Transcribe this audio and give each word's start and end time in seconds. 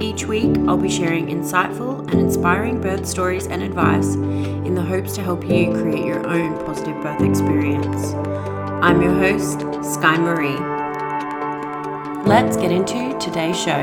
Each 0.00 0.24
week, 0.24 0.56
I'll 0.66 0.78
be 0.78 0.88
sharing 0.88 1.26
insightful 1.26 2.10
and 2.10 2.20
inspiring 2.20 2.80
birth 2.80 3.04
stories 3.04 3.46
and 3.46 3.62
advice 3.62 4.14
in 4.14 4.74
the 4.74 4.80
hopes 4.80 5.14
to 5.16 5.22
help 5.22 5.44
you 5.44 5.72
create 5.74 6.06
your 6.06 6.26
own 6.26 6.56
positive 6.64 7.02
birth 7.02 7.20
experience. 7.20 8.14
I'm 8.82 9.02
your 9.02 9.12
host, 9.12 9.60
Sky 9.84 10.16
Marie. 10.16 10.56
Let's 12.26 12.56
get 12.56 12.72
into 12.72 13.14
today's 13.18 13.60
show. 13.60 13.82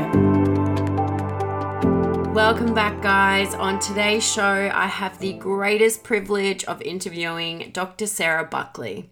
Welcome 2.34 2.74
back, 2.74 3.00
guys. 3.00 3.54
On 3.54 3.78
today's 3.78 4.28
show, 4.28 4.72
I 4.74 4.88
have 4.88 5.20
the 5.20 5.34
greatest 5.34 6.02
privilege 6.02 6.64
of 6.64 6.82
interviewing 6.82 7.70
Dr. 7.72 8.08
Sarah 8.08 8.44
Buckley. 8.44 9.08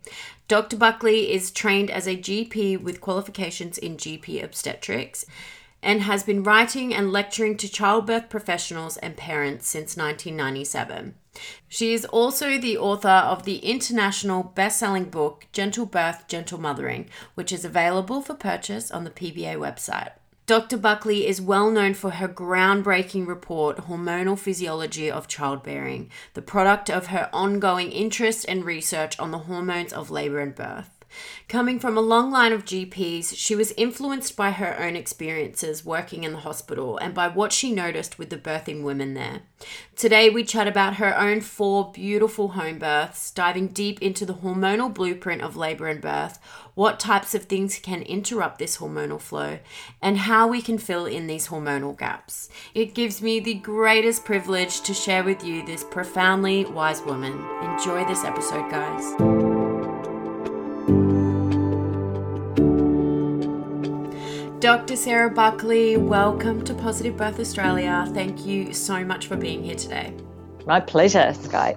Dr. 0.48 0.76
Buckley 0.76 1.32
is 1.32 1.52
trained 1.52 1.88
as 1.88 2.08
a 2.08 2.16
GP 2.16 2.82
with 2.82 3.00
qualifications 3.00 3.78
in 3.78 3.96
GP 3.96 4.42
obstetrics 4.42 5.24
and 5.86 6.02
has 6.02 6.24
been 6.24 6.42
writing 6.42 6.92
and 6.92 7.12
lecturing 7.12 7.56
to 7.56 7.68
childbirth 7.68 8.28
professionals 8.28 8.96
and 8.96 9.16
parents 9.16 9.68
since 9.68 9.96
1997. 9.96 11.14
She 11.68 11.94
is 11.94 12.04
also 12.06 12.58
the 12.58 12.76
author 12.76 13.08
of 13.08 13.44
the 13.44 13.58
international 13.58 14.42
best-selling 14.42 15.10
book 15.10 15.46
Gentle 15.52 15.86
Birth, 15.86 16.26
Gentle 16.26 16.58
Mothering, 16.58 17.08
which 17.36 17.52
is 17.52 17.64
available 17.64 18.20
for 18.20 18.34
purchase 18.34 18.90
on 18.90 19.04
the 19.04 19.10
PBA 19.10 19.56
website. 19.56 20.10
Dr. 20.46 20.76
Buckley 20.76 21.24
is 21.24 21.40
well 21.40 21.70
known 21.70 21.94
for 21.94 22.10
her 22.10 22.28
groundbreaking 22.28 23.28
report, 23.28 23.76
Hormonal 23.86 24.36
Physiology 24.36 25.08
of 25.08 25.28
Childbearing, 25.28 26.10
the 26.34 26.42
product 26.42 26.90
of 26.90 27.08
her 27.08 27.30
ongoing 27.32 27.92
interest 27.92 28.44
and 28.48 28.64
research 28.64 29.16
on 29.20 29.30
the 29.30 29.38
hormones 29.38 29.92
of 29.92 30.10
labor 30.10 30.40
and 30.40 30.54
birth. 30.54 30.95
Coming 31.48 31.78
from 31.78 31.96
a 31.96 32.00
long 32.00 32.30
line 32.30 32.52
of 32.52 32.64
GPs, 32.64 33.36
she 33.36 33.54
was 33.54 33.72
influenced 33.76 34.36
by 34.36 34.50
her 34.50 34.78
own 34.78 34.96
experiences 34.96 35.84
working 35.84 36.24
in 36.24 36.32
the 36.32 36.40
hospital 36.40 36.98
and 36.98 37.14
by 37.14 37.28
what 37.28 37.52
she 37.52 37.72
noticed 37.72 38.18
with 38.18 38.30
the 38.30 38.36
birthing 38.36 38.82
women 38.82 39.14
there. 39.14 39.42
Today, 39.94 40.28
we 40.28 40.44
chat 40.44 40.66
about 40.66 40.96
her 40.96 41.16
own 41.16 41.40
four 41.40 41.90
beautiful 41.92 42.48
home 42.48 42.78
births, 42.78 43.30
diving 43.30 43.68
deep 43.68 44.02
into 44.02 44.26
the 44.26 44.34
hormonal 44.34 44.92
blueprint 44.92 45.40
of 45.40 45.56
labor 45.56 45.86
and 45.86 46.00
birth, 46.00 46.38
what 46.74 47.00
types 47.00 47.34
of 47.34 47.44
things 47.44 47.78
can 47.78 48.02
interrupt 48.02 48.58
this 48.58 48.76
hormonal 48.76 49.20
flow, 49.20 49.58
and 50.02 50.18
how 50.18 50.46
we 50.46 50.60
can 50.60 50.76
fill 50.76 51.06
in 51.06 51.26
these 51.26 51.48
hormonal 51.48 51.96
gaps. 51.96 52.50
It 52.74 52.94
gives 52.94 53.22
me 53.22 53.40
the 53.40 53.54
greatest 53.54 54.24
privilege 54.24 54.82
to 54.82 54.92
share 54.92 55.24
with 55.24 55.42
you 55.42 55.64
this 55.64 55.84
profoundly 55.84 56.66
wise 56.66 57.00
woman. 57.02 57.32
Enjoy 57.62 58.04
this 58.04 58.24
episode, 58.24 58.70
guys. 58.70 59.35
Dr. 64.66 64.96
Sarah 64.96 65.30
Buckley, 65.30 65.96
welcome 65.96 66.64
to 66.64 66.74
Positive 66.74 67.16
Birth 67.16 67.38
Australia. 67.38 68.04
Thank 68.12 68.44
you 68.44 68.72
so 68.74 69.04
much 69.04 69.28
for 69.28 69.36
being 69.36 69.62
here 69.62 69.76
today. 69.76 70.12
My 70.66 70.80
pleasure, 70.80 71.32
Sky. 71.34 71.76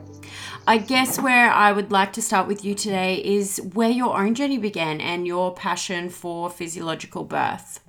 I 0.65 0.79
guess 0.79 1.21
where 1.21 1.51
I 1.51 1.71
would 1.71 1.91
like 1.91 2.13
to 2.13 2.21
start 2.23 2.47
with 2.47 2.65
you 2.65 2.73
today 2.73 3.23
is 3.23 3.61
where 3.75 3.91
your 3.91 4.17
own 4.17 4.33
journey 4.33 4.57
began 4.57 5.01
and 5.01 5.27
your 5.27 5.53
passion 5.53 6.09
for 6.09 6.49
physiological 6.49 7.25
birth. 7.25 7.79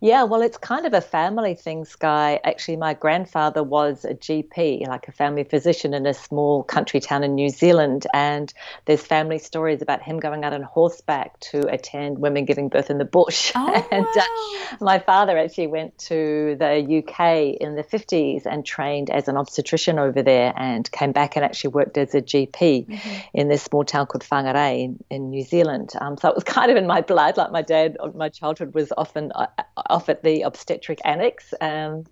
Yeah, 0.00 0.24
well, 0.24 0.42
it's 0.42 0.56
kind 0.56 0.86
of 0.86 0.94
a 0.94 1.00
family 1.00 1.56
thing, 1.56 1.84
Sky. 1.84 2.38
Actually, 2.44 2.76
my 2.76 2.94
grandfather 2.94 3.64
was 3.64 4.04
a 4.04 4.14
GP, 4.14 4.86
like 4.86 5.08
a 5.08 5.12
family 5.12 5.42
physician 5.42 5.92
in 5.92 6.06
a 6.06 6.14
small 6.14 6.62
country 6.62 7.00
town 7.00 7.24
in 7.24 7.34
New 7.34 7.48
Zealand. 7.48 8.06
And 8.14 8.52
there's 8.84 9.02
family 9.02 9.38
stories 9.38 9.82
about 9.82 10.00
him 10.02 10.20
going 10.20 10.44
out 10.44 10.52
on 10.52 10.62
horseback 10.62 11.40
to 11.50 11.66
attend 11.66 12.20
women 12.20 12.44
giving 12.44 12.68
birth 12.68 12.90
in 12.90 12.98
the 12.98 13.04
bush. 13.04 13.52
Oh, 13.60 13.88
and 13.90 14.06
wow. 14.14 14.22
uh, 14.22 14.76
my 14.80 14.98
father 15.00 15.36
actually 15.36 15.66
went 15.66 15.98
to 15.98 16.54
the 16.58 17.02
UK 17.02 17.60
in 17.60 17.74
the 17.74 17.82
50s 17.82 18.46
and 18.46 18.64
trained 18.64 19.10
as 19.10 19.26
an 19.26 19.36
obstetrician 19.36 19.98
over 19.98 20.22
there 20.22 20.52
and 20.56 20.88
came 20.92 21.10
back 21.10 21.34
and 21.34 21.44
actually 21.44 21.70
worked 21.70 21.98
as 21.98 22.14
a 22.14 22.22
GP 22.22 22.86
mm-hmm. 22.86 23.18
in 23.34 23.48
this 23.48 23.64
small 23.64 23.84
town 23.84 24.06
called 24.06 24.22
Whangarei 24.22 24.84
in, 24.84 25.04
in 25.10 25.30
New 25.30 25.42
Zealand. 25.42 25.92
Um, 26.00 26.16
so 26.18 26.28
it 26.28 26.36
was 26.36 26.44
kind 26.58 26.70
of 26.70 26.76
in 26.76 26.86
my 26.86 27.00
blood. 27.00 27.36
Like 27.36 27.50
my 27.50 27.62
dad, 27.62 27.96
my 28.14 28.28
childhood 28.28 28.74
was 28.74 28.92
often. 28.96 29.32
Uh, 29.34 29.46
off 29.88 30.08
at 30.08 30.22
the 30.22 30.42
obstetric 30.42 31.00
annex. 31.04 31.54
Um, 31.60 32.04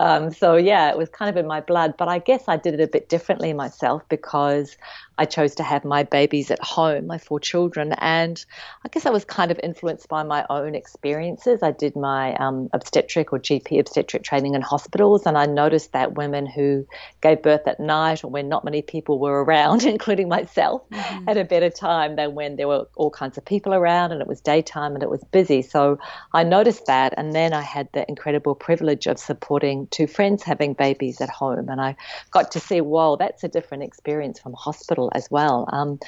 um, 0.00 0.32
so 0.32 0.56
yeah, 0.56 0.90
it 0.90 0.98
was 0.98 1.08
kind 1.08 1.28
of 1.28 1.36
in 1.36 1.46
my 1.46 1.60
blood. 1.60 1.94
But 1.96 2.08
I 2.08 2.18
guess 2.18 2.44
I 2.48 2.56
did 2.56 2.74
it 2.74 2.80
a 2.80 2.86
bit 2.86 3.08
differently 3.08 3.52
myself 3.52 4.02
because 4.08 4.76
I 5.18 5.24
chose 5.24 5.56
to 5.56 5.64
have 5.64 5.84
my 5.84 6.04
babies 6.04 6.50
at 6.50 6.62
home, 6.62 7.08
my 7.08 7.18
four 7.18 7.40
children, 7.40 7.92
and 7.98 8.42
I 8.84 8.88
guess 8.88 9.04
I 9.04 9.10
was 9.10 9.24
kind 9.24 9.50
of 9.50 9.58
influenced 9.62 10.08
by 10.08 10.22
my 10.22 10.46
own 10.48 10.76
experiences. 10.76 11.60
I 11.62 11.72
did 11.72 11.96
my 11.96 12.34
um, 12.36 12.70
obstetric 12.72 13.32
or 13.32 13.40
GP 13.40 13.80
obstetric 13.80 14.22
training 14.22 14.54
in 14.54 14.62
hospitals, 14.62 15.26
and 15.26 15.36
I 15.36 15.46
noticed 15.46 15.92
that 15.92 16.14
women 16.14 16.46
who 16.46 16.86
gave 17.20 17.42
birth 17.42 17.66
at 17.66 17.80
night 17.80 18.22
or 18.22 18.30
when 18.30 18.48
not 18.48 18.64
many 18.64 18.80
people 18.80 19.18
were 19.18 19.42
around, 19.42 19.82
including 19.94 20.28
myself, 20.28 20.82
mm-hmm. 20.90 21.24
had 21.26 21.36
a 21.36 21.44
better 21.44 21.70
time 21.70 22.14
than 22.14 22.34
when 22.34 22.54
there 22.54 22.68
were 22.68 22.86
all 22.94 23.10
kinds 23.10 23.36
of 23.36 23.44
people 23.44 23.74
around 23.74 24.12
and 24.12 24.20
it 24.20 24.28
was 24.28 24.40
daytime 24.40 24.94
and 24.94 25.02
it 25.02 25.10
was 25.10 25.24
busy. 25.24 25.62
So 25.62 25.98
I 26.32 26.44
noticed 26.44 26.86
that, 26.86 27.14
and 27.16 27.32
then 27.32 27.52
I 27.52 27.62
had 27.62 27.88
the 27.92 28.08
incredible 28.08 28.54
privilege 28.54 29.08
of 29.08 29.18
supporting 29.18 29.88
two 29.88 30.06
friends 30.06 30.44
having 30.44 30.74
babies 30.74 31.20
at 31.20 31.28
home, 31.28 31.68
and 31.68 31.80
I 31.80 31.96
got 32.30 32.52
to 32.52 32.60
see, 32.60 32.80
whoa, 32.80 33.16
that's 33.16 33.42
a 33.42 33.48
different 33.48 33.82
experience 33.82 34.38
from 34.38 34.52
hospital 34.52 35.07
as 35.14 35.30
well. 35.30 35.68
Um, 35.72 35.98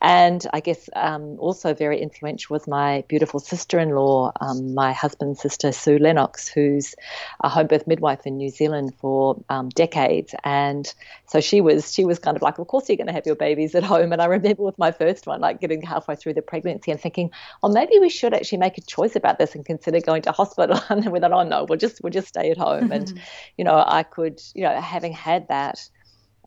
and 0.00 0.46
I 0.52 0.60
guess 0.60 0.88
um, 0.94 1.36
also 1.38 1.74
very 1.74 2.00
influential 2.00 2.54
was 2.54 2.66
my 2.66 3.04
beautiful 3.08 3.40
sister-in-law, 3.40 4.32
um, 4.40 4.74
my 4.74 4.92
husband's 4.92 5.40
sister 5.40 5.72
Sue 5.72 5.98
Lennox, 5.98 6.48
who's 6.48 6.94
a 7.40 7.48
home 7.48 7.66
birth 7.66 7.86
midwife 7.86 8.26
in 8.26 8.36
New 8.36 8.50
Zealand 8.50 8.94
for 9.00 9.42
um, 9.48 9.68
decades. 9.70 10.34
And 10.44 10.92
so 11.26 11.40
she 11.40 11.60
was 11.60 11.92
she 11.92 12.04
was 12.04 12.18
kind 12.18 12.36
of 12.36 12.42
like, 12.42 12.58
of 12.58 12.66
course 12.66 12.88
you're 12.88 12.96
going 12.96 13.06
to 13.06 13.12
have 13.12 13.26
your 13.26 13.36
babies 13.36 13.74
at 13.74 13.82
home. 13.82 14.12
And 14.12 14.20
I 14.20 14.26
remember 14.26 14.62
with 14.62 14.78
my 14.78 14.92
first 14.92 15.26
one, 15.26 15.40
like 15.40 15.60
getting 15.60 15.82
halfway 15.82 16.16
through 16.16 16.34
the 16.34 16.42
pregnancy 16.42 16.90
and 16.90 17.00
thinking, 17.00 17.30
oh, 17.62 17.68
maybe 17.68 17.98
we 18.00 18.08
should 18.08 18.34
actually 18.34 18.58
make 18.58 18.78
a 18.78 18.82
choice 18.82 19.16
about 19.16 19.38
this 19.38 19.54
and 19.54 19.64
consider 19.64 20.00
going 20.00 20.22
to 20.22 20.32
hospital. 20.32 20.80
and 20.88 21.02
then 21.02 21.12
we 21.12 21.20
thought, 21.20 21.32
oh 21.32 21.42
no, 21.42 21.64
we'll 21.64 21.78
just 21.78 22.02
we'll 22.02 22.12
just 22.12 22.28
stay 22.28 22.50
at 22.50 22.58
home. 22.58 22.92
and 22.92 23.20
you 23.56 23.64
know, 23.64 23.82
I 23.86 24.02
could, 24.02 24.40
you 24.54 24.62
know, 24.62 24.80
having 24.80 25.12
had 25.12 25.48
that 25.48 25.88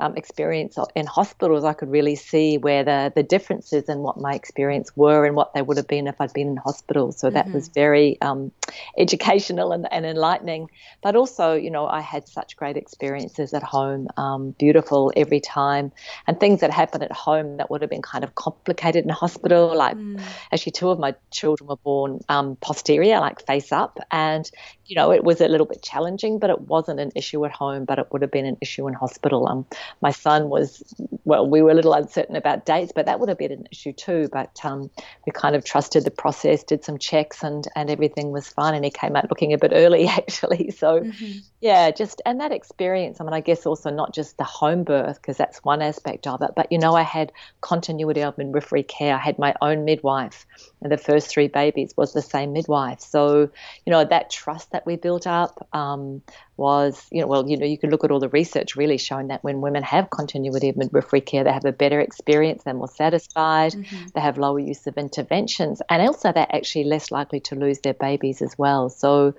um, 0.04 0.18
experience 0.18 0.78
in 0.96 1.06
hospitals, 1.06 1.64
I 1.64 1.72
could 1.72 1.90
really 1.90 2.16
see 2.16 2.58
where 2.58 2.84
the, 2.84 3.14
the 3.16 3.24
differences 3.24 3.88
in 3.88 4.00
what 4.00 4.18
my 4.18 4.34
experience 4.34 4.92
were 4.98 5.26
and 5.26 5.34
what 5.34 5.54
they 5.54 5.62
would 5.62 5.78
have 5.78 5.88
been 5.88 6.08
if 6.08 6.20
I'd 6.20 6.34
been 6.34 6.50
in 6.50 6.58
hospital. 6.58 7.14
So 7.14 7.30
that 7.30 7.46
mm-hmm. 7.46 7.54
was 7.54 7.70
very 7.70 8.22
um, 8.22 8.52
educational 8.98 9.72
and, 9.72 9.88
and, 9.92 10.06
enlightening. 10.06 10.70
But 11.02 11.16
also, 11.16 11.54
you 11.54 11.72
know, 11.72 11.88
I 11.88 12.02
had 12.02 12.28
such 12.28 12.58
great 12.58 12.76
experiences 12.76 13.54
at 13.54 13.64
home, 13.64 14.10
um, 14.18 14.52
beautiful 14.52 15.14
every 15.16 15.40
time, 15.40 15.94
and 16.28 16.38
things 16.38 16.60
that 16.60 16.72
happened 16.72 17.04
at 17.04 17.14
home 17.14 17.56
that 17.58 17.72
would 17.72 17.82
have 17.82 17.90
been 17.90 18.02
kind 18.02 18.26
of 18.26 18.36
complicated 18.36 19.06
in 19.06 19.10
hospital. 19.10 19.74
Like, 19.74 19.96
mm. 19.96 20.22
actually, 20.52 20.74
two 20.74 20.90
of 20.90 21.00
my 21.00 21.16
children 21.32 21.70
were 21.70 21.78
born 21.78 22.20
um, 22.28 22.58
posterior, 22.58 23.22
like 23.22 23.46
face 23.46 23.72
up, 23.72 24.00
and 24.12 24.52
you 24.86 24.96
know, 24.96 25.12
it 25.12 25.24
was 25.24 25.40
a 25.40 25.48
little 25.48 25.66
bit 25.66 25.82
challenging, 25.82 26.40
but 26.40 26.50
it 26.50 26.62
wasn't 26.62 27.00
an 27.00 27.12
issue 27.16 27.46
at 27.46 27.52
home, 27.52 27.86
but 27.86 28.00
it 28.00 28.08
would 28.12 28.22
have 28.22 28.32
been 28.32 28.46
an 28.46 28.58
issue 28.62 28.88
in 28.88 28.94
hospital. 28.94 29.48
Um, 29.48 29.66
my 30.02 30.12
son 30.12 30.50
was, 30.50 30.84
well, 31.24 31.50
we 31.50 31.62
were 31.62 31.72
a 31.72 31.74
little 31.74 31.94
uncertain 31.94 32.36
about 32.36 32.66
dates, 32.66 32.92
but 32.94 33.06
that 33.06 33.20
would 33.20 33.30
have 33.30 33.38
been 33.38 33.52
an 33.52 33.68
issue 33.72 33.94
too. 33.94 34.30
But 34.32 34.60
um, 34.64 34.90
we 35.26 35.32
kind 35.32 35.56
of 35.56 35.64
trusted 35.64 36.04
the 36.04 36.12
process, 36.12 36.64
did 36.64 36.84
some 36.84 36.98
checks, 36.98 37.44
and 37.44 37.68
and 37.76 37.90
everything 37.90 38.32
was 38.32 38.48
fine. 38.48 38.76
And 38.76 38.84
he 38.84 38.92
came 38.92 39.16
out 39.16 39.30
looking 39.30 39.54
a 39.54 39.58
bit 39.58 39.72
early, 39.74 40.08
actually. 40.08 40.72
So, 40.72 41.02
mm-hmm. 41.02 41.40
yeah, 41.62 41.92
just 41.92 42.22
and 42.26 42.40
that 42.42 42.52
experience. 42.52 43.20
I 43.20 43.24
mean, 43.24 43.34
I 43.34 43.42
guess 43.42 43.66
also 43.66 43.90
not 43.90 44.14
just 44.14 44.38
the 44.38 44.44
home 44.44 44.84
birth 44.84 45.22
because 45.22 45.38
that's 45.38 45.64
one 45.64 45.82
aspect 45.82 46.28
of 46.28 46.42
it, 46.42 46.52
but 46.56 46.72
you 46.72 46.78
know, 46.78 46.96
I 46.96 47.04
had 47.04 47.32
continuity 47.62 48.22
of 48.24 48.38
midwifery 48.38 48.84
care. 48.84 49.16
I 49.16 49.20
had 49.20 49.40
my 49.40 49.56
own 49.62 49.86
midwife, 49.86 50.46
and 50.84 50.92
the 50.92 50.98
first 50.98 51.30
three 51.30 51.48
babies 51.48 51.94
was 51.96 52.14
the 52.14 52.22
same 52.22 52.54
midwife. 52.54 53.00
So, 53.00 53.50
you 53.86 53.92
know, 53.92 54.04
that 54.04 54.30
trust 54.30 54.72
that 54.72 54.86
we 54.86 54.98
built 54.98 55.26
up 55.26 55.68
um, 55.74 56.22
was, 56.58 57.08
you 57.12 57.22
know, 57.22 57.28
well, 57.28 57.48
you 57.48 57.58
know, 57.58 57.66
you 57.66 57.78
can 57.78 57.90
look 57.90 58.04
at 58.04 58.12
all 58.12 58.20
the 58.20 58.30
research 58.30 58.76
really 58.76 58.98
showing 58.98 59.28
that 59.28 59.44
when 59.44 59.62
women 59.62 59.82
have 59.84 60.10
continuity 60.10 60.70
of 60.70 60.78
midwifery 60.78 61.22
care, 61.22 61.44
they 61.44 61.52
have 61.52 61.66
a 61.66 61.72
better 61.72 62.00
experience, 62.00 62.64
they're 62.64 62.74
more 62.74 62.88
satisfied, 62.88 63.72
mm-hmm. 63.72 64.06
they 64.14 64.22
have 64.22 64.38
lower 64.38 64.60
use 64.60 64.86
of 64.86 64.98
interventions, 64.98 65.82
and 65.90 66.02
also 66.02 66.32
they're 66.32 66.54
actually 66.54 66.84
less 66.84 67.12
likely 67.12 67.40
to 67.40 67.56
lose 67.56 67.80
their 67.80 67.94
babies 67.94 68.42
as 68.42 68.58
well. 68.58 68.90
So, 68.90 69.36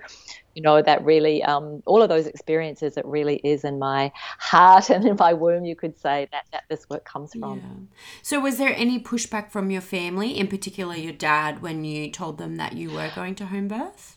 you 0.55 0.61
know, 0.61 0.81
that 0.81 1.03
really, 1.05 1.43
um, 1.43 1.83
all 1.85 2.01
of 2.01 2.09
those 2.09 2.25
experiences, 2.25 2.97
it 2.97 3.05
really 3.05 3.35
is 3.43 3.63
in 3.63 3.77
my 3.77 4.11
heart 4.39 4.89
and 4.93 5.05
in 5.05 5.15
my 5.19 5.33
womb, 5.33 5.65
you 5.65 5.75
could 5.75 5.99
say 5.99 6.27
that, 6.31 6.45
that 6.51 6.63
this 6.69 6.89
work 6.89 7.05
comes 7.05 7.33
from. 7.33 7.59
Yeah. 7.59 7.97
So, 8.23 8.39
was 8.39 8.57
there 8.57 8.73
any 8.75 8.99
pushback 8.99 9.51
from 9.51 9.69
your 9.69 9.81
family, 9.81 10.37
in 10.37 10.47
particular 10.47 10.95
your 10.95 11.13
dad, 11.13 11.61
when 11.61 11.83
you 11.83 12.09
told 12.09 12.37
them 12.37 12.55
that 12.55 12.73
you 12.73 12.91
were 12.91 13.11
going 13.13 13.35
to 13.35 13.47
home 13.47 13.67
birth? 13.67 14.14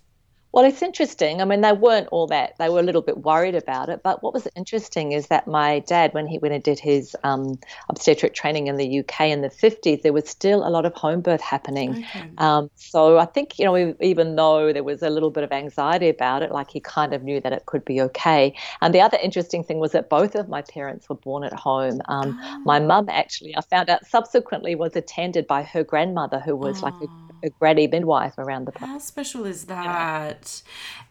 Well, 0.59 0.67
it's 0.67 0.83
interesting. 0.83 1.41
I 1.41 1.45
mean, 1.45 1.61
they 1.61 1.71
weren't 1.71 2.09
all 2.09 2.27
that. 2.27 2.59
They 2.59 2.69
were 2.69 2.81
a 2.81 2.83
little 2.83 3.01
bit 3.01 3.19
worried 3.19 3.55
about 3.55 3.89
it. 3.89 4.03
But 4.03 4.25
what 4.25 4.35
was 4.35 4.49
interesting 4.57 5.13
is 5.13 5.29
that 5.29 5.47
my 5.47 5.79
dad, 5.79 6.13
when 6.15 6.27
he 6.27 6.39
went 6.39 6.53
and 6.53 6.65
did 6.65 6.81
his 6.81 7.15
um, 7.23 7.61
obstetric 7.89 8.35
training 8.35 8.67
in 8.67 8.77
the 8.77 8.99
UK 8.99 9.21
in 9.27 9.43
the 9.43 9.51
50s, 9.51 10.03
there 10.03 10.13
was 10.13 10.29
still 10.29 10.67
a 10.67 10.71
lot 10.71 10.85
of 10.85 10.93
home 10.95 11.21
birth 11.21 11.43
happening. 11.43 11.91
Okay. 11.99 12.29
Um, 12.39 12.71
so 12.75 13.19
I 13.19 13.27
think, 13.27 13.57
you 13.61 13.67
know, 13.67 13.95
even 14.01 14.35
though 14.35 14.73
there 14.73 14.83
was 14.83 15.01
a 15.01 15.11
little 15.11 15.31
bit 15.31 15.45
of 15.45 15.53
anxiety 15.53 16.09
about 16.09 16.43
it, 16.43 16.51
like 16.51 16.71
he 16.71 16.81
kind 16.81 17.15
of 17.15 17.23
knew 17.23 17.41
that 17.41 17.53
it 17.53 17.67
could 17.67 17.85
be 17.85 18.01
okay. 18.01 18.53
And 18.81 18.93
the 18.93 19.01
other 19.01 19.19
interesting 19.23 19.63
thing 19.63 19.79
was 19.79 19.93
that 19.93 20.11
both 20.11 20.35
of 20.35 20.49
my 20.49 20.63
parents 20.63 21.09
were 21.09 21.15
born 21.15 21.45
at 21.45 21.53
home. 21.53 22.01
Um, 22.07 22.37
oh. 22.43 22.63
My 22.65 22.81
mum 22.81 23.09
actually, 23.11 23.57
I 23.57 23.61
found 23.61 23.91
out 23.91 24.05
subsequently, 24.09 24.75
was 24.75 24.97
attended 24.97 25.47
by 25.47 25.63
her 25.63 25.85
grandmother, 25.85 26.41
who 26.41 26.57
was 26.57 26.83
oh. 26.83 26.87
like 26.87 26.95
a 26.95 27.07
oh 27.07 27.29
a 27.45 27.51
granny 27.51 27.87
midwife 27.87 28.37
around 28.39 28.67
the 28.67 28.73
place. 28.73 28.89
How 28.89 28.99
special 28.99 29.45
is 29.47 29.65
that? 29.67 29.85
Yeah. 29.85 30.48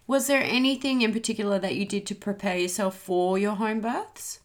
Was 0.08 0.28
there 0.28 0.42
anything 0.42 1.02
in 1.02 1.14
particular 1.14 1.60
that 1.60 1.76
you 1.76 1.86
did 1.86 2.06
to 2.08 2.16
prepare 2.16 2.58
yourself 2.58 2.98
for 2.98 3.38
your 3.38 3.56
home 3.56 3.82
births? 3.82 4.40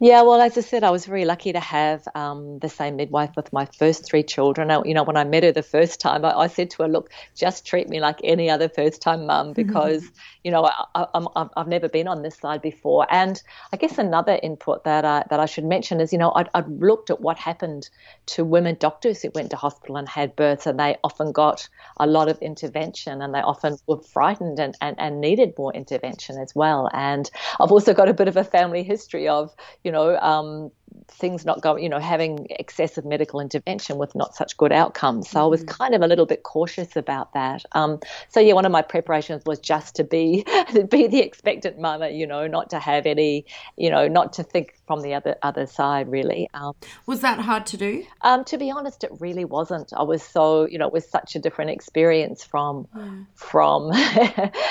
Yeah, 0.00 0.22
well, 0.22 0.40
as 0.40 0.58
I 0.58 0.60
said, 0.60 0.82
I 0.82 0.90
was 0.90 1.06
very 1.06 1.24
lucky 1.24 1.52
to 1.52 1.60
have 1.60 2.06
um, 2.14 2.58
the 2.58 2.68
same 2.68 2.96
midwife 2.96 3.30
with 3.36 3.52
my 3.52 3.64
first 3.64 4.04
three 4.04 4.22
children. 4.22 4.70
I, 4.70 4.82
you 4.84 4.92
know, 4.92 5.04
when 5.04 5.16
I 5.16 5.24
met 5.24 5.44
her 5.44 5.52
the 5.52 5.62
first 5.62 6.00
time, 6.00 6.24
I, 6.24 6.32
I, 6.32 6.46
said 6.48 6.70
to 6.70 6.82
her, 6.82 6.88
"Look, 6.88 7.10
just 7.36 7.64
treat 7.64 7.88
me 7.88 8.00
like 8.00 8.18
any 8.24 8.50
other 8.50 8.68
first-time 8.68 9.26
mum 9.26 9.52
because 9.62 10.04
you 10.42 10.50
know 10.50 10.68
I, 10.94 11.48
have 11.56 11.68
never 11.68 11.88
been 11.88 12.08
on 12.08 12.22
this 12.22 12.36
side 12.36 12.60
before." 12.60 13.06
And 13.10 13.40
I 13.72 13.76
guess 13.76 13.96
another 13.96 14.38
input 14.42 14.84
that 14.84 15.04
I, 15.04 15.24
that 15.30 15.40
I 15.40 15.46
should 15.46 15.64
mention 15.64 16.00
is, 16.00 16.12
you 16.12 16.18
know, 16.18 16.32
I'd, 16.34 16.50
I'd 16.54 16.68
looked 16.68 17.10
at 17.10 17.20
what 17.20 17.38
happened 17.38 17.88
to 18.26 18.44
women 18.44 18.76
doctors 18.78 19.22
who 19.22 19.30
went 19.34 19.50
to 19.50 19.56
hospital 19.56 19.96
and 19.96 20.08
had 20.08 20.34
births, 20.36 20.66
and 20.66 20.78
they 20.78 20.96
often 21.04 21.32
got 21.32 21.68
a 21.98 22.06
lot 22.06 22.28
of 22.28 22.38
intervention, 22.42 23.22
and 23.22 23.32
they 23.32 23.40
often 23.40 23.76
were 23.86 24.02
frightened 24.02 24.58
and, 24.58 24.76
and, 24.80 24.98
and 24.98 25.20
needed 25.20 25.54
more 25.56 25.72
intervention 25.72 26.36
as 26.38 26.54
well. 26.54 26.90
And 26.92 27.30
I've 27.60 27.72
also 27.72 27.94
got 27.94 28.08
a 28.08 28.14
bit 28.14 28.28
of 28.28 28.36
a 28.36 28.44
family 28.44 28.82
history 28.82 29.28
of 29.28 29.53
you 29.82 29.92
know, 29.92 30.16
um, 30.18 30.70
things 31.08 31.44
not 31.44 31.60
going, 31.60 31.82
you 31.82 31.88
know, 31.88 31.98
having 31.98 32.46
excessive 32.50 33.04
medical 33.04 33.40
intervention 33.40 33.98
with 33.98 34.14
not 34.14 34.34
such 34.34 34.56
good 34.56 34.72
outcomes. 34.72 35.28
So 35.28 35.38
mm-hmm. 35.38 35.44
I 35.44 35.46
was 35.46 35.60
mm-hmm. 35.60 35.82
kind 35.82 35.94
of 35.94 36.02
a 36.02 36.06
little 36.06 36.26
bit 36.26 36.42
cautious 36.42 36.96
about 36.96 37.32
that. 37.34 37.64
Um, 37.72 38.00
so 38.28 38.40
yeah, 38.40 38.54
one 38.54 38.64
of 38.64 38.72
my 38.72 38.82
preparations 38.82 39.42
was 39.44 39.58
just 39.58 39.94
to 39.96 40.04
be 40.04 40.44
be 40.90 41.06
the 41.06 41.20
expectant 41.20 41.78
mother, 41.78 42.08
you 42.08 42.26
know, 42.26 42.46
not 42.46 42.70
to 42.70 42.78
have 42.78 43.06
any, 43.06 43.44
you 43.76 43.90
know, 43.90 44.08
not 44.08 44.32
to 44.34 44.42
think 44.42 44.74
from 44.86 45.00
the 45.02 45.14
other 45.14 45.36
other 45.42 45.66
side 45.66 46.10
really. 46.10 46.48
Um, 46.54 46.74
was 47.06 47.20
that 47.20 47.38
hard 47.38 47.66
to 47.66 47.76
do? 47.76 48.04
Um, 48.22 48.44
to 48.44 48.58
be 48.58 48.70
honest, 48.70 49.04
it 49.04 49.10
really 49.18 49.44
wasn't. 49.44 49.92
I 49.96 50.02
was 50.02 50.22
so, 50.22 50.66
you 50.66 50.78
know, 50.78 50.86
it 50.86 50.92
was 50.92 51.08
such 51.08 51.36
a 51.36 51.38
different 51.38 51.70
experience 51.70 52.44
from 52.44 52.86
mm. 52.94 53.26
from 53.34 53.92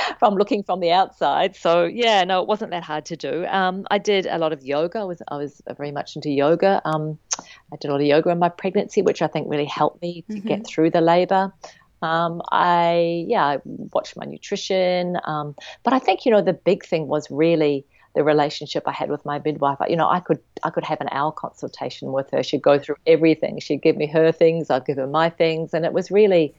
from 0.20 0.36
looking 0.36 0.64
from 0.64 0.80
the 0.80 0.92
outside. 0.92 1.56
So 1.56 1.86
yeah, 1.86 2.24
no, 2.24 2.42
it 2.42 2.48
wasn't 2.48 2.72
that 2.72 2.84
hard 2.84 3.06
to 3.06 3.18
do. 3.18 3.46
Um, 3.46 3.86
I 3.90 3.98
did 3.98 4.26
a 4.26 4.38
lot 4.38 4.54
of 4.54 4.64
yoga. 4.64 5.00
I 5.00 5.04
was 5.04 5.22
I 5.28 5.38
was 5.38 5.62
very 5.78 5.92
much 5.92 6.16
into 6.16 6.30
yoga. 6.30 6.82
Um, 6.86 7.18
I 7.72 7.78
did 7.78 7.90
a 7.90 7.92
lot 7.92 8.02
of 8.02 8.08
yoga 8.08 8.30
in 8.30 8.40
my 8.40 8.50
pregnancy, 8.50 9.02
which 9.02 9.22
I 9.22 9.28
think 9.28 9.50
really 9.50 9.66
helped 9.66 10.02
me 10.02 10.24
to 10.30 10.38
mm-hmm. 10.38 10.48
get 10.48 10.68
through 10.68 10.92
the 10.92 11.02
labor. 11.02 11.54
Um, 12.04 12.42
I 12.52 13.26
yeah, 13.28 13.46
I 13.46 13.60
watched 13.66 14.18
my 14.18 14.26
nutrition, 14.26 15.18
um, 15.24 15.56
but 15.84 15.94
I 15.94 16.00
think 16.00 16.26
you 16.26 16.32
know 16.32 16.42
the 16.42 16.54
big 16.54 16.86
thing 16.86 17.08
was 17.08 17.32
really 17.32 17.86
the 18.16 18.24
relationship 18.24 18.84
I 18.88 18.92
had 18.92 19.10
with 19.10 19.26
my 19.26 19.42
midwife. 19.44 19.78
You 19.88 19.96
know, 19.96 20.10
I 20.10 20.20
could 20.20 20.40
I 20.64 20.70
could 20.70 20.84
have 20.84 21.02
an 21.02 21.10
hour 21.12 21.32
consultation 21.32 22.12
with 22.12 22.30
her. 22.32 22.44
She'd 22.44 22.62
go 22.62 22.78
through 22.80 22.96
everything. 23.08 23.60
She'd 23.60 23.82
give 23.82 23.98
me 23.98 24.08
her 24.08 24.32
things. 24.32 24.70
I'd 24.70 24.86
give 24.86 24.98
her 24.98 25.08
my 25.08 25.30
things, 25.30 25.74
and 25.74 25.86
it 25.86 25.94
was 25.94 26.12
really 26.12 26.54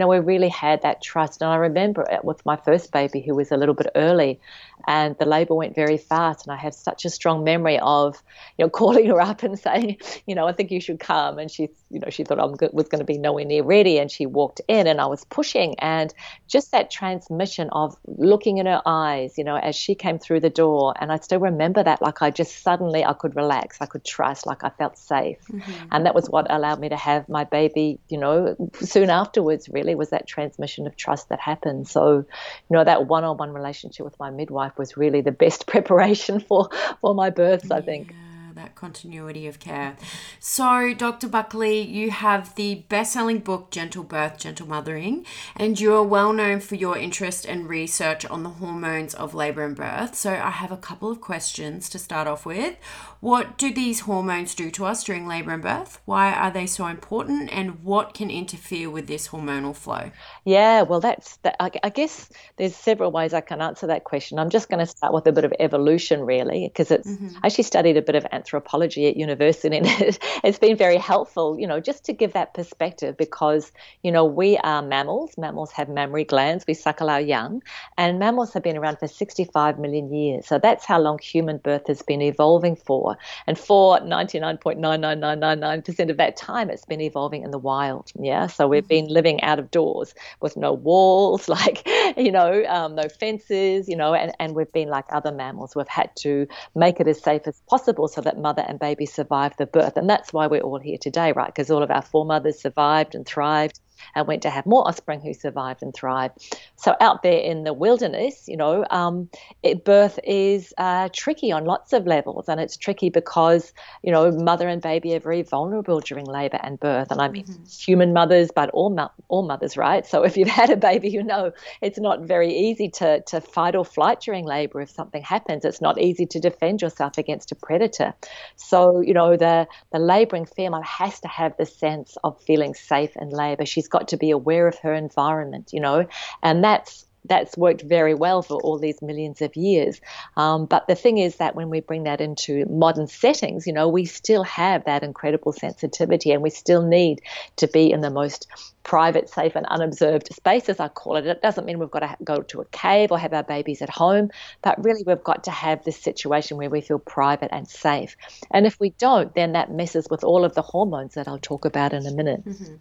know, 0.00 0.08
we 0.08 0.18
really 0.18 0.48
had 0.48 0.82
that 0.82 1.02
trust. 1.02 1.42
And 1.42 1.50
I 1.50 1.56
remember 1.56 2.06
it 2.10 2.24
with 2.24 2.44
my 2.46 2.56
first 2.56 2.92
baby, 2.92 3.20
who 3.20 3.34
was 3.34 3.52
a 3.52 3.56
little 3.56 3.74
bit 3.74 3.88
early, 3.94 4.40
and 4.86 5.16
the 5.18 5.26
labour 5.26 5.54
went 5.54 5.74
very 5.74 5.96
fast. 5.96 6.46
And 6.46 6.52
I 6.52 6.56
have 6.56 6.74
such 6.74 7.04
a 7.04 7.10
strong 7.10 7.44
memory 7.44 7.78
of, 7.78 8.22
you 8.58 8.64
know, 8.64 8.70
calling 8.82 9.06
her 9.06 9.20
up 9.20 9.42
and 9.42 9.58
saying, 9.58 9.98
you 10.26 10.34
know, 10.34 10.46
I 10.46 10.52
think 10.52 10.70
you 10.70 10.80
should 10.80 11.00
come. 11.00 11.38
And 11.38 11.50
she, 11.50 11.68
you 11.90 12.00
know, 12.00 12.10
she 12.10 12.24
thought 12.24 12.38
I 12.38 12.44
was 12.44 12.88
going 12.88 12.98
to 12.98 13.04
be 13.04 13.18
nowhere 13.18 13.44
near 13.44 13.62
ready, 13.62 13.98
and 13.98 14.10
she 14.10 14.26
walked 14.26 14.60
in, 14.68 14.86
and 14.86 15.00
I 15.00 15.06
was 15.06 15.24
pushing, 15.24 15.74
and 15.78 16.12
just 16.48 16.72
that 16.72 16.90
transmission 16.90 17.68
of 17.72 17.96
looking 18.06 18.58
in 18.58 18.66
her 18.66 18.82
eyes, 18.86 19.38
you 19.38 19.44
know, 19.44 19.56
as 19.56 19.76
she 19.76 19.94
came 19.94 20.18
through 20.18 20.40
the 20.40 20.50
door, 20.50 20.94
and 21.00 21.12
I 21.12 21.18
still 21.18 21.40
remember 21.40 21.82
that, 21.82 22.02
like 22.02 22.22
I 22.22 22.30
just 22.30 22.62
suddenly 22.62 23.04
I 23.04 23.12
could 23.12 23.36
relax, 23.36 23.78
I 23.80 23.86
could 23.86 24.04
trust, 24.04 24.46
like 24.46 24.64
I 24.64 24.70
felt 24.70 24.98
safe, 24.98 25.38
mm-hmm. 25.50 25.86
and 25.90 26.06
that 26.06 26.14
was 26.14 26.28
what 26.28 26.46
allowed 26.50 26.80
me 26.80 26.88
to 26.88 26.96
have 26.96 27.28
my 27.28 27.44
baby, 27.44 27.98
you 28.08 28.18
know, 28.18 28.56
soon 28.80 29.10
afterwards. 29.10 29.68
Really 29.68 29.81
really 29.82 29.94
was 29.94 30.10
that 30.10 30.26
transmission 30.26 30.86
of 30.86 30.96
trust 30.96 31.28
that 31.28 31.40
happened. 31.40 31.88
So, 31.88 32.18
you 32.18 32.76
know, 32.76 32.84
that 32.84 33.06
one-on-one 33.06 33.52
relationship 33.52 34.04
with 34.04 34.18
my 34.18 34.30
midwife 34.30 34.78
was 34.78 34.96
really 34.96 35.20
the 35.20 35.32
best 35.32 35.66
preparation 35.74 36.40
for 36.40 36.70
for 37.00 37.14
my 37.14 37.30
births, 37.30 37.70
I 37.70 37.80
think. 37.80 38.10
Yeah 38.10 38.31
that 38.62 38.74
continuity 38.74 39.46
of 39.46 39.58
care. 39.58 39.96
So, 40.38 40.94
Dr. 40.94 41.28
Buckley, 41.28 41.80
you 41.80 42.10
have 42.10 42.54
the 42.54 42.76
best 42.88 43.12
selling 43.12 43.40
book, 43.40 43.70
Gentle 43.70 44.04
Birth, 44.04 44.38
Gentle 44.38 44.68
Mothering, 44.68 45.26
and 45.56 45.80
you 45.80 45.94
are 45.94 46.02
well 46.02 46.32
known 46.32 46.60
for 46.60 46.76
your 46.76 46.96
interest 46.96 47.44
and 47.44 47.68
research 47.68 48.24
on 48.26 48.44
the 48.44 48.50
hormones 48.50 49.14
of 49.14 49.34
labor 49.34 49.64
and 49.64 49.76
birth. 49.76 50.14
So, 50.14 50.32
I 50.32 50.50
have 50.50 50.70
a 50.70 50.76
couple 50.76 51.10
of 51.10 51.20
questions 51.20 51.88
to 51.90 51.98
start 51.98 52.28
off 52.28 52.46
with. 52.46 52.76
What 53.20 53.58
do 53.58 53.72
these 53.72 54.00
hormones 54.00 54.54
do 54.54 54.70
to 54.72 54.84
us 54.84 55.04
during 55.04 55.26
labor 55.26 55.52
and 55.52 55.62
birth? 55.62 56.00
Why 56.04 56.32
are 56.32 56.50
they 56.50 56.66
so 56.66 56.86
important? 56.86 57.52
And 57.52 57.82
what 57.84 58.14
can 58.14 58.30
interfere 58.30 58.90
with 58.90 59.06
this 59.06 59.28
hormonal 59.28 59.76
flow? 59.76 60.10
Yeah, 60.44 60.82
well, 60.82 61.00
that's 61.00 61.36
that. 61.38 61.56
I, 61.60 61.70
I 61.84 61.88
guess 61.90 62.28
there's 62.56 62.74
several 62.74 63.12
ways 63.12 63.32
I 63.32 63.40
can 63.40 63.60
answer 63.60 63.86
that 63.86 64.04
question. 64.04 64.38
I'm 64.38 64.50
just 64.50 64.68
going 64.68 64.80
to 64.80 64.86
start 64.86 65.12
with 65.12 65.26
a 65.26 65.32
bit 65.32 65.44
of 65.44 65.52
evolution, 65.60 66.20
really, 66.22 66.68
because 66.68 66.90
it's 66.90 67.08
mm-hmm. 67.08 67.36
I 67.42 67.46
actually 67.46 67.64
studied 67.64 67.96
a 67.96 68.02
bit 68.02 68.16
of 68.16 68.26
anthropology 68.32 68.51
at 68.56 69.16
university, 69.16 69.76
and 69.76 69.86
it, 69.86 70.18
it's 70.44 70.58
been 70.58 70.76
very 70.76 70.98
helpful, 70.98 71.58
you 71.58 71.66
know, 71.66 71.80
just 71.80 72.04
to 72.04 72.12
give 72.12 72.32
that 72.32 72.54
perspective 72.54 73.16
because 73.16 73.72
you 74.02 74.12
know 74.12 74.24
we 74.24 74.56
are 74.58 74.82
mammals. 74.82 75.36
Mammals 75.38 75.72
have 75.72 75.88
mammary 75.88 76.24
glands. 76.24 76.64
We 76.66 76.74
suckle 76.74 77.10
our 77.10 77.20
young, 77.20 77.62
and 77.96 78.18
mammals 78.18 78.52
have 78.54 78.62
been 78.62 78.76
around 78.76 78.98
for 78.98 79.08
65 79.08 79.78
million 79.78 80.12
years. 80.12 80.46
So 80.46 80.58
that's 80.58 80.84
how 80.84 81.00
long 81.00 81.18
human 81.18 81.56
birth 81.58 81.86
has 81.88 82.02
been 82.02 82.22
evolving 82.22 82.76
for. 82.76 83.16
And 83.46 83.58
for 83.58 83.98
99.99999% 84.00 86.10
of 86.10 86.16
that 86.16 86.36
time, 86.36 86.70
it's 86.70 86.84
been 86.84 87.00
evolving 87.00 87.42
in 87.42 87.50
the 87.50 87.58
wild. 87.58 88.12
Yeah. 88.18 88.46
So 88.46 88.68
we've 88.68 88.86
been 88.86 89.06
mm-hmm. 89.06 89.14
living 89.14 89.42
out 89.42 89.58
of 89.58 89.70
doors 89.70 90.14
with 90.40 90.56
no 90.56 90.72
walls, 90.72 91.48
like, 91.48 91.86
you 92.16 92.32
know, 92.32 92.64
um, 92.66 92.94
no 92.94 93.08
fences, 93.08 93.88
you 93.88 93.96
know, 93.96 94.14
and, 94.14 94.32
and 94.38 94.54
we've 94.54 94.72
been 94.72 94.88
like 94.88 95.06
other 95.10 95.32
mammals. 95.32 95.76
We've 95.76 95.88
had 95.88 96.14
to 96.16 96.46
make 96.74 97.00
it 97.00 97.08
as 97.08 97.22
safe 97.22 97.42
as 97.46 97.60
possible 97.68 98.08
so 98.08 98.20
that 98.20 98.31
that 98.32 98.40
mother 98.40 98.64
and 98.66 98.78
baby 98.78 99.06
survived 99.06 99.58
the 99.58 99.66
birth. 99.66 99.96
And 99.96 100.08
that's 100.08 100.32
why 100.32 100.46
we're 100.46 100.60
all 100.62 100.78
here 100.78 100.98
today, 100.98 101.32
right? 101.32 101.46
Because 101.46 101.70
all 101.70 101.82
of 101.82 101.90
our 101.90 102.02
foremothers 102.02 102.60
survived 102.60 103.14
and 103.14 103.26
thrived 103.26 103.80
and 104.14 104.26
went 104.26 104.42
to 104.42 104.50
have 104.50 104.66
more 104.66 104.86
offspring 104.86 105.20
who 105.20 105.34
survived 105.34 105.82
and 105.82 105.94
thrived. 105.94 106.56
So 106.76 106.94
out 107.00 107.22
there 107.22 107.38
in 107.38 107.64
the 107.64 107.72
wilderness, 107.72 108.48
you 108.48 108.56
know, 108.56 108.84
um, 108.90 109.28
it, 109.62 109.84
birth 109.84 110.18
is 110.24 110.72
uh, 110.78 111.08
tricky 111.12 111.52
on 111.52 111.64
lots 111.64 111.92
of 111.92 112.06
levels, 112.06 112.48
and 112.48 112.60
it's 112.60 112.76
tricky 112.76 113.10
because 113.10 113.72
you 114.02 114.12
know 114.12 114.30
mother 114.32 114.68
and 114.68 114.82
baby 114.82 115.14
are 115.14 115.20
very 115.20 115.42
vulnerable 115.42 116.00
during 116.00 116.26
labour 116.26 116.58
and 116.62 116.78
birth, 116.80 117.10
and 117.10 117.20
I 117.20 117.28
mean 117.28 117.44
mm-hmm. 117.44 117.64
human 117.64 118.12
mothers, 118.12 118.50
but 118.54 118.70
all 118.70 118.90
mo- 118.90 119.12
all 119.28 119.42
mothers, 119.42 119.76
right? 119.76 120.06
So 120.06 120.22
if 120.24 120.36
you've 120.36 120.48
had 120.48 120.70
a 120.70 120.76
baby, 120.76 121.10
you 121.10 121.22
know 121.22 121.52
it's 121.80 121.98
not 121.98 122.20
very 122.20 122.52
easy 122.54 122.88
to 122.90 123.20
to 123.22 123.40
fight 123.40 123.74
or 123.74 123.84
flight 123.84 124.20
during 124.20 124.44
labour 124.44 124.80
if 124.80 124.90
something 124.90 125.22
happens. 125.22 125.64
It's 125.64 125.80
not 125.80 126.00
easy 126.00 126.26
to 126.26 126.40
defend 126.40 126.82
yourself 126.82 127.18
against 127.18 127.52
a 127.52 127.54
predator. 127.54 128.14
So 128.56 129.00
you 129.00 129.14
know 129.14 129.36
the 129.36 129.66
the 129.92 129.98
labouring 129.98 130.46
female 130.46 130.82
has 130.82 131.20
to 131.20 131.28
have 131.28 131.56
the 131.56 131.66
sense 131.66 132.16
of 132.24 132.40
feeling 132.42 132.74
safe 132.74 133.16
in 133.16 133.30
labour. 133.30 133.66
She's 133.66 133.88
got 133.92 134.08
to 134.08 134.16
be 134.16 134.30
aware 134.32 134.66
of 134.66 134.78
her 134.80 134.92
environment, 134.92 135.70
you 135.72 135.80
know, 135.80 136.06
and 136.42 136.64
that's 136.64 137.06
that's 137.24 137.56
worked 137.56 137.82
very 137.82 138.14
well 138.14 138.42
for 138.42 138.60
all 138.62 138.78
these 138.78 139.00
millions 139.00 139.40
of 139.42 139.54
years. 139.54 140.00
Um, 140.36 140.66
but 140.66 140.86
the 140.88 140.94
thing 140.94 141.18
is 141.18 141.36
that 141.36 141.54
when 141.54 141.70
we 141.70 141.80
bring 141.80 142.04
that 142.04 142.20
into 142.20 142.66
modern 142.66 143.06
settings, 143.06 143.66
you 143.66 143.72
know, 143.72 143.88
we 143.88 144.04
still 144.06 144.42
have 144.42 144.84
that 144.86 145.02
incredible 145.02 145.52
sensitivity 145.52 146.32
and 146.32 146.42
we 146.42 146.50
still 146.50 146.82
need 146.82 147.20
to 147.56 147.68
be 147.68 147.92
in 147.92 148.00
the 148.00 148.10
most 148.10 148.48
private, 148.82 149.28
safe, 149.28 149.54
and 149.54 149.66
unobserved 149.66 150.34
spaces, 150.34 150.80
I 150.80 150.88
call 150.88 151.16
it. 151.16 151.26
It 151.26 151.42
doesn't 151.42 151.64
mean 151.64 151.78
we've 151.78 151.90
got 151.90 152.00
to 152.00 152.16
go 152.24 152.42
to 152.42 152.60
a 152.60 152.64
cave 152.66 153.12
or 153.12 153.18
have 153.18 153.32
our 153.32 153.44
babies 153.44 153.82
at 153.82 153.90
home, 153.90 154.30
but 154.62 154.82
really 154.84 155.04
we've 155.06 155.22
got 155.22 155.44
to 155.44 155.52
have 155.52 155.84
this 155.84 155.98
situation 155.98 156.56
where 156.56 156.70
we 156.70 156.80
feel 156.80 156.98
private 156.98 157.50
and 157.52 157.68
safe. 157.68 158.16
And 158.50 158.66
if 158.66 158.80
we 158.80 158.90
don't, 158.90 159.32
then 159.34 159.52
that 159.52 159.70
messes 159.70 160.08
with 160.10 160.24
all 160.24 160.44
of 160.44 160.54
the 160.54 160.62
hormones 160.62 161.14
that 161.14 161.28
I'll 161.28 161.38
talk 161.38 161.64
about 161.64 161.92
in 161.92 162.06
a 162.06 162.12
minute. 162.12 162.44
Mm-hmm. 162.44 162.74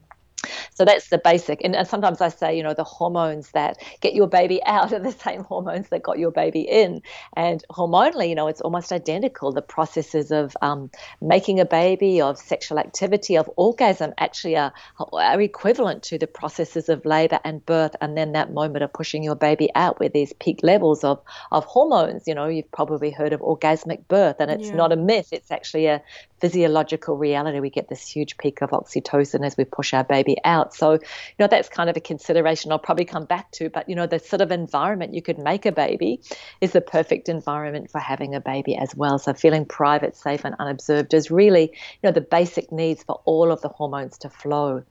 So 0.74 0.86
that's 0.86 1.10
the 1.10 1.18
basic. 1.18 1.62
And 1.64 1.76
sometimes 1.88 2.22
I 2.22 2.30
say, 2.30 2.56
you 2.56 2.64
know, 2.64 2.74
the 2.74 2.84
hormones 2.84 3.52
that 3.52 3.78
get 4.00 4.14
your 4.14 4.28
baby 4.28 4.64
out 4.66 4.94
are 4.94 5.00
the 5.00 5.12
same 5.26 5.44
hormones 5.44 5.90
that 5.90 6.04
got 6.04 6.20
your 6.20 6.32
baby 6.32 6.62
in. 6.62 7.02
And 7.36 7.64
hormonally, 7.70 8.30
you 8.30 8.36
know, 8.36 8.48
it's 8.48 8.62
almost 8.62 8.92
identical. 8.92 9.52
The 9.52 9.62
processes 9.62 10.32
of 10.32 10.56
um, 10.62 10.90
making 11.22 11.60
a 11.60 11.66
baby, 11.66 12.22
of 12.22 12.38
sexual 12.38 12.80
activity, 12.80 13.38
of 13.38 13.50
orgasm 13.56 14.14
actually 14.18 14.58
are, 14.58 14.74
are 15.14 15.42
equivalent 15.42 16.04
to 16.04 16.18
the 16.18 16.28
processes 16.28 16.90
of 16.90 17.06
labor 17.06 17.40
and 17.44 17.66
birth. 17.66 17.96
And 18.02 18.18
then 18.18 18.32
that 18.34 18.54
moment 18.54 18.84
of 18.84 18.94
pushing 18.94 19.24
your 19.24 19.36
baby 19.36 19.70
out 19.76 20.00
where 20.00 20.10
there's 20.10 20.34
peak 20.34 20.60
levels 20.64 21.04
of, 21.04 21.22
of 21.52 21.66
hormones. 21.66 22.28
You 22.28 22.36
know, 22.36 22.48
you've 22.48 22.72
probably 22.72 23.12
heard 23.12 23.34
of 23.34 23.42
orgasmic 23.42 24.08
birth, 24.08 24.38
and 24.40 24.50
it's 24.50 24.70
yeah. 24.70 24.76
not 24.76 24.92
a 24.92 24.96
myth. 24.96 25.30
It's 25.32 25.52
actually 25.52 25.88
a 25.88 26.02
physiological 26.42 27.16
reality. 27.16 27.60
We 27.60 27.70
get 27.70 27.88
this 27.88 28.08
huge 28.08 28.38
peak 28.38 28.62
of 28.62 28.72
oxytocin 28.72 29.46
as 29.46 29.56
we 29.56 29.64
push 29.64 29.94
our 29.94 30.04
baby 30.04 30.38
out. 30.44 30.74
So, 30.74 30.94
you 30.94 31.00
know, 31.40 31.48
that's 31.48 31.70
kind 31.70 31.90
of 31.90 31.96
a 31.96 32.02
consideration 32.02 32.72
I'll 32.72 32.80
probably 32.80 33.06
come 33.06 33.26
back 33.26 33.52
to. 33.52 33.70
But, 33.70 33.88
you 33.88 33.96
know, 33.96 34.08
the 34.08 34.20
sort 34.20 34.42
of 34.42 34.52
environment 34.52 35.14
you 35.14 35.22
could 35.22 35.38
make 35.38 35.66
a 35.66 35.72
baby 35.72 36.22
is 36.60 36.72
the 36.72 36.82
perfect 36.82 37.30
environment 37.30 37.92
for 37.92 38.00
having 38.00 38.36
a 38.36 38.42
baby 38.42 38.76
as 38.76 38.96
well. 38.96 39.20
So, 39.20 39.34
feeling 39.34 39.66
private, 39.66 40.18
safe, 40.18 40.44
and 40.44 40.56
unobserved 40.60 41.14
is 41.14 41.32
really, 41.32 41.72
you 41.72 42.04
know, 42.04 42.12
the 42.12 42.22
basic 42.22 42.72
needs 42.72 43.04
for 43.04 43.22
all 43.26 43.52
of 43.52 43.62
the 43.62 43.70
hormones 43.70 44.18
to 44.20 44.30
flow. 44.30 44.84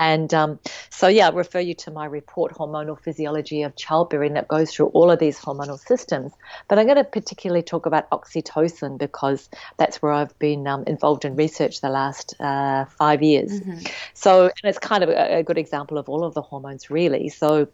And 0.00 0.32
um, 0.32 0.58
so, 0.88 1.08
yeah, 1.08 1.26
I'll 1.26 1.34
refer 1.34 1.60
you 1.60 1.74
to 1.74 1.90
my 1.90 2.06
report, 2.06 2.54
Hormonal 2.54 2.98
Physiology 2.98 3.62
of 3.64 3.76
Childbearing, 3.76 4.32
that 4.32 4.48
goes 4.48 4.72
through 4.72 4.86
all 4.86 5.10
of 5.10 5.18
these 5.18 5.38
hormonal 5.38 5.78
systems. 5.78 6.32
But 6.68 6.78
I'm 6.78 6.86
going 6.86 6.96
to 6.96 7.04
particularly 7.04 7.62
talk 7.62 7.84
about 7.84 8.08
oxytocin 8.08 8.96
because 8.96 9.50
that's 9.76 10.00
where 10.00 10.12
I've 10.12 10.36
been 10.38 10.66
um, 10.66 10.84
involved 10.86 11.26
in 11.26 11.36
research 11.36 11.82
the 11.82 11.90
last 11.90 12.34
uh, 12.40 12.86
five 12.86 13.22
years. 13.22 13.60
Mm-hmm. 13.60 13.80
So, 14.14 14.44
and 14.44 14.70
it's 14.70 14.78
kind 14.78 15.04
of 15.04 15.10
a, 15.10 15.40
a 15.40 15.42
good 15.42 15.58
example 15.58 15.98
of 15.98 16.08
all 16.08 16.24
of 16.24 16.32
the 16.32 16.40
hormones, 16.40 16.88
really. 16.88 17.28
So, 17.28 17.68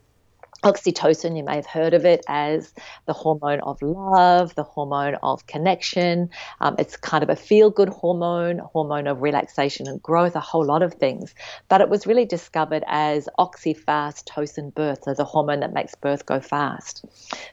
Oxytocin, 0.66 1.36
you 1.36 1.44
may 1.44 1.54
have 1.54 1.66
heard 1.66 1.94
of 1.94 2.04
it 2.04 2.24
as 2.26 2.74
the 3.06 3.12
hormone 3.12 3.60
of 3.60 3.80
love, 3.80 4.52
the 4.56 4.64
hormone 4.64 5.14
of 5.22 5.46
connection. 5.46 6.28
Um, 6.60 6.74
it's 6.76 6.96
kind 6.96 7.22
of 7.22 7.30
a 7.30 7.36
feel 7.36 7.70
good 7.70 7.88
hormone, 7.88 8.58
hormone 8.58 9.06
of 9.06 9.22
relaxation 9.22 9.86
and 9.86 10.02
growth, 10.02 10.34
a 10.34 10.40
whole 10.40 10.66
lot 10.66 10.82
of 10.82 10.94
things. 10.94 11.36
But 11.68 11.82
it 11.82 11.88
was 11.88 12.04
really 12.04 12.24
discovered 12.24 12.82
as 12.88 13.28
oxyfast 13.38 14.26
tocin 14.26 14.74
birth, 14.74 15.04
so 15.04 15.14
the 15.14 15.24
hormone 15.24 15.60
that 15.60 15.72
makes 15.72 15.94
birth 15.94 16.26
go 16.26 16.40
fast. 16.40 17.04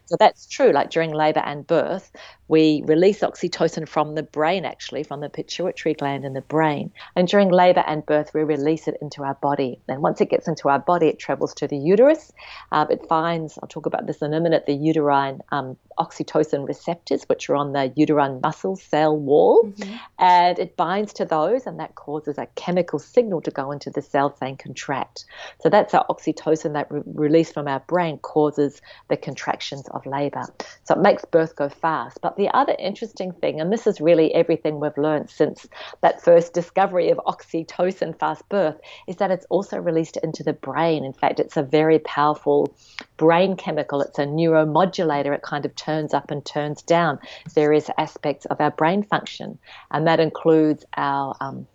So 0.05 0.15
that's 0.19 0.47
true, 0.47 0.71
like 0.71 0.89
during 0.89 1.11
labor 1.13 1.43
and 1.45 1.67
birth, 1.67 2.11
we 2.47 2.83
release 2.85 3.21
oxytocin 3.21 3.87
from 3.87 4.15
the 4.15 4.23
brain, 4.23 4.65
actually, 4.65 5.03
from 5.03 5.21
the 5.21 5.29
pituitary 5.29 5.93
gland 5.93 6.25
in 6.25 6.33
the 6.33 6.41
brain. 6.41 6.91
And 7.15 7.27
during 7.27 7.49
labor 7.49 7.83
and 7.87 8.05
birth, 8.05 8.33
we 8.33 8.43
release 8.43 8.87
it 8.87 8.97
into 9.01 9.23
our 9.23 9.35
body. 9.35 9.79
And 9.87 10.01
once 10.01 10.21
it 10.21 10.29
gets 10.29 10.47
into 10.47 10.69
our 10.69 10.79
body, 10.79 11.07
it 11.07 11.19
travels 11.19 11.53
to 11.55 11.67
the 11.67 11.77
uterus. 11.77 12.31
Uh, 12.71 12.85
it 12.89 13.07
finds, 13.07 13.57
I'll 13.61 13.69
talk 13.69 13.85
about 13.85 14.07
this 14.07 14.21
in 14.21 14.33
a 14.33 14.41
minute, 14.41 14.65
the 14.65 14.73
uterine 14.73 15.41
um, 15.51 15.77
oxytocin 15.97 16.67
receptors, 16.67 17.23
which 17.23 17.49
are 17.49 17.55
on 17.55 17.73
the 17.73 17.93
uterine 17.95 18.39
muscle 18.41 18.75
cell 18.75 19.17
wall. 19.17 19.63
Mm-hmm. 19.63 19.95
And 20.19 20.59
it 20.59 20.75
binds 20.75 21.13
to 21.13 21.25
those, 21.25 21.65
and 21.65 21.79
that 21.79 21.95
causes 21.95 22.37
a 22.37 22.47
chemical 22.55 22.99
signal 22.99 23.41
to 23.41 23.51
go 23.51 23.71
into 23.71 23.89
the 23.89 24.01
cell 24.01 24.35
saying 24.37 24.57
contract. 24.57 25.25
So 25.61 25.69
that's 25.69 25.93
our 25.93 26.05
oxytocin 26.07 26.73
that 26.73 26.91
re- 26.91 27.01
released 27.05 27.53
from 27.53 27.67
our 27.67 27.79
brain 27.81 28.17
causes 28.17 28.81
the 29.09 29.17
contractions 29.17 29.87
of 29.89 30.05
labor. 30.05 30.43
So 30.83 30.95
it 30.95 31.01
makes 31.01 31.25
birth 31.25 31.55
go 31.55 31.69
fast. 31.69 32.19
But 32.21 32.32
the 32.37 32.49
other 32.53 32.75
interesting 32.79 33.31
thing, 33.33 33.59
and 33.59 33.71
this 33.71 33.87
is 33.87 34.01
really 34.01 34.33
everything 34.33 34.79
we've 34.79 34.97
learned 34.97 35.29
since 35.29 35.67
that 36.01 36.23
first 36.23 36.53
discovery 36.53 37.09
of 37.09 37.17
oxytocin 37.25 38.17
fast 38.19 38.47
birth, 38.49 38.79
is 39.07 39.17
that 39.17 39.31
it's 39.31 39.45
also 39.49 39.77
released 39.77 40.17
into 40.17 40.43
the 40.43 40.53
brain. 40.53 41.03
In 41.03 41.13
fact, 41.13 41.39
it's 41.39 41.57
a 41.57 41.63
very 41.63 41.99
powerful 41.99 42.75
brain 43.17 43.55
chemical. 43.55 44.01
It's 44.01 44.19
a 44.19 44.25
neuromodulator. 44.25 45.33
It 45.33 45.41
kind 45.41 45.65
of 45.65 45.75
turns 45.75 46.13
up 46.13 46.31
and 46.31 46.45
turns 46.45 46.81
down 46.81 47.19
various 47.53 47.89
aspects 47.97 48.45
of 48.45 48.59
our 48.59 48.71
brain 48.71 49.03
function, 49.03 49.59
and 49.91 50.07
that 50.07 50.19
includes 50.19 50.85
our 50.97 51.35
um, 51.41 51.67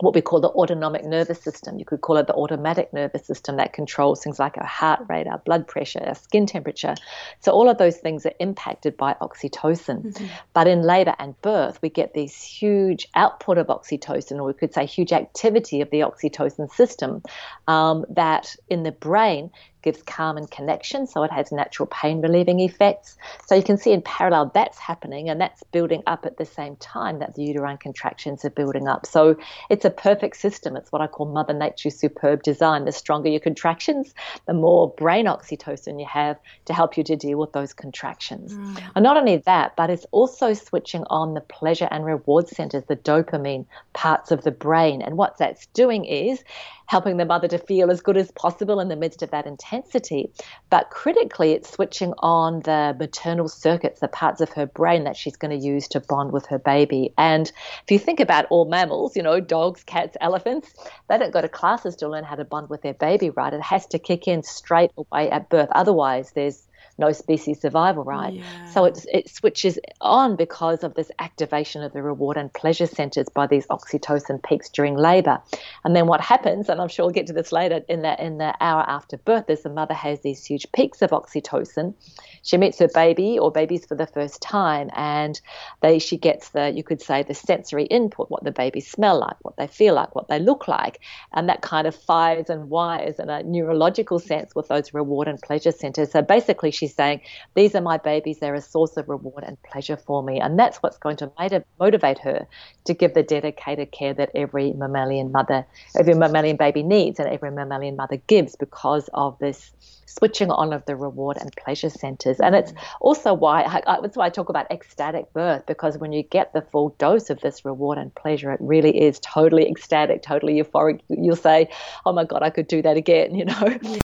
what 0.00 0.14
we 0.14 0.20
call 0.20 0.40
the 0.40 0.48
autonomic 0.50 1.04
nervous 1.04 1.40
system. 1.40 1.78
You 1.78 1.84
could 1.84 2.00
call 2.00 2.16
it 2.18 2.26
the 2.26 2.34
automatic 2.34 2.92
nervous 2.92 3.26
system 3.26 3.56
that 3.56 3.72
controls 3.72 4.22
things 4.22 4.38
like 4.38 4.56
our 4.56 4.66
heart 4.66 5.00
rate, 5.08 5.26
our 5.26 5.38
blood 5.38 5.66
pressure, 5.66 6.02
our 6.06 6.14
skin 6.14 6.46
temperature. 6.46 6.94
So 7.40 7.52
all 7.52 7.68
of 7.68 7.78
those 7.78 7.96
things 7.96 8.24
are 8.24 8.32
impacted 8.38 8.96
by 8.96 9.14
oxytocin. 9.20 10.04
Mm-hmm. 10.04 10.26
But 10.52 10.68
in 10.68 10.82
labor 10.82 11.16
and 11.18 11.40
birth, 11.42 11.80
we 11.82 11.88
get 11.88 12.14
these 12.14 12.40
huge 12.40 13.08
output 13.16 13.58
of 13.58 13.66
oxytocin, 13.66 14.36
or 14.36 14.44
we 14.44 14.52
could 14.52 14.72
say 14.72 14.86
huge 14.86 15.12
activity 15.12 15.80
of 15.80 15.90
the 15.90 16.00
oxytocin 16.00 16.70
system 16.70 17.22
um, 17.66 18.04
that 18.10 18.54
in 18.68 18.84
the 18.84 18.92
brain 18.92 19.50
gives 19.82 20.02
calm 20.02 20.36
and 20.36 20.50
connection, 20.50 21.06
so 21.06 21.22
it 21.22 21.30
has 21.30 21.52
natural 21.52 21.86
pain 21.86 22.20
relieving 22.20 22.60
effects. 22.60 23.16
So 23.46 23.54
you 23.54 23.62
can 23.62 23.76
see 23.76 23.92
in 23.92 24.02
parallel 24.02 24.50
that's 24.54 24.78
happening 24.78 25.28
and 25.28 25.40
that's 25.40 25.62
building 25.64 26.02
up 26.06 26.26
at 26.26 26.36
the 26.36 26.44
same 26.44 26.76
time 26.76 27.18
that 27.20 27.34
the 27.34 27.42
uterine 27.42 27.78
contractions 27.78 28.44
are 28.44 28.50
building 28.50 28.88
up. 28.88 29.06
So 29.06 29.36
it's 29.70 29.84
a 29.84 29.90
perfect 29.90 30.36
system. 30.36 30.76
It's 30.76 30.92
what 30.92 31.02
I 31.02 31.06
call 31.06 31.26
Mother 31.26 31.54
Nature's 31.54 31.98
superb 31.98 32.42
design. 32.42 32.84
The 32.84 32.92
stronger 32.92 33.28
your 33.28 33.40
contractions, 33.40 34.14
the 34.46 34.54
more 34.54 34.90
brain 34.90 35.26
oxytocin 35.26 36.00
you 36.00 36.06
have 36.06 36.38
to 36.66 36.72
help 36.72 36.96
you 36.96 37.04
to 37.04 37.16
deal 37.16 37.38
with 37.38 37.52
those 37.52 37.72
contractions. 37.72 38.54
Mm. 38.54 38.82
And 38.96 39.02
not 39.02 39.16
only 39.16 39.38
that, 39.38 39.76
but 39.76 39.90
it's 39.90 40.06
also 40.10 40.54
switching 40.54 41.04
on 41.10 41.34
the 41.34 41.40
pleasure 41.40 41.88
and 41.90 42.04
reward 42.04 42.48
centers, 42.48 42.84
the 42.84 42.96
dopamine 42.96 43.66
parts 43.92 44.30
of 44.30 44.42
the 44.42 44.50
brain. 44.50 45.02
And 45.02 45.16
what 45.16 45.38
that's 45.38 45.66
doing 45.68 46.04
is 46.04 46.42
helping 46.86 47.18
the 47.18 47.24
mother 47.24 47.48
to 47.48 47.58
feel 47.58 47.90
as 47.90 48.00
good 48.00 48.16
as 48.16 48.30
possible 48.32 48.80
in 48.80 48.88
the 48.88 48.96
midst 48.96 49.22
of 49.22 49.30
that 49.30 49.46
intensity. 49.70 50.30
But 50.70 50.90
critically, 50.90 51.52
it's 51.52 51.70
switching 51.70 52.12
on 52.18 52.60
the 52.60 52.94
maternal 52.98 53.48
circuits, 53.48 54.00
the 54.00 54.08
parts 54.08 54.40
of 54.40 54.50
her 54.50 54.66
brain 54.66 55.04
that 55.04 55.16
she's 55.16 55.36
going 55.36 55.58
to 55.58 55.66
use 55.66 55.88
to 55.88 56.00
bond 56.00 56.32
with 56.32 56.46
her 56.46 56.58
baby. 56.58 57.12
And 57.16 57.50
if 57.84 57.90
you 57.90 57.98
think 57.98 58.20
about 58.20 58.46
all 58.50 58.66
mammals, 58.66 59.16
you 59.16 59.22
know, 59.22 59.40
dogs, 59.40 59.82
cats, 59.84 60.16
elephants, 60.20 60.74
they 61.08 61.18
don't 61.18 61.32
go 61.32 61.40
to 61.40 61.48
classes 61.48 61.96
to 61.96 62.08
learn 62.08 62.24
how 62.24 62.34
to 62.34 62.44
bond 62.44 62.68
with 62.68 62.82
their 62.82 62.94
baby, 62.94 63.30
right? 63.30 63.52
It 63.52 63.62
has 63.62 63.86
to 63.86 63.98
kick 63.98 64.28
in 64.28 64.42
straight 64.42 64.90
away 64.96 65.30
at 65.30 65.48
birth. 65.48 65.68
Otherwise, 65.72 66.32
there's 66.32 66.67
no 66.98 67.12
species 67.12 67.60
survival, 67.60 68.04
right? 68.04 68.34
Yeah. 68.34 68.64
So 68.66 68.84
it, 68.84 69.06
it 69.12 69.30
switches 69.30 69.78
on 70.00 70.36
because 70.36 70.82
of 70.82 70.94
this 70.94 71.10
activation 71.18 71.82
of 71.82 71.92
the 71.92 72.02
reward 72.02 72.36
and 72.36 72.52
pleasure 72.52 72.86
centers 72.86 73.28
by 73.28 73.46
these 73.46 73.66
oxytocin 73.68 74.42
peaks 74.42 74.68
during 74.68 74.96
labor. 74.96 75.40
And 75.84 75.94
then 75.94 76.06
what 76.06 76.20
happens, 76.20 76.68
and 76.68 76.80
I'm 76.80 76.88
sure 76.88 77.06
we'll 77.06 77.14
get 77.14 77.28
to 77.28 77.32
this 77.32 77.52
later, 77.52 77.80
in 77.88 78.02
the, 78.02 78.22
in 78.22 78.38
the 78.38 78.54
hour 78.60 78.84
after 78.86 79.16
birth, 79.16 79.48
is 79.48 79.62
the 79.62 79.70
mother 79.70 79.94
has 79.94 80.20
these 80.20 80.44
huge 80.44 80.66
peaks 80.72 81.02
of 81.02 81.10
oxytocin. 81.10 81.94
She 82.42 82.56
meets 82.56 82.78
her 82.78 82.88
baby 82.88 83.38
or 83.38 83.52
babies 83.52 83.86
for 83.86 83.94
the 83.94 84.06
first 84.06 84.42
time, 84.42 84.90
and 84.94 85.40
they 85.80 85.98
she 85.98 86.16
gets 86.16 86.50
the, 86.50 86.70
you 86.70 86.82
could 86.82 87.00
say, 87.00 87.22
the 87.22 87.34
sensory 87.34 87.84
input, 87.84 88.30
what 88.30 88.44
the 88.44 88.50
babies 88.50 88.90
smell 88.90 89.20
like, 89.20 89.36
what 89.42 89.56
they 89.56 89.66
feel 89.66 89.94
like, 89.94 90.14
what 90.14 90.28
they 90.28 90.38
look 90.38 90.66
like. 90.66 91.00
And 91.32 91.48
that 91.48 91.62
kind 91.62 91.86
of 91.86 91.94
fires 91.94 92.50
and 92.50 92.68
wires 92.68 93.18
in 93.18 93.30
a 93.30 93.42
neurological 93.42 94.18
sense 94.18 94.54
with 94.54 94.68
those 94.68 94.92
reward 94.92 95.28
and 95.28 95.40
pleasure 95.40 95.72
centers. 95.72 96.10
So 96.10 96.22
basically, 96.22 96.70
she 96.70 96.87
she's 96.88 96.96
saying, 96.96 97.20
These 97.54 97.74
are 97.74 97.80
my 97.80 97.98
babies, 97.98 98.38
they're 98.38 98.54
a 98.54 98.60
source 98.60 98.96
of 98.96 99.08
reward 99.08 99.44
and 99.46 99.60
pleasure 99.62 99.96
for 99.96 100.22
me. 100.22 100.40
And 100.40 100.58
that's 100.58 100.78
what's 100.78 100.98
going 100.98 101.16
to 101.18 101.30
motivate 101.78 102.18
her 102.20 102.46
to 102.84 102.94
give 102.94 103.14
the 103.14 103.22
dedicated 103.22 103.92
care 103.92 104.14
that 104.14 104.30
every 104.34 104.72
mammalian 104.72 105.30
mother, 105.32 105.66
every 105.98 106.14
mammalian 106.14 106.56
baby 106.56 106.82
needs, 106.82 107.18
and 107.18 107.28
every 107.28 107.50
mammalian 107.50 107.96
mother 107.96 108.16
gives 108.26 108.56
because 108.56 109.08
of 109.14 109.38
this 109.38 109.72
switching 110.06 110.50
on 110.50 110.72
of 110.72 110.84
the 110.86 110.96
reward 110.96 111.36
and 111.36 111.54
pleasure 111.56 111.90
centers. 111.90 112.40
And 112.40 112.54
it's 112.54 112.72
mm. 112.72 112.78
also 113.00 113.34
why 113.34 113.62
I, 113.62 114.00
that's 114.00 114.16
why 114.16 114.26
I 114.26 114.30
talk 114.30 114.48
about 114.48 114.70
ecstatic 114.70 115.32
birth 115.32 115.66
because 115.66 115.98
when 115.98 116.12
you 116.12 116.22
get 116.22 116.52
the 116.52 116.62
full 116.62 116.90
dose 116.98 117.30
of 117.30 117.40
this 117.40 117.64
reward 117.64 117.98
and 117.98 118.14
pleasure, 118.14 118.50
it 118.52 118.60
really 118.60 119.00
is 119.00 119.20
totally 119.20 119.68
ecstatic, 119.68 120.22
totally 120.22 120.60
euphoric. 120.60 121.00
You'll 121.08 121.36
say, 121.36 121.68
"Oh 122.06 122.12
my 122.12 122.24
God, 122.24 122.42
I 122.42 122.50
could 122.50 122.68
do 122.68 122.82
that 122.82 122.96
again," 122.96 123.34
you 123.38 123.44
know. 123.44 124.00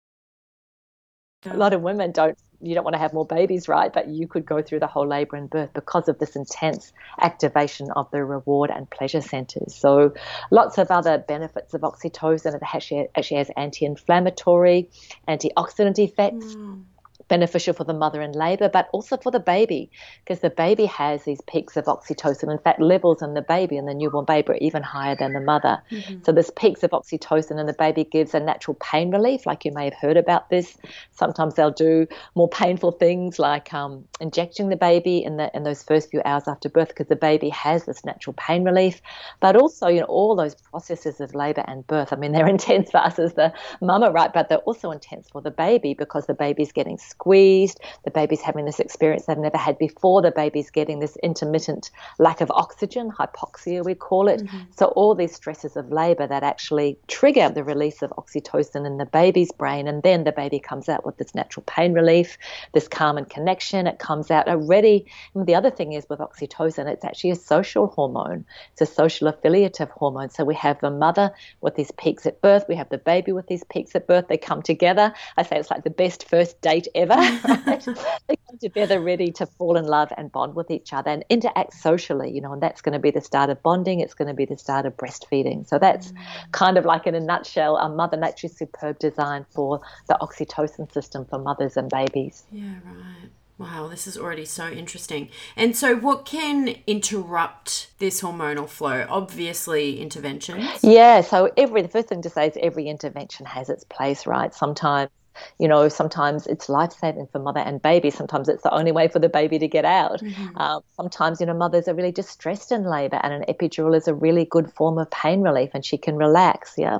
A 1.46 1.56
lot 1.56 1.72
of 1.72 1.80
women 1.80 2.12
don't 2.12 2.36
you 2.62 2.74
don't 2.74 2.84
want 2.84 2.94
to 2.94 2.98
have 2.98 3.14
more 3.14 3.24
babies, 3.24 3.68
right? 3.68 3.90
But 3.90 4.08
you 4.08 4.28
could 4.28 4.44
go 4.44 4.60
through 4.60 4.80
the 4.80 4.86
whole 4.86 5.06
labor 5.06 5.36
and 5.36 5.48
birth 5.48 5.72
because 5.72 6.08
of 6.08 6.18
this 6.18 6.36
intense 6.36 6.92
activation 7.18 7.90
of 7.92 8.10
the 8.10 8.22
reward 8.22 8.70
and 8.70 8.88
pleasure 8.90 9.22
centers. 9.22 9.74
So, 9.74 10.12
lots 10.50 10.76
of 10.76 10.90
other 10.90 11.16
benefits 11.16 11.72
of 11.72 11.80
oxytocin. 11.80 12.54
It 12.54 12.62
actually, 12.62 13.08
actually 13.16 13.38
has 13.38 13.50
anti 13.56 13.86
inflammatory, 13.86 14.90
antioxidant 15.26 15.98
effects. 15.98 16.54
Mm 16.54 16.84
beneficial 17.30 17.72
for 17.72 17.84
the 17.84 17.94
mother 17.94 18.20
in 18.20 18.32
labor, 18.32 18.68
but 18.68 18.88
also 18.92 19.16
for 19.16 19.30
the 19.30 19.40
baby, 19.40 19.90
because 20.22 20.40
the 20.40 20.50
baby 20.50 20.84
has 20.84 21.24
these 21.24 21.40
peaks 21.46 21.76
of 21.76 21.84
oxytocin. 21.86 22.52
In 22.52 22.58
fact, 22.58 22.80
levels 22.80 23.22
in 23.22 23.32
the 23.32 23.40
baby 23.40 23.78
and 23.78 23.88
the 23.88 23.94
newborn 23.94 24.26
baby 24.26 24.50
are 24.50 24.56
even 24.56 24.82
higher 24.82 25.16
than 25.16 25.32
the 25.32 25.40
mother. 25.40 25.80
Mm-hmm. 25.90 26.24
So, 26.24 26.32
this 26.32 26.50
peaks 26.54 26.82
of 26.82 26.90
oxytocin 26.90 27.58
in 27.58 27.66
the 27.66 27.72
baby 27.78 28.04
gives 28.04 28.34
a 28.34 28.40
natural 28.40 28.76
pain 28.80 29.10
relief, 29.10 29.46
like 29.46 29.64
you 29.64 29.72
may 29.72 29.84
have 29.84 29.94
heard 29.94 30.16
about 30.16 30.50
this. 30.50 30.76
Sometimes 31.12 31.54
they'll 31.54 31.70
do 31.70 32.06
more 32.34 32.48
painful 32.48 32.92
things 32.92 33.38
like 33.38 33.72
um, 33.72 34.04
injecting 34.20 34.68
the 34.68 34.76
baby 34.76 35.22
in 35.22 35.36
the 35.36 35.50
in 35.56 35.62
those 35.62 35.82
first 35.84 36.10
few 36.10 36.20
hours 36.24 36.48
after 36.48 36.68
birth, 36.68 36.88
because 36.88 37.06
the 37.06 37.16
baby 37.16 37.48
has 37.50 37.86
this 37.86 38.04
natural 38.04 38.34
pain 38.36 38.64
relief. 38.64 39.00
But 39.40 39.54
also, 39.54 39.86
you 39.86 40.00
know, 40.00 40.06
all 40.06 40.34
those 40.34 40.56
processes 40.56 41.20
of 41.20 41.34
labor 41.34 41.64
and 41.68 41.86
birth. 41.86 42.12
I 42.12 42.16
mean, 42.16 42.32
they're 42.32 42.48
intense 42.58 42.90
for 42.90 42.98
us 42.98 43.20
as 43.20 43.34
the 43.34 43.52
mama, 43.80 44.10
right? 44.10 44.32
But 44.32 44.48
they're 44.48 44.58
also 44.58 44.90
intense 44.90 45.28
for 45.30 45.40
the 45.40 45.52
baby 45.52 45.94
because 45.94 46.26
the 46.26 46.34
baby's 46.34 46.72
getting 46.72 46.98
squeezed. 46.98 47.19
The 47.24 48.10
baby's 48.10 48.40
having 48.40 48.64
this 48.64 48.80
experience 48.80 49.26
they've 49.26 49.38
never 49.38 49.56
had 49.56 49.78
before. 49.78 50.22
The 50.22 50.30
baby's 50.30 50.70
getting 50.70 51.00
this 51.00 51.16
intermittent 51.22 51.90
lack 52.18 52.40
of 52.40 52.50
oxygen, 52.50 53.10
hypoxia, 53.10 53.84
we 53.84 53.94
call 53.94 54.28
it. 54.28 54.40
Mm-hmm. 54.40 54.58
So, 54.76 54.86
all 54.86 55.14
these 55.14 55.34
stresses 55.34 55.76
of 55.76 55.90
labor 55.90 56.26
that 56.26 56.42
actually 56.42 56.98
trigger 57.08 57.48
the 57.48 57.64
release 57.64 58.02
of 58.02 58.10
oxytocin 58.10 58.86
in 58.86 58.98
the 58.98 59.06
baby's 59.06 59.52
brain. 59.52 59.88
And 59.88 60.02
then 60.02 60.24
the 60.24 60.32
baby 60.32 60.58
comes 60.58 60.88
out 60.88 61.04
with 61.04 61.16
this 61.18 61.34
natural 61.34 61.64
pain 61.66 61.92
relief, 61.92 62.38
this 62.72 62.88
calm 62.88 63.16
and 63.18 63.28
connection. 63.28 63.86
It 63.86 63.98
comes 63.98 64.30
out 64.30 64.48
already. 64.48 65.06
And 65.34 65.46
the 65.46 65.54
other 65.54 65.70
thing 65.70 65.92
is 65.92 66.06
with 66.08 66.20
oxytocin, 66.20 66.86
it's 66.86 67.04
actually 67.04 67.30
a 67.30 67.36
social 67.36 67.86
hormone, 67.88 68.44
it's 68.72 68.82
a 68.82 68.86
social 68.86 69.28
affiliative 69.28 69.90
hormone. 69.90 70.30
So, 70.30 70.44
we 70.44 70.54
have 70.54 70.80
the 70.80 70.90
mother 70.90 71.32
with 71.60 71.76
these 71.76 71.90
peaks 71.92 72.26
at 72.26 72.40
birth, 72.40 72.64
we 72.68 72.76
have 72.76 72.88
the 72.88 72.98
baby 72.98 73.32
with 73.32 73.46
these 73.46 73.64
peaks 73.64 73.94
at 73.94 74.06
birth. 74.06 74.28
They 74.28 74.38
come 74.38 74.62
together. 74.62 75.12
I 75.36 75.42
say 75.42 75.58
it's 75.58 75.70
like 75.70 75.84
the 75.84 75.90
best 75.90 76.28
first 76.28 76.60
date 76.60 76.88
ever 76.94 77.09
together. 77.10 77.62
Right? 77.66 77.84
they 78.28 78.36
come 78.48 78.58
together 78.60 79.00
ready 79.00 79.30
to 79.32 79.46
fall 79.46 79.76
in 79.76 79.84
love 79.84 80.12
and 80.16 80.30
bond 80.30 80.54
with 80.54 80.70
each 80.70 80.92
other 80.92 81.10
and 81.10 81.24
interact 81.28 81.74
socially, 81.74 82.30
you 82.30 82.40
know, 82.40 82.52
and 82.52 82.62
that's 82.62 82.80
going 82.80 82.92
to 82.92 82.98
be 82.98 83.10
the 83.10 83.20
start 83.20 83.50
of 83.50 83.62
bonding. 83.62 84.00
It's 84.00 84.14
going 84.14 84.28
to 84.28 84.34
be 84.34 84.44
the 84.44 84.58
start 84.58 84.86
of 84.86 84.96
breastfeeding. 84.96 85.66
So 85.66 85.78
that's 85.78 86.12
mm. 86.12 86.18
kind 86.52 86.78
of 86.78 86.84
like 86.84 87.06
in 87.06 87.14
a 87.14 87.20
nutshell, 87.20 87.76
a 87.76 87.88
Mother 87.88 88.16
Nature's 88.16 88.56
superb 88.56 88.98
design 88.98 89.46
for 89.50 89.80
the 90.08 90.16
oxytocin 90.20 90.92
system 90.92 91.24
for 91.24 91.38
mothers 91.38 91.76
and 91.76 91.88
babies. 91.90 92.44
Yeah, 92.52 92.74
right. 92.84 93.30
Wow, 93.58 93.88
this 93.88 94.06
is 94.06 94.16
already 94.16 94.46
so 94.46 94.70
interesting. 94.70 95.28
And 95.54 95.76
so, 95.76 95.94
what 95.94 96.24
can 96.24 96.76
interrupt 96.86 97.90
this 97.98 98.22
hormonal 98.22 98.66
flow? 98.66 99.04
Obviously, 99.06 100.00
interventions. 100.00 100.82
Yeah, 100.82 101.20
so 101.20 101.50
every 101.58 101.82
the 101.82 101.88
first 101.88 102.08
thing 102.08 102.22
to 102.22 102.30
say 102.30 102.46
is 102.46 102.56
every 102.62 102.88
intervention 102.88 103.44
has 103.44 103.68
its 103.68 103.84
place, 103.84 104.26
right? 104.26 104.54
Sometimes 104.54 105.10
you 105.58 105.68
know, 105.68 105.88
sometimes 105.88 106.46
it's 106.46 106.68
life 106.68 106.92
saving 106.92 107.28
for 107.32 107.38
mother 107.38 107.60
and 107.60 107.80
baby. 107.80 108.10
Sometimes 108.10 108.48
it's 108.48 108.62
the 108.62 108.74
only 108.74 108.92
way 108.92 109.08
for 109.08 109.18
the 109.18 109.28
baby 109.28 109.58
to 109.58 109.68
get 109.68 109.84
out. 109.84 110.20
Mm-hmm. 110.20 110.56
Um, 110.56 110.82
sometimes, 110.96 111.40
you 111.40 111.46
know, 111.46 111.54
mothers 111.54 111.88
are 111.88 111.94
really 111.94 112.12
distressed 112.12 112.72
in 112.72 112.84
labor, 112.84 113.20
and 113.22 113.32
an 113.32 113.44
epidural 113.48 113.96
is 113.96 114.08
a 114.08 114.14
really 114.14 114.44
good 114.44 114.72
form 114.72 114.98
of 114.98 115.10
pain 115.10 115.42
relief, 115.42 115.70
and 115.74 115.84
she 115.84 115.96
can 115.96 116.16
relax. 116.16 116.74
Yeah. 116.76 116.98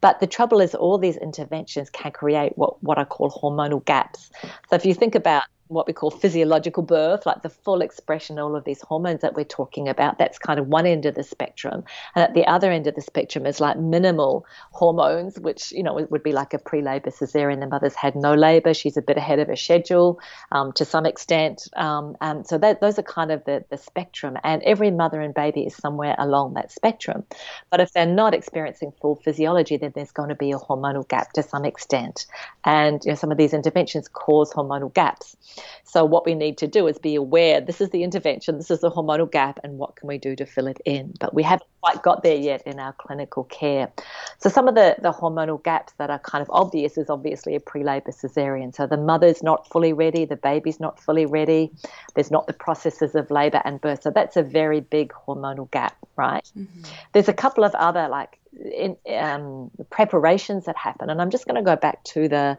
But 0.00 0.20
the 0.20 0.26
trouble 0.26 0.60
is, 0.60 0.74
all 0.74 0.98
these 0.98 1.16
interventions 1.16 1.90
can 1.90 2.12
create 2.12 2.52
what, 2.56 2.82
what 2.82 2.98
I 2.98 3.04
call 3.04 3.30
hormonal 3.30 3.84
gaps. 3.84 4.30
So 4.68 4.76
if 4.76 4.84
you 4.84 4.94
think 4.94 5.14
about 5.14 5.42
what 5.68 5.86
we 5.86 5.92
call 5.92 6.10
physiological 6.10 6.82
birth, 6.82 7.26
like 7.26 7.42
the 7.42 7.48
full 7.48 7.80
expression 7.80 8.38
of 8.38 8.46
all 8.46 8.56
of 8.56 8.64
these 8.64 8.80
hormones 8.80 9.20
that 9.20 9.34
we're 9.34 9.44
talking 9.44 9.88
about. 9.88 10.18
That's 10.18 10.38
kind 10.38 10.58
of 10.58 10.66
one 10.66 10.86
end 10.86 11.06
of 11.06 11.14
the 11.14 11.22
spectrum. 11.22 11.84
And 12.14 12.24
at 12.24 12.34
the 12.34 12.46
other 12.46 12.70
end 12.70 12.86
of 12.86 12.94
the 12.94 13.00
spectrum 13.00 13.46
is 13.46 13.60
like 13.60 13.78
minimal 13.78 14.46
hormones, 14.72 15.38
which, 15.38 15.72
you 15.72 15.82
know, 15.82 16.06
would 16.10 16.22
be 16.22 16.32
like 16.32 16.54
a 16.54 16.58
pre 16.58 16.82
labor 16.82 17.10
cesarean. 17.10 17.60
The 17.60 17.66
mother's 17.66 17.94
had 17.94 18.16
no 18.16 18.34
labor. 18.34 18.74
She's 18.74 18.96
a 18.96 19.02
bit 19.02 19.16
ahead 19.16 19.38
of 19.38 19.48
her 19.48 19.56
schedule 19.56 20.20
um, 20.50 20.72
to 20.72 20.84
some 20.84 21.06
extent. 21.06 21.68
Um, 21.76 22.16
and 22.20 22.46
so 22.46 22.58
that, 22.58 22.80
those 22.80 22.98
are 22.98 23.02
kind 23.02 23.30
of 23.30 23.44
the, 23.44 23.64
the 23.70 23.76
spectrum. 23.76 24.36
And 24.42 24.62
every 24.62 24.90
mother 24.90 25.20
and 25.20 25.34
baby 25.34 25.62
is 25.62 25.76
somewhere 25.76 26.14
along 26.18 26.54
that 26.54 26.72
spectrum. 26.72 27.24
But 27.70 27.80
if 27.80 27.92
they're 27.92 28.06
not 28.06 28.34
experiencing 28.34 28.92
full 29.00 29.16
physiology, 29.16 29.76
then 29.76 29.92
there's 29.94 30.12
going 30.12 30.30
to 30.30 30.34
be 30.34 30.52
a 30.52 30.58
hormonal 30.58 31.06
gap 31.06 31.32
to 31.34 31.42
some 31.42 31.64
extent. 31.64 32.26
And 32.64 33.04
you 33.04 33.12
know, 33.12 33.16
some 33.16 33.30
of 33.30 33.38
these 33.38 33.54
interventions 33.54 34.08
cause 34.08 34.52
hormonal 34.52 34.92
gaps. 34.92 35.36
So 35.84 36.04
what 36.04 36.26
we 36.26 36.34
need 36.34 36.58
to 36.58 36.66
do 36.66 36.86
is 36.86 36.98
be 36.98 37.14
aware 37.14 37.60
this 37.60 37.80
is 37.80 37.90
the 37.90 38.02
intervention, 38.02 38.58
this 38.58 38.70
is 38.70 38.80
the 38.80 38.90
hormonal 38.90 39.30
gap, 39.30 39.58
and 39.64 39.78
what 39.78 39.96
can 39.96 40.08
we 40.08 40.18
do 40.18 40.36
to 40.36 40.46
fill 40.46 40.66
it 40.66 40.80
in? 40.84 41.14
But 41.18 41.34
we 41.34 41.42
haven't 41.42 41.68
quite 41.80 42.02
got 42.02 42.22
there 42.22 42.36
yet 42.36 42.62
in 42.66 42.78
our 42.78 42.92
clinical 42.94 43.44
care. 43.44 43.90
So 44.38 44.48
some 44.48 44.68
of 44.68 44.74
the, 44.74 44.96
the 45.00 45.12
hormonal 45.12 45.62
gaps 45.62 45.92
that 45.98 46.10
are 46.10 46.18
kind 46.18 46.42
of 46.42 46.50
obvious 46.50 46.98
is 46.98 47.08
obviously 47.08 47.54
a 47.54 47.60
pre-labor 47.60 48.10
cesarean. 48.10 48.74
So 48.74 48.86
the 48.86 48.96
mother's 48.96 49.42
not 49.42 49.68
fully 49.68 49.92
ready, 49.92 50.24
the 50.24 50.36
baby's 50.36 50.80
not 50.80 51.00
fully 51.00 51.26
ready, 51.26 51.70
there's 52.14 52.30
not 52.30 52.46
the 52.46 52.52
processes 52.52 53.14
of 53.14 53.30
labor 53.30 53.62
and 53.64 53.80
birth. 53.80 54.02
So 54.02 54.10
that's 54.10 54.36
a 54.36 54.42
very 54.42 54.80
big 54.80 55.12
hormonal 55.12 55.70
gap, 55.70 55.96
right? 56.16 56.50
Mm-hmm. 56.56 56.82
There's 57.12 57.28
a 57.28 57.34
couple 57.34 57.64
of 57.64 57.74
other 57.74 58.08
like 58.08 58.38
in, 58.58 58.96
um, 59.16 59.70
preparations 59.90 60.64
that 60.64 60.76
happen, 60.76 61.10
and 61.10 61.20
I'm 61.20 61.30
just 61.30 61.46
going 61.46 61.56
to 61.56 61.62
go 61.62 61.76
back 61.76 62.02
to 62.04 62.28
the 62.28 62.58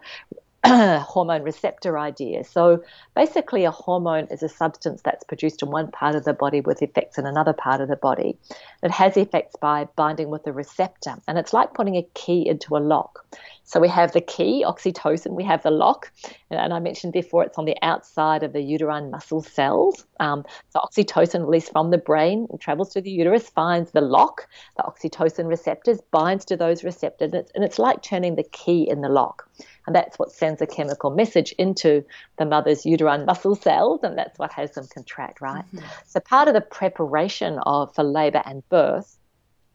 hormone 0.66 1.44
receptor 1.44 1.98
idea. 1.98 2.44
So 2.44 2.84
basically, 3.16 3.64
a 3.64 3.72
hormone 3.72 4.28
is 4.30 4.44
a 4.44 4.50
substance 4.50 5.02
that's 5.02 5.24
produced 5.24 5.64
in 5.64 5.72
one 5.72 5.90
part 5.90 6.16
of 6.16 6.26
the 6.26 6.34
body 6.34 6.60
with 6.60 6.82
effects 6.82 7.18
in 7.18 7.26
another 7.26 7.54
part 7.54 7.80
of 7.80 7.88
the 7.88 7.96
body. 7.96 8.38
It 8.84 8.92
has 8.92 9.16
effects 9.16 9.56
by 9.62 9.88
binding 9.96 10.30
with 10.30 10.46
a 10.48 10.52
receptor, 10.52 11.16
and 11.28 11.38
it's 11.38 11.54
like 11.54 11.74
putting 11.74 11.96
a 11.96 12.08
key 12.14 12.48
into 12.48 12.76
a 12.76 12.80
lock. 12.80 13.26
So 13.64 13.80
we 13.80 13.88
have 13.88 14.12
the 14.12 14.22
key, 14.22 14.66
oxytocin, 14.68 15.32
we 15.32 15.44
have 15.44 15.64
the 15.64 15.72
lock, 15.72 16.12
and 16.50 16.74
I 16.74 16.80
mentioned 16.80 17.14
before 17.14 17.44
it's 17.44 17.58
on 17.58 17.66
the 17.66 17.78
outside 17.82 18.44
of 18.44 18.52
the 18.52 18.62
uterine 18.62 19.12
muscle 19.12 19.44
cells. 19.44 20.06
Um, 20.20 20.44
so 20.72 20.80
oxytocin 20.80 21.46
released 21.46 21.72
from 21.72 21.92
the 21.92 22.00
brain 22.00 22.48
travels 22.60 22.90
to 22.94 23.02
the 23.02 23.12
uterus, 23.12 23.48
finds 23.48 23.92
the 23.92 24.02
lock, 24.02 24.48
the 24.76 24.84
oxytocin 24.84 25.48
receptors, 25.48 26.02
binds 26.12 26.46
to 26.46 26.58
those 26.58 26.84
receptors, 26.84 27.32
and 27.32 27.42
it's, 27.42 27.52
and 27.56 27.64
it's 27.64 27.80
like 27.80 28.02
turning 28.02 28.36
the 28.36 28.44
key 28.44 28.90
in 28.90 29.02
the 29.02 29.10
lock. 29.10 29.48
And 29.86 29.96
that's 29.96 30.18
what 30.18 30.32
sends 30.32 30.62
a 30.62 30.68
chemical 30.68 31.10
message 31.10 31.52
into 31.54 32.04
the 32.38 32.46
mother's 32.46 32.86
uterine 32.86 33.26
muscle 33.26 33.56
cells, 33.56 34.02
and 34.04 34.18
that's 34.18 34.38
what 34.40 34.52
has 34.54 34.72
them 34.72 34.88
contract, 34.94 35.42
right? 35.42 35.66
Mm-hmm. 35.74 35.86
So 36.06 36.20
part 36.20 36.48
of 36.48 36.54
the 36.54 36.62
preparation 36.62 37.60
of 37.66 37.94
for 37.94 38.04
labor 38.04 38.42
and 38.46 38.68
birth 38.70 39.19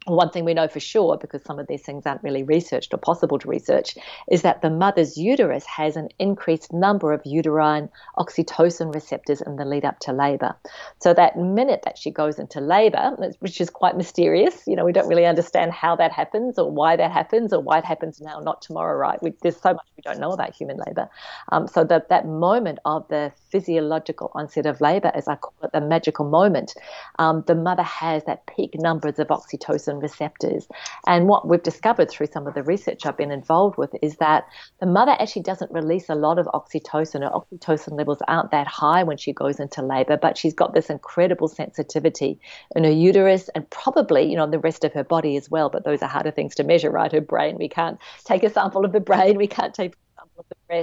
one 0.07 0.31
thing 0.31 0.45
we 0.45 0.55
know 0.55 0.69
for 0.69 0.81
sure, 0.81 1.17
because 1.17 1.43
some 1.45 1.59
of 1.59 1.67
these 1.67 1.83
things 1.83 2.07
aren't 2.07 2.23
really 2.23 2.43
researched 2.43 2.93
or 2.93 2.99
possible 2.99 3.38
to 3.38 3.49
research, 3.49 3.97
is 4.31 4.43
that 4.43 4.62
the 4.62 4.71
mother's 4.71 5.17
uterus 5.17 5.64
has 5.64 5.97
an 5.97 6.09
increased 6.19 6.73
number 6.73 7.12
of 7.12 7.23
uterine 7.25 7.88
oxytocin 8.19 8.95
receptors 8.95 9.40
in 9.40 9.57
the 9.57 9.64
lead 9.64 9.85
up 9.85 9.99
to 10.01 10.12
labor. 10.12 10.55
So 11.01 11.14
that 11.14 11.37
minute 11.37 11.83
that 11.85 11.99
she 11.99 12.11
goes 12.11 12.38
into 12.38 12.61
labor, 12.61 13.17
which 13.40 13.61
is 13.61 13.71
quite 13.71 13.97
mysterious, 13.97 14.62
you 14.67 14.77
know, 14.77 14.85
we 14.85 14.93
don't 14.93 15.09
really 15.09 15.27
understand 15.27 15.73
how 15.73 15.97
that 15.97 16.12
happens 16.12 16.59
or 16.59 16.71
why 16.71 16.97
that 16.97 17.11
happens 17.11 17.53
or 17.53 17.61
why 17.61 17.79
it 17.79 17.85
happens 17.85 18.21
now, 18.21 18.40
not 18.40 18.62
tomorrow, 18.62 18.97
right? 18.97 19.23
We, 19.23 19.33
there's 19.43 19.61
so 19.61 19.75
much 19.75 19.87
we 19.97 20.03
don't 20.03 20.21
know 20.21 20.33
about 20.33 20.55
human 20.55 20.79
labor. 20.87 21.09
Um, 21.53 21.67
so 21.67 21.85
that 21.85 22.09
that 22.09 22.27
moment 22.27 22.79
of 22.85 23.07
the 23.09 23.33
physiological 23.51 24.31
onset 24.35 24.67
of 24.67 24.81
labor, 24.81 25.11
as 25.14 25.29
I 25.29 25.37
call 25.37 25.55
it, 25.62 25.73
the 25.73 25.81
magical 25.81 26.29
moment, 26.29 26.75
um, 27.19 27.45
the 27.47 27.55
mother 27.55 27.83
has 27.83 28.25
that 28.25 28.47
peak 28.47 28.75
numbers 28.75 29.19
of 29.19 29.29
oxytocin 29.29 29.94
receptors. 30.01 30.69
And 31.07 31.27
what 31.29 31.49
we've 31.49 31.63
discovered 31.63 32.11
through 32.11 32.29
some 32.33 32.47
of 32.47 32.55
the 32.55 32.63
research 32.63 33.07
I've 33.07 33.17
been 33.17 33.31
involved 33.31 33.77
with 33.77 33.95
is 34.03 34.17
that 34.17 34.47
the 34.81 34.87
mother 34.87 35.17
actually 35.19 35.43
doesn't 35.43 35.73
release 35.73 36.09
a 36.09 36.15
lot 36.15 36.39
of 36.39 36.47
oxytocin. 36.47 37.23
Her 37.23 37.31
oxytocin 37.31 37.97
levels 37.97 38.19
aren't 38.29 38.51
that 38.51 38.67
high 38.67 39.03
when 39.03 39.17
she 39.17 39.33
goes 39.33 39.61
into 39.61 39.83
labor, 39.83 40.17
but 40.17 40.39
she's 40.39 40.55
got 40.55 40.75
this 40.75 40.91
incredible 40.91 41.49
sensitivity 41.49 42.39
in 42.77 42.85
her 42.85 42.91
uterus 42.91 43.49
and 43.55 43.69
probably, 43.71 44.29
you 44.29 44.37
know, 44.37 44.47
the 44.47 44.59
rest 44.59 44.85
of 44.85 44.93
her 44.93 45.05
body 45.05 45.37
as 45.37 45.51
well. 45.51 45.69
But 45.69 45.85
those 45.85 46.03
are 46.03 46.09
harder 46.09 46.31
things 46.31 46.55
to 46.57 46.65
measure, 46.65 46.91
right? 46.91 47.13
Her 47.13 47.21
brain, 47.21 47.57
we 47.59 47.69
can't 47.69 47.99
take 48.25 48.43
a 48.43 48.51
sample 48.51 48.85
of 48.85 48.93
the 48.93 49.01
brain, 49.01 49.37
we 49.37 49.47
can't 49.47 49.75
take 49.75 49.95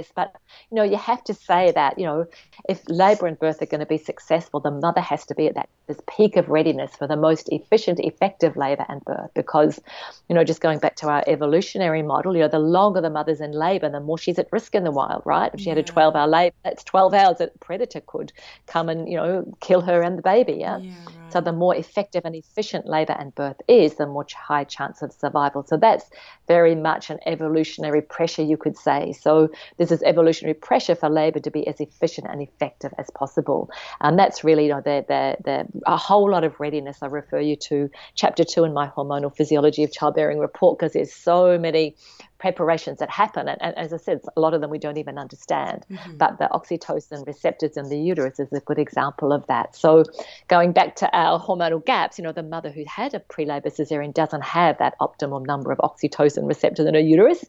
stress. 0.00 0.12
But, 0.14 0.40
you 0.70 0.76
know, 0.76 0.82
you 0.82 0.96
have 0.96 1.22
to 1.24 1.34
say 1.34 1.72
that, 1.72 1.98
you 1.98 2.06
know, 2.06 2.26
if 2.68 2.82
labour 2.88 3.26
and 3.26 3.38
birth 3.38 3.62
are 3.62 3.66
going 3.66 3.80
to 3.80 3.86
be 3.86 3.98
successful, 3.98 4.60
the 4.60 4.70
mother 4.70 5.00
has 5.00 5.26
to 5.26 5.34
be 5.34 5.46
at 5.46 5.54
that 5.54 5.68
this 5.88 6.00
peak 6.16 6.36
of 6.36 6.48
readiness 6.48 6.94
for 6.96 7.06
the 7.06 7.16
most 7.16 7.48
efficient, 7.50 7.98
effective 8.00 8.56
labour 8.56 8.86
and 8.88 9.04
birth. 9.04 9.30
Because, 9.34 9.80
you 10.28 10.34
know, 10.34 10.44
just 10.44 10.60
going 10.60 10.78
back 10.78 10.96
to 10.96 11.08
our 11.08 11.24
evolutionary 11.26 12.02
model, 12.02 12.34
you 12.34 12.42
know, 12.42 12.48
the 12.48 12.58
longer 12.58 13.00
the 13.00 13.10
mother's 13.10 13.40
in 13.40 13.52
labour, 13.52 13.90
the 13.90 14.00
more 14.00 14.18
she's 14.18 14.38
at 14.38 14.48
risk 14.52 14.74
in 14.74 14.84
the 14.84 14.92
wild, 14.92 15.22
right? 15.24 15.50
If 15.52 15.60
she 15.60 15.70
had 15.70 15.78
a 15.78 15.82
12 15.82 16.14
hour 16.14 16.28
labour, 16.28 16.54
that's 16.64 16.84
12 16.84 17.14
hours 17.14 17.38
that 17.38 17.52
a 17.54 17.58
predator 17.58 18.00
could 18.06 18.32
come 18.66 18.88
and, 18.88 19.08
you 19.08 19.16
know, 19.16 19.44
kill 19.60 19.80
her 19.82 20.02
and 20.02 20.18
the 20.18 20.22
baby. 20.22 20.54
Yeah. 20.60 20.78
yeah 20.78 21.02
right. 21.06 21.21
So 21.32 21.40
the 21.40 21.52
more 21.52 21.74
effective 21.74 22.22
and 22.24 22.34
efficient 22.34 22.86
labour 22.86 23.16
and 23.18 23.34
birth 23.34 23.60
is, 23.68 23.94
the 23.94 24.06
more 24.06 24.26
high 24.34 24.64
chance 24.64 25.02
of 25.02 25.12
survival. 25.12 25.64
So 25.66 25.76
that's 25.76 26.08
very 26.48 26.74
much 26.74 27.10
an 27.10 27.18
evolutionary 27.26 28.02
pressure, 28.02 28.42
you 28.42 28.56
could 28.56 28.76
say. 28.76 29.12
So 29.12 29.48
this 29.78 29.90
is 29.90 30.02
evolutionary 30.02 30.54
pressure 30.54 30.94
for 30.94 31.08
labour 31.08 31.40
to 31.40 31.50
be 31.50 31.66
as 31.66 31.80
efficient 31.80 32.26
and 32.30 32.42
effective 32.42 32.92
as 32.98 33.10
possible. 33.10 33.70
And 34.00 34.18
that's 34.18 34.44
really, 34.44 34.64
you 34.66 34.70
know, 34.70 34.80
the, 34.80 35.04
the, 35.08 35.36
the, 35.44 35.66
a 35.86 35.96
whole 35.96 36.30
lot 36.30 36.44
of 36.44 36.58
readiness. 36.60 36.98
I 37.02 37.06
refer 37.06 37.40
you 37.40 37.56
to 37.56 37.90
chapter 38.14 38.44
two 38.44 38.64
in 38.64 38.72
my 38.72 38.88
hormonal 38.88 39.34
physiology 39.34 39.84
of 39.84 39.92
childbearing 39.92 40.38
report 40.38 40.78
because 40.78 40.92
there's 40.92 41.12
so 41.12 41.58
many 41.58 41.96
preparations 42.42 42.98
that 42.98 43.08
happen. 43.08 43.48
And, 43.48 43.56
and, 43.62 43.78
as 43.78 43.92
I 43.92 43.98
said, 43.98 44.20
a 44.36 44.40
lot 44.40 44.52
of 44.52 44.60
them 44.60 44.68
we 44.68 44.78
don't 44.78 44.98
even 44.98 45.16
understand. 45.16 45.86
Mm-hmm. 45.88 46.16
But 46.16 46.38
the 46.38 46.48
oxytocin 46.52 47.24
receptors 47.24 47.76
in 47.76 47.88
the 47.88 47.96
uterus 47.96 48.40
is 48.40 48.52
a 48.52 48.58
good 48.58 48.80
example 48.80 49.32
of 49.32 49.46
that. 49.46 49.76
So 49.76 50.02
going 50.48 50.72
back 50.72 50.96
to 50.96 51.16
our 51.16 51.40
hormonal 51.40 51.82
gaps, 51.84 52.18
you 52.18 52.24
know, 52.24 52.32
the 52.32 52.42
mother 52.42 52.70
who 52.70 52.84
had 52.84 53.14
a 53.14 53.20
pre-labor 53.20 53.70
cesarean 53.70 54.12
doesn't 54.12 54.42
have 54.42 54.76
that 54.78 54.94
optimum 54.98 55.44
number 55.44 55.70
of 55.70 55.78
oxytocin 55.78 56.48
receptors 56.48 56.84
in 56.86 56.94
her 56.94 57.00
uterus. 57.00 57.44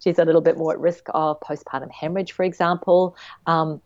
She's 0.00 0.18
a 0.18 0.26
little 0.26 0.42
bit 0.42 0.58
more 0.58 0.74
at 0.74 0.78
risk 0.78 1.04
of 1.14 1.40
postpartum 1.40 1.90
hemorrhage, 1.90 2.32
for 2.32 2.44
example. 2.44 3.16
Um, 3.46 3.80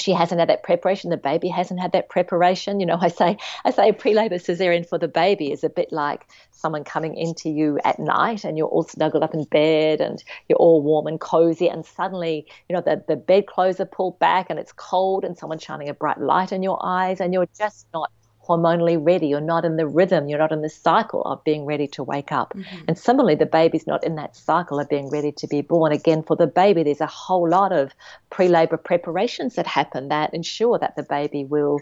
she 0.00 0.12
hasn't 0.12 0.38
had 0.38 0.48
that 0.48 0.62
preparation. 0.62 1.10
The 1.10 1.16
baby 1.16 1.48
hasn't 1.48 1.80
had 1.80 1.92
that 1.92 2.08
preparation. 2.08 2.80
You 2.80 2.86
know, 2.86 2.98
I 3.00 3.08
say 3.08 3.36
I 3.64 3.70
say 3.70 3.88
a 3.88 3.92
pre-labor 3.92 4.36
cesarean 4.36 4.86
for 4.86 4.98
the 4.98 5.08
baby 5.08 5.52
is 5.52 5.64
a 5.64 5.68
bit 5.68 5.92
like 5.92 6.26
someone 6.50 6.84
coming 6.84 7.16
into 7.16 7.48
you 7.48 7.78
at 7.84 7.98
night 7.98 8.44
and 8.44 8.58
you're 8.58 8.68
all 8.68 8.82
snuggled 8.82 9.22
up 9.22 9.34
in 9.34 9.44
bed 9.44 10.00
and 10.00 10.22
you're 10.48 10.58
all 10.58 10.82
warm 10.82 11.06
and 11.06 11.20
cozy 11.20 11.68
and 11.68 11.86
suddenly, 11.86 12.46
you 12.68 12.74
know, 12.74 12.82
the, 12.82 13.02
the 13.06 13.16
bed 13.16 13.46
clothes 13.46 13.80
are 13.80 13.86
pulled 13.86 14.18
back 14.18 14.46
and 14.50 14.58
it's 14.58 14.72
cold 14.72 15.24
and 15.24 15.38
someone's 15.38 15.62
shining 15.62 15.88
a 15.88 15.94
bright 15.94 16.20
light 16.20 16.52
in 16.52 16.62
your 16.62 16.78
eyes 16.84 17.20
and 17.20 17.32
you're 17.32 17.48
just 17.56 17.86
not 17.94 18.10
hormonally 18.48 18.98
ready. 19.00 19.28
You're 19.28 19.40
not 19.40 19.64
in 19.64 19.76
the 19.76 19.86
rhythm. 19.86 20.28
You're 20.28 20.38
not 20.38 20.52
in 20.52 20.62
the 20.62 20.68
cycle 20.68 21.22
of 21.22 21.42
being 21.44 21.64
ready 21.64 21.86
to 21.88 22.02
wake 22.02 22.32
up. 22.32 22.54
Mm-hmm. 22.54 22.84
And 22.88 22.98
similarly, 22.98 23.34
the 23.34 23.46
baby's 23.46 23.86
not 23.86 24.04
in 24.04 24.16
that 24.16 24.36
cycle 24.36 24.80
of 24.80 24.88
being 24.88 25.10
ready 25.10 25.32
to 25.32 25.46
be 25.46 25.60
born. 25.60 25.92
Again, 25.92 26.22
for 26.22 26.36
the 26.36 26.46
baby, 26.46 26.82
there's 26.82 27.00
a 27.00 27.06
whole 27.06 27.48
lot 27.48 27.72
of 27.72 27.92
pre 28.30 28.48
labor 28.48 28.76
preparations 28.76 29.54
that 29.56 29.66
happen 29.66 30.08
that 30.08 30.34
ensure 30.34 30.78
that 30.78 30.96
the 30.96 31.02
baby 31.02 31.44
will 31.44 31.80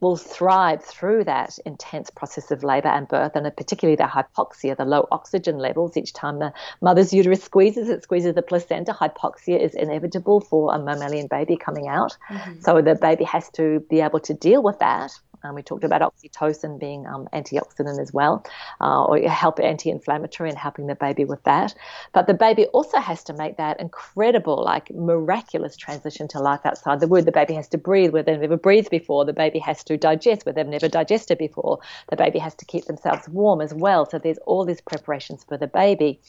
will 0.00 0.16
thrive 0.16 0.82
through 0.82 1.24
that 1.24 1.58
intense 1.66 2.10
process 2.10 2.50
of 2.50 2.64
labor 2.64 2.88
and 2.88 3.06
birth, 3.08 3.36
and 3.36 3.44
particularly 3.56 3.96
the 3.96 4.04
hypoxia, 4.04 4.76
the 4.76 4.84
low 4.84 5.06
oxygen 5.12 5.58
levels. 5.58 5.96
Each 5.96 6.12
time 6.12 6.38
the 6.38 6.52
mother's 6.80 7.12
uterus 7.12 7.42
squeezes, 7.42 7.88
it 7.88 8.02
squeezes 8.02 8.34
the 8.34 8.42
placenta. 8.42 8.92
Hypoxia 8.92 9.60
is 9.60 9.74
inevitable 9.74 10.40
for 10.40 10.74
a 10.74 10.78
mammalian 10.78 11.26
baby 11.26 11.56
coming 11.56 11.88
out. 11.88 12.16
Mm-hmm. 12.30 12.60
So 12.60 12.80
the 12.80 12.94
baby 12.94 13.24
has 13.24 13.50
to 13.50 13.80
be 13.90 14.00
able 14.00 14.20
to 14.20 14.34
deal 14.34 14.62
with 14.62 14.78
that 14.78 15.12
um, 15.42 15.54
we 15.54 15.62
talked 15.62 15.84
about 15.84 16.02
oxytocin 16.02 16.78
being 16.78 17.06
um, 17.06 17.28
antioxidant 17.32 18.00
as 18.00 18.12
well, 18.12 18.44
uh, 18.80 19.04
or 19.04 19.18
help 19.28 19.60
anti-inflammatory 19.60 20.50
and 20.50 20.58
helping 20.58 20.86
the 20.86 20.94
baby 20.94 21.24
with 21.24 21.42
that. 21.44 21.74
But 22.12 22.26
the 22.26 22.34
baby 22.34 22.66
also 22.66 22.98
has 22.98 23.24
to 23.24 23.32
make 23.32 23.56
that 23.56 23.80
incredible, 23.80 24.62
like 24.62 24.90
miraculous 24.90 25.76
transition 25.76 26.28
to 26.28 26.40
life 26.40 26.60
outside 26.64 27.00
the 27.00 27.08
womb. 27.08 27.24
The 27.24 27.32
baby 27.32 27.54
has 27.54 27.68
to 27.68 27.78
breathe 27.78 28.12
where 28.12 28.22
they've 28.22 28.40
never 28.40 28.56
breathed 28.56 28.90
before. 28.90 29.24
The 29.24 29.32
baby 29.32 29.58
has 29.60 29.84
to 29.84 29.96
digest 29.96 30.44
where 30.44 30.52
they've 30.52 30.66
never 30.66 30.88
digested 30.88 31.38
before. 31.38 31.78
The 32.08 32.16
baby 32.16 32.38
has 32.38 32.54
to 32.56 32.64
keep 32.64 32.84
themselves 32.84 33.28
warm 33.28 33.60
as 33.60 33.74
well. 33.74 34.08
So 34.08 34.18
there's 34.18 34.38
all 34.46 34.64
these 34.64 34.80
preparations 34.80 35.44
for 35.44 35.56
the 35.56 35.66
baby 35.66 36.20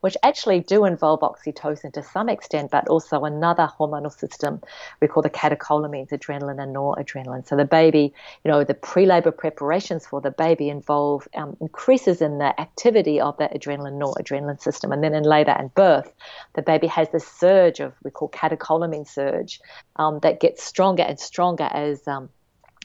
which 0.00 0.16
actually 0.22 0.60
do 0.60 0.84
involve 0.84 1.20
oxytocin 1.20 1.92
to 1.92 2.02
some 2.02 2.28
extent, 2.28 2.70
but 2.70 2.86
also 2.88 3.24
another 3.24 3.68
hormonal 3.78 4.12
system 4.12 4.60
we 5.00 5.08
call 5.08 5.22
the 5.22 5.30
catecholamines, 5.30 6.10
adrenaline 6.10 6.62
and 6.62 6.74
noradrenaline. 6.74 7.46
So 7.46 7.56
the 7.56 7.64
baby, 7.64 8.12
you 8.44 8.50
know, 8.50 8.64
the 8.64 8.74
pre-labor 8.74 9.30
preparations 9.32 10.06
for 10.06 10.20
the 10.20 10.30
baby 10.30 10.68
involve 10.68 11.26
um, 11.34 11.56
increases 11.60 12.22
in 12.22 12.38
the 12.38 12.58
activity 12.60 13.20
of 13.20 13.36
the 13.38 13.48
adrenaline, 13.48 13.98
noradrenaline 13.98 14.60
system. 14.60 14.92
And 14.92 15.02
then 15.02 15.14
in 15.14 15.24
labor 15.24 15.52
and 15.52 15.74
birth, 15.74 16.12
the 16.54 16.62
baby 16.62 16.86
has 16.86 17.08
this 17.10 17.26
surge 17.26 17.80
of, 17.80 17.92
we 18.02 18.10
call 18.10 18.28
catecholamine 18.28 19.06
surge, 19.06 19.60
um, 19.96 20.20
that 20.20 20.40
gets 20.40 20.62
stronger 20.62 21.02
and 21.02 21.18
stronger 21.18 21.68
as 21.72 22.06
um, 22.06 22.28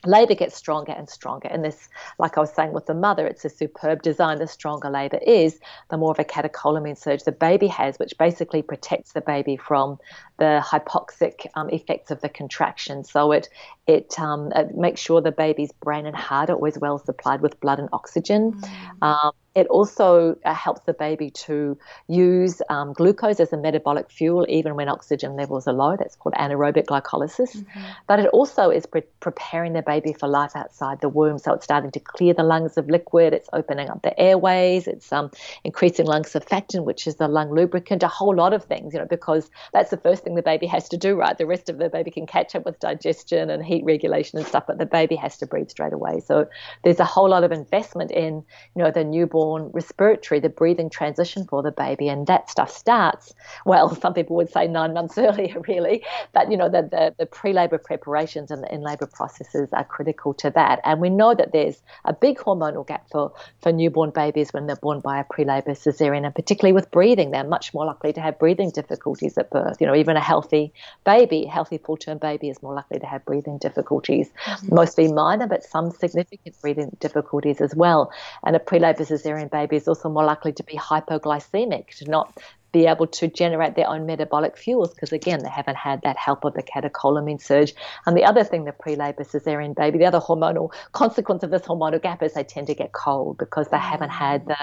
Labour 0.06 0.36
gets 0.36 0.56
stronger 0.56 0.92
and 0.92 1.10
stronger. 1.10 1.48
And 1.48 1.64
this, 1.64 1.90
like 2.20 2.38
I 2.38 2.42
was 2.42 2.54
saying 2.54 2.74
with 2.74 2.86
the 2.86 2.94
mother, 2.94 3.26
it's 3.26 3.46
a 3.46 3.50
superb 3.50 4.02
design. 4.02 4.40
The 4.40 4.48
stronger 4.48 4.90
labour 4.90 5.20
is, 5.26 5.60
the 5.90 5.98
more 5.98 6.12
of 6.12 6.20
a 6.20 6.24
catecholamine 6.24 6.98
surge 6.98 7.24
the 7.24 7.32
baby 7.32 7.68
has, 7.68 7.98
which 7.98 8.18
basically 8.18 8.62
protects 8.62 9.14
the 9.14 9.22
baby 9.22 9.56
from 9.56 10.00
the 10.38 10.62
hypoxic 10.66 11.46
um, 11.56 11.70
effects 11.70 12.12
of 12.12 12.22
the 12.22 12.30
contraction. 12.30 13.04
So 13.04 13.32
it 13.32 13.48
it, 13.88 14.18
um, 14.20 14.52
it, 14.56 14.76
makes 14.76 15.02
sure 15.02 15.22
the 15.22 15.32
baby's 15.32 15.72
brain 15.74 16.06
and 16.06 16.16
heart 16.16 16.50
are 16.50 16.56
always 16.56 16.78
well 16.78 16.98
supplied 16.98 17.42
with 17.42 17.60
blood 17.60 17.80
and 17.80 17.90
oxygen. 17.92 18.54
Mm. 18.54 19.04
Um, 19.04 19.32
it 19.56 19.68
also 19.68 20.36
uh, 20.46 20.54
helps 20.54 20.82
the 20.86 20.94
baby 20.94 21.30
to 21.30 21.78
use 22.08 22.62
um, 22.70 22.94
glucose 22.94 23.40
as 23.40 23.54
a 23.54 23.58
metabolic 23.58 24.10
fuel 24.10 24.46
even 24.50 24.76
when 24.76 24.90
oxygen 24.90 25.36
levels 25.36 25.68
are 25.68 25.74
low. 25.74 25.96
That's 25.96 26.16
called 26.16 26.34
anaerobic 26.36 26.86
glycolysis. 26.86 27.56
Mm-hmm. 27.56 27.82
But 28.08 28.20
it 28.20 28.28
also 28.30 28.72
is 28.72 28.88
pre- 28.88 29.04
preparing 29.20 29.74
the 29.74 29.84
baby 29.84 30.14
for 30.14 30.28
life 30.28 30.56
outside 30.56 31.02
the 31.02 31.10
womb. 31.10 31.38
So 31.38 31.54
it's 31.54 31.66
starting 31.66 31.92
to 31.92 32.00
clear 32.00 32.34
the 32.34 32.44
lungs 32.44 32.78
of 32.78 32.90
liquid. 32.90 33.34
It's 33.34 33.50
opening 33.54 33.90
up 33.90 34.02
the 34.02 34.20
airways. 34.20 34.88
It's 34.88 35.12
um, 35.14 35.30
increasing 35.64 36.08
lung 36.08 36.24
surfactant, 36.24 36.84
which 36.84 37.06
is 37.06 37.18
the 37.18 37.28
lung 37.28 37.52
lubricant. 37.52 38.02
A 38.02 38.08
whole 38.08 38.36
lot 38.36 38.54
of 38.54 38.64
things, 38.64 38.94
you 38.94 39.00
know, 39.00 39.06
because 39.06 39.52
that's 39.72 39.92
the 39.92 39.98
first 39.98 40.24
thing 40.24 40.34
the 40.34 40.42
baby 40.42 40.66
has 40.66 40.90
to 40.90 40.98
do, 40.98 41.16
right? 41.16 41.38
The 41.38 41.46
rest 41.46 41.70
of 41.70 41.78
the 41.78 41.90
baby 41.90 42.10
can 42.10 42.26
catch 42.26 42.56
up 42.56 42.66
with 42.66 42.80
digestion 42.80 43.52
and 43.52 43.64
heat 43.74 43.84
regulation 43.86 44.40
and 44.40 44.48
stuff, 44.48 44.66
but 44.68 44.78
the 44.78 44.86
baby 44.86 45.16
has 45.16 45.38
to 45.38 45.46
breathe 45.46 45.70
straight 45.70 45.94
away. 45.94 46.20
So 46.20 46.48
there's 46.84 47.00
a 47.00 47.06
whole 47.06 47.30
lot 47.30 47.44
of 47.44 47.52
investment 47.52 48.12
in, 48.12 48.44
you 48.76 48.84
know, 48.84 48.92
the 48.92 49.04
newborn 49.04 49.72
respiratory, 49.74 50.40
the 50.40 50.50
breathing 50.50 50.90
transition 50.90 51.46
for 51.46 51.62
the 51.64 51.72
baby, 51.72 52.10
and 52.10 52.28
that 52.28 52.50
stuff 52.50 52.72
starts. 52.72 53.34
Well, 53.66 53.96
some 54.02 54.14
people 54.14 54.36
would 54.36 54.50
say 54.50 54.68
nine 54.68 54.94
months 54.94 55.18
earlier, 55.28 55.60
really, 55.68 56.04
but 56.34 56.52
you 56.52 56.58
know, 56.58 56.70
the 56.70 56.84
the, 56.84 57.16
the 57.18 57.26
pre-labor 57.26 57.78
preparations 57.78 58.52
and 58.52 58.64
the 58.64 58.74
in-labor 58.74 59.08
processes 59.08 59.70
are 59.74 59.84
critical 59.84 60.34
to 60.36 60.50
that. 60.52 60.80
And 60.84 61.00
we 61.00 61.10
know 61.10 61.34
that 61.34 61.52
there's 61.52 61.82
a 62.06 62.14
big 62.14 62.38
hormonal 62.38 62.86
gap 62.86 63.10
for 63.10 63.34
for 63.62 63.72
newborn 63.72 64.12
babies 64.12 64.54
when 64.54 64.68
they're 64.68 64.76
born 64.76 65.00
by 65.00 65.20
a 65.20 65.24
pre-labor 65.24 65.72
cesarean, 65.72 66.26
and 66.26 66.36
particularly 66.36 66.74
with 66.74 66.92
breathing, 66.92 67.32
they're 67.32 67.44
much 67.44 67.74
more 67.74 67.86
likely 67.86 68.14
to 68.14 68.22
have 68.22 68.40
breathing 68.40 68.72
difficulties 68.72 69.38
at 69.38 69.50
birth. 69.50 69.78
You 69.80 69.88
know, 69.88 69.96
even 69.96 70.18
a 70.18 70.22
healthy 70.22 70.74
baby, 71.06 71.46
healthy 71.46 71.78
full-term 71.78 72.18
baby, 72.18 72.50
is 72.50 72.62
more 72.62 72.74
likely 72.74 73.00
to 73.00 73.06
have 73.06 73.26
breathing 73.26 73.58
difficulties, 73.64 74.30
mm-hmm. 74.46 74.76
mostly 74.76 75.12
minor, 75.12 75.48
but 75.48 75.64
some 75.64 75.90
significant 75.90 76.56
breathing 76.62 76.96
difficulties 77.00 77.62
as 77.62 77.74
well. 77.76 78.12
And 78.46 78.56
a 78.56 78.60
pre-labor 78.60 79.06
cesarean 79.06 79.50
baby 79.50 79.78
is 79.78 79.88
also 79.88 80.10
more 80.10 80.26
likely 80.26 80.54
to 80.54 80.64
be 80.64 80.78
hypoglycemic, 80.78 81.88
to 81.98 82.10
not 82.10 82.38
be 82.74 82.88
able 82.88 83.08
to 83.08 83.28
generate 83.28 83.76
their 83.76 83.88
own 83.88 84.06
metabolic 84.06 84.58
fuels 84.58 84.94
because 84.94 85.14
again 85.14 85.40
they 85.44 85.50
haven't 85.50 85.78
had 85.78 86.02
that 86.02 86.18
help 86.18 86.44
of 86.44 86.56
the 86.56 86.64
catecholamine 86.64 87.40
surge 87.40 87.74
and 88.08 88.18
the 88.18 88.26
other 88.26 88.44
thing 88.44 88.66
the 88.66 88.72
pre-labor 88.72 89.24
cesarean 89.24 89.76
baby 89.76 90.00
the 90.00 90.06
other 90.06 90.20
hormonal 90.20 90.74
consequence 90.92 91.44
of 91.44 91.52
this 91.52 91.62
hormonal 91.62 92.02
gap 92.02 92.24
is 92.24 92.34
they 92.34 92.44
tend 92.44 92.66
to 92.66 92.74
get 92.74 92.92
cold 92.92 93.38
because 93.38 93.68
they 93.70 93.78
haven't 93.78 94.10
had 94.10 94.48
the 94.48 94.58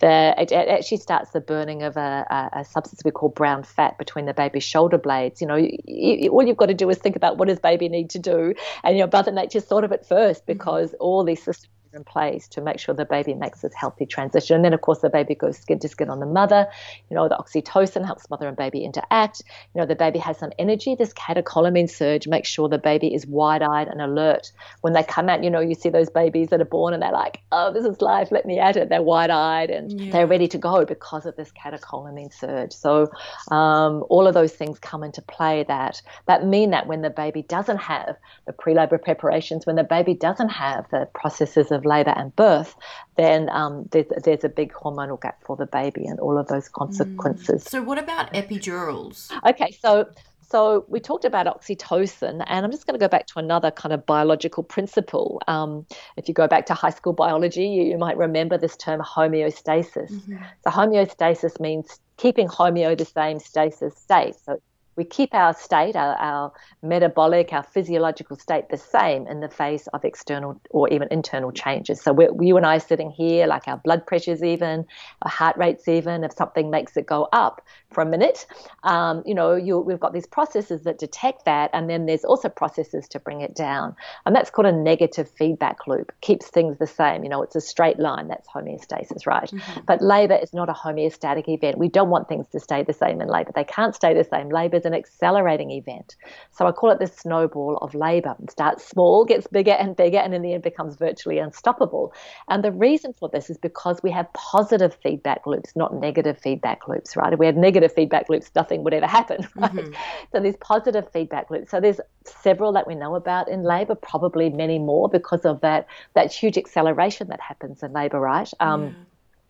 the, 0.00 0.34
it, 0.38 0.52
it, 0.52 0.68
actually 0.68 0.98
starts 0.98 1.30
the 1.30 1.40
burning 1.40 1.82
of 1.82 1.96
a, 1.96 2.50
a, 2.52 2.64
substance 2.64 3.02
we 3.04 3.10
call 3.10 3.28
brown 3.28 3.62
fat 3.62 3.98
between 3.98 4.26
the 4.26 4.34
baby's 4.34 4.64
shoulder 4.64 4.98
blades. 4.98 5.40
You 5.40 5.46
know, 5.46 5.56
you, 5.56 5.78
you, 5.84 6.30
all 6.30 6.46
you've 6.46 6.56
got 6.56 6.66
to 6.66 6.74
do 6.74 6.88
is 6.90 6.98
think 6.98 7.16
about 7.16 7.38
what 7.38 7.48
does 7.48 7.58
baby 7.58 7.88
need 7.88 8.10
to 8.10 8.18
do, 8.18 8.54
and 8.84 8.96
you 8.96 9.04
know, 9.04 9.10
Mother 9.12 9.32
Nature 9.32 9.60
thought 9.60 9.84
of 9.84 9.92
it 9.92 10.06
first 10.06 10.46
because 10.46 10.94
all 11.00 11.24
these 11.24 11.42
systems 11.42 11.70
in 11.96 12.04
place 12.04 12.46
to 12.48 12.60
make 12.60 12.78
sure 12.78 12.94
the 12.94 13.04
baby 13.04 13.34
makes 13.34 13.62
this 13.62 13.74
healthy 13.74 14.06
transition. 14.06 14.56
And 14.56 14.64
then, 14.64 14.74
of 14.74 14.80
course, 14.80 15.00
the 15.00 15.10
baby 15.10 15.34
goes 15.34 15.58
skin 15.58 15.78
to 15.80 15.88
skin 15.88 16.10
on 16.10 16.20
the 16.20 16.26
mother. 16.26 16.66
You 17.10 17.16
know, 17.16 17.28
the 17.28 17.36
oxytocin 17.36 18.04
helps 18.04 18.28
mother 18.30 18.46
and 18.46 18.56
baby 18.56 18.84
interact. 18.84 19.42
You 19.74 19.80
know, 19.80 19.86
the 19.86 19.96
baby 19.96 20.18
has 20.18 20.38
some 20.38 20.52
energy. 20.58 20.94
This 20.94 21.12
catecholamine 21.14 21.90
surge 21.90 22.28
makes 22.28 22.48
sure 22.48 22.68
the 22.68 22.78
baby 22.78 23.14
is 23.14 23.26
wide 23.26 23.62
eyed 23.62 23.88
and 23.88 24.00
alert. 24.00 24.52
When 24.82 24.92
they 24.92 25.02
come 25.02 25.28
out, 25.28 25.42
you 25.42 25.50
know, 25.50 25.60
you 25.60 25.74
see 25.74 25.88
those 25.88 26.10
babies 26.10 26.48
that 26.50 26.60
are 26.60 26.66
born 26.66 26.94
and 26.94 27.02
they're 27.02 27.12
like, 27.12 27.40
oh, 27.52 27.72
this 27.72 27.84
is 27.84 28.00
life, 28.00 28.30
let 28.30 28.46
me 28.46 28.58
at 28.58 28.76
it. 28.76 28.88
They're 28.88 29.02
wide 29.02 29.30
eyed 29.30 29.70
and 29.70 30.00
yeah. 30.00 30.12
they're 30.12 30.26
ready 30.26 30.48
to 30.48 30.58
go 30.58 30.84
because 30.84 31.26
of 31.26 31.36
this 31.36 31.50
catecholamine 31.52 32.32
surge. 32.32 32.72
So, 32.72 33.10
um, 33.50 34.04
all 34.08 34.26
of 34.26 34.34
those 34.34 34.52
things 34.52 34.78
come 34.78 35.02
into 35.02 35.22
play 35.22 35.64
that, 35.68 36.02
that 36.26 36.46
mean 36.46 36.70
that 36.70 36.86
when 36.86 37.02
the 37.02 37.10
baby 37.10 37.42
doesn't 37.42 37.78
have 37.78 38.16
the 38.46 38.52
pre 38.52 38.74
labor 38.74 38.98
preparations, 38.98 39.66
when 39.66 39.76
the 39.76 39.84
baby 39.84 40.14
doesn't 40.14 40.50
have 40.50 40.86
the 40.90 41.08
processes 41.14 41.70
of 41.70 41.84
labour 41.86 42.14
and 42.16 42.34
birth, 42.36 42.74
then 43.16 43.48
um, 43.50 43.88
there's, 43.92 44.06
there's 44.24 44.44
a 44.44 44.48
big 44.48 44.72
hormonal 44.72 45.20
gap 45.20 45.42
for 45.44 45.56
the 45.56 45.66
baby 45.66 46.04
and 46.04 46.20
all 46.20 46.38
of 46.38 46.48
those 46.48 46.68
consequences. 46.68 47.64
Mm. 47.64 47.68
So, 47.68 47.82
what 47.82 47.98
about 47.98 48.32
epidurals? 48.34 49.30
Okay, 49.48 49.70
so 49.80 50.06
so 50.48 50.84
we 50.88 51.00
talked 51.00 51.24
about 51.24 51.46
oxytocin, 51.46 52.44
and 52.46 52.64
I'm 52.64 52.70
just 52.70 52.86
going 52.86 52.98
to 52.98 53.02
go 53.02 53.08
back 53.08 53.26
to 53.28 53.38
another 53.38 53.72
kind 53.72 53.92
of 53.92 54.06
biological 54.06 54.62
principle. 54.62 55.40
Um, 55.48 55.86
if 56.16 56.28
you 56.28 56.34
go 56.34 56.46
back 56.46 56.66
to 56.66 56.74
high 56.74 56.90
school 56.90 57.12
biology, 57.12 57.66
you, 57.66 57.82
you 57.82 57.98
might 57.98 58.16
remember 58.16 58.56
this 58.56 58.76
term 58.76 59.00
homeostasis. 59.00 60.12
Mm-hmm. 60.12 60.36
So 60.62 60.70
homeostasis 60.70 61.58
means 61.58 61.98
keeping 62.16 62.46
homeo 62.46 62.96
the 62.96 63.04
same 63.04 63.40
stasis 63.40 63.96
state. 63.96 64.36
So 64.36 64.60
we 64.96 65.04
keep 65.04 65.34
our 65.34 65.54
state, 65.54 65.96
our, 65.96 66.14
our, 66.16 66.52
metabolic, 66.82 67.52
our 67.52 67.62
physiological 67.62 68.36
state 68.36 68.68
the 68.70 68.76
same 68.76 69.26
in 69.26 69.40
the 69.40 69.48
face 69.48 69.86
of 69.88 70.04
external 70.04 70.60
or 70.70 70.88
even 70.88 71.08
internal 71.10 71.50
changes. 71.50 72.00
So 72.00 72.12
we're, 72.12 72.30
you 72.40 72.56
and 72.56 72.64
I 72.64 72.78
sitting 72.78 73.10
here, 73.10 73.46
like 73.46 73.66
our 73.66 73.76
blood 73.76 74.06
pressures 74.06 74.42
even, 74.42 74.86
our 75.22 75.30
heart 75.30 75.56
rates 75.56 75.88
even, 75.88 76.24
if 76.24 76.32
something 76.32 76.70
makes 76.70 76.96
it 76.96 77.06
go 77.06 77.28
up 77.32 77.60
for 77.90 78.02
a 78.02 78.06
minute, 78.06 78.46
um, 78.84 79.22
you 79.26 79.34
know, 79.34 79.54
you, 79.54 79.78
we've 79.78 80.00
got 80.00 80.12
these 80.12 80.26
processes 80.26 80.82
that 80.82 80.98
detect 80.98 81.44
that, 81.44 81.70
and 81.72 81.90
then 81.90 82.06
there's 82.06 82.24
also 82.24 82.48
processes 82.48 83.08
to 83.08 83.18
bring 83.18 83.40
it 83.40 83.54
down. 83.54 83.96
And 84.24 84.34
that's 84.34 84.50
called 84.50 84.66
a 84.66 84.72
negative 84.72 85.28
feedback 85.28 85.86
loop, 85.86 86.12
keeps 86.20 86.46
things 86.46 86.78
the 86.78 86.86
same. 86.86 87.24
You 87.24 87.30
know, 87.30 87.42
it's 87.42 87.56
a 87.56 87.60
straight 87.60 87.98
line, 87.98 88.28
that's 88.28 88.48
homeostasis, 88.48 89.26
right? 89.26 89.50
Mm-hmm. 89.50 89.80
But 89.86 90.02
labor 90.02 90.38
is 90.40 90.52
not 90.52 90.68
a 90.68 90.72
homeostatic 90.72 91.48
event. 91.48 91.78
We 91.78 91.88
don't 91.88 92.10
want 92.10 92.28
things 92.28 92.46
to 92.48 92.60
stay 92.60 92.82
the 92.82 92.92
same 92.92 93.20
in 93.20 93.28
labor. 93.28 93.52
They 93.54 93.64
can't 93.64 93.94
stay 93.94 94.14
the 94.14 94.24
same. 94.24 94.50
Labor 94.50 94.78
an 94.86 94.94
accelerating 94.94 95.70
event. 95.70 96.16
So 96.50 96.66
I 96.66 96.72
call 96.72 96.90
it 96.90 96.98
the 96.98 97.06
snowball 97.06 97.76
of 97.78 97.94
labor. 97.94 98.34
It 98.42 98.50
starts 98.50 98.86
small, 98.86 99.24
gets 99.24 99.46
bigger 99.46 99.72
and 99.72 99.94
bigger, 99.94 100.18
and 100.18 100.34
in 100.34 100.42
the 100.42 100.54
end 100.54 100.62
becomes 100.62 100.96
virtually 100.96 101.38
unstoppable. 101.38 102.14
And 102.48 102.64
the 102.64 102.72
reason 102.72 103.12
for 103.12 103.28
this 103.28 103.50
is 103.50 103.58
because 103.58 104.02
we 104.02 104.10
have 104.12 104.32
positive 104.32 104.96
feedback 105.02 105.46
loops, 105.46 105.76
not 105.76 105.94
negative 105.94 106.38
feedback 106.38 106.88
loops, 106.88 107.16
right? 107.16 107.32
If 107.32 107.38
we 107.38 107.46
had 107.46 107.56
negative 107.56 107.92
feedback 107.92 108.28
loops, 108.30 108.50
nothing 108.54 108.84
would 108.84 108.94
ever 108.94 109.06
happen, 109.06 109.46
right? 109.56 109.70
Mm-hmm. 109.72 109.92
So 110.32 110.40
these 110.40 110.56
positive 110.56 111.10
feedback 111.12 111.50
loops. 111.50 111.70
So 111.70 111.80
there's 111.80 112.00
several 112.24 112.72
that 112.72 112.86
we 112.86 112.94
know 112.94 113.16
about 113.16 113.48
in 113.48 113.62
labor, 113.62 113.94
probably 113.94 114.48
many 114.48 114.78
more 114.78 115.08
because 115.08 115.44
of 115.44 115.60
that 115.60 115.86
that 116.14 116.32
huge 116.32 116.56
acceleration 116.56 117.28
that 117.28 117.40
happens 117.40 117.82
in 117.82 117.92
labor, 117.92 118.20
right? 118.20 118.50
Um, 118.60 118.84
yeah 118.84 118.90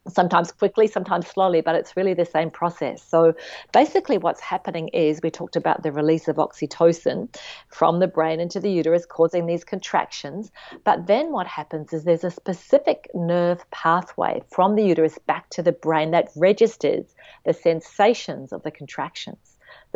sometimes 0.08 0.52
quickly, 0.52 0.86
sometimes 0.86 1.26
slowly, 1.26 1.60
but 1.60 1.74
it's 1.74 1.96
really 1.96 2.14
the 2.14 2.24
same 2.24 2.50
process. 2.50 3.02
So 3.02 3.34
basically, 3.72 4.18
what's 4.18 4.40
happening 4.40 4.88
is 4.88 5.20
we 5.22 5.30
talked 5.30 5.56
about 5.56 5.82
the 5.82 5.92
release 5.92 6.28
of 6.28 6.36
oxytocin 6.36 7.34
from 7.68 8.00
the 8.00 8.06
brain 8.06 8.40
into 8.40 8.60
the 8.60 8.70
uterus, 8.70 9.06
causing 9.06 9.46
these 9.46 9.64
contractions. 9.64 10.50
But 10.84 11.06
then 11.06 11.32
what 11.32 11.46
happens 11.46 11.92
is 11.92 12.04
there's 12.04 12.24
a 12.24 12.30
specific 12.30 13.08
nerve 13.14 13.68
pathway 13.70 14.42
from 14.50 14.74
the 14.74 14.84
uterus 14.84 15.18
back 15.26 15.48
to 15.50 15.62
the 15.62 15.72
brain 15.72 16.10
that 16.10 16.28
registers 16.36 17.14
the 17.44 17.52
sensations 17.52 18.52
of 18.52 18.62
the 18.62 18.70
contractions 18.70 19.45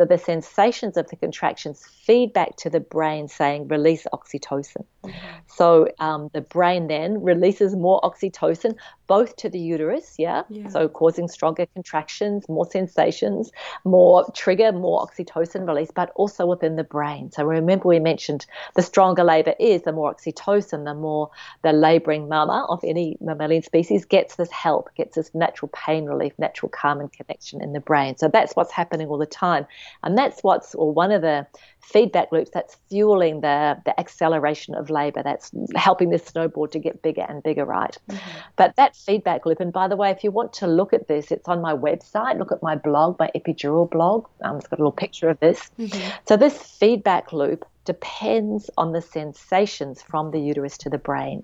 that 0.01 0.09
the 0.09 0.17
sensations 0.17 0.97
of 0.97 1.07
the 1.09 1.15
contractions 1.15 1.85
feed 1.85 2.33
back 2.33 2.55
to 2.57 2.71
the 2.71 2.79
brain 2.79 3.27
saying 3.27 3.67
release 3.67 4.07
oxytocin. 4.11 4.83
Mm-hmm. 5.03 5.27
So 5.47 5.87
um, 5.99 6.29
the 6.33 6.41
brain 6.41 6.87
then 6.87 7.21
releases 7.21 7.75
more 7.75 8.01
oxytocin 8.01 8.75
both 9.05 9.35
to 9.35 9.49
the 9.49 9.59
uterus, 9.59 10.15
yeah? 10.17 10.43
yeah, 10.49 10.69
so 10.69 10.87
causing 10.87 11.27
stronger 11.27 11.65
contractions, 11.73 12.47
more 12.47 12.65
sensations, 12.65 13.51
more 13.83 14.25
trigger, 14.33 14.71
more 14.71 15.05
oxytocin 15.05 15.67
release, 15.67 15.91
but 15.93 16.11
also 16.15 16.45
within 16.45 16.77
the 16.77 16.83
brain. 16.83 17.29
So 17.31 17.43
remember 17.43 17.89
we 17.89 17.99
mentioned 17.99 18.45
the 18.75 18.81
stronger 18.81 19.23
labor 19.23 19.53
is, 19.59 19.81
the 19.81 19.91
more 19.91 20.15
oxytocin, 20.15 20.85
the 20.85 20.93
more 20.93 21.29
the 21.61 21.73
laboring 21.73 22.29
mama 22.29 22.65
of 22.69 22.79
any 22.83 23.17
mammalian 23.19 23.63
species 23.63 24.05
gets 24.05 24.37
this 24.37 24.49
help, 24.49 24.89
gets 24.95 25.15
this 25.15 25.29
natural 25.35 25.69
pain 25.73 26.05
relief, 26.05 26.33
natural 26.39 26.69
calm 26.69 27.01
and 27.01 27.11
connection 27.11 27.61
in 27.61 27.73
the 27.73 27.81
brain. 27.81 28.17
So 28.17 28.29
that's 28.29 28.55
what's 28.55 28.71
happening 28.71 29.07
all 29.07 29.17
the 29.17 29.25
time. 29.25 29.67
And 30.03 30.17
that's 30.17 30.41
what's, 30.41 30.75
or 30.75 30.91
one 30.91 31.11
of 31.11 31.21
the 31.21 31.45
feedback 31.81 32.31
loops 32.31 32.51
that's 32.53 32.77
fueling 32.89 33.41
the, 33.41 33.77
the 33.85 33.99
acceleration 33.99 34.75
of 34.75 34.89
labor, 34.89 35.23
that's 35.23 35.51
helping 35.75 36.09
this 36.09 36.23
snowboard 36.23 36.71
to 36.71 36.79
get 36.79 37.01
bigger 37.01 37.25
and 37.27 37.41
bigger, 37.43 37.65
right? 37.65 37.97
Mm-hmm. 38.09 38.29
But 38.55 38.75
that 38.75 38.95
feedback 38.95 39.45
loop, 39.45 39.59
and 39.59 39.73
by 39.73 39.87
the 39.87 39.95
way, 39.95 40.11
if 40.11 40.23
you 40.23 40.31
want 40.31 40.53
to 40.53 40.67
look 40.67 40.93
at 40.93 41.07
this, 41.07 41.31
it's 41.31 41.47
on 41.47 41.61
my 41.61 41.73
website. 41.73 42.37
Look 42.37 42.51
at 42.51 42.61
my 42.61 42.75
blog, 42.75 43.19
my 43.19 43.29
epidural 43.35 43.89
blog. 43.89 44.27
Um, 44.43 44.57
it's 44.57 44.67
got 44.67 44.79
a 44.79 44.81
little 44.81 44.91
picture 44.91 45.29
of 45.29 45.39
this. 45.39 45.69
Mm-hmm. 45.79 46.09
So 46.27 46.37
this 46.37 46.57
feedback 46.57 47.33
loop 47.33 47.65
depends 47.85 48.69
on 48.77 48.91
the 48.91 49.01
sensations 49.01 50.01
from 50.01 50.31
the 50.31 50.39
uterus 50.39 50.77
to 50.77 50.89
the 50.89 50.97
brain. 50.97 51.43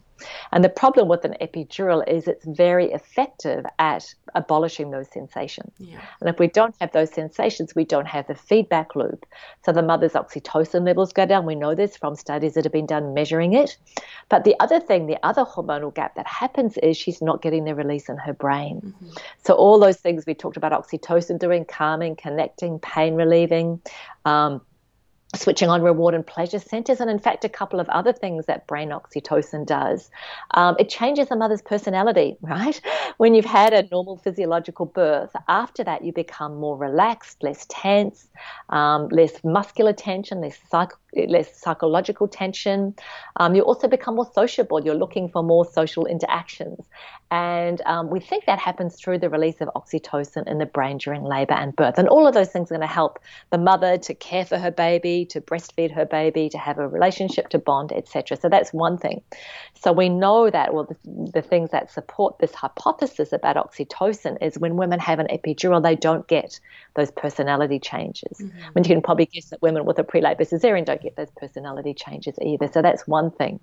And 0.51 0.63
the 0.63 0.69
problem 0.69 1.07
with 1.07 1.25
an 1.25 1.35
epidural 1.41 2.07
is 2.07 2.27
it's 2.27 2.45
very 2.45 2.91
effective 2.91 3.65
at 3.79 4.13
abolishing 4.35 4.91
those 4.91 5.07
sensations. 5.11 5.71
Yeah. 5.77 5.99
And 6.19 6.29
if 6.29 6.39
we 6.39 6.47
don't 6.47 6.75
have 6.79 6.91
those 6.91 7.11
sensations, 7.11 7.75
we 7.75 7.85
don't 7.85 8.07
have 8.07 8.27
the 8.27 8.35
feedback 8.35 8.95
loop. 8.95 9.25
So 9.63 9.71
the 9.71 9.83
mother's 9.83 10.13
oxytocin 10.13 10.85
levels 10.85 11.13
go 11.13 11.25
down. 11.25 11.45
We 11.45 11.55
know 11.55 11.75
this 11.75 11.97
from 11.97 12.15
studies 12.15 12.53
that 12.55 12.65
have 12.65 12.73
been 12.73 12.87
done 12.87 13.13
measuring 13.13 13.53
it. 13.53 13.77
But 14.29 14.43
the 14.43 14.55
other 14.59 14.79
thing, 14.79 15.07
the 15.07 15.23
other 15.23 15.45
hormonal 15.45 15.93
gap 15.93 16.15
that 16.15 16.27
happens 16.27 16.77
is 16.77 16.97
she's 16.97 17.21
not 17.21 17.41
getting 17.41 17.65
the 17.65 17.75
release 17.75 18.09
in 18.09 18.17
her 18.17 18.33
brain. 18.33 18.81
Mm-hmm. 18.83 19.09
So 19.43 19.53
all 19.53 19.79
those 19.79 19.97
things 19.97 20.25
we 20.25 20.33
talked 20.33 20.57
about 20.57 20.71
oxytocin 20.71 21.39
doing, 21.39 21.65
calming, 21.65 22.15
connecting, 22.15 22.79
pain 22.79 23.15
relieving, 23.15 23.81
um, 24.25 24.61
switching 25.35 25.69
on 25.69 25.81
reward 25.81 26.13
and 26.13 26.25
pleasure 26.25 26.59
centers, 26.59 27.01
and 27.01 27.09
in 27.09 27.19
fact, 27.19 27.43
a 27.43 27.49
couple 27.49 27.79
of 27.79 27.89
other 27.89 28.13
things 28.13 28.45
that 28.45 28.65
brain 28.65 28.89
oxytocin 28.89 29.65
does. 29.65 30.09
Um, 30.51 30.75
it 30.79 30.89
changes 30.89 31.29
a 31.31 31.35
mother's 31.35 31.61
personality, 31.61 32.37
right? 32.41 32.79
When 33.17 33.35
you've 33.35 33.45
had 33.45 33.73
a 33.73 33.87
normal 33.91 34.17
physiological 34.17 34.85
birth, 34.85 35.31
after 35.47 35.83
that, 35.83 36.03
you 36.03 36.13
become 36.13 36.55
more 36.55 36.77
relaxed, 36.77 37.43
less 37.43 37.65
tense, 37.69 38.27
um, 38.69 39.09
less 39.09 39.43
muscular 39.43 39.93
tension, 39.93 40.41
less, 40.41 40.59
less 41.13 41.59
psychological 41.59 42.27
tension. 42.27 42.95
Um, 43.35 43.53
you 43.53 43.63
also 43.63 43.87
become 43.87 44.15
more 44.15 44.29
sociable. 44.33 44.83
You're 44.83 44.95
looking 44.95 45.29
for 45.29 45.43
more 45.43 45.65
social 45.65 46.05
interactions. 46.05 46.85
And 47.29 47.81
um, 47.85 48.09
we 48.09 48.21
think 48.21 48.45
that 48.45 48.59
happens 48.59 48.95
through 48.95 49.19
the 49.19 49.29
release 49.29 49.59
of 49.59 49.69
oxytocin 49.75 50.47
in 50.47 50.59
the 50.59 50.65
brain 50.65 50.97
during 50.97 51.23
labor 51.23 51.53
and 51.53 51.75
birth. 51.75 51.97
And 51.97 52.07
all 52.07 52.25
of 52.25 52.33
those 52.33 52.49
things 52.49 52.71
are 52.71 52.75
going 52.75 52.87
to 52.87 52.93
help 52.93 53.19
the 53.49 53.57
mother 53.57 53.97
to 53.97 54.13
care 54.13 54.45
for 54.45 54.57
her 54.57 54.71
baby, 54.71 55.16
to 55.25 55.41
breastfeed 55.41 55.91
her 55.91 56.05
baby, 56.05 56.49
to 56.49 56.57
have 56.57 56.77
a 56.77 56.87
relationship, 56.87 57.49
to 57.49 57.59
bond, 57.59 57.91
etc. 57.91 58.37
So 58.37 58.49
that's 58.49 58.73
one 58.73 58.97
thing. 58.97 59.21
So 59.75 59.91
we 59.91 60.09
know 60.09 60.49
that, 60.49 60.73
well, 60.73 60.85
the, 60.85 61.31
the 61.31 61.41
things 61.41 61.71
that 61.71 61.91
support 61.91 62.39
this 62.39 62.53
hypothesis 62.53 63.31
about 63.33 63.55
oxytocin 63.55 64.37
is 64.41 64.57
when 64.57 64.75
women 64.75 64.99
have 64.99 65.19
an 65.19 65.27
epidural, 65.27 65.81
they 65.81 65.95
don't 65.95 66.27
get 66.27 66.59
those 66.95 67.11
personality 67.11 67.79
changes. 67.79 68.39
Mm-hmm. 68.39 68.57
I 68.57 68.69
mean, 68.75 68.83
you 68.83 68.95
can 68.95 69.01
probably 69.01 69.27
guess 69.27 69.45
that 69.45 69.61
women 69.61 69.85
with 69.85 69.99
a 69.99 70.03
pre-labor 70.03 70.43
cesarean 70.43 70.85
don't 70.85 71.01
get 71.01 71.15
those 71.15 71.31
personality 71.37 71.93
changes 71.93 72.35
either. 72.41 72.69
So 72.71 72.81
that's 72.81 73.07
one 73.07 73.31
thing. 73.31 73.59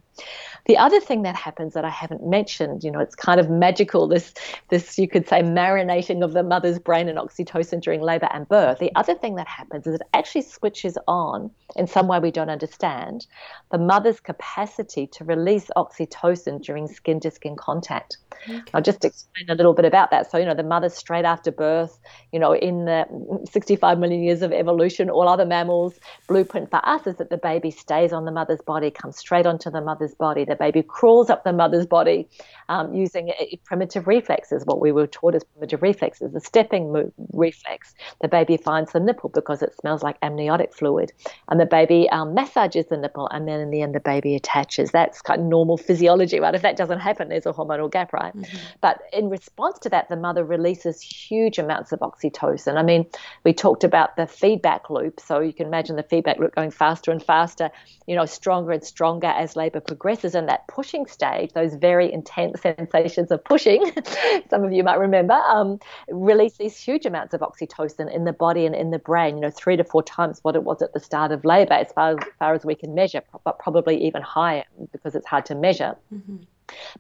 The 0.67 0.77
other 0.79 1.01
thing 1.01 1.23
that 1.23 1.37
happens 1.37 1.75
that 1.75 1.85
I 1.85 1.91
haven't 1.91 2.25
mentioned, 2.25 2.85
you 2.85 2.91
know, 2.91 3.01
it's 3.01 3.15
kind 3.15 3.41
of 3.41 3.51
magical, 3.51 4.07
this, 4.07 4.33
this 4.69 4.99
you 4.99 5.09
could 5.09 5.29
say, 5.29 5.43
marinating 5.43 6.23
of 6.25 6.33
the 6.33 6.43
mother's 6.43 6.79
brain 6.79 7.09
and 7.09 7.19
oxytocin 7.19 7.83
during 7.83 8.01
labor 8.01 8.29
and 8.33 8.49
birth. 8.49 8.79
The 8.79 8.93
other 8.95 9.15
thing 9.15 9.35
that 9.35 9.49
happens 9.49 9.87
is 9.87 9.97
it 9.97 10.03
actually 10.15 10.43
switches 10.43 10.97
on, 11.09 11.44
Um, 11.45 11.51
in 11.77 11.87
some 11.87 12.07
way 12.07 12.19
we 12.19 12.31
don't 12.31 12.51
understand, 12.51 13.27
the 13.71 13.79
mother's 13.79 14.21
capacity 14.21 15.07
to 15.09 15.25
release 15.25 15.71
oxytocin 15.77 16.63
during 16.63 16.89
skin 16.89 17.21
to 17.21 17.31
skin 17.31 17.57
contact. 17.57 18.19
Okay. 18.43 18.63
I'll 18.75 18.83
just 18.83 19.05
explain 19.05 19.49
a 19.51 19.55
little 19.55 19.73
bit 19.75 19.85
about 19.85 20.11
that. 20.11 20.31
So, 20.31 20.39
you 20.39 20.45
know, 20.45 20.55
the 20.55 20.63
mother 20.63 20.89
straight 20.89 21.25
after 21.25 21.51
birth, 21.51 21.99
you 22.33 22.39
know, 22.39 22.53
in 22.55 22.85
the 22.85 23.07
65 23.51 23.99
million 23.99 24.23
years 24.23 24.43
of 24.43 24.53
evolution, 24.53 25.11
all 25.11 25.29
other 25.29 25.47
mammals, 25.47 25.95
blueprint 26.29 26.71
for 26.71 26.87
us 26.87 27.07
is 27.07 27.17
that 27.17 27.31
the 27.31 27.37
baby 27.39 27.71
stays 27.71 28.13
on 28.13 28.25
the 28.25 28.33
mother's 28.33 28.61
body, 28.61 28.91
comes 28.91 29.17
straight 29.19 29.47
onto 29.47 29.71
the 29.71 29.81
mother's 29.81 30.15
body. 30.15 30.45
The 30.45 30.57
baby 30.57 30.83
crawls 30.83 31.31
up 31.31 31.45
the 31.45 31.53
mother's 31.53 31.87
body 31.87 32.29
um, 32.69 32.95
using 32.95 33.33
primitive 33.65 34.07
reflexes, 34.07 34.65
what 34.65 34.81
we 34.81 34.93
were 34.93 35.07
taught 35.07 35.35
as 35.35 35.45
primitive 35.45 35.83
reflexes, 35.83 36.33
the 36.33 36.41
stepping 36.41 36.93
move, 36.93 37.13
reflex. 37.33 37.95
The 38.21 38.29
baby 38.29 38.57
finds 38.57 38.93
the 38.93 39.01
nipple 39.01 39.31
because 39.31 39.63
it 39.63 39.75
smells 39.81 40.03
like 40.03 40.17
amniotic 40.23 40.75
fluid, 40.75 41.13
and 41.49 41.61
the 41.61 41.67
baby 41.67 42.09
um, 42.11 42.35
massages 42.35 42.87
the 42.87 42.97
nipple, 42.97 43.29
and 43.31 43.47
then 43.49 43.61
in 43.61 43.71
the 43.71 43.83
end, 43.83 43.95
the 43.95 44.01
baby 44.01 44.35
attaches. 44.35 44.91
That's 44.91 45.21
kind 45.23 45.41
of 45.41 45.47
normal 45.47 45.77
physiology, 45.77 46.41
right? 46.41 46.55
If 46.55 46.63
that 46.63 46.77
doesn't 46.77 47.01
happen, 47.01 47.29
there's 47.29 47.47
a 47.47 47.53
hormonal 47.53 47.91
gap, 47.91 48.13
right? 48.13 48.24
Mm-hmm. 48.33 48.57
But 48.81 49.03
in 49.13 49.29
response 49.29 49.79
to 49.81 49.89
that, 49.91 50.09
the 50.09 50.17
mother 50.17 50.45
releases 50.45 51.01
huge 51.01 51.59
amounts 51.59 51.93
of 51.93 52.01
oxytocin. 52.01 52.77
I 52.77 52.83
mean, 52.83 53.07
we 53.45 53.53
talked 53.53 53.85
about 53.85 54.17
the 54.17 54.27
feedback 54.27 54.91
loop, 54.91 55.21
so 55.21 55.41
you 55.41 55.53
can 55.53 55.67
imagine 55.67 55.97
the 55.97 56.03
feedback 56.03 56.39
loop 56.39 56.55
going 56.55 56.71
faster 56.71 57.11
and 57.11 57.23
faster, 57.23 57.71
you 58.07 58.15
know, 58.17 58.27
stronger 58.27 58.73
and 58.73 58.85
stronger 58.85 59.29
as 59.29 59.57
labor 59.57 59.81
progresses. 59.81 60.35
And 60.35 60.49
that 60.49 60.67
pushing 60.69 61.07
stage, 61.07 61.53
those 61.53 61.75
very 61.75 62.13
intense 62.13 62.61
sensations 62.61 63.31
of 63.31 63.45
pushing, 63.45 63.85
some 64.51 64.65
of 64.65 64.73
you 64.73 64.85
might 64.85 64.99
remember, 64.99 65.35
um, 65.35 65.79
release 66.09 66.57
these 66.57 66.77
huge 66.77 67.07
amounts 67.07 67.35
of 67.35 67.41
oxytocin 67.41 68.15
in 68.15 68.25
the 68.25 68.33
body 68.33 68.67
and 68.67 68.75
in 68.75 68.91
the 68.91 68.99
brain, 68.99 69.37
you 69.37 69.41
know, 69.43 69.51
three 69.51 69.77
to 69.77 69.85
four 69.85 70.03
times 70.03 70.41
what 70.43 70.57
it 70.57 70.65
was 70.65 70.83
at 70.83 70.93
the 70.93 71.01
start 71.01 71.33
of 71.33 71.45
labor, 71.45 71.75
as 71.75 71.93
far 71.93 72.11
as, 72.11 72.19
far 72.39 72.55
as 72.55 72.65
we 72.65 72.75
can 72.75 72.95
measure, 72.95 73.23
but 73.45 73.59
probably 73.59 74.05
even 74.05 74.23
higher 74.23 74.65
because 74.93 75.15
it's 75.15 75.27
hard 75.27 75.47
to 75.47 75.55
measure. 75.55 75.97
Mm-hmm. 76.13 76.37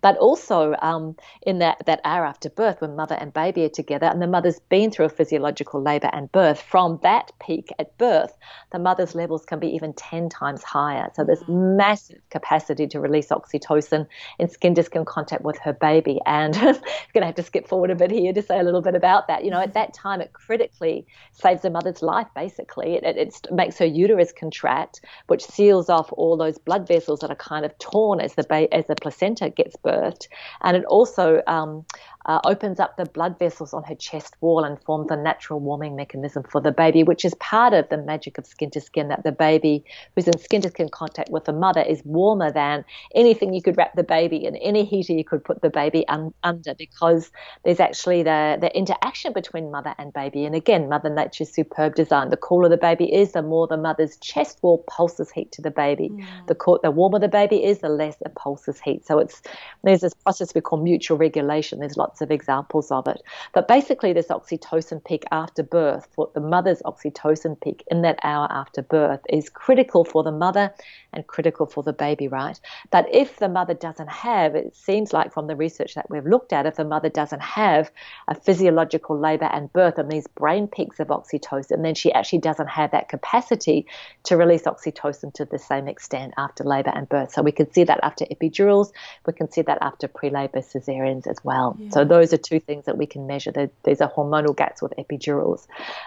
But 0.00 0.16
also 0.18 0.74
um, 0.82 1.16
in 1.42 1.58
that, 1.58 1.84
that 1.86 2.00
hour 2.04 2.24
after 2.24 2.50
birth, 2.50 2.80
when 2.80 2.96
mother 2.96 3.14
and 3.14 3.32
baby 3.32 3.64
are 3.64 3.68
together, 3.68 4.06
and 4.06 4.20
the 4.20 4.26
mother's 4.26 4.60
been 4.60 4.90
through 4.90 5.06
a 5.06 5.10
physiological 5.10 5.82
labour 5.82 6.10
and 6.12 6.30
birth, 6.32 6.60
from 6.60 6.98
that 7.02 7.32
peak 7.40 7.70
at 7.78 7.96
birth, 7.98 8.36
the 8.72 8.78
mother's 8.78 9.14
levels 9.14 9.44
can 9.44 9.58
be 9.58 9.68
even 9.68 9.92
10 9.94 10.28
times 10.28 10.62
higher. 10.62 11.10
So 11.14 11.24
there's 11.24 11.42
mm. 11.42 11.76
massive 11.76 12.18
capacity 12.30 12.86
to 12.88 13.00
release 13.00 13.28
oxytocin 13.28 14.06
in 14.38 14.48
skin 14.48 14.74
to 14.74 14.82
skin 14.82 15.04
contact 15.04 15.42
with 15.42 15.58
her 15.58 15.72
baby. 15.72 16.20
And 16.26 16.54
I'm 16.56 16.74
going 17.12 17.20
to 17.20 17.26
have 17.26 17.34
to 17.36 17.42
skip 17.42 17.68
forward 17.68 17.90
a 17.90 17.94
bit 17.94 18.10
here 18.10 18.32
to 18.32 18.42
say 18.42 18.58
a 18.58 18.62
little 18.62 18.82
bit 18.82 18.94
about 18.94 19.28
that. 19.28 19.44
You 19.44 19.50
know, 19.50 19.60
at 19.60 19.74
that 19.74 19.94
time, 19.94 20.20
it 20.20 20.32
critically 20.32 21.06
saves 21.32 21.62
the 21.62 21.70
mother's 21.70 22.02
life, 22.02 22.28
basically. 22.34 22.94
It, 22.94 23.04
it, 23.04 23.16
it 23.16 23.52
makes 23.52 23.78
her 23.78 23.86
uterus 23.86 24.32
contract, 24.32 25.00
which 25.28 25.44
seals 25.44 25.88
off 25.88 26.12
all 26.12 26.36
those 26.36 26.58
blood 26.58 26.86
vessels 26.86 27.20
that 27.20 27.30
are 27.30 27.36
kind 27.36 27.64
of 27.64 27.76
torn 27.78 28.20
as 28.20 28.34
the, 28.34 28.44
ba- 28.44 28.72
as 28.74 28.86
the 28.86 28.96
placenta 28.96 29.50
gets 29.50 29.63
birthed. 29.84 30.28
And 30.62 30.76
it 30.76 30.84
also 30.86 31.42
um, 31.46 31.84
uh, 32.26 32.40
opens 32.44 32.80
up 32.80 32.96
the 32.96 33.04
blood 33.06 33.38
vessels 33.38 33.74
on 33.74 33.82
her 33.84 33.94
chest 33.94 34.34
wall 34.40 34.64
and 34.64 34.80
forms 34.82 35.10
a 35.10 35.16
natural 35.16 35.60
warming 35.60 35.96
mechanism 35.96 36.42
for 36.42 36.60
the 36.60 36.72
baby, 36.72 37.02
which 37.02 37.24
is 37.24 37.34
part 37.34 37.72
of 37.72 37.88
the 37.88 37.98
magic 37.98 38.38
of 38.38 38.46
skin 38.46 38.70
to 38.70 38.80
skin 38.80 39.08
that 39.08 39.22
the 39.24 39.32
baby 39.32 39.84
who's 40.14 40.26
in 40.26 40.38
skin 40.38 40.62
to 40.62 40.68
skin 40.68 40.88
contact 40.88 41.30
with 41.30 41.44
the 41.44 41.52
mother 41.52 41.82
is 41.82 42.02
warmer 42.04 42.50
than 42.50 42.84
anything 43.14 43.52
you 43.52 43.62
could 43.62 43.76
wrap 43.76 43.94
the 43.94 44.02
baby 44.02 44.44
in, 44.44 44.56
any 44.56 44.84
heater 44.84 45.12
you 45.12 45.24
could 45.24 45.44
put 45.44 45.60
the 45.62 45.70
baby 45.70 46.06
un- 46.08 46.34
under, 46.42 46.74
because 46.74 47.30
there's 47.64 47.80
actually 47.80 48.22
the, 48.22 48.58
the 48.60 48.74
interaction 48.76 49.32
between 49.32 49.70
mother 49.70 49.94
and 49.98 50.12
baby. 50.12 50.44
And 50.44 50.54
again, 50.54 50.88
Mother 50.88 51.10
Nature's 51.10 51.52
superb 51.52 51.94
design. 51.94 52.30
The 52.30 52.36
cooler 52.36 52.68
the 52.68 52.76
baby 52.76 53.12
is, 53.12 53.32
the 53.32 53.42
more 53.42 53.66
the 53.66 53.76
mother's 53.76 54.16
chest 54.18 54.58
wall 54.62 54.84
pulses 54.88 55.30
heat 55.30 55.52
to 55.52 55.62
the 55.62 55.70
baby. 55.70 56.10
Mm. 56.10 56.46
The, 56.46 56.54
co- 56.54 56.80
the 56.82 56.90
warmer 56.90 57.18
the 57.18 57.28
baby 57.28 57.64
is, 57.64 57.78
the 57.78 57.88
less 57.88 58.16
it 58.24 58.34
pulses 58.34 58.80
heat. 58.80 59.06
So 59.06 59.18
it's 59.18 59.42
there's 59.82 60.00
this 60.00 60.14
process 60.14 60.54
we 60.54 60.60
call 60.60 60.82
mutual 60.82 61.18
regulation. 61.18 61.80
There's 61.80 61.96
lots 61.96 62.13
of 62.20 62.30
examples 62.30 62.90
of 62.90 63.06
it. 63.08 63.22
But 63.52 63.68
basically, 63.68 64.12
this 64.12 64.28
oxytocin 64.28 65.04
peak 65.04 65.24
after 65.30 65.62
birth, 65.62 66.08
for 66.14 66.30
the 66.34 66.40
mother's 66.40 66.82
oxytocin 66.82 67.60
peak 67.60 67.84
in 67.90 68.02
that 68.02 68.18
hour 68.22 68.46
after 68.50 68.82
birth, 68.82 69.20
is 69.28 69.48
critical 69.48 70.04
for 70.04 70.22
the 70.22 70.32
mother 70.32 70.72
and 71.12 71.26
critical 71.26 71.66
for 71.66 71.82
the 71.82 71.92
baby, 71.92 72.28
right? 72.28 72.58
But 72.90 73.06
if 73.12 73.38
the 73.38 73.48
mother 73.48 73.74
doesn't 73.74 74.10
have, 74.10 74.54
it 74.54 74.74
seems 74.74 75.12
like 75.12 75.32
from 75.32 75.46
the 75.46 75.56
research 75.56 75.94
that 75.94 76.10
we've 76.10 76.26
looked 76.26 76.52
at, 76.52 76.66
if 76.66 76.76
the 76.76 76.84
mother 76.84 77.08
doesn't 77.08 77.42
have 77.42 77.90
a 78.28 78.34
physiological 78.34 79.18
labor 79.18 79.48
and 79.52 79.72
birth 79.72 79.98
and 79.98 80.10
these 80.10 80.26
brain 80.26 80.66
peaks 80.66 81.00
of 81.00 81.08
oxytocin, 81.08 81.82
then 81.82 81.94
she 81.94 82.12
actually 82.12 82.40
doesn't 82.40 82.68
have 82.68 82.90
that 82.90 83.08
capacity 83.08 83.86
to 84.24 84.36
release 84.36 84.62
oxytocin 84.62 85.32
to 85.34 85.44
the 85.44 85.58
same 85.58 85.88
extent 85.88 86.34
after 86.36 86.64
labor 86.64 86.92
and 86.94 87.08
birth. 87.08 87.32
So 87.32 87.42
we 87.42 87.52
can 87.52 87.72
see 87.72 87.84
that 87.84 88.00
after 88.02 88.24
epidurals, 88.26 88.92
we 89.26 89.32
can 89.32 89.50
see 89.50 89.62
that 89.62 89.78
after 89.80 90.08
pre-labor 90.08 90.60
cesareans 90.60 91.26
as 91.26 91.38
well. 91.44 91.76
Yeah. 91.78 91.90
So 91.90 92.03
those 92.04 92.32
are 92.32 92.38
two 92.38 92.60
things 92.60 92.84
that 92.86 92.98
we 92.98 93.06
can 93.06 93.26
measure. 93.26 93.52
There's 93.52 94.00
a 94.00 94.08
hormonal 94.08 94.56
gaps 94.56 94.82
with 94.82 94.92
epidurals. 94.98 95.66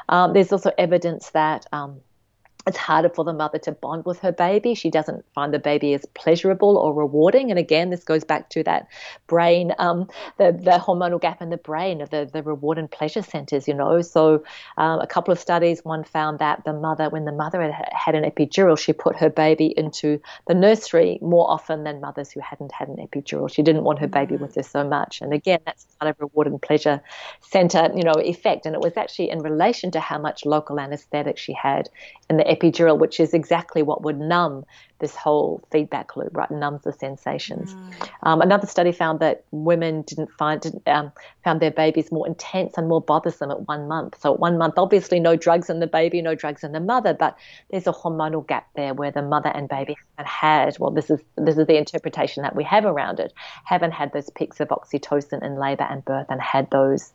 Um, 0.09 0.33
there's 0.33 0.51
also 0.51 0.71
evidence 0.77 1.31
that 1.31 1.65
um, 1.71 2.01
it's 2.67 2.77
harder 2.77 3.09
for 3.09 3.23
the 3.23 3.33
mother 3.33 3.57
to 3.59 3.71
bond 3.71 4.05
with 4.05 4.19
her 4.19 4.31
baby. 4.31 4.75
She 4.75 4.89
doesn't 4.89 5.25
find 5.33 5.53
the 5.53 5.59
baby 5.59 5.93
as 5.93 6.05
pleasurable 6.13 6.77
or 6.77 6.93
rewarding. 6.93 7.49
And 7.49 7.57
again, 7.57 7.89
this 7.89 8.03
goes 8.03 8.23
back 8.23 8.49
to 8.51 8.63
that 8.63 8.87
brain, 9.27 9.73
um, 9.79 10.07
the, 10.37 10.51
the 10.51 10.71
hormonal 10.71 11.19
gap 11.19 11.41
in 11.41 11.49
the 11.49 11.57
brain 11.57 12.01
of 12.01 12.09
the, 12.09 12.29
the 12.31 12.43
reward 12.43 12.77
and 12.77 12.91
pleasure 12.91 13.21
centers, 13.21 13.67
you 13.67 13.73
know. 13.73 14.01
So, 14.01 14.43
um, 14.77 14.99
a 14.99 15.07
couple 15.07 15.31
of 15.31 15.39
studies, 15.39 15.83
one 15.83 16.03
found 16.03 16.39
that 16.39 16.65
the 16.65 16.73
mother, 16.73 17.09
when 17.09 17.25
the 17.25 17.31
mother 17.31 17.61
had, 17.61 17.89
had 17.91 18.15
an 18.15 18.29
epidural, 18.29 18.77
she 18.77 18.93
put 18.93 19.15
her 19.17 19.29
baby 19.29 19.73
into 19.75 20.21
the 20.47 20.53
nursery 20.53 21.19
more 21.21 21.49
often 21.49 21.83
than 21.83 22.01
mothers 22.01 22.31
who 22.31 22.41
hadn't 22.41 22.71
had 22.71 22.89
an 22.89 22.97
epidural. 22.97 23.49
She 23.51 23.63
didn't 23.63 23.83
want 23.83 23.99
her 23.99 24.07
baby 24.07 24.35
mm-hmm. 24.35 24.43
with 24.43 24.55
her 24.55 24.63
so 24.63 24.83
much. 24.83 25.21
And 25.21 25.33
again, 25.33 25.59
that's 25.65 25.85
kind 25.99 26.09
of 26.09 26.19
reward 26.19 26.47
and 26.47 26.61
pleasure 26.61 27.01
center, 27.41 27.89
you 27.95 28.03
know, 28.03 28.13
effect. 28.13 28.65
And 28.65 28.75
it 28.75 28.81
was 28.81 28.97
actually 28.97 29.29
in 29.29 29.39
relation 29.39 29.91
to 29.91 29.99
how 29.99 30.17
much 30.17 30.45
local 30.45 30.79
anesthetic 30.79 31.37
she 31.37 31.53
had 31.53 31.89
in 32.29 32.37
the 32.37 32.49
epidural, 32.57 32.97
which 32.97 33.19
is 33.19 33.33
exactly 33.33 33.81
what 33.83 34.03
would 34.03 34.19
numb 34.19 34.65
this 34.99 35.15
whole 35.15 35.63
feedback 35.71 36.15
loop, 36.15 36.35
right? 36.35 36.49
Numbs 36.49 36.83
the 36.83 36.93
sensations. 36.93 37.73
Mm. 37.73 38.09
Um, 38.23 38.41
another 38.41 38.67
study 38.67 38.91
found 38.91 39.19
that 39.19 39.43
women 39.51 40.01
didn't 40.01 40.31
find 40.31 40.59
didn't, 40.59 40.87
um, 40.87 41.11
found 41.43 41.61
their 41.61 41.71
babies 41.71 42.11
more 42.11 42.27
intense 42.27 42.77
and 42.77 42.87
more 42.87 43.01
bothersome 43.01 43.51
at 43.51 43.67
one 43.67 43.87
month. 43.87 44.19
So 44.19 44.33
at 44.33 44.39
one 44.39 44.57
month, 44.57 44.75
obviously, 44.77 45.19
no 45.19 45.35
drugs 45.35 45.69
in 45.69 45.79
the 45.79 45.87
baby, 45.87 46.21
no 46.21 46.35
drugs 46.35 46.63
in 46.63 46.71
the 46.71 46.79
mother, 46.79 47.13
but 47.13 47.37
there's 47.69 47.87
a 47.87 47.93
hormonal 47.93 48.45
gap 48.45 48.67
there 48.75 48.93
where 48.93 49.11
the 49.11 49.21
mother 49.21 49.49
and 49.49 49.69
baby 49.69 49.95
haven't 50.17 50.29
had. 50.29 50.79
Well, 50.79 50.91
this 50.91 51.09
is 51.09 51.19
this 51.37 51.57
is 51.57 51.67
the 51.67 51.77
interpretation 51.77 52.43
that 52.43 52.55
we 52.55 52.63
have 52.63 52.85
around 52.85 53.19
it. 53.19 53.33
Haven't 53.65 53.91
had 53.91 54.13
those 54.13 54.29
peaks 54.31 54.59
of 54.59 54.69
oxytocin 54.69 55.43
in 55.43 55.59
labour 55.59 55.87
and 55.89 56.03
birth, 56.03 56.27
and 56.29 56.41
had 56.41 56.69
those 56.71 57.13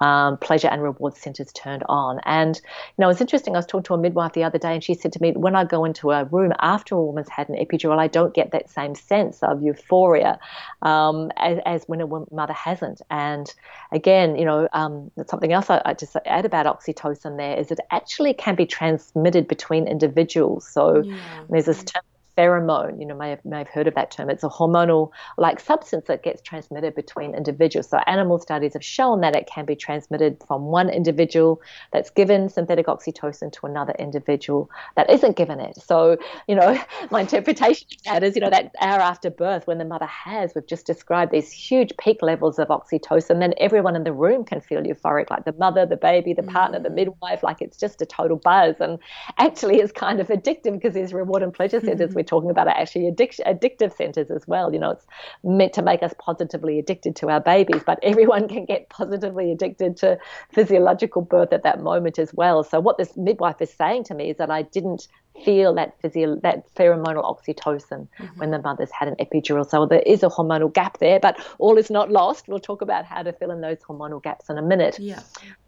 um, 0.00 0.36
pleasure 0.38 0.68
and 0.68 0.82
reward 0.82 1.16
centers 1.16 1.52
turned 1.52 1.84
on. 1.88 2.20
And 2.24 2.56
you 2.56 3.02
know, 3.02 3.08
it's 3.08 3.20
interesting. 3.20 3.54
I 3.54 3.58
was 3.58 3.66
talking 3.66 3.84
to 3.84 3.94
a 3.94 3.98
midwife 3.98 4.34
the 4.34 4.44
other 4.44 4.58
day, 4.58 4.74
and 4.74 4.84
she 4.84 4.94
said 4.94 5.12
to 5.12 5.22
me, 5.22 5.32
when 5.32 5.56
I 5.56 5.64
go 5.64 5.84
into 5.84 6.10
a 6.10 6.24
room 6.24 6.52
after 6.60 6.94
a 6.94 7.02
woman 7.02 7.21
woman's 7.22 7.30
had 7.30 7.48
an 7.48 7.56
epidural, 7.56 7.98
I 7.98 8.08
don't 8.08 8.34
get 8.34 8.50
that 8.52 8.70
same 8.70 8.94
sense 8.94 9.42
of 9.42 9.62
euphoria 9.62 10.38
um, 10.82 11.30
as, 11.36 11.58
as, 11.64 11.84
when 11.86 12.00
a 12.00 12.06
mother 12.06 12.52
hasn't. 12.52 13.02
And 13.10 13.52
again, 13.92 14.36
you 14.36 14.44
know, 14.44 14.68
um, 14.72 15.10
something 15.26 15.52
else 15.52 15.70
I, 15.70 15.82
I, 15.84 15.94
just 15.94 16.16
add 16.26 16.44
about 16.44 16.66
oxytocin 16.66 17.36
there 17.36 17.58
is 17.58 17.70
it 17.70 17.80
actually 17.90 18.34
can 18.34 18.54
be 18.54 18.66
transmitted 18.66 19.48
between 19.48 19.86
individuals. 19.86 20.68
So 20.68 21.02
yeah. 21.02 21.18
there's 21.48 21.66
this 21.66 21.84
term 21.84 22.02
pheromone. 22.36 23.00
You 23.00 23.06
know, 23.06 23.14
may 23.14 23.30
have, 23.30 23.44
may 23.44 23.58
have 23.58 23.68
heard 23.68 23.86
of 23.86 23.94
that 23.94 24.10
term. 24.10 24.30
It's 24.30 24.44
a 24.44 24.48
hormonal 24.48 25.10
like 25.38 25.60
substance 25.60 26.06
that 26.06 26.22
gets 26.22 26.42
transmitted 26.42 26.94
between 26.94 27.34
individuals. 27.34 27.88
So 27.88 27.98
animal 28.06 28.38
studies 28.38 28.72
have 28.74 28.84
shown 28.84 29.20
that 29.20 29.36
it 29.36 29.46
can 29.46 29.64
be 29.64 29.76
transmitted 29.76 30.42
from 30.46 30.66
one 30.66 30.88
individual 30.88 31.60
that's 31.92 32.10
given 32.10 32.48
synthetic 32.48 32.86
oxytocin 32.86 33.52
to 33.52 33.66
another 33.66 33.94
individual 33.98 34.70
that 34.96 35.10
isn't 35.10 35.36
given 35.36 35.60
it. 35.60 35.76
So, 35.76 36.16
you 36.48 36.54
know, 36.54 36.78
my 37.10 37.22
interpretation 37.22 37.88
of 37.92 38.04
that 38.04 38.24
is, 38.24 38.34
you 38.34 38.40
know, 38.40 38.50
that 38.50 38.74
hour 38.80 39.00
after 39.00 39.30
birth 39.30 39.66
when 39.66 39.78
the 39.78 39.84
mother 39.84 40.06
has, 40.06 40.52
we've 40.54 40.66
just 40.66 40.86
described 40.86 41.32
these 41.32 41.50
huge 41.50 41.92
peak 41.98 42.22
levels 42.22 42.58
of 42.58 42.68
oxytocin, 42.68 43.40
then 43.40 43.54
everyone 43.58 43.96
in 43.96 44.04
the 44.04 44.12
room 44.12 44.44
can 44.44 44.60
feel 44.60 44.82
euphoric, 44.82 45.30
like 45.30 45.44
the 45.44 45.52
mother, 45.54 45.86
the 45.86 45.96
baby, 45.96 46.32
the 46.32 46.42
partner, 46.42 46.80
the 46.80 46.88
mm. 46.88 46.94
midwife, 46.94 47.42
like 47.42 47.60
it's 47.60 47.76
just 47.76 48.00
a 48.02 48.06
total 48.06 48.36
buzz. 48.36 48.76
And 48.80 48.98
actually 49.38 49.78
it's 49.78 49.92
kind 49.92 50.20
of 50.20 50.28
addictive 50.28 50.72
because 50.72 50.94
there's 50.94 51.12
reward 51.12 51.42
and 51.42 51.52
pleasure 51.52 51.80
centers 51.80 52.14
we're 52.22 52.26
talking 52.26 52.50
about 52.50 52.68
are 52.68 52.76
actually 52.76 53.10
addic- 53.10 53.40
addictive 53.46 53.94
centers 53.96 54.30
as 54.30 54.46
well. 54.46 54.72
You 54.72 54.78
know, 54.78 54.90
it's 54.90 55.06
meant 55.42 55.72
to 55.74 55.82
make 55.82 56.02
us 56.02 56.14
positively 56.18 56.78
addicted 56.78 57.16
to 57.16 57.30
our 57.30 57.40
babies, 57.40 57.82
but 57.84 57.98
everyone 58.02 58.48
can 58.48 58.64
get 58.64 58.88
positively 58.88 59.50
addicted 59.50 59.96
to 59.98 60.18
physiological 60.52 61.22
birth 61.22 61.52
at 61.52 61.64
that 61.64 61.82
moment 61.82 62.18
as 62.18 62.32
well. 62.32 62.62
So 62.62 62.78
what 62.78 62.98
this 62.98 63.16
midwife 63.16 63.60
is 63.60 63.72
saying 63.72 64.04
to 64.04 64.14
me 64.14 64.30
is 64.30 64.36
that 64.36 64.50
I 64.50 64.62
didn't 64.62 65.08
feel 65.44 65.74
that 65.74 65.94
physio- 66.00 66.36
that 66.42 66.72
pheromonal 66.74 67.24
oxytocin 67.24 68.06
mm-hmm. 68.06 68.24
when 68.38 68.50
the 68.50 68.60
mother's 68.60 68.90
had 68.90 69.08
an 69.08 69.16
epidural. 69.16 69.68
So 69.68 69.86
there 69.86 70.02
is 70.04 70.22
a 70.22 70.28
hormonal 70.28 70.72
gap 70.72 70.98
there, 70.98 71.18
but 71.20 71.38
all 71.58 71.78
is 71.78 71.90
not 71.90 72.10
lost. 72.10 72.48
We'll 72.48 72.60
talk 72.60 72.82
about 72.82 73.04
how 73.04 73.22
to 73.22 73.32
fill 73.32 73.50
in 73.50 73.60
those 73.60 73.78
hormonal 73.78 74.22
gaps 74.22 74.50
in 74.50 74.58
a 74.58 74.62
minute. 74.62 74.98
Yeah. 74.98 75.20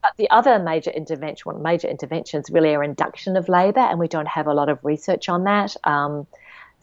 But 0.03 0.13
the 0.17 0.29
other 0.31 0.59
major 0.59 0.91
intervention, 0.91 1.63
major 1.63 1.89
interventions 1.89 2.51
really 2.51 2.75
are 2.75 2.85
induction 2.85 3.37
of 3.37 3.49
labour, 3.49 3.81
and 3.81 3.99
we 3.99 4.09
don't 4.09 4.29
have 4.29 4.47
a 4.47 4.55
lot 4.55 4.69
of 4.69 4.79
research 4.83 5.29
on 5.29 5.45
that. 5.45 5.77
Um, 5.85 6.27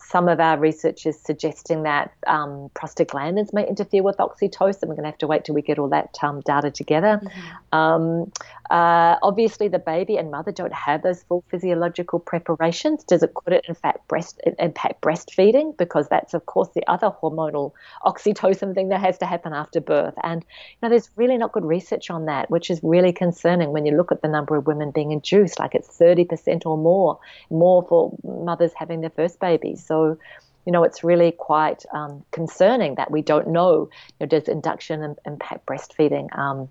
some 0.04 0.28
of 0.28 0.40
our 0.40 0.58
research 0.58 1.06
is 1.06 1.20
suggesting 1.20 1.84
that 1.84 2.12
um, 2.28 2.70
prostaglandins 2.76 3.54
may 3.54 3.68
interfere 3.68 4.04
with 4.04 4.18
oxytocin. 4.18 4.88
We're 4.88 4.96
going 4.96 5.04
to 5.04 5.10
have 5.10 5.18
to 5.20 5.28
wait 5.28 5.46
till 5.46 5.56
we 5.56 5.62
get 5.62 5.80
all 5.80 5.90
that 5.90 6.18
um, 6.22 6.42
data 6.42 6.72
together. 6.72 7.22
Mm-hmm. 7.24 7.78
Um, 7.78 8.32
uh, 8.72 9.18
obviously, 9.22 9.68
the 9.68 9.80
baby 9.80 10.18
and 10.18 10.32
mother 10.32 10.52
don't 10.52 10.74
have 10.74 11.02
those 11.02 11.24
full 11.24 11.44
physiological 11.50 12.20
preparations. 12.20 13.04
Does 13.04 13.22
it 13.22 13.34
could 13.34 13.54
it 13.54 13.66
in 13.68 13.76
fact 13.76 14.08
breast 14.08 14.40
impact 14.60 15.02
breastfeeding? 15.02 15.78
Because 15.78 16.08
that's 16.08 16.34
of 16.34 16.46
course 16.46 16.70
the 16.74 16.86
other 16.88 17.12
hormonal 17.22 17.74
oxytocin 18.06 18.74
thing 18.74 18.88
that 18.90 19.02
has 19.02 19.18
to 19.18 19.26
happen 19.26 19.52
after 19.54 19.82
birth. 19.82 20.14
And 20.24 20.44
you 20.44 20.78
know, 20.82 20.90
there's 20.90 21.10
really 21.18 21.38
not 21.38 21.52
good 21.52 21.66
research 21.66 22.10
on 22.10 22.26
that, 22.26 22.50
which 22.50 22.70
is 22.70 22.80
really 22.82 23.12
concerning 23.12 23.72
when 23.72 23.86
you 23.86 23.96
look 23.96 24.12
at 24.12 24.22
the 24.22 24.30
number 24.30 24.56
of 24.56 24.68
women 24.68 24.92
being 24.92 25.12
induced. 25.12 25.60
Like 25.60 25.76
it's 25.76 25.98
30% 25.98 26.66
or 26.66 26.78
more, 26.78 27.20
more 27.50 27.86
for 27.88 28.18
mothers 28.24 28.72
having 28.76 29.02
their 29.02 29.10
first 29.10 29.40
babies. 29.42 29.86
So 29.92 30.18
you 30.66 30.72
know, 30.72 30.84
it's 30.84 31.04
really 31.04 31.32
quite 31.32 31.84
um, 31.94 32.24
concerning 32.32 32.96
that 32.96 33.10
we 33.10 33.22
don't 33.22 33.48
know, 33.48 33.90
you 34.08 34.16
know, 34.22 34.26
does 34.28 34.48
induction 34.48 35.16
impact 35.26 35.66
breastfeeding? 35.66 36.28
Um, 36.38 36.70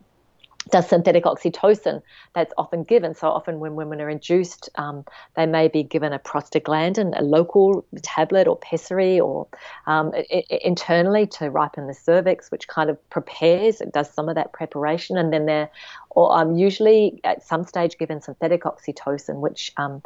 does 0.71 0.89
synthetic 0.89 1.25
oxytocin 1.25 2.03
that's 2.35 2.53
often 2.59 2.85
given. 2.85 3.15
So 3.15 3.29
often 3.29 3.61
when 3.61 3.75
women 3.75 4.01
are 4.01 4.11
induced, 4.11 4.69
um, 4.77 5.05
they 5.35 5.47
may 5.47 5.69
be 5.69 5.83
given 5.83 6.13
a 6.13 6.19
prostaglandin, 6.19 7.19
a 7.19 7.23
local 7.23 7.85
tablet 8.03 8.47
or 8.47 8.57
pessary 8.57 9.19
or 9.19 9.49
um, 9.87 10.13
internally 10.51 11.27
to 11.39 11.51
ripen 11.51 11.87
the 11.87 11.95
cervix, 11.95 12.51
which 12.51 12.69
kind 12.69 12.91
of 12.91 13.11
prepares, 13.11 13.81
it 13.81 13.93
does 13.93 14.13
some 14.13 14.29
of 14.29 14.35
that 14.35 14.53
preparation. 14.53 15.17
And 15.17 15.33
then 15.33 15.47
they're 15.47 15.71
or, 16.11 16.37
um, 16.37 16.57
usually 16.57 17.21
at 17.25 17.43
some 17.43 17.65
stage 17.65 17.97
given 17.99 18.21
synthetic 18.21 18.65
oxytocin, 18.65 19.41
which 19.41 19.73
um, 19.77 20.03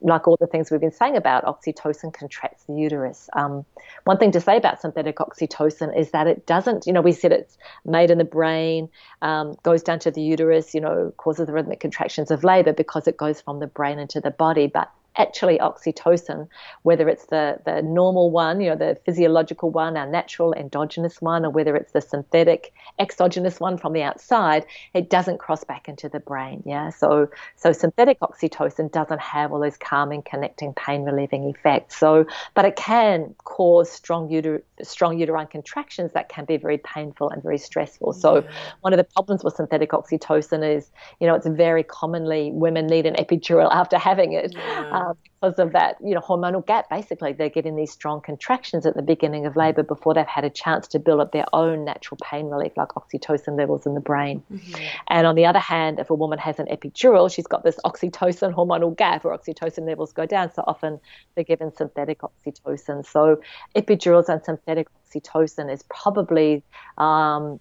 like 0.00 0.28
all 0.28 0.36
the 0.40 0.46
things 0.46 0.70
we've 0.70 0.80
been 0.80 0.92
saying 0.92 1.16
about 1.16 1.44
oxytocin 1.44 2.12
contracts 2.12 2.64
the 2.64 2.74
uterus. 2.74 3.28
Um, 3.32 3.64
one 4.04 4.18
thing 4.18 4.30
to 4.32 4.40
say 4.40 4.56
about 4.56 4.80
synthetic 4.80 5.16
oxytocin 5.16 5.96
is 5.98 6.10
that 6.12 6.26
it 6.26 6.46
doesn't, 6.46 6.86
you 6.86 6.92
know, 6.92 7.00
we 7.00 7.12
said 7.12 7.32
it's 7.32 7.58
made 7.84 8.10
in 8.10 8.18
the 8.18 8.24
brain, 8.24 8.88
um, 9.22 9.56
goes 9.62 9.82
down 9.82 9.98
to 10.00 10.10
the 10.10 10.22
uterus, 10.22 10.74
you 10.74 10.80
know, 10.80 11.12
causes 11.16 11.46
the 11.46 11.52
rhythmic 11.52 11.80
contractions 11.80 12.30
of 12.30 12.44
labor 12.44 12.72
because 12.72 13.08
it 13.08 13.16
goes 13.16 13.40
from 13.40 13.58
the 13.58 13.66
brain 13.66 13.98
into 13.98 14.20
the 14.20 14.30
body. 14.30 14.66
But 14.66 14.90
actually 15.18 15.58
oxytocin, 15.58 16.48
whether 16.82 17.08
it's 17.08 17.26
the, 17.26 17.58
the 17.64 17.82
normal 17.82 18.30
one, 18.30 18.60
you 18.60 18.70
know, 18.70 18.76
the 18.76 18.98
physiological 19.04 19.70
one, 19.70 19.96
our 19.96 20.06
natural 20.06 20.54
endogenous 20.54 21.20
one, 21.20 21.44
or 21.44 21.50
whether 21.50 21.76
it's 21.76 21.92
the 21.92 22.00
synthetic 22.00 22.72
exogenous 22.98 23.60
one 23.60 23.76
from 23.76 23.92
the 23.92 24.02
outside, 24.02 24.64
it 24.94 25.10
doesn't 25.10 25.38
cross 25.38 25.64
back 25.64 25.88
into 25.88 26.08
the 26.08 26.20
brain. 26.20 26.62
Yeah. 26.64 26.90
So 26.90 27.28
so 27.56 27.72
synthetic 27.72 28.20
oxytocin 28.20 28.90
doesn't 28.92 29.20
have 29.20 29.52
all 29.52 29.60
those 29.60 29.76
calming, 29.76 30.22
connecting, 30.22 30.72
pain 30.74 31.02
relieving 31.02 31.48
effects. 31.48 31.98
So 31.98 32.24
but 32.54 32.64
it 32.64 32.76
can 32.76 33.34
cause 33.44 33.90
strong 33.90 34.28
uter- 34.28 34.62
strong 34.82 35.18
uterine 35.18 35.48
contractions 35.48 36.12
that 36.12 36.28
can 36.28 36.44
be 36.44 36.56
very 36.56 36.78
painful 36.78 37.30
and 37.30 37.42
very 37.42 37.58
stressful. 37.58 38.12
So 38.12 38.44
one 38.80 38.92
of 38.92 38.98
the 38.98 39.04
problems 39.04 39.42
with 39.42 39.56
synthetic 39.56 39.90
oxytocin 39.90 40.76
is, 40.76 40.90
you 41.20 41.26
know, 41.26 41.34
it's 41.34 41.46
very 41.46 41.82
commonly 41.82 42.50
women 42.52 42.86
need 42.86 43.06
an 43.06 43.14
epidural 43.14 43.68
after 43.72 43.98
having 43.98 44.32
it. 44.32 44.54
Yeah. 44.54 44.90
Um, 44.92 45.07
because 45.14 45.58
of 45.58 45.72
that, 45.72 45.96
you 46.04 46.14
know, 46.14 46.20
hormonal 46.20 46.64
gap. 46.66 46.88
Basically, 46.90 47.32
they're 47.32 47.48
getting 47.48 47.76
these 47.76 47.92
strong 47.92 48.20
contractions 48.20 48.86
at 48.86 48.94
the 48.94 49.02
beginning 49.02 49.46
of 49.46 49.56
labour 49.56 49.82
before 49.82 50.14
they've 50.14 50.26
had 50.26 50.44
a 50.44 50.50
chance 50.50 50.88
to 50.88 50.98
build 50.98 51.20
up 51.20 51.32
their 51.32 51.46
own 51.52 51.84
natural 51.84 52.18
pain 52.22 52.46
relief, 52.46 52.72
like 52.76 52.88
oxytocin 52.88 53.56
levels 53.56 53.86
in 53.86 53.94
the 53.94 54.00
brain. 54.00 54.42
Mm-hmm. 54.52 54.84
And 55.08 55.26
on 55.26 55.34
the 55.34 55.46
other 55.46 55.58
hand, 55.58 55.98
if 55.98 56.10
a 56.10 56.14
woman 56.14 56.38
has 56.38 56.58
an 56.58 56.66
epidural, 56.66 57.32
she's 57.32 57.46
got 57.46 57.64
this 57.64 57.76
oxytocin 57.84 58.54
hormonal 58.54 58.96
gap, 58.96 59.24
where 59.24 59.36
oxytocin 59.36 59.86
levels 59.86 60.12
go 60.12 60.26
down. 60.26 60.52
So 60.52 60.64
often 60.66 61.00
they're 61.34 61.44
given 61.44 61.74
synthetic 61.74 62.20
oxytocin. 62.20 63.06
So 63.06 63.40
epidurals 63.76 64.28
and 64.28 64.44
synthetic 64.44 64.88
oxytocin 65.08 65.72
is 65.72 65.84
probably 65.88 66.62
um, 66.96 67.60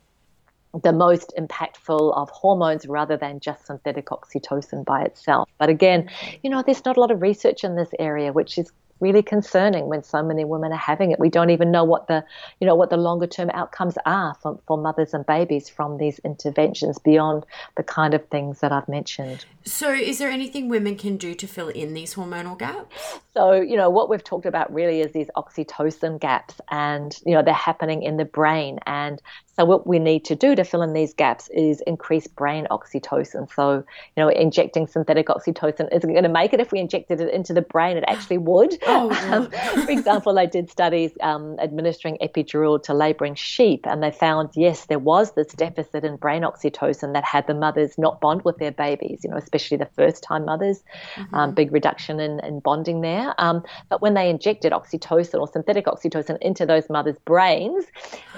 the 0.84 0.91
most 0.91 1.34
impactful 1.38 2.15
of 2.15 2.30
hormones 2.30 2.86
rather 2.86 3.18
than 3.18 3.39
just 3.39 3.65
synthetic 3.65 4.07
oxytocin 4.07 4.86
by 4.86 5.03
itself. 5.03 5.49
But 5.57 5.70
again, 5.70 6.09
you 6.43 6.49
know, 6.49 6.61
there's 6.61 6.84
not 6.86 6.97
a 6.97 6.99
lot 6.99 7.11
of 7.11 7.22
research 7.22 7.63
in 7.63 7.76
this 7.76 7.89
area, 7.99 8.32
which 8.34 8.57
is 8.57 8.72
really 8.99 9.22
concerning 9.22 9.88
when 9.88 10.03
so 10.03 10.24
many 10.24 10.43
women 10.43 10.72
are 10.72 10.78
having 10.78 11.11
it. 11.11 11.20
We 11.20 11.30
don't 11.30 11.49
even 11.49 11.72
know 11.72 11.84
what 11.84 12.07
the, 12.07 12.24
you 12.59 12.68
know, 12.68 12.76
what 12.76 12.89
the 12.89 12.97
longer 12.97 13.28
term 13.28 13.49
outcomes 13.53 13.95
are 14.05 14.36
for, 14.41 14.59
for 14.65 14.78
mothers 14.78 15.13
and 15.13 15.26
babies 15.26 15.70
from 15.70 15.97
these 15.97 16.20
interventions 16.20 16.97
beyond 16.97 17.45
the 17.76 17.84
kind 17.84 18.13
of 18.13 18.26
things 18.30 18.59
that 18.61 18.72
I've 18.72 18.88
mentioned. 18.88 19.45
So, 19.65 19.93
is 19.93 20.18
there 20.18 20.30
anything 20.30 20.70
women 20.70 20.95
can 20.95 21.18
do 21.18 21.36
to 21.36 21.47
fill 21.47 21.70
in 21.70 21.93
these 21.93 22.15
hormonal 22.15 22.57
gaps? 22.57 23.20
So, 23.34 23.53
you 23.53 23.78
know, 23.78 23.89
what 23.89 24.09
we've 24.09 24.24
talked 24.24 24.45
about 24.45 24.74
really 24.74 25.01
is 25.01 25.11
these 25.11 25.30
oxytocin 25.36 26.20
gaps, 26.20 26.55
and 26.70 27.18
you 27.26 27.34
know, 27.34 27.43
they're 27.43 27.53
happening 27.53 28.01
in 28.03 28.18
the 28.18 28.26
brain. 28.26 28.80
And 28.86 29.22
so, 29.58 29.66
what 29.66 29.88
we 29.88 29.97
need 29.97 30.24
to 30.26 30.36
do 30.36 30.55
to 30.55 30.64
fill 30.64 30.84
in 30.84 30.93
these 30.93 31.16
gaps 31.16 31.49
is 31.49 31.82
increase 31.88 32.28
brain 32.28 32.68
oxytocin. 32.70 33.51
So, 33.51 33.84
you 34.16 34.24
know, 34.24 34.30
injecting 34.30 34.86
synthetic 34.86 35.28
oxytocin 35.28 35.91
isn't 35.91 36.12
going 36.12 36.24
to 36.24 36.30
make 36.30 36.53
it. 36.53 36.60
If 36.60 36.72
we 36.72 36.80
injected 36.80 37.20
it 37.20 37.34
into 37.34 37.53
the 37.53 37.64
brain, 37.64 37.97
it 37.97 38.03
actually 38.08 38.38
would. 38.38 38.78
Oh, 38.89 39.12
um, 39.32 39.51
for 39.86 39.91
example, 39.91 40.34
they 40.34 40.47
did 40.47 40.72
studies 40.72 41.12
um, 41.22 41.58
administering 41.60 42.18
epidural 42.22 42.82
to 42.84 42.93
labouring 42.93 43.36
sheep, 43.36 43.86
and 43.86 44.01
they 44.01 44.12
found 44.12 44.49
yes, 44.55 44.86
there 44.86 44.97
was 44.97 45.34
this 45.34 45.47
deficit 45.47 46.03
in 46.03 46.16
brain 46.16 46.43
oxytocin 46.43 47.14
that 47.14 47.24
had 47.24 47.45
the 47.47 47.53
mothers 47.53 47.97
not 47.97 48.22
bond 48.22 48.43
with 48.43 48.58
their 48.58 48.72
babies. 48.72 49.22
You 49.24 49.30
know, 49.30 49.38
especially 49.38 49.78
the 49.78 49.89
first 49.95 50.24
time 50.24 50.45
mothers, 50.45 50.84
mm-hmm. 51.16 51.36
um, 51.36 51.53
big 51.53 51.72
reduction 51.72 52.20
in, 52.20 52.39
in 52.39 52.60
bonding 52.60 53.01
there. 53.01 53.36
Um, 53.39 53.64
but 53.89 54.01
when 54.01 54.14
they 54.14 54.30
injected 54.30 54.72
oxytocin 54.72 55.39
or 55.39 55.47
synthetic 55.47 55.86
oxytocin 55.86 56.38
into 56.41 56.66
those 56.66 56.89
mothers' 56.89 57.18
brains, 57.26 57.86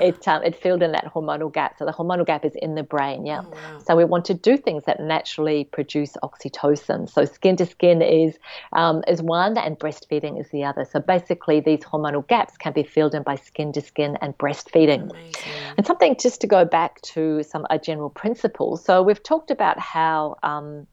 it 0.02 0.28
um, 0.28 0.44
it 0.44 0.56
filled 0.56 0.82
in 0.82 0.92
that 0.94 1.09
hormonal 1.10 1.52
gap. 1.52 1.78
So 1.78 1.86
the 1.86 1.92
hormonal 1.92 2.26
gap 2.26 2.46
is 2.46 2.54
in 2.56 2.76
the 2.76 2.84
brain. 2.84 3.26
Yeah. 3.26 3.42
Oh, 3.44 3.50
wow. 3.50 3.80
So 3.86 3.96
we 3.96 4.06
want 4.06 4.26
to 4.26 4.34
do 4.34 4.58
things 4.58 4.84
that 4.86 5.00
naturally 5.00 5.66
produce 5.66 6.14
oxytocin. 6.24 7.10
So 7.10 7.26
skin 7.26 7.56
to 7.58 7.66
skin 7.66 8.02
is 8.02 8.38
um, 8.74 9.04
is 9.08 9.22
one, 9.22 9.58
and 9.58 9.78
breastfeeding 9.78 10.40
is 10.40 10.50
the 10.50 10.64
other. 10.64 10.86
So 10.86 11.00
basically, 11.00 11.60
these 11.60 11.80
hormonal 11.80 12.28
gaps 12.28 12.58
can 12.58 12.74
be 12.74 12.84
filled 12.84 13.16
in 13.16 13.24
by 13.24 13.36
skin 13.36 13.72
to 13.74 13.82
skin 13.82 14.18
and 14.22 14.38
breastfeeding. 14.38 15.10
Amazing. 15.10 15.52
And 15.78 15.86
something 15.86 16.16
just 16.20 16.42
to 16.42 16.48
go 16.48 16.66
back 16.66 17.02
to 17.02 17.44
some 17.44 17.66
a 17.70 17.80
general 17.80 18.10
principles. 18.10 18.84
So 18.84 19.02
we've 19.02 19.22
talked 19.22 19.52
about 19.52 19.80
how 19.80 20.38
um, 20.44 20.88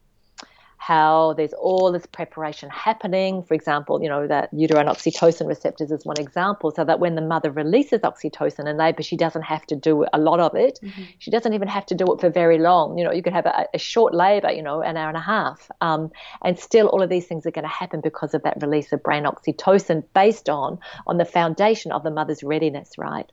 how 0.87 1.33
there's 1.37 1.53
all 1.53 1.91
this 1.91 2.05
preparation 2.05 2.69
happening. 2.69 3.43
For 3.43 3.53
example, 3.53 4.01
you 4.01 4.07
know, 4.07 4.25
that 4.27 4.47
uterine 4.53 4.87
oxytocin 4.87 5.45
receptors 5.47 5.91
is 5.91 6.05
one 6.05 6.19
example, 6.25 6.71
so 6.71 6.85
that 6.85 6.99
when 7.01 7.15
the 7.15 7.21
mother 7.33 7.51
releases 7.51 8.01
oxytocin 8.01 8.69
in 8.69 8.77
labor, 8.77 9.03
she 9.03 9.17
doesn't 9.17 9.41
have 9.41 9.65
to 9.67 9.75
do 9.75 10.05
a 10.13 10.19
lot 10.29 10.39
of 10.39 10.55
it. 10.55 10.79
Mm-hmm. 10.81 11.03
She 11.19 11.29
doesn't 11.29 11.53
even 11.53 11.67
have 11.67 11.85
to 11.87 11.95
do 11.95 12.05
it 12.13 12.21
for 12.21 12.29
very 12.29 12.59
long. 12.69 12.97
You 12.97 13.03
know, 13.03 13.11
you 13.11 13.21
could 13.21 13.33
have 13.33 13.45
a, 13.45 13.65
a 13.73 13.77
short 13.77 14.13
labor, 14.13 14.51
you 14.51 14.61
know, 14.61 14.81
an 14.81 14.95
hour 14.95 15.09
and 15.09 15.17
a 15.17 15.27
half, 15.35 15.69
um, 15.81 16.09
and 16.45 16.57
still 16.57 16.87
all 16.87 17.01
of 17.01 17.09
these 17.09 17.25
things 17.27 17.45
are 17.45 17.51
going 17.51 17.63
to 17.63 17.79
happen 17.83 17.99
because 17.99 18.33
of 18.33 18.43
that 18.43 18.57
release 18.61 18.93
of 18.93 19.03
brain 19.03 19.25
oxytocin 19.25 20.03
based 20.13 20.47
on 20.47 20.79
on 21.05 21.17
the 21.17 21.25
foundation 21.25 21.91
of 21.91 22.03
the 22.03 22.11
mother's 22.11 22.43
readiness, 22.43 22.91
right? 22.97 23.29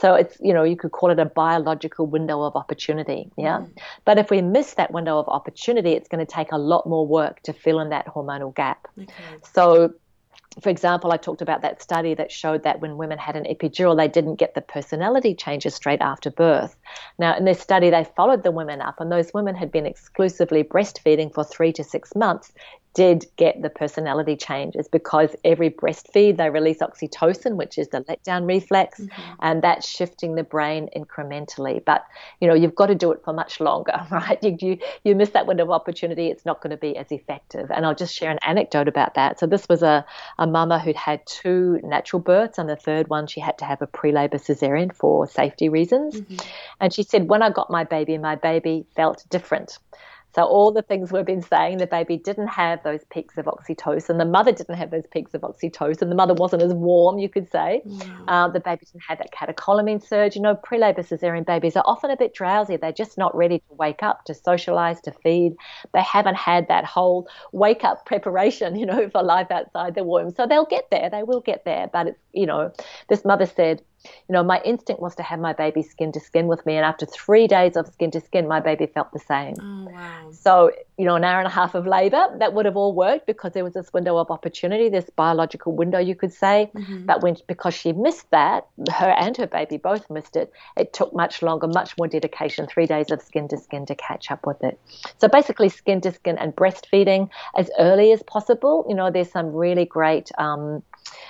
So 0.00 0.14
it's, 0.14 0.36
you 0.40 0.52
know, 0.52 0.64
you 0.64 0.76
could 0.76 0.92
call 0.92 1.10
it 1.10 1.18
a 1.18 1.24
biological 1.24 2.06
window 2.06 2.42
of 2.42 2.54
opportunity, 2.54 3.30
yeah. 3.38 3.60
Mm-hmm. 3.60 3.72
But 4.04 4.18
if 4.18 4.30
we 4.30 4.42
miss 4.42 4.74
that 4.74 4.92
window 4.92 5.18
of 5.18 5.26
opportunity, 5.28 5.92
it's 5.92 6.08
going 6.08 6.24
to 6.24 6.30
take 6.30 6.52
a 6.52 6.58
lot 6.58 6.86
more 6.86 6.97
more 6.98 7.06
work 7.06 7.42
to 7.42 7.52
fill 7.52 7.80
in 7.80 7.90
that 7.90 8.06
hormonal 8.06 8.54
gap. 8.54 8.88
Okay. 9.00 9.12
So, 9.54 9.94
for 10.62 10.70
example, 10.70 11.12
I 11.12 11.16
talked 11.16 11.42
about 11.42 11.62
that 11.62 11.80
study 11.80 12.14
that 12.14 12.32
showed 12.32 12.64
that 12.64 12.80
when 12.80 12.96
women 12.96 13.18
had 13.18 13.36
an 13.36 13.44
epidural, 13.44 13.96
they 13.96 14.08
didn't 14.08 14.36
get 14.36 14.54
the 14.54 14.60
personality 14.60 15.34
changes 15.34 15.74
straight 15.74 16.00
after 16.00 16.30
birth. 16.30 16.74
Now, 17.18 17.36
in 17.36 17.44
this 17.44 17.60
study, 17.60 17.90
they 17.90 18.04
followed 18.16 18.42
the 18.42 18.50
women 18.50 18.80
up, 18.80 19.00
and 19.00 19.12
those 19.12 19.32
women 19.32 19.54
had 19.54 19.70
been 19.70 19.86
exclusively 19.86 20.64
breastfeeding 20.64 21.32
for 21.32 21.44
three 21.44 21.72
to 21.74 21.84
six 21.84 22.14
months 22.16 22.52
did 22.94 23.26
get 23.36 23.60
the 23.62 23.70
personality 23.70 24.36
changes 24.36 24.88
because 24.88 25.34
every 25.44 25.70
breastfeed 25.70 26.36
they 26.36 26.50
release 26.50 26.78
oxytocin, 26.78 27.56
which 27.56 27.78
is 27.78 27.88
the 27.88 28.00
letdown 28.02 28.46
reflex, 28.46 29.00
mm-hmm. 29.00 29.32
and 29.40 29.62
that's 29.62 29.88
shifting 29.88 30.34
the 30.34 30.42
brain 30.42 30.88
incrementally. 30.96 31.84
But 31.84 32.04
you 32.40 32.48
know, 32.48 32.54
you've 32.54 32.74
got 32.74 32.86
to 32.86 32.94
do 32.94 33.12
it 33.12 33.22
for 33.24 33.32
much 33.32 33.60
longer, 33.60 33.94
right? 34.10 34.42
You 34.42 34.56
you, 34.60 34.78
you 35.04 35.14
miss 35.14 35.30
that 35.30 35.46
window 35.46 35.64
of 35.64 35.70
opportunity, 35.70 36.28
it's 36.28 36.44
not 36.44 36.60
going 36.60 36.70
to 36.70 36.76
be 36.76 36.96
as 36.96 37.10
effective. 37.12 37.70
And 37.70 37.86
I'll 37.86 37.94
just 37.94 38.14
share 38.14 38.30
an 38.30 38.38
anecdote 38.42 38.88
about 38.88 39.14
that. 39.14 39.38
So 39.38 39.46
this 39.46 39.68
was 39.68 39.82
a, 39.82 40.04
a 40.38 40.46
mama 40.46 40.78
who'd 40.78 40.96
had 40.96 41.24
two 41.26 41.80
natural 41.84 42.20
births, 42.20 42.58
and 42.58 42.68
the 42.68 42.76
third 42.76 43.08
one 43.08 43.26
she 43.26 43.40
had 43.40 43.58
to 43.58 43.64
have 43.64 43.82
a 43.82 43.86
pre-labor 43.86 44.38
cesarean 44.38 44.94
for 44.94 45.26
safety 45.26 45.68
reasons. 45.68 46.20
Mm-hmm. 46.20 46.36
And 46.80 46.92
she 46.92 47.02
said, 47.02 47.28
when 47.28 47.42
I 47.42 47.50
got 47.50 47.70
my 47.70 47.84
baby, 47.84 48.18
my 48.18 48.36
baby 48.36 48.86
felt 48.94 49.24
different. 49.30 49.78
So 50.34 50.44
all 50.44 50.72
the 50.72 50.82
things 50.82 51.10
we've 51.10 51.24
been 51.24 51.42
saying, 51.42 51.78
the 51.78 51.86
baby 51.86 52.16
didn't 52.16 52.48
have 52.48 52.82
those 52.82 53.00
peaks 53.10 53.38
of 53.38 53.46
oxytocin. 53.46 54.18
The 54.18 54.24
mother 54.24 54.52
didn't 54.52 54.76
have 54.76 54.90
those 54.90 55.06
peaks 55.06 55.34
of 55.34 55.40
oxytocin. 55.40 56.08
The 56.08 56.14
mother 56.14 56.34
wasn't 56.34 56.62
as 56.62 56.74
warm, 56.74 57.18
you 57.18 57.28
could 57.28 57.50
say. 57.50 57.82
Uh, 58.28 58.48
the 58.48 58.60
baby 58.60 58.86
didn't 58.86 59.04
have 59.08 59.18
that 59.18 59.32
catecholamine 59.32 60.06
surge. 60.06 60.36
You 60.36 60.42
know, 60.42 60.54
pre-labor 60.54 61.02
cesarean 61.02 61.46
babies 61.46 61.76
are 61.76 61.84
often 61.86 62.10
a 62.10 62.16
bit 62.16 62.34
drowsy. 62.34 62.76
They're 62.76 62.92
just 62.92 63.16
not 63.16 63.34
ready 63.34 63.58
to 63.58 63.74
wake 63.74 64.02
up, 64.02 64.24
to 64.26 64.34
socialize, 64.34 65.00
to 65.02 65.12
feed. 65.12 65.54
They 65.94 66.02
haven't 66.02 66.36
had 66.36 66.68
that 66.68 66.84
whole 66.84 67.28
wake 67.52 67.84
up 67.84 68.04
preparation, 68.06 68.76
you 68.76 68.86
know, 68.86 69.08
for 69.08 69.22
life 69.22 69.50
outside 69.50 69.94
the 69.94 70.04
womb. 70.04 70.30
So 70.30 70.46
they'll 70.46 70.66
get 70.66 70.90
there. 70.90 71.08
They 71.10 71.22
will 71.22 71.40
get 71.40 71.64
there. 71.64 71.88
But 71.92 72.08
it's, 72.08 72.20
you 72.32 72.46
know, 72.46 72.72
this 73.08 73.24
mother 73.24 73.46
said, 73.46 73.82
you 74.28 74.32
know, 74.32 74.42
my 74.42 74.60
instinct 74.64 75.00
was 75.00 75.14
to 75.16 75.22
have 75.22 75.40
my 75.40 75.52
baby 75.52 75.82
skin 75.82 76.12
to 76.12 76.20
skin 76.20 76.46
with 76.46 76.64
me. 76.66 76.76
And 76.76 76.84
after 76.84 77.06
three 77.06 77.46
days 77.46 77.76
of 77.76 77.86
skin 77.88 78.10
to 78.12 78.20
skin, 78.20 78.46
my 78.48 78.60
baby 78.60 78.86
felt 78.86 79.12
the 79.12 79.18
same. 79.18 79.54
Oh, 79.60 79.90
wow. 79.90 80.30
So, 80.30 80.72
you 80.96 81.04
know, 81.04 81.16
an 81.16 81.24
hour 81.24 81.38
and 81.38 81.46
a 81.46 81.50
half 81.50 81.74
of 81.74 81.86
labor, 81.86 82.26
that 82.38 82.54
would 82.54 82.66
have 82.66 82.76
all 82.76 82.92
worked 82.92 83.26
because 83.26 83.52
there 83.52 83.64
was 83.64 83.74
this 83.74 83.92
window 83.92 84.16
of 84.16 84.30
opportunity, 84.30 84.88
this 84.88 85.08
biological 85.10 85.74
window, 85.74 85.98
you 85.98 86.14
could 86.14 86.32
say. 86.32 86.70
Mm-hmm. 86.74 87.06
But 87.06 87.22
when, 87.22 87.36
because 87.46 87.74
she 87.74 87.92
missed 87.92 88.30
that, 88.30 88.66
her 88.92 89.10
and 89.10 89.36
her 89.36 89.46
baby 89.46 89.76
both 89.76 90.08
missed 90.10 90.36
it, 90.36 90.52
it 90.76 90.92
took 90.92 91.14
much 91.14 91.42
longer, 91.42 91.66
much 91.66 91.96
more 91.98 92.08
dedication, 92.08 92.66
three 92.66 92.86
days 92.86 93.10
of 93.10 93.22
skin 93.22 93.48
to 93.48 93.56
skin 93.56 93.86
to 93.86 93.94
catch 93.94 94.30
up 94.30 94.46
with 94.46 94.62
it. 94.62 94.78
So 95.18 95.28
basically, 95.28 95.68
skin 95.68 96.00
to 96.02 96.12
skin 96.12 96.38
and 96.38 96.54
breastfeeding 96.54 97.30
as 97.56 97.70
early 97.78 98.12
as 98.12 98.22
possible. 98.22 98.86
You 98.88 98.94
know, 98.94 99.10
there's 99.10 99.30
some 99.30 99.52
really 99.52 99.84
great, 99.84 100.30
um, 100.38 100.82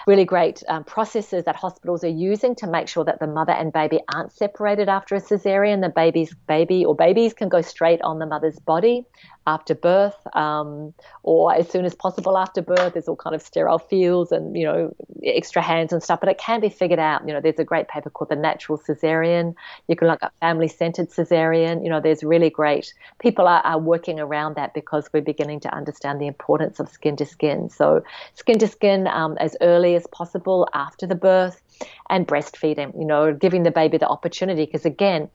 really 0.07 0.25
great 0.25 0.63
um, 0.69 0.85
processes 0.85 1.45
that 1.45 1.57
hospitals 1.57 2.05
are 2.05 2.09
using 2.09 2.55
to 2.57 2.67
make 2.67 2.89
sure 2.89 3.05
that 3.05 3.21
the 3.21 3.27
mother 3.27 3.53
and 3.53 3.73
baby 3.73 4.01
aren't 4.13 4.33
separated 4.33 4.89
after 4.89 5.15
a 5.15 5.21
cesarean. 5.21 5.81
The 5.81 5.89
baby's 5.89 6.35
baby 6.47 6.85
or 6.85 6.95
babies 6.95 7.35
can 7.35 7.49
go 7.49 7.61
straight 7.61 8.01
on 8.03 8.19
the 8.19 8.27
mother's 8.27 8.59
body 8.59 9.05
after 9.49 9.75
birth 9.75 10.19
um, 10.37 10.93
or 11.23 11.55
as 11.55 11.69
soon 11.69 11.85
as 11.87 11.95
possible 11.95 12.37
after 12.37 12.61
birth. 12.61 12.93
There's 12.93 13.09
all 13.09 13.17
kind 13.17 13.35
of 13.35 13.43
sterile 13.43 13.79
fields 13.79 14.31
and 14.31 14.57
you 14.57 14.65
know 14.65 14.95
extra 15.25 15.63
hands 15.63 15.93
and 15.93 16.03
stuff, 16.03 16.21
but 16.21 16.29
it 16.29 16.39
can 16.39 16.61
be 16.61 16.69
figured 16.69 16.99
out. 16.99 17.27
You 17.27 17.33
know, 17.33 17.41
there's 17.41 17.59
a 17.59 17.65
great 17.65 17.89
paper 17.89 18.11
called 18.11 18.29
the 18.29 18.37
Natural 18.37 18.79
Cesarean. 18.79 19.55
You 19.89 19.97
can 19.97 20.09
look 20.09 20.23
up 20.23 20.33
family-centered 20.41 21.09
cesarean. 21.11 21.83
You 21.83 21.91
know, 21.91 22.01
there's 22.01 22.23
really 22.23 22.51
great 22.51 22.93
people 23.19 23.47
are, 23.49 23.63
are 23.63 23.79
working 23.79 24.21
around 24.21 24.57
that 24.57 24.75
because 24.75 25.09
we're 25.13 25.23
beginning 25.23 25.61
to 25.61 25.75
understand 25.75 26.21
the 26.21 26.27
importance 26.27 26.79
of 26.79 26.89
skin 26.89 27.17
to 27.17 27.27
skin. 27.27 27.71
So 27.71 28.05
skin 28.35 28.59
to 28.59 28.69
skin 28.69 29.07
um, 29.07 29.37
as 29.41 29.57
early 29.61 29.95
as 29.95 30.07
possible 30.13 30.69
after 30.75 31.07
the 31.07 31.15
birth 31.15 31.63
and 32.11 32.27
breastfeeding, 32.27 32.99
you 32.99 33.07
know, 33.07 33.33
giving 33.33 33.63
the 33.63 33.71
baby 33.71 33.99
the 33.99 34.09
opportunity. 34.09 34.65
Because 34.65 34.85
again, 34.85 35.29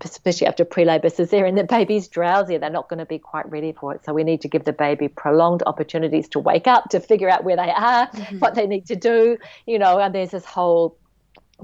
especially 0.00 0.46
after 0.46 0.64
pre 0.64 0.84
labor 0.84 1.08
cesarean, 1.08 1.56
the 1.56 1.64
baby's 1.64 2.08
drowsy. 2.08 2.58
They're 2.58 2.70
not 2.70 2.88
going 2.88 2.98
to 2.98 3.06
be 3.06 3.18
quite 3.18 3.48
ready 3.50 3.72
for 3.72 3.94
it. 3.94 4.04
So 4.04 4.12
we 4.12 4.24
need 4.24 4.40
to 4.42 4.48
give 4.48 4.64
the 4.64 4.72
baby 4.72 5.08
prolonged 5.08 5.62
opportunities 5.66 6.28
to 6.30 6.38
wake 6.38 6.66
up, 6.66 6.90
to 6.90 7.00
figure 7.00 7.28
out 7.28 7.44
where 7.44 7.56
they 7.56 7.70
are, 7.70 8.08
mm-hmm. 8.08 8.38
what 8.38 8.54
they 8.54 8.66
need 8.66 8.86
to 8.86 8.96
do, 8.96 9.38
you 9.66 9.78
know, 9.78 9.98
and 9.98 10.14
there's 10.14 10.30
this 10.30 10.44
whole 10.44 10.96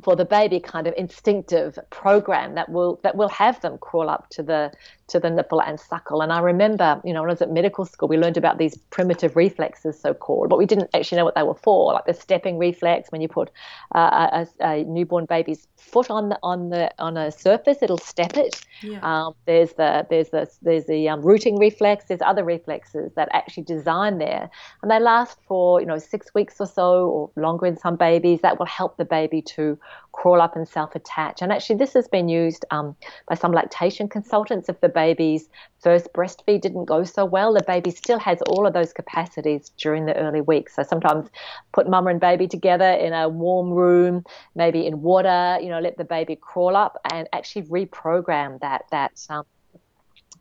for 0.03 0.16
the 0.16 0.24
baby 0.24 0.59
kind 0.59 0.87
of 0.87 0.95
instinctive 0.97 1.78
program 1.91 2.57
that 2.57 2.68
will 2.68 2.99
that 3.03 3.16
will 3.16 3.28
have 3.28 3.61
them 3.61 3.78
crawl 3.78 4.11
up 4.11 4.28
to 4.30 4.43
the 4.43 4.72
to 5.09 5.20
the 5.20 5.30
nipple 5.30 5.61
and 5.61 5.78
suckle. 5.78 6.22
And 6.22 6.32
I 6.32 6.40
remember, 6.40 7.00
you 7.05 7.12
know, 7.12 7.20
when 7.20 7.30
I 7.30 7.32
was 7.32 7.42
at 7.42 7.50
medical 7.50 7.84
school, 7.84 8.09
we 8.09 8.16
learned 8.16 8.36
about 8.36 8.59
these 8.59 8.76
primitive 8.90 9.36
reflexes, 9.36 9.98
so 10.00 10.14
called, 10.14 10.48
but 10.48 10.59
we 10.59 10.66
didn't 10.66 10.90
actually 10.94 11.18
know 11.18 11.24
what 11.24 11.34
they 11.34 11.42
were 11.42 11.55
for, 11.55 11.92
like 11.92 12.07
the 12.07 12.14
stepping 12.14 12.59
reflex. 12.59 13.12
When 13.12 13.20
you 13.20 13.28
put 13.28 13.50
uh, 13.94 14.44
a, 14.61 14.66
a, 14.66 14.84
newborn 14.84 15.26
baby's 15.26 15.66
foot 15.76 16.11
on 16.11 16.30
the 16.30 16.38
on 16.42 16.70
the 16.70 16.90
on 16.98 17.16
a 17.16 17.30
surface, 17.30 17.78
it'll 17.82 17.98
step 17.98 18.36
it. 18.36 18.64
Yeah. 18.82 19.00
Um, 19.02 19.34
there's 19.46 19.72
the 19.74 20.07
there's 20.09 20.30
the 20.30 20.50
there's 20.62 20.86
the 20.86 21.09
um, 21.09 21.20
rooting 21.22 21.59
reflex. 21.59 22.07
There's 22.07 22.22
other 22.22 22.44
reflexes 22.44 23.12
that 23.14 23.28
actually 23.32 23.64
design 23.64 24.18
there, 24.18 24.48
and 24.82 24.90
they 24.90 25.00
last 25.00 25.38
for 25.46 25.80
you 25.80 25.86
know 25.86 25.98
six 25.98 26.32
weeks 26.34 26.57
or 26.61 26.66
so, 26.66 27.09
or 27.09 27.30
longer 27.36 27.66
in 27.66 27.76
some 27.76 27.96
babies. 27.96 28.40
That 28.40 28.59
will 28.59 28.66
help 28.66 28.96
the 28.96 29.05
baby 29.05 29.42
to 29.42 29.78
crawl 30.14 30.40
up 30.40 30.57
and 30.57 30.66
self-attach. 30.66 31.42
And 31.42 31.52
actually, 31.52 31.76
this 31.76 31.92
has 31.92 32.09
been 32.09 32.28
used 32.28 32.64
um, 32.70 32.96
by 33.28 33.34
some 33.34 33.52
lactation 33.52 34.09
consultants 34.09 34.68
if 34.68 34.80
the 34.80 34.88
baby's 34.95 35.49
first 35.80 36.09
breastfeed 36.14 36.62
didn't 36.62 36.86
go 36.86 37.05
so 37.05 37.24
well. 37.24 37.53
The 37.53 37.62
baby 37.62 37.90
still 37.90 38.18
has 38.18 38.40
all 38.49 38.66
of 38.66 38.72
those 38.72 38.92
capacities 38.92 39.70
during 39.76 40.07
the 40.07 40.16
early 40.16 40.40
weeks. 40.40 40.74
So 40.74 40.82
sometimes 40.82 41.28
put 41.72 41.88
mama 41.88 42.11
and 42.11 42.20
baby 42.20 42.49
together 42.49 42.90
in 42.90 43.12
a 43.12 43.28
warm 43.28 43.70
room, 43.70 44.24
maybe 44.55 44.86
in 44.86 45.03
water. 45.03 45.59
You 45.61 45.68
know, 45.68 45.80
let 45.80 45.99
the 45.99 46.05
baby 46.05 46.36
crawl 46.36 46.76
up 46.76 46.99
and 47.12 47.28
actually 47.32 47.62
reprogram 47.62 48.61
that 48.61 48.84
that 48.90 49.12
um, 49.28 49.45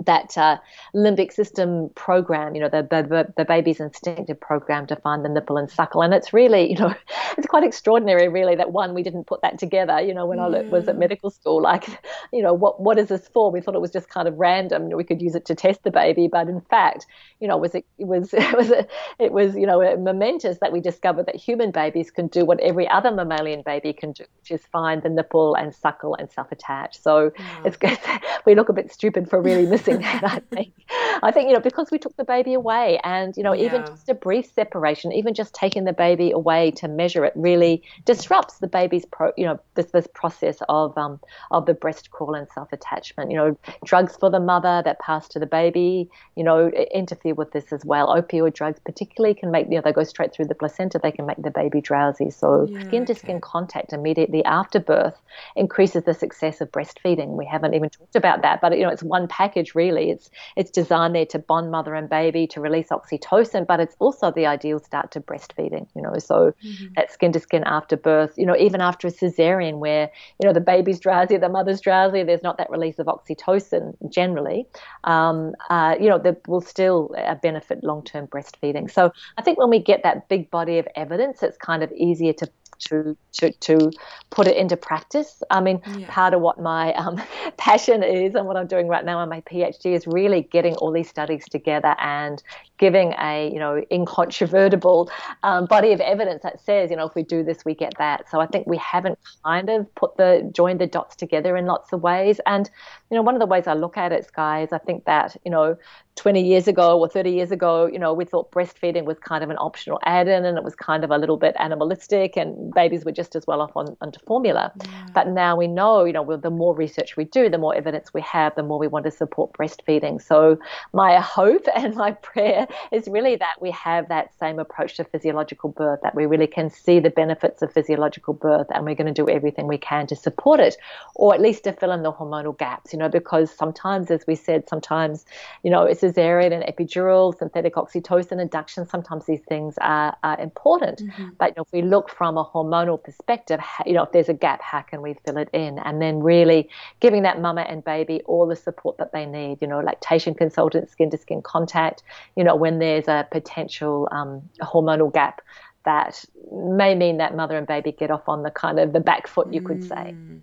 that 0.06 0.38
uh, 0.38 0.58
limbic 0.96 1.32
system 1.32 1.90
program, 1.96 2.56
you 2.56 2.62
know, 2.62 2.70
the, 2.70 2.82
the, 2.82 3.34
the 3.38 3.46
baby's 3.46 3.80
instinctive 3.80 4.40
program 4.40 4.88
to 4.88 4.96
find 4.98 5.24
the 5.24 5.30
nipple 5.30 5.58
and 5.58 5.70
suckle. 5.70 6.02
And 6.02 6.14
it's 6.14 6.34
really, 6.34 6.72
you 6.72 6.78
know, 6.78 6.94
it's 7.38 7.48
quite 7.48 7.64
extraordinary, 7.64 8.28
really, 8.28 8.56
that 8.56 8.72
one, 8.72 8.94
we 8.94 9.04
didn't 9.04 9.26
put 9.26 9.42
that 9.42 9.60
together, 9.60 10.02
you 10.02 10.14
know, 10.14 10.26
when 10.26 10.40
I 10.40 10.48
was 10.48 10.88
at 10.88 10.98
medical 10.98 11.30
school. 11.30 11.62
Like, 11.62 11.88
you 12.34 12.42
know, 12.42 12.54
what, 12.54 12.82
what 12.82 12.98
is 12.98 13.10
this 13.10 13.28
for? 13.28 13.52
We 13.52 13.62
thought 13.62 13.76
it 13.76 13.82
was 13.82 13.92
just 13.92 14.10
kind 14.10 14.28
of 14.28 14.36
random. 14.38 14.90
We 14.90 15.04
could 15.04 15.22
use 15.22 15.36
it 15.36 15.46
to 15.46 15.56
test 15.56 15.84
the 15.84 15.92
baby. 15.92 16.28
But 16.28 16.48
in 16.50 16.62
fact, 16.62 17.06
you 17.40 17.48
know, 17.48 17.58
was 17.58 17.76
it, 17.76 17.86
it 17.98 18.06
was, 18.06 18.34
it 18.34 18.58
was, 18.58 18.72
a, 18.72 18.88
it 19.20 19.32
was, 19.32 19.56
you 19.56 19.68
know, 19.68 19.96
momentous 19.98 20.58
that 20.60 20.72
we 20.72 20.82
discovered 20.82 21.28
that 21.28 21.36
human 21.36 21.72
babies 21.72 22.12
can 22.12 22.28
do 22.28 22.46
what 22.46 22.60
every 22.62 22.88
other 22.90 23.12
mammalian 23.12 23.62
baby 23.66 23.94
can 23.94 24.12
do, 24.12 24.26
which 24.40 24.52
is 24.52 24.66
find 24.72 25.04
the 25.04 25.10
nipple 25.10 25.56
and 25.56 25.74
suckle 25.74 26.16
and 26.16 26.32
self 26.32 26.52
attach. 26.52 27.00
So 27.00 27.32
it's 27.64 27.78
good. 27.78 27.98
we 28.46 28.56
look 28.56 28.70
a 28.70 28.74
bit 28.74 28.92
stupid 28.92 29.30
for 29.30 29.42
really 29.42 29.66
missing 29.66 29.83
that, 30.02 30.24
I 30.24 30.40
think. 30.56 30.74
I 31.22 31.32
think, 31.32 31.48
you 31.48 31.54
know, 31.54 31.60
because 31.60 31.92
we 31.92 32.00
took 32.00 32.16
the 32.18 32.24
baby 32.24 32.54
away 32.54 33.00
and, 33.04 33.36
you 33.38 33.44
know, 33.44 33.54
yeah. 33.54 33.66
even 33.66 33.86
just 33.86 34.10
a 34.10 34.14
brief 34.14 34.52
separation, 34.54 35.12
even 35.12 35.34
just 35.34 35.54
taking 35.54 35.86
the 35.86 35.94
baby 35.94 36.32
away 36.32 36.72
to 36.72 36.88
measure 36.88 37.24
it 37.26 37.34
really 37.36 37.84
disrupts 38.06 38.60
the 38.60 38.68
baby's, 38.68 39.06
pro, 39.06 39.32
you 39.38 39.46
know, 39.46 39.60
this, 39.76 39.88
this 39.88 40.08
process 40.14 40.58
of, 40.70 40.98
um, 40.98 41.20
of 41.52 41.66
the 41.66 41.74
breast 41.74 42.12
crawl 42.12 42.34
and 42.36 42.48
self-attachment. 42.54 43.32
You 43.32 43.38
know, 43.38 43.58
drugs 43.84 44.16
for 44.18 44.30
the 44.30 44.40
mother 44.40 44.82
that 44.84 45.00
pass 45.00 45.28
to 45.30 45.40
the 45.40 45.46
baby, 45.46 46.10
you 46.36 46.44
know, 46.44 46.70
interfere 46.70 47.34
with 47.34 47.52
this 47.52 47.72
as 47.72 47.86
well. 47.86 48.08
Opioid 48.08 48.54
drugs 48.54 48.80
particularly 48.86 49.34
can 49.34 49.52
make, 49.52 49.68
you 49.70 49.76
know, 49.76 49.82
they 49.82 49.94
go 49.94 50.04
straight 50.04 50.34
through 50.34 50.46
the 50.46 50.56
placenta, 50.56 51.00
they 51.00 51.12
can 51.12 51.26
make 51.26 51.42
the 51.42 51.52
baby 51.52 51.82
drowsy. 51.82 52.30
So 52.30 52.68
yeah, 52.70 52.84
skin 52.84 53.06
to 53.06 53.16
skin 53.16 53.42
contact 53.42 53.94
immediately 53.94 54.44
after 54.46 54.80
birth 54.80 55.16
increases 55.56 56.04
the 56.04 56.14
success 56.14 56.62
of 56.62 56.72
breastfeeding. 56.72 57.30
We 57.38 57.46
haven't 57.46 57.74
even 57.74 57.90
talked 57.90 58.16
about 58.16 58.42
that, 58.42 58.62
but, 58.62 58.78
you 58.78 58.84
know, 58.84 58.90
it's 58.90 59.04
one 59.04 59.28
package 59.28 59.73
really. 59.76 60.10
It's, 60.12 60.30
it's 60.56 60.72
designed 60.72 61.16
there 61.16 61.26
to 61.28 61.40
bond 61.40 61.72
mother 61.72 61.96
and 61.96 62.10
baby 62.10 62.48
to 62.48 62.62
release 62.62 62.90
oxytocin, 62.90 63.66
but 63.68 63.80
it's 63.80 63.96
also 64.00 64.32
the 64.32 64.46
ideal 64.46 64.80
start 64.80 65.12
to 65.12 65.22
breastfeeding, 65.22 65.88
you 65.96 66.02
know, 66.02 66.18
so 66.18 66.54
mm-hmm. 66.64 66.94
that 66.96 67.12
skin 67.12 67.32
to 67.34 67.40
skin 67.40 67.64
after 67.66 67.96
birth, 67.96 68.34
you 68.38 68.46
know, 68.46 68.58
even 68.58 68.82
after 68.82 69.08
a 69.08 69.12
cesarean 69.12 69.80
where, 69.80 70.10
you 70.42 70.48
know, 70.48 70.54
the 70.54 70.62
baby's 70.62 71.00
drowsy, 71.00 71.38
the 71.38 71.50
mother's 71.50 71.82
drowsy, 71.82 72.24
there's 72.24 72.44
not 72.44 72.58
that 72.58 72.70
release 72.70 73.00
of 73.00 73.08
oxytocin 73.08 73.96
generally, 74.10 74.66
um, 75.04 75.54
uh, 75.70 75.96
you 76.00 76.10
know, 76.10 76.18
there 76.18 76.38
will 76.48 76.62
still 76.62 77.14
uh, 77.18 77.36
benefit 77.36 77.84
long-term 77.84 78.28
breastfeeding. 78.28 78.90
So 78.92 79.12
I 79.38 79.42
think 79.42 79.58
when 79.58 79.70
we 79.70 79.80
get 79.80 80.04
that 80.04 80.30
big 80.30 80.50
body 80.52 80.78
of 80.80 80.88
evidence, 80.96 81.44
it's 81.44 81.58
kind 81.58 81.84
of 81.84 81.92
easier 81.94 82.34
to 82.34 82.48
to 82.86 83.18
to 83.34 83.52
to 83.52 83.92
put 84.30 84.48
it 84.48 84.58
into 84.58 84.78
practice. 84.78 85.42
I 85.50 85.62
mean, 85.62 85.82
yeah. 85.98 86.06
part 86.10 86.34
of 86.34 86.42
what 86.42 86.60
my 86.60 86.94
um, 86.94 87.22
passion 87.58 88.04
is 88.04 88.36
and 88.36 88.46
what 88.48 88.58
I'm 88.58 88.68
doing 88.68 88.88
right 88.88 89.06
now 89.06 89.22
in 89.22 89.30
my 89.30 89.42
PhD 89.42 89.94
is 89.94 90.08
really 90.08 90.44
getting 90.52 90.76
all 90.76 90.92
these 90.92 91.10
studies 91.10 91.46
together 91.50 91.96
and 92.00 92.42
giving 92.78 93.14
a 93.20 93.50
you 93.54 93.60
know 93.60 93.84
incontrovertible 93.92 95.10
um, 95.44 95.66
body 95.66 95.92
of 95.92 96.00
evidence 96.02 96.44
that 96.44 96.60
says 96.60 96.90
you 96.90 96.98
know 96.98 97.06
if 97.06 97.16
we 97.16 97.24
do 97.24 97.44
this 97.44 97.64
we 97.66 97.74
get 97.74 97.94
that. 97.98 98.30
So 98.30 98.40
I 98.40 98.48
think 98.48 98.68
we 98.68 98.78
haven't 98.78 99.20
kind 99.44 99.70
of 99.70 99.94
put 99.96 100.18
the 100.18 100.50
joined 100.54 100.82
the 100.82 100.88
dots 100.88 101.16
together 101.16 101.56
in 101.56 101.66
lots 101.66 101.94
of 101.94 102.02
ways. 102.02 102.40
And 102.46 102.70
you 103.10 103.18
know 103.18 103.24
one 103.24 103.36
of 103.36 103.40
the 103.40 103.46
ways 103.46 103.68
I 103.68 103.74
look 103.74 103.98
at 103.98 104.12
it, 104.12 104.26
Sky, 104.26 104.64
is 104.64 104.74
I 104.74 104.80
think 104.80 105.06
that 105.06 105.38
you 105.46 105.52
know 105.52 105.78
20 106.16 106.46
years 106.46 106.68
ago 106.68 107.00
or 107.00 107.10
30 107.10 107.32
years 107.32 107.52
ago, 107.52 107.88
you 107.88 107.98
know, 107.98 108.14
we 108.14 108.24
thought 108.24 108.52
breastfeeding 108.52 109.06
was 109.06 109.18
kind 109.20 109.44
of 109.44 109.50
an 109.50 109.58
optional 109.58 110.00
add-in 110.06 110.46
and 110.46 110.58
it 110.58 110.64
was 110.64 110.76
kind 110.76 111.04
of 111.04 111.10
a 111.10 111.18
little 111.18 111.38
bit 111.38 111.56
animalistic 111.58 112.38
and 112.38 112.74
babies 112.74 113.04
were 113.04 113.12
just 113.12 113.36
as 113.36 113.48
well 113.48 113.62
off 113.62 113.76
on 113.76 113.98
onto 114.00 114.20
formula. 114.26 114.72
Yeah. 114.80 115.08
But 115.14 115.30
now 115.30 115.56
we 115.56 115.68
know, 115.68 116.04
you 116.04 116.14
know, 116.14 116.22
with 116.22 116.44
the 116.44 116.52
more 116.52 116.76
research 116.76 117.18
we 117.18 117.26
do, 117.26 117.50
the 117.50 117.58
more 117.58 117.74
evidence 117.76 118.14
we 118.14 118.22
have, 118.22 118.54
the 118.56 118.64
more 118.64 118.78
we 118.78 118.88
want 118.88 119.06
to 119.06 119.12
support 119.12 119.54
breastfeeding. 119.54 120.22
So 120.22 120.60
my 120.94 121.20
hope 121.20 121.66
and 121.76 121.96
my 121.96 122.12
prayer 122.12 122.63
is 122.92 123.08
really 123.08 123.36
that 123.36 123.56
we 123.62 123.72
have 123.72 124.10
that 124.10 124.32
same 124.40 124.60
approach 124.60 124.96
to 124.98 125.04
physiological 125.04 125.70
birth, 125.70 126.00
that 126.04 126.16
we 126.16 126.26
really 126.26 126.48
can 126.48 126.70
see 126.70 127.00
the 127.00 127.10
benefits 127.10 127.62
of 127.62 127.72
physiological 127.72 128.34
birth 128.34 128.68
and 128.74 128.86
we're 128.86 128.96
going 128.96 129.14
to 129.14 129.14
do 129.14 129.30
everything 129.30 129.68
we 129.68 129.78
can 129.78 130.08
to 130.08 130.16
support 130.16 130.60
it 130.60 130.78
or 131.16 131.34
at 131.34 131.42
least 131.42 131.64
to 131.64 131.74
fill 131.74 131.92
in 131.92 132.04
the 132.04 132.12
hormonal 132.12 132.58
gaps, 132.58 132.94
you 132.94 133.00
know, 133.00 133.10
because 133.10 133.52
sometimes, 133.52 134.12
as 134.12 134.26
we 134.28 134.36
said, 134.36 134.68
sometimes, 134.68 135.26
you 135.64 135.72
know, 135.72 135.84
it's 135.84 136.02
cesarean 136.02 136.52
and 136.52 136.64
epidural, 136.64 137.38
synthetic 137.38 137.76
oxytocin 137.76 138.42
induction, 138.42 138.86
sometimes 138.88 139.26
these 139.26 139.42
things 139.48 139.76
are, 139.82 140.16
are 140.24 140.40
important. 140.40 141.02
Mm-hmm. 141.02 141.30
But 141.38 141.50
you 141.50 141.54
know, 141.58 141.64
if 141.64 141.72
we 141.72 141.82
look 141.82 142.10
from 142.10 142.38
a 142.38 142.46
hormonal 142.46 143.02
perspective, 143.02 143.60
you 143.86 143.94
know, 143.94 144.04
if 144.04 144.12
there's 144.12 144.30
a 144.30 144.34
gap, 144.34 144.62
how 144.62 144.82
can 144.82 145.02
we 145.02 145.16
fill 145.26 145.38
it 145.38 145.50
in? 145.54 145.80
And 145.80 146.02
then 146.02 146.22
really 146.22 146.70
giving 147.00 147.24
that 147.24 147.42
mama 147.42 147.62
and 147.62 147.84
baby 147.84 148.22
all 148.26 148.48
the 148.48 148.56
support 148.56 148.98
that 148.98 149.12
they 149.12 149.26
need, 149.26 149.60
you 149.62 149.68
know, 149.68 149.80
lactation 149.80 150.34
consultant, 150.34 150.90
skin 150.90 151.10
to 151.12 151.18
skin 151.18 151.42
contact, 151.42 152.04
you 152.36 152.44
know, 152.44 152.53
when 152.60 152.80
there's 152.80 153.08
a 153.08 153.28
potential 153.32 154.08
um, 154.12 154.42
hormonal 154.62 155.14
gap 155.14 155.42
that 155.86 156.24
may 156.52 156.96
mean 156.96 157.18
that 157.18 157.36
mother 157.36 157.58
and 157.58 157.68
baby 157.68 157.92
get 157.92 158.10
off 158.10 158.28
on 158.28 158.44
the 158.44 158.52
kind 158.52 158.80
of 158.80 158.94
the 158.94 159.00
back 159.00 159.28
foot, 159.28 159.52
you 159.54 159.62
could 159.62 159.84
say. 159.84 160.16
Mm. 160.16 160.42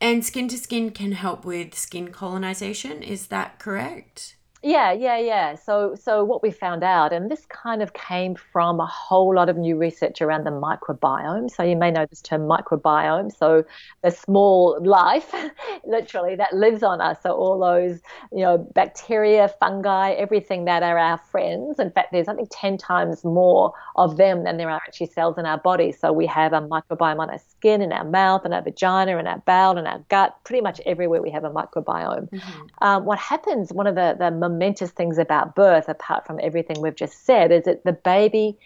And 0.00 0.24
skin 0.24 0.48
to 0.48 0.58
skin 0.58 0.90
can 0.90 1.12
help 1.12 1.44
with 1.44 1.74
skin 1.76 2.08
colonization. 2.08 3.02
Is 3.02 3.28
that 3.28 3.58
correct? 3.60 4.36
Yeah, 4.64 4.92
yeah, 4.92 5.18
yeah. 5.18 5.56
So, 5.56 5.96
so 5.96 6.22
what 6.22 6.40
we 6.40 6.52
found 6.52 6.84
out, 6.84 7.12
and 7.12 7.28
this 7.28 7.44
kind 7.46 7.82
of 7.82 7.94
came 7.94 8.36
from 8.36 8.78
a 8.78 8.86
whole 8.86 9.34
lot 9.34 9.48
of 9.48 9.56
new 9.56 9.76
research 9.76 10.22
around 10.22 10.44
the 10.44 10.52
microbiome. 10.52 11.50
So 11.50 11.64
you 11.64 11.74
may 11.74 11.90
know 11.90 12.06
this 12.06 12.22
term 12.22 12.42
microbiome. 12.42 13.36
So 13.36 13.64
the 14.02 14.12
small 14.12 14.78
life, 14.80 15.34
literally, 15.84 16.36
that 16.36 16.54
lives 16.54 16.84
on 16.84 17.00
us. 17.00 17.18
So 17.24 17.32
all 17.32 17.58
those, 17.58 17.98
you 18.30 18.44
know, 18.44 18.58
bacteria, 18.72 19.52
fungi, 19.58 20.12
everything 20.12 20.64
that 20.66 20.84
are 20.84 20.96
our 20.96 21.18
friends. 21.18 21.80
In 21.80 21.90
fact, 21.90 22.12
there's 22.12 22.28
I 22.28 22.34
think 22.34 22.48
ten 22.52 22.78
times 22.78 23.24
more 23.24 23.72
of 23.96 24.16
them 24.16 24.44
than 24.44 24.58
there 24.58 24.70
are 24.70 24.80
actually 24.86 25.08
cells 25.08 25.38
in 25.38 25.46
our 25.46 25.58
body. 25.58 25.90
So 25.90 26.12
we 26.12 26.26
have 26.26 26.52
a 26.52 26.60
microbiome 26.60 27.18
on 27.18 27.30
our 27.30 27.40
skin, 27.50 27.82
in 27.82 27.92
our 27.92 28.04
mouth, 28.04 28.46
in 28.46 28.52
our 28.52 28.62
vagina, 28.62 29.18
in 29.18 29.26
our 29.26 29.38
bowel, 29.38 29.76
in 29.76 29.88
our 29.88 29.98
gut. 30.08 30.36
Pretty 30.44 30.62
much 30.62 30.80
everywhere 30.86 31.20
we 31.20 31.32
have 31.32 31.42
a 31.42 31.50
microbiome. 31.50 32.30
Mm-hmm. 32.30 32.62
Um, 32.80 33.04
what 33.04 33.18
happens? 33.18 33.72
One 33.72 33.88
of 33.88 33.96
the 33.96 34.14
the 34.16 34.30
momentous 34.52 34.90
things 34.90 35.18
about 35.18 35.54
birth, 35.54 35.88
apart 35.88 36.26
from 36.26 36.38
everything 36.42 36.80
we've 36.80 36.94
just 36.94 37.24
said, 37.24 37.50
is 37.52 37.64
that 37.64 37.84
the 37.84 37.92
baby 37.92 38.58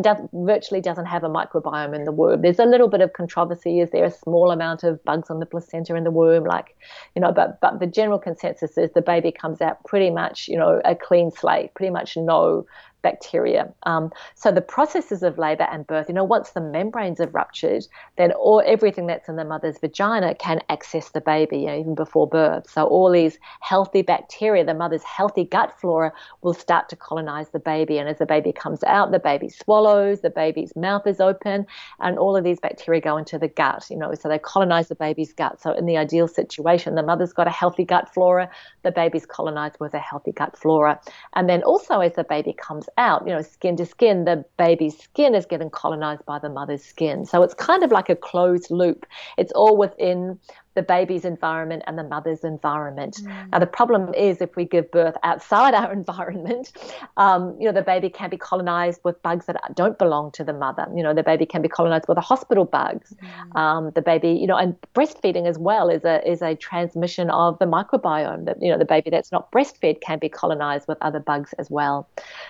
does, 0.00 0.18
virtually 0.32 0.80
doesn't 0.80 1.06
have 1.06 1.24
a 1.24 1.28
microbiome 1.28 1.94
in 1.94 2.04
the 2.04 2.12
womb. 2.12 2.42
There's 2.42 2.58
a 2.58 2.64
little 2.64 2.88
bit 2.88 3.00
of 3.00 3.12
controversy. 3.12 3.80
Is 3.80 3.90
there 3.90 4.04
a 4.04 4.10
small 4.10 4.50
amount 4.50 4.84
of 4.84 5.02
bugs 5.04 5.28
on 5.28 5.40
the 5.40 5.46
placenta 5.46 5.96
in 5.96 6.04
the 6.04 6.10
womb? 6.10 6.44
Like, 6.44 6.76
you 7.14 7.20
know, 7.20 7.32
but 7.32 7.60
but 7.60 7.80
the 7.80 7.86
general 7.86 8.18
consensus 8.18 8.78
is 8.78 8.90
the 8.92 9.02
baby 9.02 9.32
comes 9.32 9.60
out 9.60 9.82
pretty 9.84 10.10
much, 10.10 10.48
you 10.48 10.56
know, 10.56 10.80
a 10.84 10.94
clean 10.94 11.30
slate, 11.30 11.74
pretty 11.74 11.90
much 11.90 12.16
no 12.16 12.66
bacteria. 13.10 13.62
Um, 13.84 14.04
so 14.34 14.50
the 14.50 14.66
processes 14.76 15.22
of 15.22 15.38
labor 15.38 15.66
and 15.72 15.86
birth, 15.86 16.06
you 16.08 16.14
know, 16.18 16.24
once 16.36 16.50
the 16.50 16.60
membranes 16.60 17.20
have 17.20 17.34
ruptured, 17.34 17.84
then 18.18 18.32
all 18.32 18.62
everything 18.74 19.06
that's 19.06 19.28
in 19.28 19.36
the 19.36 19.44
mother's 19.44 19.78
vagina 19.78 20.34
can 20.34 20.58
access 20.68 21.10
the 21.10 21.20
baby, 21.20 21.58
you 21.58 21.66
know, 21.66 21.78
even 21.78 21.94
before 21.94 22.26
birth. 22.26 22.68
So 22.68 22.84
all 22.84 23.10
these 23.10 23.38
healthy 23.60 24.02
bacteria, 24.02 24.64
the 24.64 24.74
mother's 24.74 25.04
healthy 25.18 25.44
gut 25.44 25.70
flora, 25.80 26.12
will 26.42 26.54
start 26.54 26.88
to 26.88 26.96
colonize 26.96 27.50
the 27.50 27.60
baby. 27.74 27.98
And 27.98 28.08
as 28.08 28.18
the 28.18 28.26
baby 28.26 28.52
comes 28.52 28.82
out, 28.84 29.12
the 29.12 29.26
baby 29.30 29.48
swallows, 29.48 30.20
the 30.20 30.30
baby's 30.30 30.74
mouth 30.74 31.06
is 31.06 31.20
open, 31.20 31.66
and 32.00 32.18
all 32.18 32.36
of 32.36 32.42
these 32.42 32.58
bacteria 32.58 33.00
go 33.00 33.16
into 33.16 33.38
the 33.38 33.48
gut, 33.48 33.86
you 33.90 33.96
know, 33.96 34.12
so 34.14 34.28
they 34.28 34.38
colonize 34.38 34.88
the 34.88 35.00
baby's 35.06 35.32
gut. 35.32 35.60
So 35.62 35.72
in 35.72 35.86
the 35.86 35.96
ideal 35.96 36.28
situation, 36.40 36.96
the 36.96 37.02
mother's 37.02 37.32
got 37.32 37.46
a 37.46 37.56
healthy 37.62 37.84
gut 37.84 38.12
flora, 38.12 38.50
the 38.82 38.90
baby's 38.90 39.26
colonized 39.26 39.76
with 39.78 39.94
a 39.94 39.98
healthy 40.10 40.32
gut 40.32 40.58
flora. 40.58 40.98
And 41.36 41.48
then 41.48 41.62
also 41.62 42.00
as 42.00 42.14
the 42.14 42.24
baby 42.24 42.52
comes 42.52 42.88
out, 42.98 43.26
you 43.26 43.32
know, 43.32 43.42
skin 43.42 43.76
to 43.76 43.86
skin, 43.86 44.24
the 44.24 44.44
baby's 44.56 44.98
skin 44.98 45.34
is 45.34 45.46
getting 45.46 45.70
colonized 45.70 46.24
by 46.26 46.38
the 46.38 46.48
mother's 46.48 46.82
skin. 46.82 47.24
So 47.24 47.42
it's 47.42 47.54
kind 47.54 47.82
of 47.82 47.90
like 47.92 48.08
a 48.08 48.16
closed 48.16 48.70
loop. 48.70 49.06
It's 49.36 49.52
all 49.52 49.76
within 49.76 50.38
the 50.76 50.82
baby's 50.82 51.24
environment 51.24 51.82
and 51.86 51.98
the 51.98 52.04
mother's 52.04 52.44
environment. 52.44 53.16
Mm. 53.16 53.50
Now, 53.50 53.58
the 53.58 53.66
problem 53.66 54.14
is 54.14 54.40
if 54.40 54.54
we 54.54 54.64
give 54.64 54.90
birth 54.92 55.16
outside 55.24 55.74
our 55.74 55.92
environment, 56.00 56.70
um, 57.16 57.56
you 57.58 57.66
know, 57.66 57.72
the 57.72 57.82
baby 57.82 58.08
can 58.08 58.30
be 58.30 58.36
colonized 58.36 59.00
with 59.02 59.20
bugs 59.22 59.46
that 59.46 59.56
don't 59.74 59.98
belong 59.98 60.30
to 60.32 60.44
the 60.44 60.52
mother. 60.52 60.86
You 60.94 61.02
know, 61.02 61.14
the 61.14 61.22
baby 61.24 61.46
can 61.46 61.62
be 61.62 61.68
colonized 61.68 62.06
with 62.06 62.16
the 62.16 62.20
hospital 62.20 62.66
bugs. 62.66 63.14
Mm. 63.14 63.56
Um, 63.56 63.90
the 63.94 64.02
baby, 64.02 64.30
you 64.30 64.46
know, 64.46 64.56
and 64.56 64.76
breastfeeding 64.94 65.48
as 65.48 65.58
well 65.58 65.88
is 65.88 66.04
a 66.04 66.16
is 66.30 66.42
a 66.42 66.54
transmission 66.54 67.30
of 67.30 67.58
the 67.58 67.66
microbiome. 67.66 68.44
That 68.44 68.60
you 68.60 68.70
know, 68.70 68.78
the 68.78 68.84
baby 68.84 69.10
that's 69.10 69.32
not 69.32 69.50
breastfed 69.50 70.02
can 70.02 70.18
be 70.18 70.28
colonized 70.28 70.86
with 70.86 70.98
other 71.00 71.20
bugs 71.20 71.54
as 71.58 71.70
well. 71.70 72.06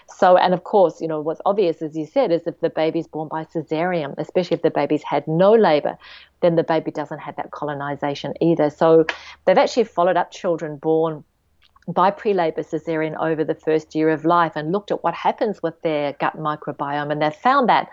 So, 0.09 0.37
and 0.37 0.53
of 0.53 0.65
course, 0.65 1.01
you 1.01 1.07
know, 1.07 1.21
what's 1.21 1.41
obvious, 1.47 1.81
as 1.81 1.97
you 1.97 2.07
said, 2.07 2.33
is 2.33 2.43
if 2.47 2.59
the 2.61 2.71
baby's 2.71 3.07
born 3.07 3.29
by 3.29 3.45
cesarean, 3.45 4.15
especially 4.19 4.57
if 4.57 4.63
the 4.63 4.71
baby's 4.71 5.05
had 5.05 5.27
no 5.29 5.53
labor, 5.53 5.97
then 6.41 6.57
the 6.57 6.65
baby 6.65 6.91
doesn't 6.91 7.19
have 7.19 7.37
that 7.37 7.51
colonization 7.51 8.16
either. 8.41 8.71
So 8.71 9.07
they've 9.45 9.59
actually 9.59 9.85
followed 9.85 10.17
up 10.17 10.31
children 10.31 10.77
born 10.77 11.25
by 11.89 12.11
pre-labor 12.11 12.63
cesarean 12.63 13.17
over 13.21 13.45
the 13.45 13.55
first 13.55 13.95
year 13.95 14.11
of 14.11 14.25
life 14.25 14.53
and 14.57 14.73
looked 14.73 14.91
at 14.91 15.05
what 15.05 15.15
happens 15.15 15.63
with 15.63 15.81
their 15.83 16.15
gut 16.15 16.37
microbiome 16.37 17.13
and 17.13 17.23
they've 17.23 17.35
found 17.35 17.69
that 17.69 17.89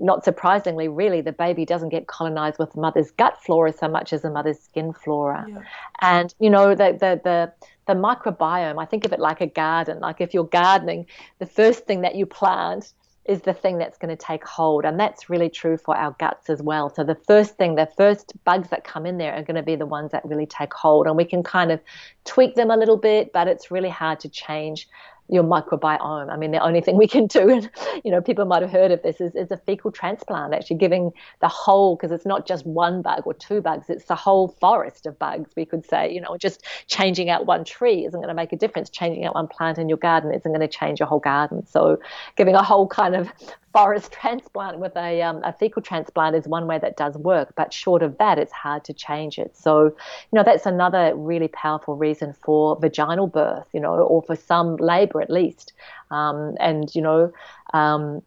not 0.00 0.24
surprisingly 0.24 0.88
really 0.88 1.20
the 1.20 1.32
baby 1.32 1.64
doesn't 1.64 1.90
get 1.90 2.08
colonized 2.08 2.58
with 2.58 2.72
the 2.72 2.80
mother's 2.80 3.12
gut 3.12 3.40
flora 3.40 3.72
so 3.72 3.86
much 3.86 4.12
as 4.12 4.22
the 4.22 4.30
mother's 4.30 4.58
skin 4.58 4.92
flora 4.92 5.46
yeah. 5.48 5.62
and 6.00 6.34
you 6.40 6.50
know 6.50 6.74
the, 6.74 6.92
the 6.92 7.20
the 7.22 7.52
the 7.86 7.94
microbiome 7.94 8.82
i 8.82 8.84
think 8.84 9.04
of 9.04 9.12
it 9.12 9.20
like 9.20 9.40
a 9.40 9.46
garden 9.46 10.00
like 10.00 10.20
if 10.20 10.34
you're 10.34 10.44
gardening 10.44 11.06
the 11.38 11.46
first 11.46 11.86
thing 11.86 12.00
that 12.00 12.16
you 12.16 12.26
plant 12.26 12.92
is 13.30 13.42
the 13.42 13.54
thing 13.54 13.78
that's 13.78 13.96
going 13.96 14.14
to 14.14 14.16
take 14.16 14.44
hold. 14.44 14.84
And 14.84 14.98
that's 14.98 15.30
really 15.30 15.48
true 15.48 15.76
for 15.76 15.96
our 15.96 16.16
guts 16.18 16.50
as 16.50 16.60
well. 16.60 16.92
So 16.92 17.04
the 17.04 17.14
first 17.14 17.56
thing, 17.56 17.76
the 17.76 17.88
first 17.96 18.32
bugs 18.44 18.70
that 18.70 18.82
come 18.82 19.06
in 19.06 19.18
there 19.18 19.32
are 19.34 19.42
going 19.42 19.54
to 19.54 19.62
be 19.62 19.76
the 19.76 19.86
ones 19.86 20.10
that 20.10 20.24
really 20.24 20.46
take 20.46 20.74
hold. 20.74 21.06
And 21.06 21.16
we 21.16 21.24
can 21.24 21.44
kind 21.44 21.70
of 21.70 21.80
tweak 22.24 22.56
them 22.56 22.72
a 22.72 22.76
little 22.76 22.96
bit, 22.96 23.32
but 23.32 23.46
it's 23.46 23.70
really 23.70 23.88
hard 23.88 24.18
to 24.20 24.28
change 24.28 24.88
your 25.30 25.44
microbiome. 25.44 26.30
I 26.30 26.36
mean, 26.36 26.50
the 26.50 26.58
only 26.58 26.80
thing 26.80 26.96
we 26.96 27.06
can 27.06 27.26
do, 27.26 27.48
and 27.54 27.70
you 28.04 28.10
know, 28.10 28.20
people 28.20 28.44
might 28.44 28.62
have 28.62 28.70
heard 28.70 28.90
of 28.90 29.02
this, 29.02 29.20
is, 29.20 29.34
is 29.34 29.50
a 29.50 29.56
fecal 29.56 29.92
transplant, 29.92 30.54
actually 30.54 30.76
giving 30.76 31.12
the 31.40 31.48
whole, 31.48 31.96
because 31.96 32.10
it's 32.10 32.26
not 32.26 32.46
just 32.46 32.66
one 32.66 33.02
bug 33.02 33.22
or 33.24 33.34
two 33.34 33.60
bugs, 33.60 33.88
it's 33.88 34.04
the 34.06 34.14
whole 34.14 34.48
forest 34.60 35.06
of 35.06 35.18
bugs, 35.18 35.50
we 35.56 35.64
could 35.64 35.84
say. 35.86 36.12
You 36.12 36.20
know, 36.20 36.36
just 36.36 36.64
changing 36.86 37.30
out 37.30 37.46
one 37.46 37.64
tree 37.64 38.04
isn't 38.04 38.18
going 38.18 38.28
to 38.28 38.34
make 38.34 38.52
a 38.52 38.56
difference. 38.56 38.90
Changing 38.90 39.24
out 39.24 39.34
one 39.34 39.48
plant 39.48 39.78
in 39.78 39.88
your 39.88 39.98
garden 39.98 40.32
isn't 40.32 40.50
going 40.50 40.60
to 40.60 40.68
change 40.68 41.00
your 41.00 41.08
whole 41.08 41.20
garden. 41.20 41.66
So, 41.66 41.98
giving 42.36 42.54
a 42.54 42.62
whole 42.62 42.86
kind 42.86 43.14
of 43.14 43.32
forest 43.72 44.12
transplant 44.20 44.78
with 44.78 44.96
a, 44.96 45.22
um, 45.22 45.42
a 45.44 45.52
fecal 45.52 45.82
transplant 45.82 46.36
is 46.36 46.46
one 46.46 46.66
way 46.66 46.78
that 46.78 46.96
does 46.96 47.16
work, 47.16 47.52
but 47.56 47.72
short 47.72 48.02
of 48.02 48.18
that, 48.18 48.38
it's 48.38 48.52
hard 48.52 48.84
to 48.84 48.92
change 48.92 49.38
it. 49.38 49.56
So, 49.56 49.84
you 49.84 49.92
know, 50.32 50.42
that's 50.42 50.66
another 50.66 51.14
really 51.14 51.48
powerful 51.48 51.96
reason 51.96 52.34
for 52.44 52.78
vaginal 52.80 53.26
birth, 53.26 53.66
you 53.72 53.80
know, 53.80 53.94
or 53.94 54.22
for 54.22 54.36
some 54.36 54.76
labor 54.76 55.20
at 55.20 55.30
least. 55.30 55.72
Um, 56.10 56.56
and, 56.58 56.92
you 56.94 57.02
know, 57.02 57.32
um, 57.72 58.22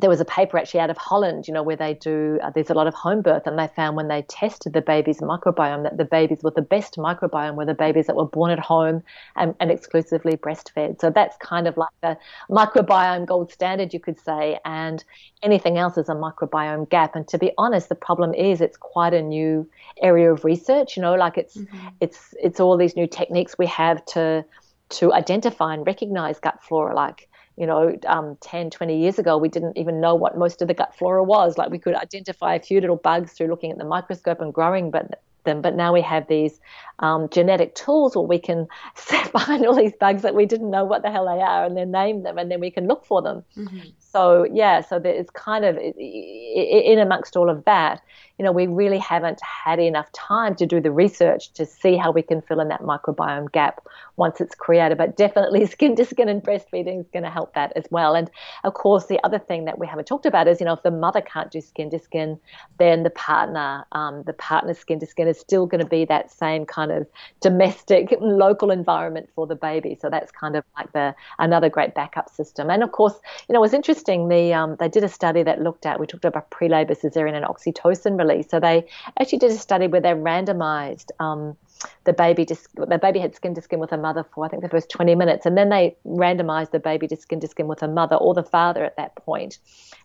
there 0.00 0.08
was 0.08 0.20
a 0.20 0.24
paper 0.24 0.56
actually 0.56 0.80
out 0.80 0.88
of 0.88 0.96
Holland, 0.96 1.46
you 1.46 1.52
know, 1.52 1.62
where 1.62 1.76
they 1.76 1.92
do, 1.94 2.38
uh, 2.42 2.50
there's 2.50 2.70
a 2.70 2.74
lot 2.74 2.86
of 2.86 2.94
home 2.94 3.20
birth, 3.20 3.46
and 3.46 3.58
they 3.58 3.68
found 3.68 3.94
when 3.94 4.08
they 4.08 4.22
tested 4.22 4.72
the 4.72 4.80
baby's 4.80 5.18
microbiome 5.18 5.82
that 5.82 5.98
the 5.98 6.04
babies 6.04 6.42
with 6.42 6.54
the 6.54 6.62
best 6.62 6.96
microbiome 6.96 7.56
were 7.56 7.66
the 7.66 7.74
babies 7.74 8.06
that 8.06 8.16
were 8.16 8.26
born 8.26 8.50
at 8.50 8.58
home 8.58 9.02
and, 9.36 9.54
and 9.60 9.70
exclusively 9.70 10.34
breastfed. 10.34 10.98
So 11.00 11.10
that's 11.10 11.36
kind 11.36 11.68
of 11.68 11.76
like 11.76 11.90
the 12.00 12.16
microbiome 12.48 13.26
gold 13.26 13.52
standard, 13.52 13.92
you 13.92 14.00
could 14.00 14.18
say, 14.18 14.58
and 14.64 15.04
anything 15.42 15.76
else 15.76 15.98
is 15.98 16.08
a 16.08 16.14
microbiome 16.14 16.88
gap. 16.88 17.14
And 17.14 17.28
to 17.28 17.36
be 17.36 17.52
honest, 17.58 17.90
the 17.90 17.94
problem 17.94 18.32
is 18.32 18.62
it's 18.62 18.78
quite 18.78 19.12
a 19.12 19.20
new 19.20 19.68
area 20.00 20.32
of 20.32 20.42
research, 20.42 20.96
you 20.96 21.02
know, 21.02 21.14
like 21.16 21.36
it's, 21.36 21.56
mm-hmm. 21.58 21.88
it's, 22.00 22.34
it's 22.42 22.60
all 22.60 22.78
these 22.78 22.96
new 22.96 23.06
techniques 23.06 23.58
we 23.58 23.66
have 23.66 24.02
to, 24.06 24.42
to 24.88 25.12
identify 25.12 25.74
and 25.74 25.86
recognize 25.86 26.38
gut 26.38 26.62
flora, 26.62 26.94
like 26.94 27.28
you 27.56 27.66
know, 27.66 27.96
um, 28.06 28.36
10, 28.40 28.70
20 28.70 28.98
years 28.98 29.18
ago, 29.18 29.36
we 29.36 29.48
didn't 29.48 29.76
even 29.76 30.00
know 30.00 30.14
what 30.14 30.38
most 30.38 30.62
of 30.62 30.68
the 30.68 30.74
gut 30.74 30.94
flora 30.94 31.22
was. 31.22 31.58
Like 31.58 31.70
we 31.70 31.78
could 31.78 31.94
identify 31.94 32.54
a 32.54 32.60
few 32.60 32.80
little 32.80 32.96
bugs 32.96 33.32
through 33.32 33.48
looking 33.48 33.70
at 33.70 33.78
the 33.78 33.84
microscope 33.84 34.40
and 34.40 34.52
growing, 34.52 34.90
but 34.90 35.20
them. 35.44 35.60
But 35.60 35.74
now 35.74 35.92
we 35.92 36.00
have 36.02 36.26
these 36.28 36.60
um, 36.98 37.28
genetic 37.30 37.74
tools 37.74 38.14
where 38.14 38.24
we 38.24 38.38
can 38.38 38.66
find 38.94 39.66
all 39.66 39.74
these 39.74 39.92
bugs 39.98 40.22
that 40.22 40.34
we 40.34 40.46
didn't 40.46 40.70
know 40.70 40.84
what 40.84 41.02
the 41.02 41.10
hell 41.10 41.26
they 41.26 41.42
are 41.42 41.64
and 41.64 41.76
then 41.76 41.90
name 41.90 42.22
them 42.22 42.38
and 42.38 42.50
then 42.50 42.60
we 42.60 42.70
can 42.70 42.86
look 42.86 43.04
for 43.04 43.22
them. 43.22 43.44
Mm-hmm. 43.56 43.80
So, 43.98 44.46
yeah, 44.52 44.82
so 44.82 44.96
it's 44.96 45.30
kind 45.30 45.64
of 45.64 45.78
in 45.78 46.98
amongst 46.98 47.36
all 47.36 47.48
of 47.48 47.64
that, 47.64 48.02
you 48.38 48.44
know, 48.44 48.52
we 48.52 48.66
really 48.66 48.98
haven't 48.98 49.40
had 49.42 49.78
enough 49.78 50.10
time 50.12 50.54
to 50.56 50.66
do 50.66 50.80
the 50.80 50.90
research 50.90 51.52
to 51.52 51.64
see 51.64 51.96
how 51.96 52.10
we 52.10 52.22
can 52.22 52.42
fill 52.42 52.60
in 52.60 52.68
that 52.68 52.82
microbiome 52.82 53.50
gap 53.52 53.86
once 54.16 54.40
it's 54.40 54.54
created. 54.54 54.98
But 54.98 55.16
definitely 55.16 55.64
skin 55.74 55.96
to 55.96 56.04
skin 56.04 56.28
and 56.28 56.42
breastfeeding 56.42 57.00
is 57.00 57.08
going 57.12 57.22
to 57.22 57.30
help 57.30 57.54
that 57.54 57.72
as 57.76 57.84
well. 57.90 58.14
And 58.14 58.30
of 58.64 58.74
course, 58.74 59.06
the 59.06 59.22
other 59.24 59.38
thing 59.38 59.64
that 59.66 59.78
we 59.78 59.86
haven't 59.86 60.06
talked 60.06 60.26
about 60.26 60.48
is, 60.48 60.60
you 60.60 60.66
know, 60.66 60.72
if 60.72 60.82
the 60.82 60.90
mother 60.90 61.20
can't 61.20 61.50
do 61.50 61.60
skin 61.60 61.88
to 61.90 61.98
skin, 61.98 62.38
then 62.78 63.02
the 63.02 63.10
partner, 63.10 63.86
um, 63.92 64.24
the 64.24 64.32
partner's 64.34 64.78
skin 64.78 65.00
to 65.00 65.06
skin 65.06 65.28
is 65.28 65.38
still 65.38 65.66
going 65.66 65.82
to 65.82 65.88
be 65.88 66.04
that 66.04 66.30
same 66.30 66.66
kind 66.66 66.91
of 66.92 67.06
domestic, 67.40 68.14
local 68.20 68.70
environment 68.70 69.28
for 69.34 69.46
the 69.46 69.54
baby. 69.54 69.98
So 70.00 70.10
that's 70.10 70.30
kind 70.32 70.56
of 70.56 70.64
like 70.76 70.92
the 70.92 71.14
another 71.38 71.68
great 71.68 71.94
backup 71.94 72.30
system. 72.30 72.70
And 72.70 72.82
of 72.82 72.92
course, 72.92 73.14
you 73.48 73.52
know, 73.52 73.60
it 73.60 73.62
was 73.62 73.74
interesting. 73.74 74.28
The 74.28 74.52
um, 74.54 74.76
they 74.78 74.88
did 74.88 75.04
a 75.04 75.08
study 75.08 75.42
that 75.42 75.60
looked 75.60 75.86
at 75.86 75.98
we 75.98 76.06
talked 76.06 76.24
about 76.24 76.50
pre-labor 76.50 76.94
cesarean 76.94 77.34
and 77.34 77.44
oxytocin 77.44 78.18
release. 78.18 78.48
So 78.50 78.60
they 78.60 78.86
actually 79.18 79.38
did 79.38 79.50
a 79.50 79.58
study 79.58 79.86
where 79.86 80.00
they 80.00 80.10
randomized. 80.10 81.10
Um, 81.18 81.56
the 82.04 82.12
baby 82.12 82.44
to, 82.46 82.56
the 82.74 82.98
baby 82.98 83.18
had 83.18 83.34
skin 83.34 83.54
to 83.54 83.62
skin 83.62 83.78
with 83.78 83.92
a 83.92 83.96
mother 83.96 84.24
for 84.34 84.44
I 84.44 84.48
think 84.48 84.62
the 84.62 84.68
first 84.68 84.90
20 84.90 85.14
minutes, 85.14 85.46
and 85.46 85.56
then 85.56 85.68
they 85.68 85.96
randomized 86.06 86.70
the 86.70 86.78
baby 86.78 87.06
to 87.08 87.16
skin 87.16 87.40
to 87.40 87.48
skin 87.48 87.68
with 87.68 87.82
a 87.82 87.88
mother 87.88 88.16
or 88.16 88.34
the 88.34 88.42
father 88.42 88.84
at 88.84 88.96
that 88.96 89.14
point, 89.16 89.58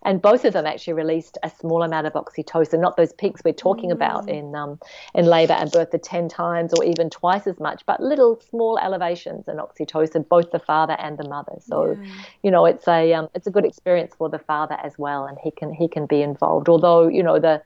and 0.04 0.22
both 0.22 0.44
of 0.44 0.52
them 0.52 0.66
actually 0.66 0.94
released 0.94 1.38
a 1.42 1.50
small 1.50 1.82
amount 1.82 2.06
of 2.06 2.12
oxytocin, 2.12 2.80
not 2.80 2.96
those 2.96 3.12
peaks 3.12 3.42
we're 3.44 3.52
talking 3.52 3.90
mm. 3.90 3.94
about 3.94 4.28
in 4.28 4.54
um, 4.54 4.78
in 5.14 5.26
labour 5.26 5.54
and 5.54 5.70
birth, 5.70 5.90
the 5.90 5.98
10 5.98 6.28
times 6.28 6.72
or 6.74 6.84
even 6.84 7.10
twice 7.10 7.46
as 7.46 7.58
much, 7.58 7.84
but 7.86 8.00
little 8.00 8.40
small 8.48 8.78
elevations 8.78 9.48
in 9.48 9.56
oxytocin, 9.56 10.28
both 10.28 10.50
the 10.50 10.58
father 10.58 10.96
and 10.98 11.18
the 11.18 11.28
mother. 11.28 11.56
So, 11.60 11.96
yeah. 12.00 12.10
you 12.42 12.50
know, 12.50 12.64
it's 12.64 12.86
a 12.88 13.12
um, 13.14 13.28
it's 13.34 13.46
a 13.46 13.50
good 13.50 13.64
experience 13.64 14.14
for 14.16 14.28
the 14.28 14.38
father 14.38 14.76
as 14.82 14.98
well, 14.98 15.24
and 15.26 15.38
he 15.42 15.50
can 15.50 15.72
he 15.72 15.88
can 15.88 16.06
be 16.06 16.22
involved. 16.22 16.68
Although 16.68 17.08
you 17.08 17.22
know 17.22 17.38
the 17.38 17.62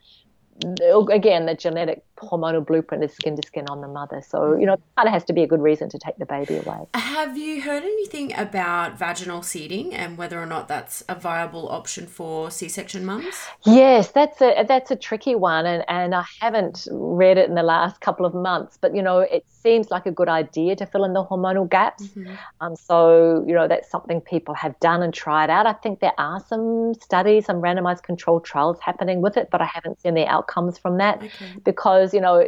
again 1.10 1.46
the 1.46 1.54
genetic 1.54 2.04
hormonal 2.22 2.64
blueprint 2.66 3.04
is 3.04 3.12
skin 3.12 3.36
to 3.36 3.46
skin 3.46 3.66
on 3.68 3.80
the 3.80 3.88
mother. 3.88 4.22
So, 4.26 4.56
you 4.56 4.66
know, 4.66 4.74
it 4.74 4.82
kind 4.96 5.08
of 5.08 5.12
has 5.12 5.24
to 5.24 5.32
be 5.32 5.42
a 5.42 5.46
good 5.46 5.60
reason 5.60 5.88
to 5.90 5.98
take 5.98 6.16
the 6.18 6.26
baby 6.26 6.56
away. 6.56 6.86
Have 6.94 7.36
you 7.36 7.60
heard 7.60 7.82
anything 7.82 8.32
about 8.36 8.98
vaginal 8.98 9.42
seeding 9.42 9.94
and 9.94 10.16
whether 10.16 10.40
or 10.40 10.46
not 10.46 10.68
that's 10.68 11.02
a 11.08 11.14
viable 11.14 11.68
option 11.68 12.06
for 12.06 12.50
C-section 12.50 13.04
mums? 13.04 13.34
Yes, 13.64 14.10
that's 14.12 14.40
a 14.40 14.64
that's 14.66 14.90
a 14.90 14.96
tricky 14.96 15.34
one 15.34 15.66
and, 15.66 15.84
and 15.88 16.14
I 16.14 16.24
haven't 16.40 16.86
read 16.90 17.38
it 17.38 17.48
in 17.48 17.54
the 17.54 17.62
last 17.62 18.00
couple 18.00 18.26
of 18.26 18.34
months, 18.34 18.78
but 18.80 18.94
you 18.94 19.02
know, 19.02 19.20
it 19.20 19.44
seems 19.48 19.90
like 19.90 20.06
a 20.06 20.10
good 20.10 20.28
idea 20.28 20.76
to 20.76 20.86
fill 20.86 21.04
in 21.04 21.12
the 21.12 21.24
hormonal 21.24 21.68
gaps. 21.68 22.04
Mm-hmm. 22.08 22.34
Um, 22.60 22.76
so, 22.76 23.44
you 23.46 23.54
know, 23.54 23.68
that's 23.68 23.90
something 23.90 24.20
people 24.20 24.54
have 24.54 24.78
done 24.80 25.02
and 25.02 25.14
tried 25.14 25.50
out. 25.50 25.66
I 25.66 25.72
think 25.74 26.00
there 26.00 26.18
are 26.18 26.40
some 26.40 26.94
studies, 26.94 27.46
some 27.46 27.62
randomized 27.62 28.02
controlled 28.02 28.44
trials 28.44 28.78
happening 28.80 29.20
with 29.20 29.36
it, 29.36 29.48
but 29.50 29.60
I 29.60 29.66
haven't 29.66 30.00
seen 30.00 30.14
the 30.14 30.26
outcomes 30.26 30.78
from 30.78 30.98
that 30.98 31.22
okay. 31.22 31.30
because, 31.64 32.11
you 32.12 32.20
know, 32.20 32.38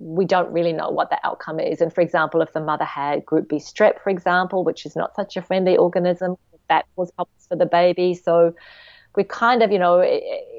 we 0.00 0.24
don't 0.24 0.50
really 0.52 0.72
know 0.72 0.90
what 0.90 1.10
the 1.10 1.18
outcome 1.24 1.60
is. 1.60 1.80
And 1.80 1.92
for 1.92 2.00
example, 2.00 2.40
if 2.40 2.52
the 2.52 2.60
mother 2.60 2.84
had 2.84 3.24
group 3.24 3.48
B 3.48 3.56
strep, 3.56 4.02
for 4.02 4.10
example, 4.10 4.64
which 4.64 4.86
is 4.86 4.96
not 4.96 5.14
such 5.14 5.36
a 5.36 5.42
friendly 5.42 5.76
organism, 5.76 6.36
that 6.68 6.86
cause 6.96 7.10
problems 7.10 7.46
for 7.48 7.56
the 7.56 7.66
baby. 7.66 8.14
So 8.14 8.54
we 9.16 9.24
kind 9.24 9.62
of, 9.62 9.72
you 9.72 9.78
know, 9.78 9.98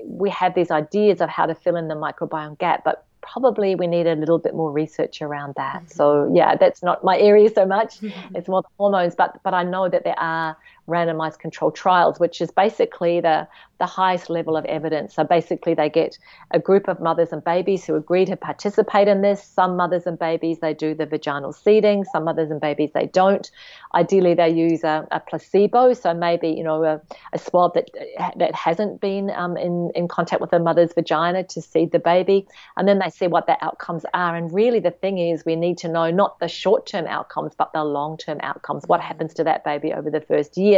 we 0.06 0.30
have 0.30 0.56
these 0.56 0.72
ideas 0.72 1.22
of 1.22 1.30
how 1.30 1.46
to 1.46 1.56
fill 1.56 1.76
in 1.76 1.88
the 1.88 1.96
microbiome 1.96 2.58
gap, 2.60 2.84
but 2.84 3.06
probably 3.22 3.76
we 3.76 3.88
need 3.88 4.08
a 4.08 4.16
little 4.16 4.40
bit 4.40 4.54
more 4.54 4.72
research 4.72 5.22
around 5.22 5.54
that. 5.56 5.78
Mm-hmm. 5.84 5.88
So 5.88 6.32
yeah, 6.34 6.56
that's 6.56 6.84
not 6.84 7.04
my 7.04 7.18
area 7.18 7.50
so 7.50 7.66
much. 7.66 8.00
Mm-hmm. 8.00 8.36
It's 8.36 8.48
more 8.48 8.62
the 8.62 8.68
hormones, 8.78 9.16
but 9.16 9.42
but 9.44 9.54
I 9.54 9.64
know 9.64 9.90
that 9.90 10.04
there 10.04 10.20
are 10.20 10.58
randomized 10.88 11.40
controlled 11.40 11.76
trials, 11.76 12.20
which 12.20 12.42
is 12.42 12.52
basically 12.52 13.22
the 13.22 13.48
the 13.82 13.88
highest 13.88 14.30
level 14.30 14.56
of 14.56 14.64
evidence. 14.66 15.16
So 15.16 15.24
basically, 15.24 15.74
they 15.74 15.90
get 15.90 16.16
a 16.52 16.60
group 16.60 16.88
of 16.88 17.00
mothers 17.00 17.32
and 17.32 17.44
babies 17.44 17.84
who 17.84 17.96
agree 17.96 18.26
to 18.26 18.36
participate 18.36 19.08
in 19.08 19.24
this. 19.24 19.44
Some 19.44 19.76
mothers 19.76 20.06
and 20.06 20.20
babies 20.20 20.60
they 20.60 20.76
do 20.76 20.94
the 20.94 21.08
vaginal 21.08 21.52
seeding. 21.52 22.04
Some 22.06 22.26
mothers 22.26 22.52
and 22.52 22.62
babies 22.62 22.92
they 22.94 23.08
don't. 23.08 23.50
Ideally, 23.96 24.36
they 24.36 24.50
use 24.50 24.84
a, 24.84 25.08
a 25.10 25.20
placebo, 25.20 25.94
so 25.94 26.14
maybe 26.14 26.50
you 26.50 26.64
know 26.64 26.84
a, 26.84 27.02
a 27.34 27.40
swab 27.40 27.74
that 27.74 27.90
that 28.38 28.54
hasn't 28.54 29.02
been 29.02 29.32
um, 29.32 29.58
in 29.58 29.92
in 29.96 30.08
contact 30.08 30.42
with 30.42 30.52
the 30.52 30.60
mother's 30.60 30.94
vagina 30.94 31.44
to 31.46 31.62
seed 31.62 31.92
the 31.92 32.00
baby, 32.00 32.48
and 32.78 32.88
then 32.88 33.00
they 33.00 33.10
see 33.10 33.28
what 33.28 33.48
the 33.48 33.58
outcomes 33.66 34.06
are. 34.14 34.36
And 34.36 34.54
really, 34.54 34.80
the 34.80 34.92
thing 34.92 35.18
is, 35.18 35.44
we 35.44 35.56
need 35.56 35.80
to 35.80 35.88
know 35.88 36.12
not 36.12 36.40
the 36.40 36.48
short 36.48 36.86
term 36.86 37.08
outcomes, 37.08 37.54
but 37.58 37.74
the 37.74 37.84
long 37.84 38.16
term 38.16 38.38
outcomes. 38.44 38.84
What 38.86 39.02
happens 39.02 39.34
to 39.36 39.44
that 39.44 39.64
baby 39.64 39.92
over 39.92 40.12
the 40.12 40.22
first 40.22 40.56
year, 40.56 40.71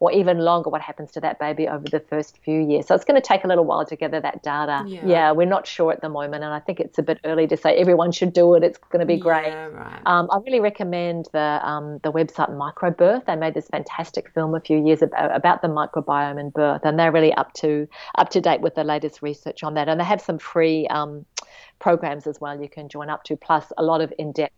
or 0.00 0.12
even 0.12 0.38
longer? 0.38 0.70
What 0.70 0.80
happens 0.80 1.10
to 1.12 1.20
that 1.20 1.38
baby 1.38 1.68
over 1.68 1.88
the 1.88 2.00
first 2.00 2.38
few 2.44 2.60
years. 2.60 2.86
So 2.86 2.94
it's 2.94 3.04
going 3.04 3.20
to 3.20 3.26
take 3.26 3.44
a 3.44 3.48
little 3.48 3.64
while 3.64 3.84
to 3.86 3.96
gather 3.96 4.20
that 4.20 4.42
data. 4.42 4.84
Yeah. 4.86 5.06
yeah. 5.06 5.32
we're 5.32 5.46
not 5.46 5.66
sure 5.66 5.92
at 5.92 6.00
the 6.00 6.08
moment, 6.08 6.44
and 6.44 6.52
I 6.52 6.60
think 6.60 6.80
it's 6.80 6.98
a 6.98 7.02
bit 7.02 7.18
early 7.24 7.46
to 7.48 7.56
say 7.56 7.76
everyone 7.76 8.12
should 8.12 8.32
do 8.32 8.54
it. 8.54 8.62
It's 8.62 8.78
going 8.78 9.00
to 9.00 9.06
be 9.06 9.16
great. 9.16 9.46
Yeah, 9.46 9.66
right. 9.66 10.02
um, 10.06 10.28
I 10.30 10.38
really 10.38 10.60
recommend 10.60 11.28
the 11.32 11.60
um, 11.62 11.98
the 12.02 12.12
website 12.12 12.50
Microbirth. 12.50 13.26
They 13.26 13.36
made 13.36 13.54
this 13.54 13.68
fantastic 13.68 14.30
film 14.34 14.54
a 14.54 14.60
few 14.60 14.84
years 14.84 15.02
about, 15.02 15.34
about 15.34 15.62
the 15.62 15.68
microbiome 15.68 16.38
and 16.38 16.52
birth, 16.52 16.82
and 16.84 16.98
they're 16.98 17.12
really 17.12 17.32
up 17.34 17.52
to 17.54 17.88
up 18.16 18.30
to 18.30 18.40
date 18.40 18.60
with 18.60 18.74
the 18.74 18.84
latest 18.84 19.22
research 19.22 19.62
on 19.62 19.74
that. 19.74 19.88
And 19.88 20.00
they 20.00 20.04
have 20.04 20.20
some 20.20 20.38
free 20.38 20.86
um, 20.88 21.24
programs 21.78 22.26
as 22.26 22.40
well 22.40 22.60
you 22.60 22.68
can 22.68 22.88
join 22.88 23.10
up 23.10 23.24
to, 23.24 23.36
plus 23.36 23.72
a 23.78 23.82
lot 23.82 24.00
of 24.00 24.12
in 24.18 24.32
depth 24.32 24.54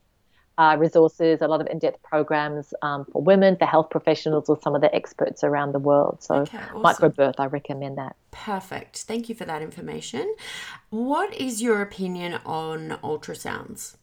uh, 0.58 0.76
resources, 0.78 1.40
a 1.40 1.48
lot 1.48 1.60
of 1.60 1.66
in-depth 1.68 2.02
programs 2.02 2.74
um, 2.82 3.04
for 3.10 3.22
women, 3.22 3.56
for 3.56 3.66
health 3.66 3.90
professionals, 3.90 4.48
or 4.48 4.58
some 4.62 4.74
of 4.74 4.80
the 4.80 4.94
experts 4.94 5.42
around 5.42 5.72
the 5.72 5.78
world. 5.78 6.22
So, 6.22 6.36
okay, 6.36 6.58
awesome. 6.74 7.12
microbirth, 7.12 7.34
I 7.38 7.46
recommend 7.46 7.98
that. 7.98 8.16
Perfect. 8.30 8.98
Thank 8.98 9.28
you 9.28 9.34
for 9.34 9.44
that 9.44 9.62
information. 9.62 10.34
What 10.90 11.34
is 11.34 11.62
your 11.62 11.80
opinion 11.80 12.40
on 12.44 12.98
ultrasounds? 13.02 13.96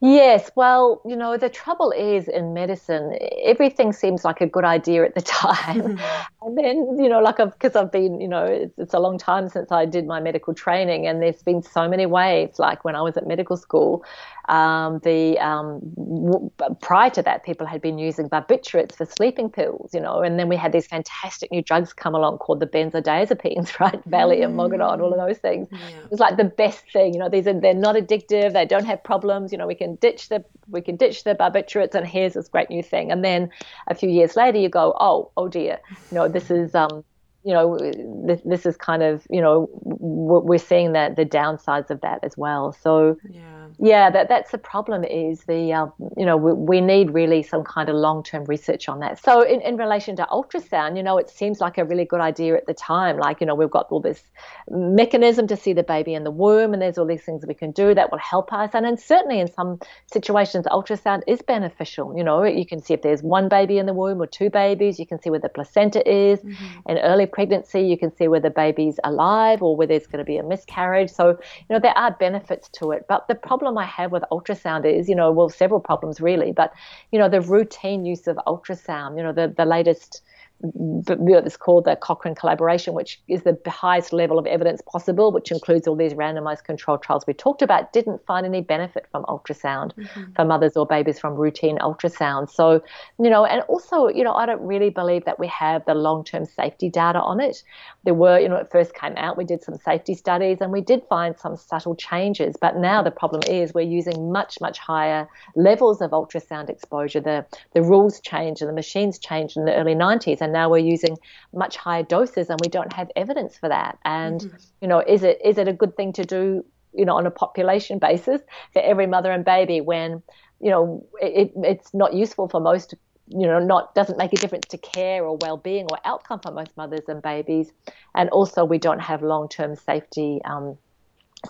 Yes, 0.00 0.50
well, 0.56 1.00
you 1.06 1.16
know, 1.16 1.38
the 1.38 1.48
trouble 1.48 1.90
is 1.90 2.28
in 2.28 2.52
medicine, 2.52 3.18
everything 3.42 3.92
seems 3.94 4.24
like 4.24 4.42
a 4.42 4.46
good 4.46 4.64
idea 4.64 5.04
at 5.04 5.14
the 5.14 5.22
time. 5.22 5.98
Mm-hmm. 6.46 6.58
and 6.58 6.58
then, 6.58 7.04
you 7.04 7.08
know, 7.08 7.20
like 7.20 7.36
because 7.36 7.76
I've, 7.76 7.86
I've, 7.86 7.92
been, 7.92 8.20
you 8.20 8.28
know, 8.28 8.44
it's, 8.44 8.78
it's, 8.78 8.94
a 8.94 8.98
long 8.98 9.18
time 9.18 9.48
since 9.48 9.72
I 9.72 9.84
did 9.84 10.06
my 10.06 10.20
medical 10.20 10.54
training, 10.54 11.06
and 11.06 11.22
there's 11.22 11.42
been 11.42 11.62
so 11.62 11.88
many 11.88 12.06
waves. 12.06 12.58
Like 12.58 12.84
when 12.84 12.94
I 12.94 13.02
was 13.02 13.16
at 13.16 13.26
medical 13.26 13.56
school, 13.56 14.04
um, 14.48 15.00
the 15.00 15.38
um, 15.38 15.80
w- 15.96 16.50
prior 16.80 17.10
to 17.10 17.22
that, 17.22 17.44
people 17.44 17.66
had 17.66 17.80
been 17.80 17.98
using 17.98 18.28
barbiturates 18.28 18.94
for 18.94 19.04
sleeping 19.04 19.50
pills, 19.50 19.92
you 19.92 20.00
know, 20.00 20.22
and 20.22 20.38
then 20.38 20.48
we 20.48 20.56
had 20.56 20.72
these 20.72 20.86
fantastic 20.86 21.50
new 21.50 21.62
drugs 21.62 21.92
come 21.92 22.14
along 22.14 22.38
called 22.38 22.60
the 22.60 22.66
benzodiazepines, 22.66 23.78
right? 23.80 24.00
Valium, 24.08 24.54
mm. 24.54 24.56
Mogadon, 24.56 25.00
all 25.00 25.12
of 25.12 25.18
those 25.18 25.38
things. 25.38 25.68
Yeah. 25.70 25.78
It 26.04 26.10
was 26.10 26.20
like 26.20 26.36
the 26.36 26.44
best 26.44 26.84
thing, 26.92 27.14
you 27.14 27.20
know. 27.20 27.28
These 27.28 27.46
are 27.46 27.58
they're 27.58 27.74
not 27.74 27.96
addictive, 27.96 28.52
they 28.52 28.66
don't 28.66 28.86
have 28.86 29.02
problems, 29.02 29.52
you 29.52 29.58
know. 29.58 29.66
We 29.66 29.74
can 29.74 29.96
ditch 29.96 30.28
the 30.28 30.44
we 30.68 30.80
can 30.80 30.96
ditch 30.96 31.24
the 31.24 31.34
barbiturates, 31.34 31.94
and 31.94 32.06
here's 32.06 32.34
this 32.34 32.48
great 32.48 32.70
new 32.70 32.82
thing. 32.82 33.10
And 33.10 33.24
then 33.24 33.50
a 33.88 33.94
few 33.94 34.08
years 34.08 34.36
later, 34.36 34.58
you 34.58 34.68
go, 34.68 34.96
oh, 35.00 35.30
oh 35.36 35.48
dear, 35.48 35.78
you 36.10 36.14
know, 36.16 36.28
this 36.36 36.50
is 36.50 36.74
um, 36.74 37.02
you 37.46 37.52
know, 37.52 37.78
this, 38.26 38.40
this 38.44 38.66
is 38.66 38.76
kind 38.76 39.04
of, 39.04 39.24
you 39.30 39.40
know, 39.40 39.68
we're 39.72 40.58
seeing 40.58 40.94
that 40.94 41.14
the 41.14 41.24
downsides 41.24 41.90
of 41.90 42.00
that 42.00 42.18
as 42.24 42.36
well. 42.36 42.72
So, 42.72 43.16
yeah, 43.30 43.55
yeah 43.78 44.10
that 44.10 44.28
that's 44.28 44.50
the 44.52 44.58
problem 44.58 45.04
is 45.04 45.44
the, 45.44 45.72
uh, 45.72 45.86
you 46.16 46.26
know, 46.26 46.36
we, 46.36 46.52
we, 46.52 46.80
need 46.80 47.12
really 47.12 47.42
some 47.42 47.64
kind 47.64 47.88
of 47.88 47.96
long 47.96 48.22
term 48.22 48.44
research 48.44 48.88
on 48.88 49.00
that. 49.00 49.22
So, 49.22 49.42
in, 49.42 49.60
in 49.62 49.76
relation 49.76 50.16
to 50.16 50.26
ultrasound, 50.30 50.96
you 50.96 51.02
know, 51.02 51.18
it 51.18 51.28
seems 51.28 51.60
like 51.60 51.78
a 51.78 51.84
really 51.84 52.04
good 52.04 52.20
idea 52.20 52.54
at 52.56 52.66
the 52.66 52.74
time. 52.74 53.18
Like, 53.18 53.40
you 53.40 53.46
know, 53.46 53.54
we've 53.54 53.70
got 53.70 53.86
all 53.90 54.00
this 54.00 54.22
mechanism 54.68 55.46
to 55.48 55.56
see 55.56 55.72
the 55.72 55.82
baby 55.82 56.14
in 56.14 56.24
the 56.24 56.30
womb, 56.30 56.72
and 56.72 56.82
there's 56.82 56.98
all 56.98 57.06
these 57.06 57.22
things 57.22 57.44
we 57.46 57.54
can 57.54 57.72
do 57.72 57.94
that 57.94 58.10
will 58.12 58.18
help 58.18 58.52
us. 58.52 58.70
And 58.74 58.84
then 58.84 58.96
certainly 58.96 59.40
in 59.40 59.52
some 59.52 59.80
situations, 60.12 60.66
ultrasound 60.66 61.22
is 61.26 61.42
beneficial. 61.42 62.14
You 62.16 62.24
know, 62.24 62.44
you 62.44 62.66
can 62.66 62.80
see 62.82 62.94
if 62.94 63.02
there's 63.02 63.22
one 63.22 63.48
baby 63.48 63.78
in 63.78 63.86
the 63.86 63.94
womb 63.94 64.20
or 64.20 64.26
two 64.26 64.50
babies, 64.50 64.98
you 64.98 65.06
can 65.06 65.20
see 65.20 65.30
where 65.30 65.40
the 65.40 65.48
placenta 65.48 66.08
is, 66.08 66.40
mm-hmm. 66.40 66.78
and 66.86 67.00
early 67.02 67.26
pregnancy, 67.26 67.80
you 67.80 67.98
can 67.98 68.14
see 68.14 68.28
whether 68.28 68.48
the 68.48 68.54
baby's 68.54 69.00
alive 69.02 69.62
or 69.62 69.74
whether 69.74 69.94
it's 69.94 70.06
going 70.06 70.18
to 70.18 70.24
be 70.24 70.36
a 70.36 70.42
miscarriage. 70.42 71.10
So, 71.10 71.30
you 71.30 71.70
know, 71.70 71.80
there 71.80 71.96
are 71.96 72.12
benefits 72.12 72.68
to 72.78 72.92
it. 72.92 73.06
But 73.08 73.26
the 73.26 73.34
problem 73.34 73.65
I 73.78 73.84
have 73.84 74.12
with 74.12 74.24
ultrasound 74.30 74.84
is, 74.84 75.08
you 75.08 75.14
know, 75.14 75.32
well, 75.32 75.48
several 75.48 75.80
problems 75.80 76.20
really, 76.20 76.52
but, 76.52 76.72
you 77.10 77.18
know, 77.18 77.28
the 77.28 77.40
routine 77.40 78.04
use 78.04 78.26
of 78.26 78.36
ultrasound, 78.46 79.16
you 79.16 79.22
know, 79.22 79.32
the, 79.32 79.52
the 79.56 79.64
latest 79.64 80.22
it's 80.62 81.56
called 81.56 81.84
the 81.84 81.96
Cochrane 81.96 82.34
collaboration, 82.34 82.94
which 82.94 83.20
is 83.28 83.42
the 83.42 83.58
highest 83.66 84.12
level 84.12 84.38
of 84.38 84.46
evidence 84.46 84.80
possible, 84.90 85.30
which 85.30 85.50
includes 85.50 85.86
all 85.86 85.96
these 85.96 86.14
randomized 86.14 86.64
controlled 86.64 87.02
trials 87.02 87.26
we 87.26 87.34
talked 87.34 87.62
about, 87.62 87.92
didn't 87.92 88.24
find 88.26 88.46
any 88.46 88.62
benefit 88.62 89.06
from 89.10 89.24
ultrasound 89.24 89.92
mm-hmm. 89.94 90.32
for 90.34 90.44
mothers 90.44 90.76
or 90.76 90.86
babies 90.86 91.18
from 91.18 91.34
routine 91.34 91.78
ultrasound. 91.78 92.50
So, 92.50 92.82
you 93.22 93.28
know, 93.28 93.44
and 93.44 93.62
also, 93.62 94.08
you 94.08 94.24
know, 94.24 94.32
I 94.32 94.46
don't 94.46 94.62
really 94.62 94.90
believe 94.90 95.24
that 95.26 95.38
we 95.38 95.46
have 95.48 95.84
the 95.84 95.94
long 95.94 96.24
term 96.24 96.46
safety 96.46 96.88
data 96.88 97.20
on 97.20 97.40
it. 97.40 97.62
There 98.04 98.14
were, 98.14 98.38
you 98.38 98.48
know, 98.48 98.56
it 98.56 98.70
first 98.70 98.94
came 98.94 99.14
out, 99.16 99.36
we 99.36 99.44
did 99.44 99.62
some 99.62 99.76
safety 99.76 100.14
studies 100.14 100.58
and 100.60 100.72
we 100.72 100.80
did 100.80 101.02
find 101.08 101.38
some 101.38 101.56
subtle 101.56 101.94
changes. 101.94 102.56
But 102.58 102.76
now 102.76 103.02
the 103.02 103.10
problem 103.10 103.42
is 103.46 103.74
we're 103.74 103.82
using 103.82 104.32
much, 104.32 104.58
much 104.60 104.78
higher 104.78 105.28
levels 105.54 106.00
of 106.00 106.12
ultrasound 106.12 106.70
exposure. 106.70 107.20
The, 107.20 107.44
the 107.74 107.82
rules 107.82 108.20
changed 108.20 108.62
and 108.62 108.68
the 108.70 108.74
machines 108.74 109.18
changed 109.18 109.56
in 109.56 109.66
the 109.66 109.74
early 109.74 109.94
90s 109.94 110.40
and 110.46 110.52
now 110.52 110.70
we're 110.70 110.78
using 110.78 111.16
much 111.52 111.76
higher 111.76 112.04
doses 112.04 112.48
and 112.48 112.60
we 112.62 112.68
don't 112.68 112.92
have 112.92 113.10
evidence 113.16 113.58
for 113.58 113.68
that 113.68 113.98
and 114.04 114.42
mm-hmm. 114.42 114.56
you 114.80 114.86
know 114.86 115.00
is 115.00 115.24
it 115.24 115.38
is 115.44 115.58
it 115.58 115.66
a 115.66 115.72
good 115.72 115.96
thing 115.96 116.12
to 116.12 116.24
do 116.24 116.64
you 116.94 117.04
know 117.04 117.16
on 117.16 117.26
a 117.26 117.30
population 117.32 117.98
basis 118.08 118.40
for 118.72 118.80
every 118.82 119.08
mother 119.08 119.32
and 119.32 119.44
baby 119.44 119.80
when 119.80 120.22
you 120.60 120.70
know 120.70 121.04
it, 121.20 121.50
it's 121.56 121.92
not 121.92 122.14
useful 122.14 122.48
for 122.48 122.60
most 122.60 122.94
you 123.28 123.46
know 123.46 123.58
not 123.58 123.92
doesn't 123.96 124.18
make 124.18 124.32
a 124.32 124.36
difference 124.36 124.66
to 124.68 124.78
care 124.78 125.24
or 125.24 125.36
well-being 125.40 125.86
or 125.90 125.98
outcome 126.04 126.38
for 126.38 126.52
most 126.52 126.70
mothers 126.76 127.08
and 127.08 127.20
babies 127.22 127.72
and 128.14 128.30
also 128.30 128.64
we 128.64 128.78
don't 128.78 129.00
have 129.00 129.20
long-term 129.20 129.74
safety 129.74 130.40
um, 130.44 130.78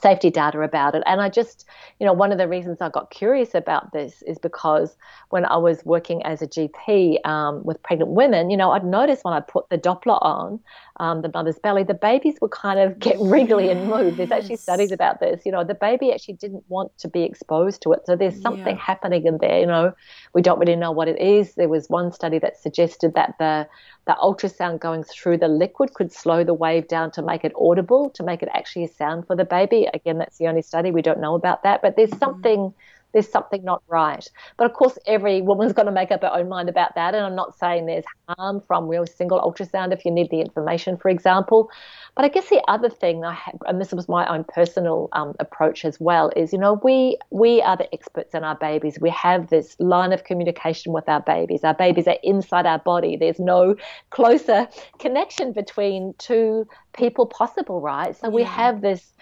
safety 0.00 0.30
data 0.30 0.60
about 0.60 0.94
it. 0.94 1.02
And 1.06 1.20
I 1.20 1.28
just, 1.28 1.66
you 1.98 2.06
know, 2.06 2.12
one 2.12 2.32
of 2.32 2.38
the 2.38 2.48
reasons 2.48 2.80
I 2.80 2.88
got 2.88 3.10
curious 3.10 3.54
about 3.54 3.92
this 3.92 4.22
is 4.22 4.38
because 4.38 4.96
when 5.30 5.44
I 5.44 5.56
was 5.56 5.84
working 5.84 6.24
as 6.24 6.42
a 6.42 6.46
GP 6.46 7.26
um, 7.26 7.64
with 7.64 7.82
pregnant 7.82 8.10
women, 8.10 8.50
you 8.50 8.56
know, 8.56 8.70
I'd 8.72 8.84
notice 8.84 9.20
when 9.22 9.34
I 9.34 9.40
put 9.40 9.68
the 9.68 9.78
Doppler 9.78 10.22
on 10.22 10.60
um, 10.98 11.22
the 11.22 11.30
mother's 11.32 11.58
belly, 11.58 11.84
the 11.84 11.94
babies 11.94 12.36
would 12.40 12.50
kind 12.50 12.80
of 12.80 12.98
get 12.98 13.16
wriggly 13.20 13.70
and 13.70 13.88
move. 13.88 14.16
There's 14.16 14.30
actually 14.30 14.56
studies 14.56 14.92
about 14.92 15.20
this. 15.20 15.44
You 15.44 15.52
know, 15.52 15.64
the 15.64 15.74
baby 15.74 16.12
actually 16.12 16.34
didn't 16.34 16.64
want 16.68 16.96
to 16.98 17.08
be 17.08 17.22
exposed 17.22 17.82
to 17.82 17.92
it. 17.92 18.06
So 18.06 18.16
there's 18.16 18.40
something 18.40 18.76
yeah. 18.76 18.82
happening 18.82 19.26
in 19.26 19.38
there. 19.38 19.60
You 19.60 19.66
know, 19.66 19.92
we 20.34 20.42
don't 20.42 20.58
really 20.58 20.76
know 20.76 20.92
what 20.92 21.08
it 21.08 21.20
is. 21.20 21.54
There 21.54 21.68
was 21.68 21.88
one 21.88 22.12
study 22.12 22.38
that 22.38 22.56
suggested 22.56 23.14
that 23.14 23.34
the 23.38 23.68
the 24.06 24.16
ultrasound 24.22 24.78
going 24.78 25.02
through 25.02 25.36
the 25.36 25.48
liquid 25.48 25.92
could 25.94 26.12
slow 26.12 26.44
the 26.44 26.54
wave 26.54 26.86
down 26.86 27.10
to 27.10 27.22
make 27.22 27.44
it 27.44 27.52
audible, 27.60 28.08
to 28.10 28.22
make 28.22 28.40
it 28.40 28.48
actually 28.54 28.84
a 28.84 28.88
sound 28.88 29.26
for 29.26 29.34
the 29.34 29.44
baby. 29.44 29.85
Again, 29.94 30.18
that's 30.18 30.38
the 30.38 30.48
only 30.48 30.62
study. 30.62 30.90
We 30.90 31.02
don't 31.02 31.20
know 31.20 31.34
about 31.34 31.62
that. 31.62 31.82
But 31.82 31.96
there's 31.96 32.10
mm-hmm. 32.10 32.18
something 32.18 32.74
there's 33.16 33.28
something 33.30 33.64
not 33.64 33.82
right. 33.88 34.28
But 34.58 34.66
of 34.66 34.74
course, 34.74 34.98
every 35.06 35.40
woman's 35.40 35.72
got 35.72 35.84
to 35.84 35.90
make 35.90 36.10
up 36.10 36.20
her 36.20 36.30
own 36.30 36.50
mind 36.50 36.68
about 36.68 36.94
that. 36.96 37.14
And 37.14 37.24
I'm 37.24 37.34
not 37.34 37.58
saying 37.58 37.86
there's 37.86 38.04
harm 38.28 38.62
from 38.66 38.88
real 38.88 39.06
single 39.06 39.40
ultrasound 39.40 39.94
if 39.94 40.04
you 40.04 40.10
need 40.10 40.28
the 40.30 40.42
information, 40.42 40.98
for 40.98 41.08
example. 41.08 41.70
But 42.14 42.26
I 42.26 42.28
guess 42.28 42.50
the 42.50 42.62
other 42.68 42.90
thing 42.90 43.24
I 43.24 43.32
had, 43.32 43.56
and 43.66 43.80
this 43.80 43.92
was 43.92 44.06
my 44.06 44.26
own 44.28 44.44
personal 44.44 45.08
um, 45.12 45.34
approach 45.40 45.86
as 45.86 45.98
well, 45.98 46.30
is 46.36 46.52
you 46.52 46.58
know 46.58 46.78
we 46.84 47.16
we 47.30 47.62
are 47.62 47.78
the 47.78 47.92
experts 47.94 48.34
in 48.34 48.44
our 48.44 48.56
babies. 48.56 48.98
We 49.00 49.10
have 49.10 49.48
this 49.48 49.76
line 49.78 50.12
of 50.12 50.24
communication 50.24 50.92
with 50.92 51.08
our 51.08 51.20
babies. 51.20 51.64
Our 51.64 51.74
babies 51.74 52.06
are 52.06 52.18
inside 52.22 52.66
our 52.66 52.80
body. 52.80 53.16
There's 53.16 53.40
no 53.40 53.76
closer 54.10 54.68
connection 54.98 55.52
between 55.52 56.14
two 56.18 56.66
people 56.92 57.24
possible, 57.24 57.80
right? 57.80 58.14
So 58.14 58.28
yeah. 58.28 58.34
we 58.34 58.42
have 58.42 58.82
this 58.82 59.14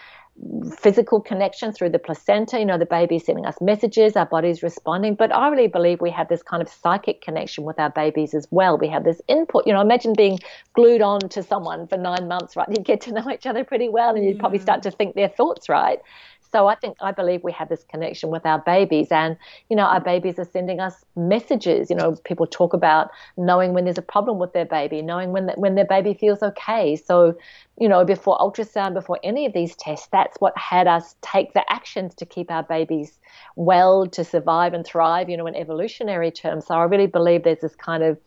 physical 0.79 1.21
connection 1.21 1.71
through 1.71 1.89
the 1.89 1.99
placenta. 1.99 2.59
You 2.59 2.65
know, 2.65 2.77
the 2.77 2.85
baby 2.85 3.15
is 3.15 3.25
sending 3.25 3.45
us 3.45 3.55
messages, 3.61 4.15
our 4.15 4.25
body's 4.25 4.61
responding. 4.61 5.15
But 5.15 5.33
I 5.33 5.47
really 5.49 5.67
believe 5.67 6.01
we 6.01 6.11
have 6.11 6.27
this 6.27 6.43
kind 6.43 6.61
of 6.61 6.69
psychic 6.69 7.21
connection 7.21 7.63
with 7.63 7.79
our 7.79 7.89
babies 7.89 8.33
as 8.33 8.47
well. 8.51 8.77
We 8.77 8.89
have 8.89 9.03
this 9.03 9.21
input. 9.27 9.65
You 9.65 9.73
know, 9.73 9.81
imagine 9.81 10.13
being 10.13 10.39
glued 10.73 11.01
on 11.01 11.19
to 11.29 11.41
someone 11.41 11.87
for 11.87 11.97
nine 11.97 12.27
months, 12.27 12.55
right? 12.55 12.67
You 12.75 12.83
get 12.83 13.01
to 13.01 13.13
know 13.13 13.29
each 13.31 13.45
other 13.45 13.63
pretty 13.63 13.87
well 13.87 14.15
and 14.15 14.25
you'd 14.25 14.39
probably 14.39 14.59
start 14.59 14.83
to 14.83 14.91
think 14.91 15.15
their 15.15 15.29
thoughts, 15.29 15.69
right? 15.69 15.99
So 16.55 16.67
I 16.67 16.75
think 16.75 16.95
I 17.01 17.11
believe 17.11 17.43
we 17.43 17.51
have 17.51 17.67
this 17.67 17.83
connection 17.91 18.29
with 18.29 18.45
our 18.45 18.59
babies, 18.59 19.09
and 19.11 19.35
you 19.69 19.75
know 19.75 19.83
our 19.83 19.99
babies 19.99 20.39
are 20.39 20.45
sending 20.45 20.79
us 20.79 21.03
messages. 21.17 21.89
You 21.89 21.97
know, 21.97 22.15
people 22.23 22.47
talk 22.47 22.73
about 22.73 23.11
knowing 23.35 23.73
when 23.73 23.83
there's 23.83 23.97
a 23.97 24.01
problem 24.13 24.39
with 24.39 24.53
their 24.53 24.63
baby, 24.63 25.01
knowing 25.01 25.33
when 25.33 25.49
when 25.57 25.75
their 25.75 25.83
baby 25.83 26.13
feels 26.13 26.41
okay. 26.41 26.95
So 26.95 27.35
you 27.77 27.89
know, 27.89 28.05
before 28.05 28.37
ultrasound, 28.37 28.93
before 28.93 29.19
any 29.21 29.45
of 29.45 29.51
these 29.51 29.75
tests, 29.75 30.07
that's 30.13 30.37
what 30.39 30.57
had 30.57 30.87
us 30.87 31.15
take 31.21 31.51
the 31.51 31.69
actions 31.69 32.15
to 32.15 32.25
keep 32.25 32.49
our 32.49 32.63
babies 32.63 33.19
well, 33.57 34.07
to 34.07 34.23
survive 34.23 34.73
and 34.73 34.85
thrive, 34.85 35.29
you 35.29 35.35
know, 35.35 35.47
in 35.47 35.55
evolutionary 35.55 36.31
terms. 36.31 36.67
So 36.67 36.75
I 36.75 36.83
really 36.83 37.07
believe 37.07 37.43
there's 37.43 37.59
this 37.59 37.75
kind 37.75 38.01
of 38.01 38.17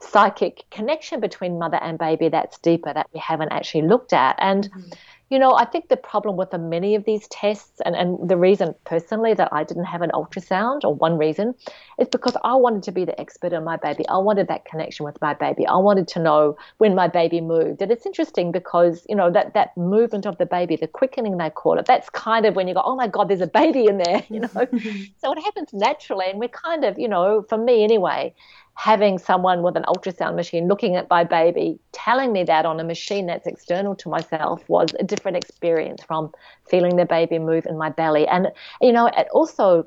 psychic 0.00 0.62
connection 0.70 1.18
between 1.18 1.58
mother 1.58 1.78
and 1.82 1.98
baby 1.98 2.28
that's 2.28 2.58
deeper 2.58 2.94
that 2.94 3.08
we 3.12 3.18
haven't 3.18 3.50
actually 3.50 3.88
looked 3.88 4.12
at. 4.12 4.36
And 4.38 4.70
mm-hmm 4.70 4.90
you 5.32 5.38
know, 5.38 5.54
I 5.54 5.64
think 5.64 5.88
the 5.88 5.96
problem 5.96 6.36
with 6.36 6.50
the 6.50 6.58
many 6.58 6.94
of 6.94 7.06
these 7.06 7.26
tests, 7.28 7.80
and, 7.86 7.96
and 7.96 8.28
the 8.28 8.36
reason 8.36 8.74
personally 8.84 9.32
that 9.32 9.48
I 9.50 9.64
didn't 9.64 9.86
have 9.86 10.02
an 10.02 10.10
ultrasound, 10.10 10.84
or 10.84 10.94
one 10.94 11.16
reason, 11.16 11.54
is 11.98 12.06
because 12.06 12.36
I 12.44 12.54
wanted 12.54 12.82
to 12.82 12.92
be 12.92 13.06
the 13.06 13.18
expert 13.18 13.54
on 13.54 13.64
my 13.64 13.78
baby. 13.78 14.06
I 14.10 14.18
wanted 14.18 14.48
that 14.48 14.66
connection 14.66 15.06
with 15.06 15.18
my 15.22 15.32
baby. 15.32 15.66
I 15.66 15.76
wanted 15.76 16.06
to 16.08 16.18
know 16.20 16.58
when 16.76 16.94
my 16.94 17.08
baby 17.08 17.40
moved. 17.40 17.80
And 17.80 17.90
it's 17.90 18.04
interesting 18.04 18.52
because, 18.52 19.06
you 19.08 19.16
know, 19.16 19.30
that, 19.30 19.54
that 19.54 19.74
movement 19.74 20.26
of 20.26 20.36
the 20.36 20.44
baby, 20.44 20.76
the 20.76 20.86
quickening 20.86 21.38
they 21.38 21.48
call 21.48 21.78
it, 21.78 21.86
that's 21.86 22.10
kind 22.10 22.44
of 22.44 22.54
when 22.54 22.68
you 22.68 22.74
go, 22.74 22.82
oh 22.84 22.94
my 22.94 23.08
God, 23.08 23.30
there's 23.30 23.40
a 23.40 23.46
baby 23.46 23.86
in 23.86 23.96
there, 23.96 24.22
you 24.28 24.40
know. 24.40 24.48
Mm-hmm. 24.48 25.04
so 25.16 25.32
it 25.32 25.42
happens 25.42 25.72
naturally. 25.72 26.26
And 26.28 26.40
we're 26.40 26.48
kind 26.48 26.84
of, 26.84 26.98
you 26.98 27.08
know, 27.08 27.46
for 27.48 27.56
me 27.56 27.82
anyway, 27.82 28.34
having 28.74 29.18
someone 29.18 29.62
with 29.62 29.76
an 29.76 29.84
ultrasound 29.84 30.34
machine 30.34 30.66
looking 30.66 30.96
at 30.96 31.08
my 31.10 31.24
baby, 31.24 31.78
telling 31.92 32.32
me 32.32 32.42
that 32.44 32.64
on 32.64 32.80
a 32.80 32.84
machine 32.84 33.26
that's 33.26 33.46
external 33.46 33.94
to 33.94 34.08
myself 34.08 34.62
was 34.68 34.94
a 34.98 35.04
different 35.04 35.36
experience 35.36 36.02
from 36.02 36.32
feeling 36.68 36.96
the 36.96 37.04
baby 37.04 37.38
move 37.38 37.66
in 37.66 37.76
my 37.76 37.90
belly. 37.90 38.26
And, 38.26 38.48
you 38.80 38.92
know, 38.92 39.06
it 39.06 39.28
also, 39.32 39.86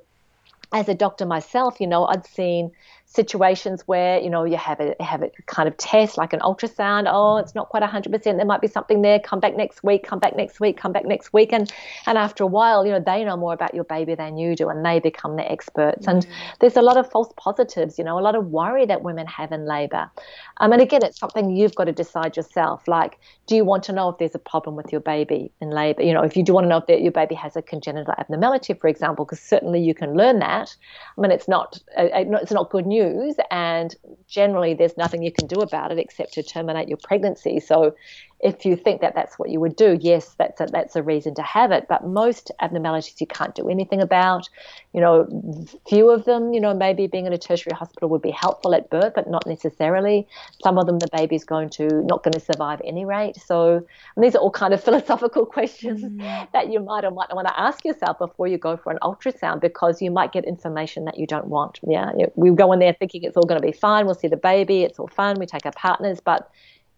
as 0.72 0.88
a 0.88 0.94
doctor 0.94 1.26
myself, 1.26 1.80
you 1.80 1.88
know, 1.88 2.06
I'd 2.06 2.26
seen 2.26 2.72
situations 3.06 3.84
where 3.86 4.20
you 4.20 4.30
know 4.30 4.44
you 4.44 4.58
have 4.58 4.80
a 4.80 4.96
have 5.02 5.22
a 5.22 5.30
kind 5.46 5.70
of 5.70 5.78
test 5.78 6.18
like 6.18 6.34
an 6.34 6.40
ultrasound 6.40 7.08
oh 7.08 7.38
it's 7.38 7.56
not 7.56 7.70
quite 7.70 7.84
100% 7.84 8.24
there 8.24 8.46
might 8.46 8.62
be 8.62 8.68
something 8.68 9.02
there. 9.02 9.20
Come 9.20 9.40
back 9.40 9.56
next 9.56 9.84
week 9.84 10.04
come 10.04 10.20
back 10.20 10.36
next 10.36 10.60
week 10.60 10.76
come 10.76 10.92
back 10.92 11.06
next 11.06 11.32
week. 11.32 11.54
And 11.54 11.72
and 12.08 12.18
after 12.18 12.44
a 12.44 12.48
while 12.48 12.86
you 12.86 12.92
know 12.92 13.00
they 13.00 13.24
know 13.24 13.38
more 13.38 13.54
about 13.54 13.74
your 13.74 13.84
baby 13.84 14.16
than 14.16 14.38
you 14.38 14.56
do 14.56 14.70
and 14.70 14.86
they 14.86 15.00
become 15.00 15.36
the 15.36 15.50
experts. 15.50 16.08
Mm-hmm. 16.08 16.18
and 16.18 16.28
there's 16.60 16.76
a 16.76 16.82
lot 16.82 16.98
of 16.98 17.10
false 17.10 17.32
positives 17.38 17.98
you 17.98 18.04
know 18.04 18.20
a 18.20 18.22
lot 18.22 18.36
of 18.36 18.48
worry 18.48 18.86
that 18.86 19.02
women 19.04 19.28
have 19.28 19.52
in 19.52 19.66
labor. 19.66 20.10
Um, 20.58 20.74
and 20.74 20.82
again 20.82 21.02
it's 21.04 21.20
something 21.20 21.56
you've 21.56 21.76
got 21.76 21.86
to 21.86 21.94
decide 21.94 22.36
yourself. 22.36 22.88
Like 22.88 23.20
do 23.48 23.56
you 23.56 23.64
want 23.64 23.84
to 23.84 23.94
know 23.94 24.10
if 24.10 24.18
there's 24.18 24.36
a 24.36 24.40
problem 24.40 24.76
with 24.76 24.92
your 24.92 25.02
baby 25.02 25.52
in 25.62 25.70
labor? 25.70 26.02
You 26.02 26.14
know 26.14 26.24
if 26.24 26.36
you 26.36 26.44
do 26.44 26.54
want 26.54 26.66
to 26.66 26.70
know 26.70 26.84
if 26.86 27.02
your 27.02 27.12
baby 27.12 27.36
has 27.36 27.56
a 27.56 27.62
congenital 27.62 28.14
abnormality 28.18 28.74
for 28.74 28.88
example 28.88 29.26
because 29.26 29.40
certainly 29.40 29.80
you 29.80 29.94
can 29.94 30.16
learn 30.16 30.40
that. 30.40 30.76
I 31.18 31.22
mean 31.22 31.32
it's 31.32 31.48
not 31.48 31.80
uh, 31.98 32.08
it's 32.12 32.52
not 32.52 32.70
good 32.72 32.86
news 32.86 33.05
news, 33.14 33.36
and 33.52 33.96
generally 34.28 34.74
there's 34.74 34.98
nothing 34.98 35.22
you 35.24 35.32
can 35.32 35.48
do 35.48 35.62
about 35.62 35.92
it 35.92 36.00
except 36.00 36.34
to 36.34 36.44
terminate 36.44 36.88
your 36.88 36.98
pregnancy. 36.98 37.60
So 37.60 37.96
if 38.42 38.66
you 38.66 38.76
think 38.76 39.02
that 39.02 39.16
that's 39.16 39.40
what 39.40 39.50
you 39.50 39.60
would 39.60 39.76
do, 39.76 39.98
yes, 40.02 40.36
that's 40.38 40.60
a, 40.60 40.66
that's 40.66 40.96
a 40.96 41.02
reason 41.02 41.34
to 41.36 41.42
have 41.42 41.72
it. 41.72 41.88
But 41.88 42.06
most 42.06 42.52
abnormalities 42.60 43.20
you 43.20 43.28
can't 43.28 43.56
do 43.56 43.70
anything 43.70 44.02
about. 44.02 44.50
You 44.94 45.02
know, 45.02 45.68
few 45.88 46.10
of 46.10 46.26
them, 46.26 46.54
you 46.54 46.60
know, 46.60 46.74
maybe 46.74 47.08
being 47.08 47.26
in 47.26 47.34
a 47.34 47.38
tertiary 47.38 47.76
hospital 47.76 48.10
would 48.10 48.22
be 48.22 48.32
helpful 48.32 48.76
at 48.76 48.90
birth, 48.90 49.14
but 49.16 49.30
not 49.30 49.48
necessarily. 49.48 50.28
Some 50.62 50.78
of 50.78 50.86
them, 50.86 51.00
the 51.00 51.08
baby's 51.16 51.46
going 51.46 51.70
to 51.72 52.04
not 52.04 52.24
going 52.24 52.34
to 52.34 52.40
survive 52.40 52.82
at 52.82 52.88
any 52.88 53.06
rate. 53.06 53.38
So 53.38 53.86
these 54.18 54.36
are 54.36 54.40
all 54.40 54.52
kind 54.52 54.74
of 54.74 54.84
philosophical 54.88 55.46
questions 55.46 56.04
mm. 56.04 56.52
that 56.52 56.72
you 56.72 56.82
might 56.82 57.06
or 57.06 57.12
might 57.12 57.30
not 57.30 57.36
want 57.36 57.48
to 57.48 57.60
ask 57.60 57.86
yourself 57.86 58.20
before 58.20 58.48
you 58.48 58.58
go 58.58 58.76
for 58.76 58.92
an 58.92 59.00
ultrasound, 59.02 59.62
because 59.62 60.02
you 60.02 60.12
might 60.12 60.34
get 60.34 60.44
information 60.46 61.06
that 61.06 61.18
you 61.18 61.26
don't 61.26 61.48
want. 61.48 61.80
Yeah, 61.88 62.12
we 62.36 62.52
go 62.52 62.74
in 62.74 62.80
there 62.80 62.94
thinking 62.94 63.24
it's 63.24 63.38
all 63.38 63.46
going 63.46 63.62
to 63.62 63.66
be 63.66 63.74
fine. 63.74 64.06
We'll 64.06 64.16
see 64.16 64.28
the 64.28 64.38
baby. 64.38 64.84
It's 64.84 65.00
all 65.00 65.08
fun. 65.08 65.40
We 65.40 65.46
take 65.46 65.66
our 65.66 65.72
partners, 65.72 66.20
but 66.20 66.52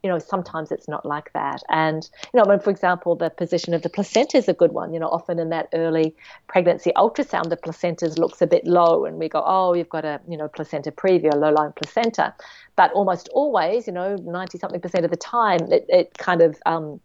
you 0.07 0.13
know, 0.13 0.19
sometimes 0.19 0.71
it's 0.71 0.87
not 0.87 1.05
like 1.05 1.33
that. 1.33 1.61
And, 1.67 2.09
you 2.33 2.39
know, 2.39 2.45
when, 2.45 2.61
for 2.61 2.69
example, 2.69 3.13
the 3.13 3.29
position 3.29 3.73
of 3.73 3.81
the 3.81 3.89
placenta 3.89 4.37
is 4.37 4.47
a 4.47 4.53
good 4.53 4.71
one. 4.71 4.93
You 4.93 5.01
know, 5.01 5.09
often 5.09 5.37
in 5.37 5.49
that 5.49 5.67
early 5.73 6.15
pregnancy 6.47 6.93
ultrasound, 6.95 7.49
the 7.49 7.57
placenta 7.57 8.07
looks 8.17 8.41
a 8.41 8.47
bit 8.47 8.65
low 8.65 9.03
and 9.03 9.17
we 9.17 9.27
go, 9.27 9.43
oh, 9.45 9.73
you've 9.73 9.89
got 9.89 10.05
a, 10.05 10.21
you 10.29 10.37
know, 10.37 10.47
placenta 10.47 10.93
previa, 10.93 11.35
low 11.35 11.51
lying 11.51 11.73
placenta. 11.73 12.33
But 12.77 12.93
almost 12.93 13.27
always, 13.33 13.85
you 13.85 13.91
know, 13.91 14.15
90 14.15 14.57
something 14.59 14.79
percent 14.79 15.03
of 15.03 15.11
the 15.11 15.17
time, 15.17 15.59
it, 15.73 15.85
it 15.89 16.17
kind 16.17 16.41
of 16.41 16.57
um, 16.65 17.01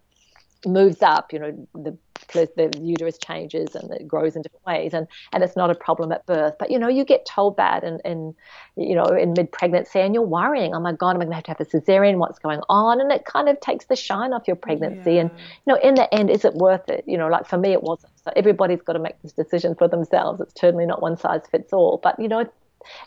moves 0.66 1.02
up, 1.02 1.32
you 1.32 1.38
know, 1.38 1.68
the 1.84 1.96
the 2.32 2.70
uterus 2.80 3.18
changes 3.18 3.74
and 3.74 3.90
it 3.90 4.06
grows 4.06 4.36
in 4.36 4.42
different 4.42 4.64
ways 4.64 4.94
and 4.94 5.06
and 5.32 5.42
it's 5.42 5.56
not 5.56 5.70
a 5.70 5.74
problem 5.74 6.12
at 6.12 6.24
birth. 6.26 6.54
But 6.58 6.70
you 6.70 6.78
know 6.78 6.88
you 6.88 7.04
get 7.04 7.26
told 7.26 7.56
that 7.56 7.84
in, 7.84 8.00
in 8.04 8.34
you 8.76 8.94
know 8.94 9.04
in 9.06 9.34
mid 9.36 9.50
pregnancy 9.52 10.00
and 10.00 10.14
you're 10.14 10.22
worrying 10.22 10.74
oh 10.74 10.80
my 10.80 10.92
god 10.92 11.16
am 11.16 11.22
i 11.22 11.24
going 11.24 11.30
to 11.30 11.34
have 11.34 11.44
to 11.44 11.50
have 11.50 11.60
a 11.60 11.64
cesarean 11.64 12.18
what's 12.18 12.38
going 12.38 12.60
on? 12.68 13.00
And 13.00 13.12
it 13.12 13.24
kind 13.24 13.48
of 13.48 13.60
takes 13.60 13.86
the 13.86 13.96
shine 13.96 14.32
off 14.32 14.46
your 14.46 14.56
pregnancy 14.56 15.14
yeah. 15.14 15.22
and 15.22 15.30
you 15.30 15.74
know 15.74 15.78
in 15.82 15.94
the 15.94 16.12
end 16.14 16.30
is 16.30 16.44
it 16.44 16.54
worth 16.54 16.88
it? 16.88 17.04
You 17.06 17.18
know 17.18 17.28
like 17.28 17.46
for 17.46 17.58
me 17.58 17.72
it 17.72 17.82
wasn't. 17.82 18.12
So 18.24 18.32
everybody's 18.36 18.82
got 18.82 18.94
to 18.94 18.98
make 19.00 19.20
this 19.22 19.32
decision 19.32 19.74
for 19.74 19.88
themselves. 19.88 20.40
It's 20.40 20.58
certainly 20.60 20.86
not 20.86 21.02
one 21.02 21.16
size 21.16 21.42
fits 21.50 21.72
all. 21.72 22.00
But 22.02 22.18
you 22.18 22.28
know 22.28 22.48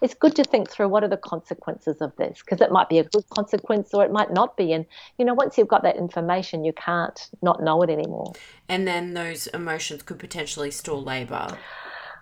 it's 0.01 0.13
good 0.13 0.36
to 0.36 0.43
think 0.43 0.69
through 0.69 0.89
what 0.89 1.03
are 1.03 1.07
the 1.07 1.17
consequences 1.17 1.97
of 2.01 2.15
this 2.17 2.39
because 2.39 2.61
it 2.61 2.71
might 2.71 2.89
be 2.89 2.99
a 2.99 3.03
good 3.03 3.28
consequence 3.30 3.93
or 3.93 4.03
it 4.03 4.11
might 4.11 4.32
not 4.32 4.57
be. 4.57 4.73
And 4.73 4.86
you 5.17 5.26
know 5.26 5.34
once 5.34 5.57
you've 5.57 5.67
got 5.67 5.84
that 5.84 5.97
information 5.97 6.63
you 6.63 6.73
can't 6.73 7.30
not 7.41 7.61
know 7.63 7.82
it 7.82 7.89
anymore. 7.89 8.34
And 8.69 8.88
then 8.88 9.13
those 9.13 9.47
emotions 9.47 10.03
could 10.03 10.19
potentially 10.19 10.71
stall 10.71 11.03
labor. 11.03 11.57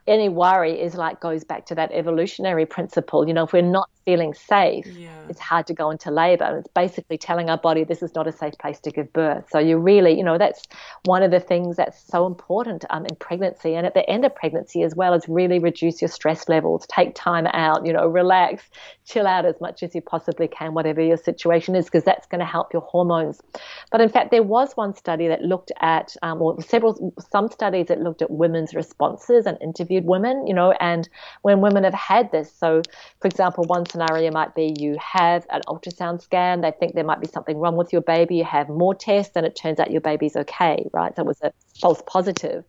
Any 0.06 0.28
worry 0.28 0.80
is 0.80 0.96
like 0.96 1.22
goes 1.22 1.44
back 1.44 1.66
to 1.68 1.76
that 1.76 1.92
evolutionary 1.94 2.66
principle. 2.66 3.28
You 3.28 3.34
know 3.34 3.46
if 3.46 3.54
we're 3.54 3.62
not 3.62 3.90
feeling 4.06 4.34
safe, 4.34 4.86
yeah. 4.88 5.10
it's 5.30 5.40
hard 5.40 5.68
to 5.68 5.74
go 5.74 5.90
into 5.90 6.12
labor. 6.12 6.58
It's 6.60 6.70
basically 6.74 7.18
telling 7.18 7.50
our 7.50 7.58
body 7.58 7.84
this 7.84 8.02
is 8.02 8.14
not 8.16 8.28
a 8.28 8.32
safe 8.32 8.58
place 8.60 8.80
to 8.82 8.92
give 8.92 9.12
birth. 9.14 9.46
So 9.50 9.60
you 9.60 9.78
really, 9.78 10.18
you 10.18 10.24
know, 10.24 10.38
that's 10.38 10.64
one 11.06 11.24
of 11.24 11.32
the 11.32 11.40
things 11.40 11.76
that's 11.76 12.02
so 12.08 12.26
important 12.26 12.86
um, 12.90 13.06
in 13.06 13.16
pregnancy 13.16 13.76
and 13.76 13.86
at 13.86 13.94
the 13.94 14.08
end 14.10 14.26
of 14.26 14.36
pregnancy 14.36 14.84
as 14.84 14.96
well 14.96 15.14
is 15.14 15.28
really 15.28 15.60
reduce 15.60 16.02
your 16.02 16.10
stress 16.10 16.50
levels, 16.50 16.86
take 16.88 17.16
time 17.16 17.48
out, 17.48 17.86
you 17.86 17.94
know, 17.94 18.08
relax, 18.08 18.64
chill 19.06 19.28
out 19.28 19.46
as 19.46 19.60
much 19.62 19.84
as 19.84 19.94
you 19.96 20.02
possibly 20.02 20.48
can, 20.48 20.74
whatever 20.74 21.02
your 21.02 21.18
situation 21.18 21.76
is, 21.76 21.86
because 21.86 22.04
that's 22.04 22.28
going 22.28 22.40
to 22.40 22.46
help 22.46 22.74
your 22.74 22.82
hormones. 22.84 23.42
But 23.92 24.02
in 24.02 24.10
fact, 24.10 24.32
there 24.32 24.44
was 24.44 24.74
one 24.74 24.96
study 24.96 25.28
that 25.28 25.42
looked 25.42 25.72
at, 25.82 26.16
um, 26.22 26.42
or 26.42 26.62
several, 26.62 27.14
some 27.32 27.50
studies 27.50 27.88
that 27.88 28.00
looked 28.00 28.22
at 28.22 28.32
women's 28.32 28.74
responses 28.74 29.46
and 29.46 29.58
interviewed 29.62 30.06
women, 30.06 30.48
you 30.48 30.54
know, 30.54 30.72
and 30.80 31.10
when 31.42 31.62
women 31.62 31.84
have 31.84 31.94
had 31.94 32.32
this. 32.32 32.52
So, 32.52 32.82
for 33.22 33.28
example, 33.28 33.64
one 33.66 33.86
scenario 33.94 34.32
might 34.32 34.54
be 34.54 34.76
you 34.78 34.98
have 35.00 35.46
an 35.50 35.62
ultrasound 35.68 36.22
scan, 36.22 36.60
they 36.60 36.72
think 36.72 36.94
there 36.94 37.06
might 37.06 37.22
be 37.22 37.28
something 37.28 37.58
wrong 37.58 37.78
with 37.78 37.94
your 37.94 38.02
baby, 38.02 38.36
you 38.36 38.44
have 38.44 38.68
more 38.68 38.94
tests, 38.94 39.38
and 39.38 39.46
it 39.46 39.56
turns 39.56 39.80
out 39.80 39.92
your 39.92 40.02
baby's 40.02 40.36
okay, 40.36 40.86
right? 40.92 41.16
So 41.16 41.22
it 41.22 41.26
was 41.26 41.42
a 41.42 41.54
false 41.80 42.04
positive. 42.06 42.66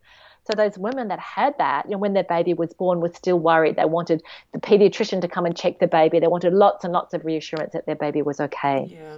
So 0.47 0.53
those 0.55 0.77
women 0.77 1.07
that 1.07 1.19
had 1.19 1.57
that, 1.57 1.85
you 1.85 1.93
know, 1.93 1.97
when 1.97 2.13
their 2.13 2.23
baby 2.23 2.53
was 2.53 2.71
born, 2.73 2.99
were 2.99 3.11
still 3.13 3.39
worried. 3.39 3.77
They 3.77 3.85
wanted 3.85 4.21
the 4.53 4.59
pediatrician 4.59 5.21
to 5.21 5.27
come 5.27 5.45
and 5.45 5.57
check 5.57 5.79
the 5.79 5.87
baby. 5.87 6.19
They 6.19 6.27
wanted 6.27 6.53
lots 6.53 6.83
and 6.83 6.93
lots 6.93 7.15
of 7.15 7.25
reassurance 7.25 7.73
that 7.73 7.87
their 7.87 7.95
baby 7.95 8.21
was 8.21 8.39
okay. 8.39 8.87
Yeah. 8.87 9.17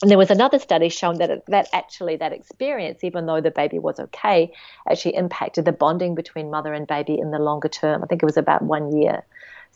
And 0.00 0.08
there 0.08 0.18
was 0.18 0.30
another 0.30 0.60
study 0.60 0.88
showing 0.88 1.18
that 1.18 1.44
that 1.48 1.68
actually 1.72 2.16
that 2.16 2.32
experience, 2.32 3.02
even 3.02 3.26
though 3.26 3.40
the 3.40 3.50
baby 3.50 3.80
was 3.80 3.98
okay, 3.98 4.52
actually 4.88 5.16
impacted 5.16 5.64
the 5.64 5.72
bonding 5.72 6.14
between 6.14 6.48
mother 6.48 6.72
and 6.72 6.86
baby 6.86 7.18
in 7.18 7.32
the 7.32 7.40
longer 7.40 7.68
term. 7.68 8.04
I 8.04 8.06
think 8.06 8.22
it 8.22 8.26
was 8.26 8.36
about 8.36 8.62
one 8.62 8.96
year. 8.96 9.24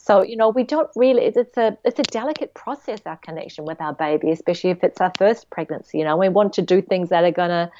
So 0.02 0.22
you 0.24 0.36
know, 0.36 0.48
we 0.48 0.64
don't 0.64 0.90
really. 0.96 1.22
It's 1.22 1.56
a 1.56 1.78
it's 1.84 2.00
a 2.00 2.02
delicate 2.02 2.54
process 2.54 2.98
our 3.06 3.18
connection 3.18 3.64
with 3.64 3.80
our 3.80 3.92
baby, 3.92 4.32
especially 4.32 4.70
if 4.70 4.82
it's 4.82 5.00
our 5.00 5.12
first 5.16 5.48
pregnancy. 5.50 5.98
You 5.98 6.04
know, 6.04 6.16
we 6.16 6.28
want 6.28 6.54
to 6.54 6.62
do 6.62 6.82
things 6.82 7.10
that 7.10 7.22
are 7.22 7.48
to 7.48 7.70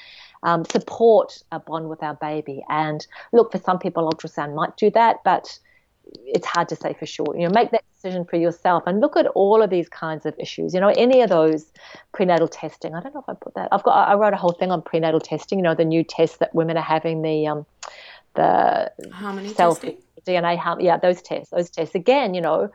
um, 0.43 0.63
support 0.63 1.43
a 1.51 1.59
bond 1.59 1.89
with 1.89 2.01
our 2.01 2.13
baby. 2.13 2.63
And 2.69 3.05
look, 3.33 3.51
for 3.51 3.57
some 3.57 3.77
people, 3.77 4.09
ultrasound 4.09 4.55
might 4.55 4.77
do 4.77 4.89
that, 4.91 5.17
but 5.25 5.59
it's 6.25 6.47
hard 6.47 6.69
to 6.69 6.77
say 6.77 6.93
for 6.97 7.05
sure. 7.05 7.35
You 7.35 7.45
know, 7.45 7.53
make 7.53 7.71
that 7.71 7.83
decision 7.93 8.23
for 8.23 8.37
yourself 8.37 8.83
and 8.87 9.01
look 9.01 9.17
at 9.17 9.27
all 9.27 9.61
of 9.61 9.69
these 9.69 9.89
kinds 9.89 10.25
of 10.25 10.33
issues. 10.39 10.73
You 10.73 10.79
know, 10.79 10.93
any 10.95 11.19
of 11.23 11.29
those 11.29 11.65
prenatal 12.13 12.47
testing. 12.47 12.95
I 12.95 13.01
don't 13.01 13.13
know 13.13 13.19
if 13.19 13.27
I 13.27 13.33
put 13.33 13.55
that. 13.55 13.67
I've 13.73 13.83
got. 13.83 14.07
I 14.07 14.13
wrote 14.13 14.33
a 14.33 14.37
whole 14.37 14.53
thing 14.53 14.71
on 14.71 14.81
prenatal 14.81 15.19
testing. 15.19 15.59
You 15.59 15.63
know, 15.63 15.75
the 15.75 15.83
new 15.83 16.05
tests 16.05 16.37
that 16.37 16.55
women 16.55 16.77
are 16.77 16.83
having. 16.83 17.21
The 17.21 17.47
um, 17.47 17.65
the 18.35 18.91
harmony 19.11 19.49
self 19.49 19.81
testing? 19.81 20.01
DNA 20.25 20.57
harm. 20.57 20.79
Yeah, 20.79 20.97
those 20.97 21.21
tests. 21.21 21.51
Those 21.51 21.69
tests. 21.69 21.95
Again, 21.95 22.33
you 22.33 22.41
know, 22.41 22.69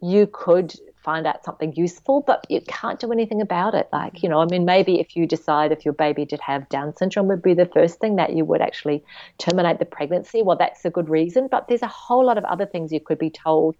you 0.00 0.28
could 0.32 0.74
find 1.02 1.26
out 1.26 1.44
something 1.44 1.72
useful, 1.74 2.22
but 2.26 2.44
you 2.50 2.60
can't 2.68 3.00
do 3.00 3.10
anything 3.12 3.40
about 3.40 3.74
it. 3.74 3.88
Like, 3.92 4.22
you 4.22 4.28
know, 4.28 4.40
I 4.40 4.46
mean, 4.46 4.64
maybe 4.64 5.00
if 5.00 5.16
you 5.16 5.26
decide 5.26 5.72
if 5.72 5.84
your 5.84 5.94
baby 5.94 6.24
did 6.24 6.40
have 6.40 6.68
Down 6.68 6.94
syndrome 6.96 7.28
would 7.28 7.42
be 7.42 7.54
the 7.54 7.66
first 7.66 7.98
thing 7.98 8.16
that 8.16 8.34
you 8.34 8.44
would 8.44 8.60
actually 8.60 9.02
terminate 9.38 9.78
the 9.78 9.86
pregnancy. 9.86 10.42
Well, 10.42 10.56
that's 10.56 10.84
a 10.84 10.90
good 10.90 11.08
reason, 11.08 11.48
but 11.50 11.68
there's 11.68 11.82
a 11.82 11.88
whole 11.88 12.26
lot 12.26 12.36
of 12.36 12.44
other 12.44 12.66
things 12.66 12.92
you 12.92 13.00
could 13.00 13.18
be 13.18 13.30
told 13.30 13.76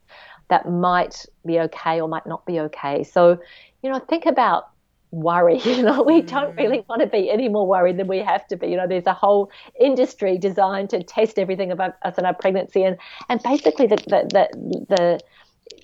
that 0.48 0.70
might 0.70 1.26
be 1.44 1.60
okay 1.60 2.00
or 2.00 2.08
might 2.08 2.26
not 2.26 2.46
be 2.46 2.60
okay. 2.60 3.04
So, 3.04 3.38
you 3.82 3.90
know, 3.90 3.98
think 3.98 4.24
about 4.24 4.70
worry. 5.11 5.61
You 5.68 5.82
know, 5.82 6.02
we 6.02 6.22
don't 6.22 6.54
mm. 6.54 6.59
really 6.59 6.84
want 6.88 7.02
to 7.02 7.06
be 7.06 7.30
any 7.30 7.48
more 7.48 7.66
worried 7.66 7.98
than 7.98 8.09
we 8.09 8.18
have 8.18 8.46
to 8.48 8.56
be. 8.56 8.68
You 8.68 8.76
know, 8.76 8.86
there's 8.88 9.06
a 9.06 9.12
whole 9.12 9.50
industry 9.78 10.38
designed 10.38 10.90
to 10.90 11.02
test 11.02 11.38
everything 11.38 11.70
about 11.70 11.94
us 12.02 12.18
and 12.18 12.26
our 12.26 12.34
pregnancy, 12.34 12.82
and 12.82 12.96
and 13.28 13.42
basically 13.42 13.86
the 13.86 13.96
the 13.96 14.48
the, 14.56 14.86
the 14.88 15.20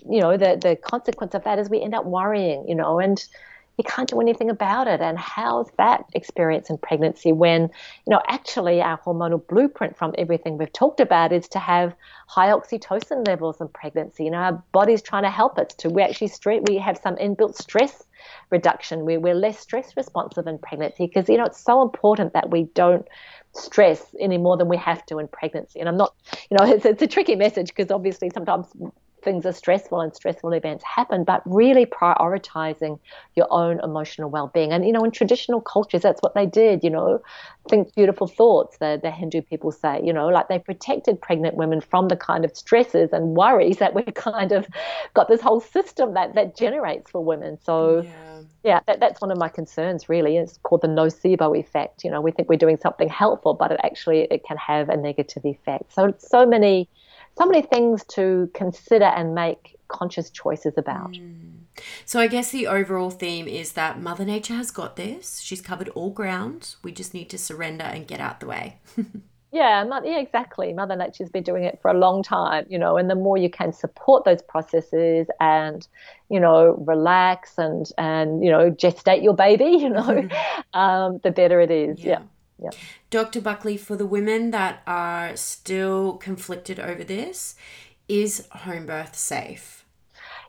you 0.09 0.20
know 0.20 0.37
the 0.37 0.59
the 0.61 0.77
consequence 0.77 1.35
of 1.35 1.45
that 1.45 1.59
is 1.59 1.70
we 1.70 1.81
end 1.81 1.95
up 1.95 2.07
worrying. 2.07 2.64
You 2.66 2.75
know, 2.75 2.99
and 2.99 3.25
you 3.77 3.85
can't 3.85 4.09
do 4.09 4.20
anything 4.20 4.51
about 4.51 4.87
it. 4.87 5.01
And 5.01 5.18
how's 5.18 5.68
that 5.79 6.05
experience 6.14 6.70
in 6.70 6.79
pregnancy 6.79 7.33
when, 7.33 7.62
you 7.62 8.11
know, 8.11 8.20
actually 8.29 8.81
our 8.81 8.99
hormonal 8.99 9.45
blueprint 9.47 9.97
from 9.97 10.14
everything 10.16 10.59
we've 10.59 10.72
talked 10.72 11.01
about 11.01 11.33
is 11.33 11.49
to 11.49 11.59
have 11.59 11.95
high 12.29 12.49
oxytocin 12.49 13.27
levels 13.27 13.61
in 13.61 13.68
pregnancy. 13.68 14.25
You 14.25 14.31
know, 14.31 14.39
our 14.39 14.62
body's 14.72 15.03
trying 15.03 15.25
to 15.25 15.31
help 15.31 15.59
us 15.59 15.75
to. 15.79 15.89
We 15.89 16.03
actually 16.03 16.29
stress, 16.29 16.62
we 16.68 16.79
have 16.79 16.99
some 16.99 17.16
inbuilt 17.16 17.57
stress 17.57 18.05
reduction. 18.51 19.05
We, 19.05 19.16
we're 19.16 19.35
less 19.35 19.59
stress 19.59 19.97
responsive 19.97 20.47
in 20.47 20.59
pregnancy 20.59 21.07
because, 21.07 21.29
you 21.29 21.37
know, 21.37 21.45
it's 21.45 21.61
so 21.61 21.83
important 21.83 22.33
that 22.33 22.51
we 22.51 22.64
don't 22.75 23.07
stress 23.53 24.14
any 24.20 24.39
more 24.39 24.57
than 24.57 24.68
we 24.68 24.77
have 24.77 25.05
to 25.07 25.18
in 25.18 25.29
pregnancy. 25.29 25.81
And 25.81 25.89
I'm 25.89 25.97
not, 25.97 26.14
you 26.51 26.57
know, 26.59 26.64
it's, 26.72 26.85
it's 26.85 27.03
a 27.03 27.07
tricky 27.07 27.37
message 27.37 27.68
because 27.68 27.91
obviously 27.91 28.31
sometimes 28.33 28.66
things 29.25 29.47
are 29.47 29.53
stressful 29.53 30.01
and 30.01 30.14
stressful 30.14 30.53
events 30.53 30.85
happen, 30.85 31.25
but 31.25 31.43
really 31.47 31.87
prioritizing 31.87 32.99
your 33.35 33.47
own 33.51 33.81
emotional 33.83 34.31
well 34.31 34.51
being. 34.53 34.72
And, 34.72 34.87
you 34.87 34.93
know, 34.93 35.05
in 35.05 35.11
traditional 35.11 35.61
cultures, 35.61 36.03
that's 36.03 36.20
what 36.20 36.35
they 36.35 36.47
did, 36.47 36.85
you 36.85 36.91
know, 36.91 37.20
think 37.68 37.95
beautiful 37.95 38.27
thoughts, 38.27 38.79
the, 38.79 39.01
the 39.03 39.11
Hindu 39.11 39.43
people 39.43 39.72
say, 39.72 40.01
you 40.05 40.12
know, 40.12 40.29
like 40.29 40.49
they 40.49 40.59
protected 40.59 41.20
pregnant 41.20 41.57
women 41.57 41.81
from 41.81 42.09
the 42.09 42.16
kind 42.16 42.45
of 42.45 42.55
stresses 42.57 43.12
and 43.12 43.37
worries 43.37 43.79
that 43.79 43.95
we 43.95 44.03
kind 44.14 44.53
of 44.53 44.66
got 45.14 45.29
this 45.29 45.41
whole 45.41 45.61
system 45.61 46.14
that, 46.14 46.35
that 46.35 46.57
generates 46.57 47.11
for 47.11 47.25
women. 47.25 47.59
So, 47.64 48.03
yeah 48.03 48.35
yeah, 48.64 48.81
that, 48.87 48.99
that's 48.99 49.20
one 49.20 49.31
of 49.31 49.37
my 49.37 49.49
concerns. 49.51 50.09
Really, 50.09 50.39
it's 50.39 50.59
called 50.62 50.81
the 50.81 50.89
nocebo 50.89 51.57
effect. 51.59 52.03
You 52.03 52.11
know, 52.11 52.22
we 52.22 52.33
think 52.33 52.49
we're 52.49 52.57
doing 52.57 52.79
something 52.79 53.11
helpful, 53.11 53.53
but 53.53 53.70
it 53.70 53.81
actually 53.85 54.22
it 54.31 54.43
can 54.43 54.57
have 54.57 54.89
a 54.89 54.97
negative 54.97 55.45
effect. 55.45 55.93
So, 55.93 56.14
so 56.18 56.47
many 56.47 56.89
so 57.37 57.47
many 57.47 57.62
things 57.62 58.05
to 58.05 58.51
consider 58.55 59.07
and 59.07 59.35
make 59.35 59.76
conscious 59.89 60.30
choices 60.30 60.74
about. 60.76 61.12
Mm. 61.12 61.64
So 62.05 62.20
I 62.20 62.28
guess 62.28 62.51
the 62.51 62.66
overall 62.66 63.11
theme 63.11 63.49
is 63.49 63.72
that 63.72 64.01
Mother 64.01 64.24
Nature 64.24 64.55
has 64.55 64.70
got 64.70 64.97
this. 64.97 65.41
She's 65.41 65.61
covered 65.61 65.89
all 65.91 66.11
ground. 66.11 66.76
We 66.82 66.93
just 66.93 67.14
need 67.14 67.28
to 67.30 67.39
surrender 67.39 67.85
and 67.85 68.07
get 68.07 68.20
out 68.20 68.41
the 68.41 68.47
way. 68.47 68.78
yeah, 69.53 69.85
yeah, 70.05 70.18
exactly. 70.18 70.72
Mother 70.72 70.95
Nature's 70.95 71.30
been 71.30 71.43
doing 71.43 71.64
it 71.64 71.80
for 71.82 71.91
a 71.91 71.95
long 71.95 72.22
time, 72.22 72.66
you 72.68 72.78
know, 72.78 72.97
and 72.97 73.11
the 73.11 73.16
more 73.16 73.37
you 73.37 73.51
can 73.51 73.72
support 73.72 74.24
those 74.24 74.43
processes 74.43 75.26
and, 75.41 75.87
you 76.28 76.39
know, 76.39 76.76
relax 76.87 77.59
and 77.59 77.91
and 77.99 78.45
you 78.45 78.51
know, 78.51 78.70
gestate 78.70 79.22
your 79.22 79.35
baby, 79.35 79.64
you 79.80 79.89
know, 79.89 80.03
mm-hmm. 80.03 80.78
um, 80.78 81.20
the 81.24 81.30
better 81.30 81.61
it 81.61 81.70
is. 81.70 81.99
yeah. 81.99 82.20
yeah. 82.20 82.22
Yeah. 82.59 82.71
Dr. 83.11 83.41
Buckley, 83.41 83.77
for 83.77 83.97
the 83.97 84.07
women 84.07 84.51
that 84.53 84.83
are 84.87 85.37
still 85.37 86.15
conflicted 86.15 86.79
over 86.79 87.05
this, 87.05 87.57
is 88.09 88.47
home 88.53 88.87
birth 88.87 89.17
safe? 89.17 89.85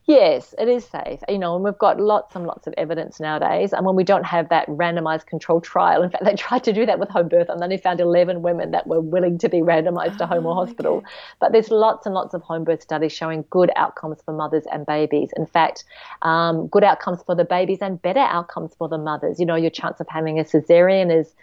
Yes, 0.08 0.54
it 0.60 0.68
is 0.68 0.86
safe. 0.86 1.22
You 1.28 1.40
know, 1.40 1.56
and 1.56 1.64
we've 1.64 1.78
got 1.80 2.00
lots 2.00 2.36
and 2.36 2.46
lots 2.46 2.68
of 2.68 2.76
evidence 2.78 3.20
nowadays. 3.20 3.74
And 3.74 3.84
when 3.88 3.96
we 3.96 4.04
don't 4.04 4.24
have 4.24 4.50
that 4.50 4.68
randomized 4.68 5.26
controlled 5.26 5.64
trial, 5.64 6.04
in 6.04 6.10
fact, 6.12 6.24
they 6.24 6.36
tried 6.36 6.64
to 6.66 6.74
do 6.74 6.86
that 6.86 7.00
with 7.00 7.10
home 7.10 7.28
birth 7.28 7.50
and 7.50 7.60
then 7.60 7.70
they 7.70 7.78
found 7.78 8.00
11 8.00 8.44
women 8.44 8.70
that 8.72 8.86
were 8.86 9.02
willing 9.02 9.40
to 9.40 9.50
be 9.50 9.62
randomized 9.62 10.18
to 10.20 10.28
home 10.28 10.46
or 10.46 10.52
oh, 10.52 10.66
hospital. 10.66 10.98
Okay. 10.98 11.08
But 11.40 11.54
there's 11.54 11.72
lots 11.72 12.06
and 12.06 12.14
lots 12.14 12.36
of 12.36 12.44
home 12.44 12.66
birth 12.66 12.84
studies 12.84 13.14
showing 13.14 13.46
good 13.50 13.72
outcomes 13.76 14.22
for 14.24 14.32
mothers 14.32 14.66
and 14.72 14.86
babies. 14.86 15.32
In 15.38 15.48
fact, 15.48 15.86
um, 16.22 16.68
good 16.68 16.84
outcomes 16.84 17.24
for 17.24 17.34
the 17.34 17.46
babies 17.46 17.80
and 17.82 18.00
better 18.00 18.20
outcomes 18.20 18.76
for 18.78 18.88
the 18.88 19.00
mothers. 19.00 19.40
You 19.40 19.48
know, 19.48 19.56
your 19.56 19.72
chance 19.72 20.00
of 20.00 20.08
having 20.08 20.40
a 20.40 20.44
cesarean 20.44 21.12
is 21.12 21.34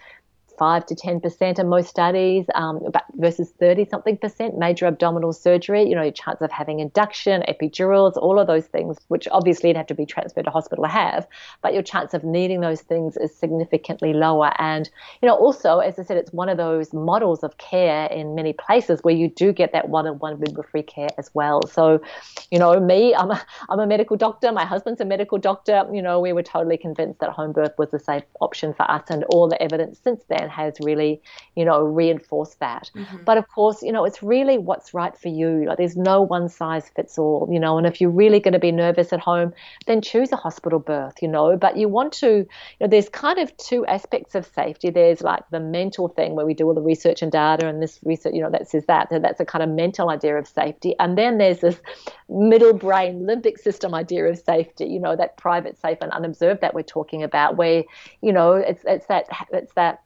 five 0.59 0.87
to 0.87 0.95
ten 0.95 1.21
percent 1.21 1.59
in 1.59 1.69
most 1.69 1.89
studies, 1.89 2.47
um, 2.55 2.81
versus 3.15 3.51
thirty 3.59 3.85
something 3.85 4.17
percent 4.17 4.59
major 4.59 4.87
abdominal 4.87 5.33
surgery. 5.33 5.89
You 5.89 5.95
know, 5.95 6.03
your 6.03 6.13
chance 6.13 6.41
of 6.41 6.51
having 6.51 6.81
induction, 6.81 7.43
epidurals, 7.49 8.17
all 8.17 8.39
of 8.39 8.47
those 8.47 8.67
things, 8.67 8.99
which 9.09 9.29
obviously 9.33 9.71
you'd 9.71 9.77
have 9.77 9.87
to 9.87 9.95
be 9.95 10.07
transferred 10.07 10.45
to 10.45 10.51
hospital 10.51 10.85
to 10.85 10.91
have, 10.91 11.27
but 11.63 11.75
your 11.75 11.83
chance 11.83 12.15
of 12.15 12.25
needing 12.25 12.61
those 12.61 12.83
things 12.83 13.17
is 13.17 13.35
significantly 13.35 14.13
lower. 14.13 14.53
And 14.59 14.89
you 15.21 15.29
know, 15.29 15.37
also 15.37 15.79
as 15.79 15.99
I 15.99 16.03
said, 16.03 16.17
it's 16.17 16.33
one 16.33 16.49
of 16.49 16.57
those 16.57 16.93
models 16.93 17.43
of 17.43 17.59
care 17.59 18.07
in 18.07 18.35
many 18.35 18.53
places 18.53 19.01
where 19.03 19.15
you 19.15 19.29
do 19.29 19.53
get 19.53 19.73
that 19.73 19.89
one-on-one 19.89 20.41
midwifery 20.41 20.83
care 20.83 21.11
as 21.19 21.31
well. 21.35 21.67
So, 21.67 22.01
you 22.51 22.59
know, 22.59 22.79
me, 22.81 23.15
I'm 23.15 23.31
a, 23.31 23.43
I'm 23.69 23.81
a 23.81 23.87
medical 23.87 24.17
doctor. 24.17 24.53
My 24.53 24.65
husband's 24.65 25.01
a 25.01 25.05
medical 25.05 25.39
doctor. 25.39 25.87
You 25.93 26.03
know, 26.03 26.21
we 26.21 26.33
were 26.33 26.43
totally 26.43 26.77
convinced 26.77 27.21
that 27.21 27.31
home 27.31 27.53
birth 27.53 27.73
was 27.79 27.93
a 27.95 27.99
safe 27.99 28.25
option 28.41 28.75
for 28.75 28.91
us, 28.91 29.05
and 29.09 29.25
all 29.25 29.49
the 29.49 29.61
evidence 29.63 30.01
since 30.03 30.23
then 30.29 30.42
has 30.49 30.75
really, 30.83 31.21
you 31.57 31.65
know, 31.65 31.81
reinforced 31.83 32.59
that. 32.61 32.91
Mm-hmm. 32.95 33.25
But 33.25 33.39
of 33.39 33.49
course, 33.49 33.83
you 33.83 33.93
know, 33.93 34.05
it's 34.05 34.23
really 34.23 34.59
what's 34.59 34.95
right 34.95 35.17
for 35.17 35.29
you. 35.29 35.65
Like, 35.67 35.79
there's 35.79 35.97
no 35.97 36.23
one 36.23 36.49
size 36.49 36.91
fits 36.95 37.19
all, 37.19 37.49
you 37.51 37.61
know, 37.61 37.79
and 37.79 37.87
if 37.87 38.01
you're 38.01 38.11
really 38.11 38.41
going 38.41 38.53
to 38.53 38.59
be 38.59 38.73
nervous 38.73 39.13
at 39.13 39.21
home, 39.21 39.53
then 39.87 40.01
choose 40.01 40.33
a 40.33 40.37
hospital 40.37 40.79
birth, 40.79 41.23
you 41.23 41.29
know. 41.29 41.57
But 41.57 41.77
you 41.77 41.89
want 41.89 42.13
to, 42.15 42.29
you 42.29 42.47
know, 42.81 42.89
there's 42.89 43.09
kind 43.09 43.39
of 43.39 43.57
two 43.57 43.85
aspects 43.87 44.35
of 44.35 44.47
safety. 44.47 44.91
There's 44.91 45.21
like 45.21 45.43
the 45.51 45.61
mental 45.61 46.09
thing 46.09 46.35
where 46.35 46.47
we 46.47 46.55
do 46.55 46.67
all 46.67 46.75
the 46.75 46.81
research 46.81 47.23
and 47.23 47.31
data, 47.31 47.67
and 47.67 47.83
this 47.83 47.99
research, 48.05 48.35
you 48.35 48.43
know, 48.43 48.51
that 48.51 48.69
says 48.69 48.87
that. 48.87 49.09
That's 49.11 49.41
a 49.41 49.45
kind 49.45 49.63
of 49.63 49.71
mental 49.71 50.11
idea 50.11 50.37
of 50.37 50.49
safety. 50.49 50.95
And 50.99 51.19
then 51.19 51.39
there's 51.39 51.61
this 51.61 51.81
middle 52.29 52.73
brain 52.73 53.27
limbic 53.27 53.59
system 53.59 53.95
idea 53.95 54.25
of 54.25 54.39
safety, 54.39 54.87
you 54.87 54.99
know, 55.01 55.17
that 55.17 55.37
private, 55.37 55.79
safe, 55.79 55.99
and 56.01 56.11
unobserved 56.13 56.61
that 56.61 56.75
we're 56.75 56.83
talking 56.83 57.23
about, 57.23 57.57
where, 57.57 57.85
you 58.21 58.33
know, 58.33 58.53
it's 58.53 58.83
it's 58.87 59.07
that 59.07 59.27
it's 59.53 59.73
that 59.75 60.03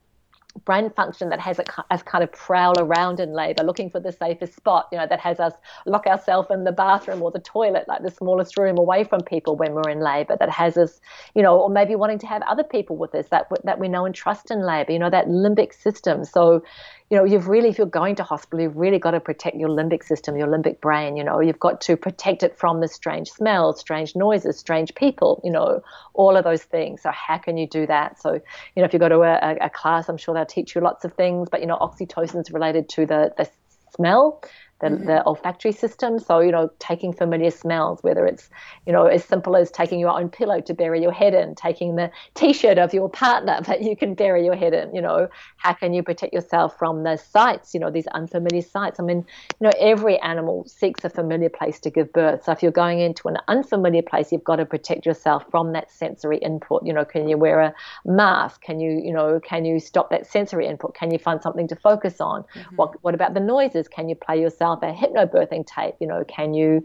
brain 0.65 0.91
function 0.91 1.29
that 1.29 1.41
has 1.41 1.61
us 1.91 2.03
kind 2.03 2.25
of 2.25 2.33
prowl 2.33 2.75
around 2.79 3.21
in 3.21 3.33
labor 3.33 3.63
looking 3.63 3.91
for 3.91 4.01
the 4.01 4.13
safest 4.13 4.55
spot 4.55 4.89
you 4.91 4.99
know 4.99 5.07
that 5.07 5.21
has 5.21 5.39
us 5.39 5.53
lock 5.87 6.07
ourselves 6.07 6.49
in 6.51 6.65
the 6.65 6.73
bathroom 6.73 7.23
or 7.23 7.31
the 7.31 7.41
toilet 7.41 7.85
like 7.89 8.03
the 8.03 8.11
smallest 8.11 8.57
room 8.57 8.79
away 8.79 9.05
from 9.05 9.21
people 9.23 9.57
when 9.57 9.73
we're 9.73 9.91
in 9.91 10.01
labor 10.01 10.37
that 10.39 10.51
has 10.51 10.77
us 10.77 11.01
you 11.35 11.43
know 11.43 11.59
or 11.59 11.71
maybe 11.71 11.95
wanting 11.95 12.19
to 12.19 12.27
have 12.27 12.43
other 12.43 12.65
people 12.65 12.97
with 12.97 13.15
us 13.15 13.27
that 13.31 13.47
that 13.65 13.79
we 13.79 13.89
know 13.89 14.05
and 14.05 14.15
trust 14.15 14.51
in 14.51 14.65
labor 14.65 14.93
you 14.93 14.99
know 14.99 15.11
that 15.11 15.27
limbic 15.27 15.73
system. 15.75 16.25
So 16.25 16.63
you 17.09 17.17
know, 17.17 17.25
you've 17.25 17.47
really, 17.47 17.69
if 17.69 17.79
you're 17.79 17.87
going 17.87 18.17
to 18.17 18.25
hospital, 18.25 18.61
you've 18.61 18.77
really 18.77 18.99
got 18.99 19.13
to 19.13 19.21
protect 19.21 19.57
your 19.57 19.69
limbic 19.69 20.03
system, 20.03 20.37
your 20.37 20.49
limbic 20.49 20.81
brain. 20.81 21.17
You 21.17 21.23
know, 21.23 21.41
you've 21.41 21.61
got 21.61 21.81
to 21.83 21.97
protect 21.97 22.43
it 22.43 22.59
from 22.59 22.81
the 22.81 22.89
strange 22.89 23.31
smells, 23.31 23.79
strange 23.79 24.17
noises, 24.17 24.59
strange 24.59 24.93
people. 24.95 25.41
You 25.45 25.53
know, 25.53 25.83
all 26.15 26.37
of 26.37 26.43
those 26.43 26.65
things. 26.65 27.03
So 27.03 27.11
how 27.13 27.39
can 27.39 27.57
you 27.57 27.69
do 27.69 27.87
that? 27.87 28.21
So, 28.21 28.33
you 28.35 28.41
know, 28.77 28.85
if 28.85 28.93
you 28.93 28.99
go 28.99 29.09
to 29.09 29.23
a, 29.23 29.57
a 29.61 29.71
class, 29.71 30.09
I'm 30.09 30.17
sure 30.17 30.35
they'll 30.35 30.47
teach 30.47 30.75
you 30.75 30.81
lots 30.81 31.05
of 31.05 31.15
things. 31.15 31.49
But 31.49 31.61
you 31.61 31.67
know, 31.67 31.77
oxytocin 31.79 32.41
is 32.41 32.51
related 32.51 32.89
to 32.91 33.07
the 33.07 33.33
the 33.37 33.49
smell 33.95 34.43
the, 34.81 34.89
mm-hmm. 34.89 35.07
the 35.07 35.25
olfactory 35.25 35.73
system. 35.73 36.19
So, 36.19 36.41
you 36.41 36.53
know, 36.53 36.71
taking 36.79 37.13
familiar 37.13 37.51
smells, 37.51 38.03
whether 38.03 38.27
it's, 38.27 38.51
you 38.87 38.93
know, 38.93 39.07
as 39.07 39.25
simple 39.25 39.57
as 39.57 39.71
taking 39.71 39.99
your 39.99 40.11
own 40.11 40.29
pillow 40.29 40.61
to 40.61 40.75
bury 40.75 41.03
your 41.03 41.13
head 41.13 41.35
in, 41.35 41.55
taking 41.55 41.97
the 41.97 42.11
t 42.35 42.53
shirt 42.53 42.79
of 42.79 42.93
your 42.93 43.09
partner 43.09 43.61
that 43.67 43.83
you 43.83 43.97
can 43.97 44.15
bury 44.15 44.45
your 44.45 44.55
head 44.55 44.75
in, 44.75 44.95
you 44.95 45.01
know, 45.01 45.29
how 45.57 45.73
can 45.73 45.95
you 45.95 46.03
protect 46.03 46.35
yourself 46.35 46.79
from 46.79 47.05
the 47.05 47.17
sights, 47.17 47.73
you 47.73 47.81
know, 47.81 47.91
these 47.91 48.07
unfamiliar 48.09 48.63
sights? 48.63 49.01
I 49.01 49.03
mean, 49.03 49.25
you 49.61 49.67
know, 49.67 49.73
every 49.79 50.19
animal 50.21 50.65
seeks 50.67 51.05
a 51.05 51.11
familiar 51.11 51.49
place 51.49 51.81
to 51.81 51.91
give 51.91 52.13
birth. 52.13 52.45
So 52.45 52.53
if 52.53 52.63
you're 52.63 52.73
going 52.73 53.01
into 53.01 53.29
an 53.29 53.39
unfamiliar 53.49 54.03
place, 54.03 54.31
you've 54.31 54.45
got 54.45 54.57
to 54.57 54.67
protect 54.67 55.07
yourself 55.07 55.45
from 55.51 55.73
that 55.73 55.91
sensory 55.91 56.39
input. 56.39 56.85
You 56.85 56.93
know, 56.93 57.05
can 57.05 57.29
you 57.29 57.39
wear 57.39 57.61
a 57.61 57.75
mask? 58.05 58.61
Can 58.61 58.81
you, 58.81 59.01
you 59.03 59.13
know, 59.13 59.41
can 59.41 59.65
you 59.65 59.81
stop 59.81 60.11
that 60.11 60.27
sensory 60.27 60.67
input? 60.67 60.95
Can 60.95 61.11
you 61.11 61.19
find 61.19 61.41
something 61.41 61.67
to 61.69 61.77
focus 61.77 62.21
on? 62.21 62.43
Mm-hmm. 62.43 62.77
What, 62.77 63.03
what 63.03 63.15
about 63.15 63.33
the 63.33 63.41
noises? 63.41 63.89
Can 63.89 64.09
you 64.09 64.15
play 64.15 64.39
yourself? 64.41 64.66
Yourself 64.67 64.83
a 64.83 64.93
hypnobirthing 64.93 65.67
tape. 65.67 65.95
You 66.01 66.07
know, 66.07 66.25
can 66.25 66.55
you, 66.55 66.85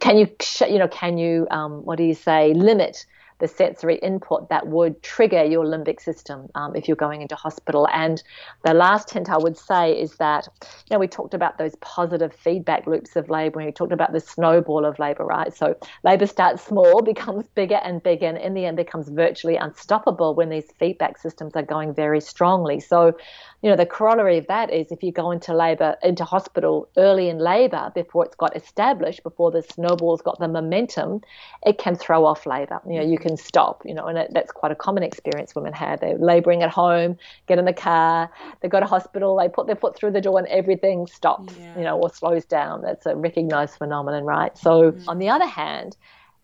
can 0.00 0.16
you, 0.18 0.28
you 0.68 0.78
know, 0.78 0.88
can 0.88 1.18
you, 1.18 1.46
um, 1.50 1.84
what 1.84 1.98
do 1.98 2.04
you 2.04 2.14
say, 2.14 2.54
limit 2.54 3.06
the 3.38 3.46
sensory 3.46 3.96
input 3.96 4.48
that 4.48 4.66
would 4.66 5.02
trigger 5.02 5.44
your 5.44 5.62
limbic 5.62 6.00
system 6.00 6.48
um, 6.54 6.74
if 6.74 6.88
you're 6.88 6.96
going 6.96 7.20
into 7.20 7.34
hospital. 7.34 7.86
And 7.92 8.22
the 8.64 8.72
last 8.72 9.10
hint 9.10 9.28
I 9.28 9.36
would 9.36 9.58
say 9.58 9.92
is 9.92 10.16
that, 10.16 10.48
you 10.62 10.94
know, 10.94 10.98
we 10.98 11.06
talked 11.06 11.34
about 11.34 11.58
those 11.58 11.74
positive 11.82 12.34
feedback 12.34 12.86
loops 12.86 13.14
of 13.14 13.28
labor. 13.28 13.62
We 13.62 13.70
talked 13.72 13.92
about 13.92 14.14
the 14.14 14.20
snowball 14.20 14.86
of 14.86 14.98
labor, 14.98 15.26
right? 15.26 15.54
So 15.54 15.76
labor 16.02 16.26
starts 16.26 16.64
small, 16.64 17.02
becomes 17.04 17.46
bigger 17.48 17.78
and 17.84 18.02
bigger, 18.02 18.26
and 18.26 18.38
in 18.38 18.54
the 18.54 18.64
end 18.64 18.78
becomes 18.78 19.10
virtually 19.10 19.56
unstoppable 19.56 20.34
when 20.34 20.48
these 20.48 20.72
feedback 20.78 21.18
systems 21.18 21.54
are 21.56 21.62
going 21.62 21.92
very 21.92 22.22
strongly. 22.22 22.80
So 22.80 23.18
you 23.66 23.72
know, 23.72 23.76
the 23.76 23.84
corollary 23.84 24.38
of 24.38 24.46
that 24.46 24.72
is 24.72 24.92
if 24.92 25.02
you 25.02 25.10
go 25.10 25.32
into 25.32 25.52
labor, 25.52 25.96
into 26.04 26.24
hospital 26.24 26.88
early 26.96 27.28
in 27.28 27.40
labor 27.40 27.90
before 27.96 28.24
it's 28.24 28.36
got 28.36 28.54
established, 28.54 29.24
before 29.24 29.50
the 29.50 29.60
snowball's 29.60 30.22
got 30.22 30.38
the 30.38 30.46
momentum, 30.46 31.20
it 31.64 31.76
can 31.76 31.96
throw 31.96 32.24
off 32.24 32.46
labor. 32.46 32.80
You 32.88 33.00
know, 33.00 33.04
you 33.04 33.18
can 33.18 33.36
stop, 33.36 33.82
you 33.84 33.92
know, 33.92 34.06
and 34.06 34.18
it, 34.18 34.30
that's 34.32 34.52
quite 34.52 34.70
a 34.70 34.76
common 34.76 35.02
experience 35.02 35.56
women 35.56 35.72
have. 35.72 35.98
They're 35.98 36.16
laboring 36.16 36.62
at 36.62 36.70
home, 36.70 37.18
get 37.48 37.58
in 37.58 37.64
the 37.64 37.72
car, 37.72 38.30
they 38.60 38.68
go 38.68 38.78
to 38.78 38.86
hospital, 38.86 39.36
they 39.36 39.48
put 39.48 39.66
their 39.66 39.74
foot 39.74 39.96
through 39.96 40.12
the 40.12 40.20
door 40.20 40.38
and 40.38 40.46
everything 40.46 41.08
stops, 41.08 41.52
yeah. 41.58 41.76
you 41.76 41.82
know, 41.82 41.98
or 41.98 42.08
slows 42.08 42.44
down. 42.44 42.82
That's 42.82 43.04
a 43.04 43.16
recognized 43.16 43.78
phenomenon, 43.78 44.22
right? 44.22 44.56
So, 44.56 44.92
mm-hmm. 44.92 45.08
on 45.08 45.18
the 45.18 45.28
other 45.28 45.46
hand, 45.48 45.96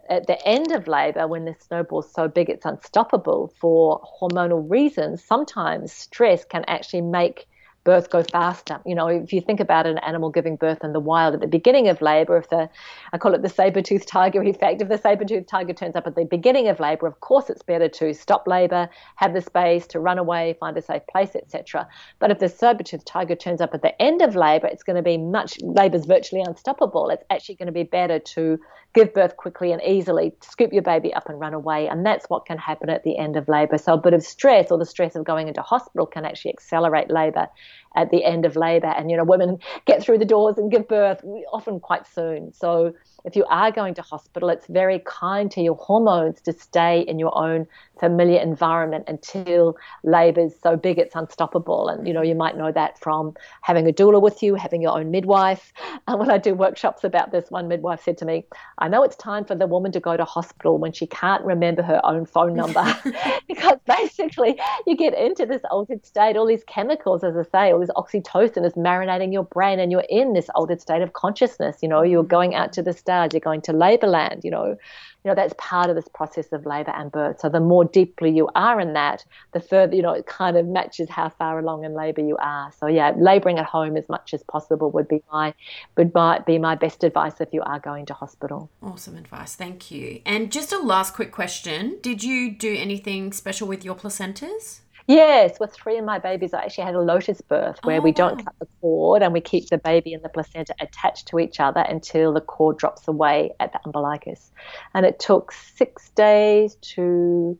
at 0.09 0.27
the 0.27 0.47
end 0.47 0.73
of 0.73 0.89
labor, 0.89 1.27
when 1.27 1.45
the 1.45 1.55
snowball's 1.59 2.13
so 2.13 2.29
big 2.29 2.51
it's 2.51 2.67
unstoppable 2.67 3.53
for 3.61 4.01
hormonal 4.21 4.69
reasons, 4.69 5.23
sometimes 5.23 5.93
stress 5.93 6.45
can 6.45 6.65
actually 6.67 7.03
make 7.03 7.47
birth 7.85 8.11
go 8.11 8.23
faster. 8.23 8.81
You 8.87 8.95
know, 8.95 9.09
if 9.09 9.33
you 9.33 9.41
think 9.41 9.61
about 9.61 9.87
an 9.87 9.99
animal 9.99 10.31
giving 10.31 10.57
birth 10.57 10.85
in 10.85 10.93
the 10.93 11.01
wild 11.01 11.35
at 11.35 11.41
the 11.41 11.47
beginning 11.47 11.89
of 11.89 12.01
labor, 12.01 12.37
if 12.37 12.49
the, 12.49 12.69
I 13.13 13.19
call 13.19 13.35
it 13.35 13.43
the 13.43 13.49
saber-toothed 13.49 14.07
tiger 14.07 14.43
effect, 14.43 14.83
if 14.83 14.89
the 14.89 14.99
saber-toothed 14.99 15.49
tiger 15.49 15.73
turns 15.73 15.97
up 15.97 16.07
at 16.07 16.15
the 16.15 16.25
beginning 16.25 16.69
of 16.69 16.81
labor, 16.81 17.07
of 17.07 17.21
course 17.21 17.51
it's 17.51 17.63
better 17.63 17.89
to 17.89 18.15
stop 18.15 18.47
labor, 18.47 18.89
have 19.17 19.35
the 19.35 19.41
space 19.41 19.87
to 19.89 20.01
run 20.01 20.19
away, 20.19 20.57
find 20.61 20.77
a 20.77 20.83
safe 20.83 21.03
place, 21.11 21.35
etc. 21.35 21.89
But 22.19 22.31
if 22.31 22.39
the 22.39 22.49
saber-toothed 22.49 23.07
tiger 23.07 23.35
turns 23.35 23.61
up 23.61 23.75
at 23.75 23.83
the 23.83 24.01
end 24.01 24.23
of 24.23 24.37
labor, 24.37 24.69
it's 24.69 24.85
going 24.85 24.97
to 24.97 25.03
be 25.03 25.19
much, 25.19 25.59
labor's 25.61 26.07
virtually 26.07 26.43
unstoppable. 26.43 27.11
It's 27.11 27.25
actually 27.31 27.57
going 27.57 27.67
to 27.67 27.73
be 27.73 27.85
better 27.85 28.19
to 28.19 28.61
give 28.95 29.15
birth 29.15 29.37
quickly 29.37 29.73
and 29.73 29.81
easily, 29.83 30.33
scoop 30.41 30.73
your 30.73 30.83
baby 30.83 31.15
up 31.15 31.29
and 31.29 31.41
run 31.41 31.55
away. 31.55 31.89
And 31.89 32.05
that's 32.05 32.29
what 32.29 32.45
can 32.45 32.59
happen 32.59 32.91
at 32.91 33.05
the 33.05 33.17
end 33.17 33.37
of 33.37 33.49
labor. 33.49 33.79
So 33.79 33.95
a 33.95 33.99
bit 33.99 34.13
of 34.13 34.23
stress 34.23 34.71
or 34.71 34.79
the 34.79 34.87
stress 34.87 35.17
of 35.17 35.25
going 35.25 35.49
into 35.49 35.63
hospital 35.63 36.07
can 36.07 36.25
actually 36.25 36.53
accelerate 36.53 37.11
labor 37.11 37.49
at 37.97 38.11
the 38.11 38.25
end 38.25 38.45
of 38.45 38.57
labor. 38.57 38.89
And, 38.89 39.11
you 39.11 39.17
know, 39.17 39.25
women 39.25 39.59
get 39.87 40.03
through 40.03 40.19
the 40.19 40.25
doors 40.25 40.59
and 40.59 40.71
give 40.71 40.89
birth 40.89 41.25
often 41.53 41.81
quite 41.81 42.07
soon. 42.07 42.53
So 42.53 42.93
if 43.25 43.37
you 43.37 43.45
are 43.47 43.71
going 43.71 43.95
to 43.95 44.03
hospital, 44.03 44.49
it's 44.49 44.67
very 44.67 45.01
kind 45.05 45.51
to 45.53 45.61
your 45.61 45.77
hormones 45.77 46.41
to 46.43 46.53
stay 46.53 47.01
in 47.01 47.19
your 47.19 47.37
own 47.37 47.67
familiar 47.99 48.41
environment 48.41 49.05
until 49.07 49.77
labor 50.03 50.41
is 50.41 50.55
so 50.61 50.77
big 50.77 50.99
it's 50.99 51.15
unstoppable. 51.15 51.89
And 51.89 52.07
you 52.07 52.13
know, 52.13 52.23
you 52.23 52.35
might 52.35 52.57
know 52.57 52.73
that 52.73 52.99
from 52.99 53.35
having 53.61 53.89
a 53.89 53.93
doula 53.93 54.21
with 54.21 54.43
you, 54.43 54.57
having 54.57 54.83
your 54.83 54.99
own 54.99 55.11
midwife. 55.11 55.73
And 56.09 56.19
when 56.19 56.31
I 56.31 56.39
do 56.39 56.55
workshops 56.55 57.05
about 57.05 57.31
this, 57.31 57.51
one 57.51 57.69
midwife 57.69 58.03
said 58.03 58.19
to 58.19 58.25
me, 58.25 58.45
I 58.79 58.89
know 58.89 59.05
it's 59.05 59.15
time 59.17 59.45
for 59.45 59.55
the 59.55 59.69
woman 59.69 59.93
to 59.93 60.01
go 60.01 60.17
to 60.17 60.25
hospital 60.25 60.77
when 60.79 60.93
she 60.93 61.07
can't 61.07 61.45
remember 61.45 61.81
her 61.83 62.01
own 62.05 62.27
phone 62.27 62.55
number. 62.55 62.85
because 63.49 63.79
basically 63.87 64.61
you 64.87 64.97
get 64.97 65.15
into 65.15 65.47
this 65.47 65.63
altered 65.71 66.05
state, 66.05 66.37
all 66.37 66.47
these 66.47 66.65
chemicals, 66.65 67.23
as 67.23 67.37
I 67.37 67.45
say, 67.45 67.73
all 67.73 67.81
this 67.81 67.91
oxytocin 67.91 68.67
is 68.67 68.73
marinating 68.75 69.33
your 69.33 69.45
brain 69.45 69.79
and 69.79 69.93
you're 69.93 70.07
in 70.09 70.33
this 70.33 70.49
altered 70.55 70.81
state 70.81 71.03
of 71.03 71.13
consciousness. 71.13 71.79
You 71.83 71.89
know, 71.89 72.03
you're 72.03 72.23
mm-hmm. 72.23 72.31
going 72.31 72.55
out 72.55 72.73
to 72.75 72.83
the 72.83 72.93
you're 73.33 73.41
going 73.41 73.63
to 73.63 73.73
labor 73.73 74.07
land, 74.07 74.43
you 74.45 74.51
know. 74.51 74.77
You 75.25 75.29
know 75.29 75.37
that's 75.37 75.55
part 75.57 75.89
of 75.89 75.95
this 75.95 76.09
process 76.09 76.49
of 76.51 76.67
labor 76.67 76.91
and 76.91 77.13
birth. 77.13 77.39
So 77.39 77.49
the 77.49 77.61
more 77.61 77.85
deeply 77.85 78.31
you 78.33 78.49
are 78.57 78.81
in 78.81 78.93
that 78.95 79.25
the 79.53 79.61
further 79.61 79.95
you 79.95 80.03
know 80.03 80.11
it 80.11 80.27
kind 80.27 80.57
of 80.57 80.67
matches 80.67 81.09
how 81.09 81.29
far 81.29 81.61
along 81.61 81.85
in 81.85 81.95
labor 81.95 82.23
you 82.23 82.37
are. 82.39 82.73
So 82.77 82.89
yeah 82.89 83.13
laboring 83.17 83.61
at 83.61 83.67
home 83.67 83.97
as 83.97 84.09
much 84.09 84.35
as 84.35 84.43
possible 84.43 84.91
would 84.91 85.07
be 85.07 85.23
my 85.33 85.55
would 85.97 86.13
be 86.45 86.59
my 86.59 86.75
best 86.75 87.05
advice 87.05 87.41
if 87.41 87.51
you 87.53 87.63
are 87.63 87.79
going 87.79 88.05
to 88.07 88.15
hospital. 88.15 88.69
Awesome 88.83 89.17
advice. 89.17 89.55
Thank 89.55 89.93
you. 89.93 90.23
And 90.27 90.51
just 90.51 90.73
a 90.73 90.79
last 90.81 91.15
quick 91.15 91.31
question. 91.31 91.99
Did 92.03 92.25
you 92.25 92.51
do 92.51 92.75
anything 92.77 93.33
special 93.33 93.69
with 93.69 93.85
your 93.85 93.95
placentas 93.95 94.81
Yes, 95.07 95.59
with 95.59 95.73
three 95.73 95.99
of 95.99 96.05
my 96.05 96.19
babies, 96.19 96.55
I 96.55 96.63
actually 96.63 96.85
had 96.85 96.95
a 96.95 97.01
lotus 97.01 97.41
birth 97.41 97.79
where 97.83 97.99
oh, 97.99 98.03
we 98.03 98.13
don't 98.13 98.39
wow. 98.39 98.45
cut 98.45 98.55
the 98.61 98.67
cord 98.81 99.23
and 99.23 99.33
we 99.33 99.41
keep 99.41 99.69
the 99.69 99.79
baby 99.79 100.15
and 100.15 100.23
the 100.23 100.29
placenta 100.29 100.75
attached 100.81 101.27
to 101.29 101.39
each 101.39 101.61
other 101.61 101.81
until 101.81 102.33
the 102.33 102.41
cord 102.41 102.79
drops 102.79 103.09
away 103.09 103.53
at 103.61 103.73
the 103.73 103.81
umbilicus. 103.85 104.53
And 104.95 105.05
it 105.05 105.19
took 105.19 105.53
six 105.53 106.11
days 106.11 106.77
to, 106.77 107.59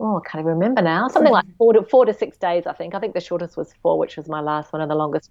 oh, 0.00 0.18
I 0.18 0.28
can't 0.28 0.42
even 0.42 0.52
remember 0.52 0.82
now, 0.82 1.08
something 1.08 1.32
like 1.32 1.46
four 1.58 1.72
to, 1.72 1.82
four 1.82 2.04
to 2.04 2.12
six 2.12 2.36
days, 2.36 2.66
I 2.66 2.74
think. 2.74 2.94
I 2.94 3.00
think 3.00 3.14
the 3.14 3.20
shortest 3.20 3.56
was 3.56 3.72
four, 3.82 3.98
which 3.98 4.16
was 4.16 4.28
my 4.28 4.40
last 4.40 4.72
one, 4.72 4.82
and 4.82 4.90
the 4.90 4.96
longest 4.96 5.30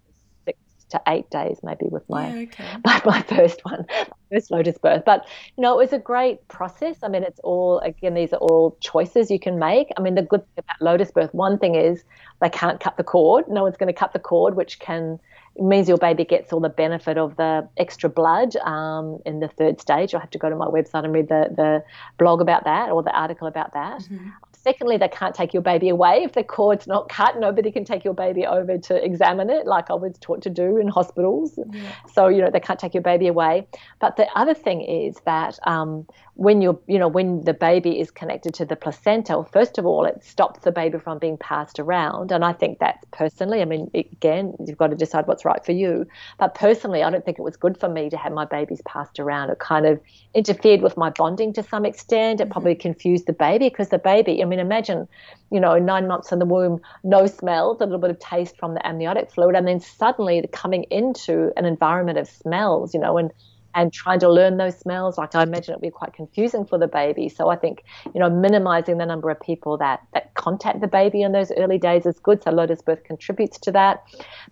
to 0.90 1.02
eight 1.08 1.30
days 1.30 1.60
maybe 1.64 1.86
with 1.86 2.08
my 2.10 2.30
yeah, 2.30 2.42
okay. 2.44 2.66
my, 2.86 3.02
my 3.06 3.22
first 3.24 3.64
one, 3.64 3.86
my 3.90 4.08
first 4.32 4.52
Lotus 4.52 4.78
birth. 4.78 5.04
But 5.06 5.28
you 5.58 5.62
know, 5.62 5.74
it 5.74 5.84
was 5.84 5.94
a 5.94 6.00
great 6.00 6.48
process. 6.48 6.98
I 7.04 7.08
mean, 7.08 7.24
it's 7.24 7.40
all 7.42 7.80
again, 7.80 8.14
these 8.14 8.34
are 8.34 8.40
all 8.40 8.78
choices 8.82 9.30
you 9.32 9.40
can 9.40 9.60
make. 9.60 9.90
I 9.98 10.02
mean, 10.02 10.16
the 10.16 10.22
good 10.22 10.42
thing 10.42 10.64
about 10.66 10.82
Lotus 10.82 11.12
birth, 11.12 11.34
one 11.34 11.58
thing 11.58 11.76
is 11.76 12.04
they 12.42 12.50
can't 12.50 12.80
cut 12.80 12.98
the 12.98 13.04
cord. 13.04 13.48
No 13.48 13.64
one's 13.64 13.78
going 13.78 13.88
to 13.88 13.94
cut 13.94 14.14
the 14.14 14.20
cord, 14.20 14.56
which 14.56 14.80
can 14.80 15.20
means 15.58 15.90
your 15.90 15.98
baby 15.98 16.24
gets 16.24 16.54
all 16.54 16.60
the 16.60 16.70
benefit 16.70 17.18
of 17.18 17.36
the 17.36 17.68
extra 17.78 18.10
blood 18.10 18.56
um, 18.58 19.20
in 19.26 19.40
the 19.40 19.48
third 19.48 19.82
stage. 19.82 20.14
i'll 20.14 20.20
have 20.20 20.30
to 20.30 20.38
go 20.38 20.50
to 20.50 20.56
my 20.56 20.68
website 20.68 21.04
and 21.04 21.14
read 21.14 21.28
the, 21.28 21.50
the 21.56 21.84
blog 22.18 22.40
about 22.42 22.64
that 22.64 22.90
or 22.90 23.04
the 23.04 23.12
article 23.12 23.48
about 23.48 23.74
that. 23.74 24.02
Mm-hmm. 24.02 24.30
Secondly, 24.62 24.97
they 24.97 25.07
can't 25.07 25.34
take 25.34 25.53
your 25.53 25.64
baby 25.64 25.89
away. 25.89 26.24
If 26.24 26.34
the 26.34 26.43
cord's 26.43 26.86
not 26.86 27.07
cut, 27.07 27.39
nobody 27.39 27.72
can 27.72 27.86
take 27.86 28.03
your 28.03 28.14
baby 28.14 28.45
over 28.45 28.78
to 28.78 29.03
examine 29.03 29.49
it, 29.49 29.66
like 29.66 29.89
I 29.89 29.93
was 29.93 30.18
taught 30.20 30.41
to 30.43 30.49
do 30.49 30.78
in 30.78 30.89
hospitals. 30.89 31.57
Yeah. 31.72 31.82
So, 32.14 32.28
you 32.28 32.41
know, 32.41 32.49
they 32.51 32.60
can't 32.60 32.80
take 32.80 32.93
your 32.93 33.03
baby 33.03 33.28
away. 33.28 33.68
But 33.99 34.18
the 34.18 34.28
other 34.36 34.53
thing 34.53 34.82
is 34.82 35.16
that 35.26 35.57
um, 35.66 36.05
when 36.34 36.62
you're, 36.62 36.80
you 36.88 36.99
know, 36.99 37.07
when 37.07 37.41
the 37.41 37.53
baby 37.53 37.99
is 37.99 38.12
connected 38.12 38.53
to 38.55 38.66
the 38.66 38.76
placenta, 38.76 39.34
well, 39.34 39.49
first 39.51 39.78
of 39.78 39.86
all, 39.86 40.05
it 40.05 40.24
stops 40.24 40.62
the 40.62 40.72
baby 40.72 40.97
from 40.97 41.20
being 41.20 41.38
passed 41.38 41.80
around. 41.80 42.32
And 42.32 42.43
I 42.43 42.53
think 42.53 42.80
that's 42.80 43.03
personally, 43.12 43.62
I 43.62 43.66
mean, 43.66 43.89
again, 43.93 44.55
you've 44.66 44.78
got 44.78 44.88
to 44.88 44.95
decide 44.95 45.28
what's 45.28 45.45
right 45.45 45.66
for 45.66 45.72
you. 45.72 46.05
But 46.38 46.55
personally, 46.55 47.03
I 47.03 47.10
don't 47.10 47.24
think 47.24 47.39
it 47.39 47.43
was 47.43 47.57
good 47.57 47.78
for 47.78 47.89
me 47.89 48.10
to 48.10 48.18
have 48.18 48.34
my 48.34 48.45
babies 48.45 48.82
passed 48.86 49.20
around. 49.20 49.49
It 49.49 49.60
kind 49.60 49.86
of 49.86 49.99
interfered 50.34 50.82
with 50.82 50.95
my 50.97 51.10
bonding 51.10 51.53
to 51.53 51.64
some 51.64 51.86
extent. 51.86 52.39
It 52.39 52.43
mm-hmm. 52.43 52.51
probably 52.51 52.76
confused 52.76 53.26
the 53.26 53.34
baby 53.34 53.70
because 53.70 53.89
the 53.89 53.99
baby, 53.99 54.39
mean, 54.50 54.60
imagine, 54.60 55.08
you 55.52 55.60
know, 55.60 55.78
nine 55.80 56.08
months 56.08 56.32
in 56.32 56.39
the 56.39 56.45
womb, 56.45 56.82
no 57.04 57.28
smells, 57.28 57.80
a 57.82 57.86
little 57.86 58.00
bit 58.00 58.10
of 58.10 58.20
taste 58.20 58.58
from 58.58 58.74
the 58.74 58.86
amniotic 58.86 59.32
fluid, 59.32 59.56
and 59.56 59.68
then 59.68 59.80
suddenly 59.80 60.45
coming 60.52 60.84
into 60.91 61.52
an 61.58 61.66
environment 61.66 62.18
of 62.18 62.28
smells, 62.28 62.93
you 62.93 63.00
know, 63.00 63.18
and 63.18 63.32
and 63.76 63.93
trying 63.93 64.20
to 64.20 64.30
learn 64.30 64.57
those 64.57 64.78
smells. 64.78 65.17
Like 65.17 65.36
I 65.36 65.43
imagine 65.43 65.74
it 65.74 65.78
would 65.78 65.82
be 65.82 65.91
quite 65.91 66.13
confusing 66.13 66.65
for 66.65 66.78
the 66.78 66.88
baby. 66.88 67.30
So 67.30 67.49
I 67.49 67.55
think, 67.55 67.84
you 68.13 68.20
know, 68.20 68.30
minimizing 68.30 68.97
the 68.97 69.05
number 69.05 69.30
of 69.30 69.39
people 69.39 69.78
that, 69.78 70.01
that 70.13 70.34
contact 70.34 70.82
the 70.82 70.88
baby 70.88 71.22
in 71.22 71.32
those 71.32 71.51
early 71.51 71.78
days 71.78 72.05
is 72.05 72.20
good. 72.20 72.43
So 72.43 72.51
Lotus 72.51 72.82
Birth 72.82 73.03
contributes 73.03 73.59
to 73.59 73.72
that. 73.72 74.03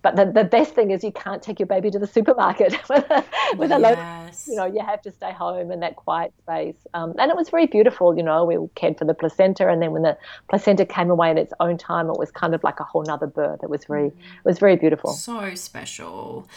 But 0.02 0.16
the, 0.16 0.26
the 0.26 0.44
best 0.44 0.74
thing 0.74 0.90
is 0.90 1.02
you 1.02 1.12
can't 1.12 1.42
take 1.42 1.58
your 1.58 1.66
baby 1.66 1.90
to 1.90 1.98
the 1.98 2.06
supermarket 2.06 2.72
with 2.88 3.04
a, 3.10 3.24
with 3.56 3.72
a 3.72 3.80
yes. 3.80 3.82
Lotus, 3.82 4.48
you 4.48 4.56
know, 4.56 4.66
you 4.66 4.80
have 4.84 5.02
to 5.02 5.10
stay 5.10 5.32
home 5.32 5.70
in 5.72 5.80
that 5.80 5.96
quiet 5.96 6.32
space. 6.38 6.76
Um, 6.94 7.14
and 7.18 7.30
it 7.30 7.36
was 7.36 7.50
very 7.50 7.66
beautiful, 7.66 8.16
you 8.16 8.22
know, 8.22 8.44
we 8.44 8.56
cared 8.74 8.98
for 8.98 9.04
the 9.04 9.14
placenta. 9.14 9.68
And 9.68 9.82
then 9.82 9.92
when 9.92 10.02
the 10.02 10.16
placenta 10.48 10.86
came 10.86 11.10
away 11.10 11.30
in 11.30 11.38
its 11.38 11.52
own 11.60 11.78
time, 11.78 12.08
it 12.08 12.18
was 12.18 12.30
kind 12.30 12.54
of 12.54 12.62
like 12.62 12.80
a 12.80 12.84
whole 12.84 13.02
nother 13.02 13.26
birth. 13.26 13.60
It 13.62 13.70
was 13.70 13.84
very, 13.84 14.10
mm. 14.10 14.18
it 14.18 14.44
was 14.44 14.58
very 14.58 14.76
beautiful. 14.76 15.12
So 15.12 15.54
special. 15.54 16.48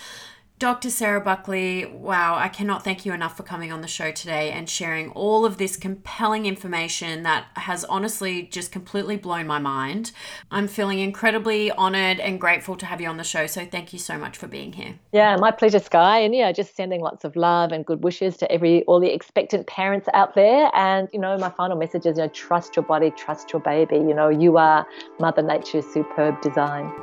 Dr. 0.62 0.91
Sarah 0.91 1.22
Buckley, 1.22 1.86
wow, 1.86 2.36
I 2.36 2.47
cannot 2.47 2.84
thank 2.84 3.03
you 3.03 3.14
enough 3.14 3.36
for 3.36 3.41
coming 3.41 3.72
on 3.72 3.82
the 3.82 3.88
show 3.88 4.12
today 4.12 4.51
and 4.51 4.70
sharing 4.70 5.09
all 5.14 5.43
of 5.43 5.57
this 5.57 5.76
compelling 5.76 6.45
information 6.45 7.24
that 7.24 7.47
has 7.55 7.84
honestly 7.86 8.43
just 8.43 8.72
completely 8.72 9.18
blown 9.18 9.47
my 9.47 9.57
mind. 9.57 10.12
I'm 10.51 10.68
feeling 10.68 10.99
incredibly 10.99 11.72
honored 11.72 12.20
and 12.20 12.39
grateful 12.39 12.76
to 12.76 12.86
have 12.86 13.01
you 13.01 13.07
on 13.07 13.18
the 13.18 13.24
show. 13.24 13.47
So 13.47 13.66
thank 13.66 13.91
you 13.91 13.97
so 13.97 14.20
much 14.20 14.38
for 14.38 14.45
being 14.45 14.74
here. 14.74 14.99
Yeah, 15.12 15.36
my 15.38 15.49
pleasure, 15.49 15.80
Sky. 15.80 16.20
And 16.20 16.36
yeah, 16.36 16.51
just 16.51 16.76
sending 16.76 17.01
lots 17.01 17.26
of 17.26 17.36
love 17.36 17.72
and 17.72 17.84
good 17.84 18.03
wishes 18.03 18.38
to 18.38 18.51
every 18.51 18.84
all 18.84 18.99
the 18.99 19.12
expectant 19.12 19.66
parents 19.66 20.09
out 20.14 20.36
there. 20.36 20.70
And 20.76 21.09
you 21.12 21.20
know, 21.20 21.39
my 21.39 21.49
final 21.49 21.76
message 21.76 22.05
is 22.05 22.20
you 22.20 22.26
know, 22.26 22.30
trust 22.30 22.76
your 22.76 22.86
body, 22.86 23.09
trust 23.18 23.51
your 23.51 23.64
baby. 23.64 23.95
You 23.95 24.14
know, 24.14 24.30
you 24.30 24.57
are 24.57 24.86
Mother 25.20 25.41
Nature's 25.41 25.91
superb 25.91 26.39
design. 26.43 26.93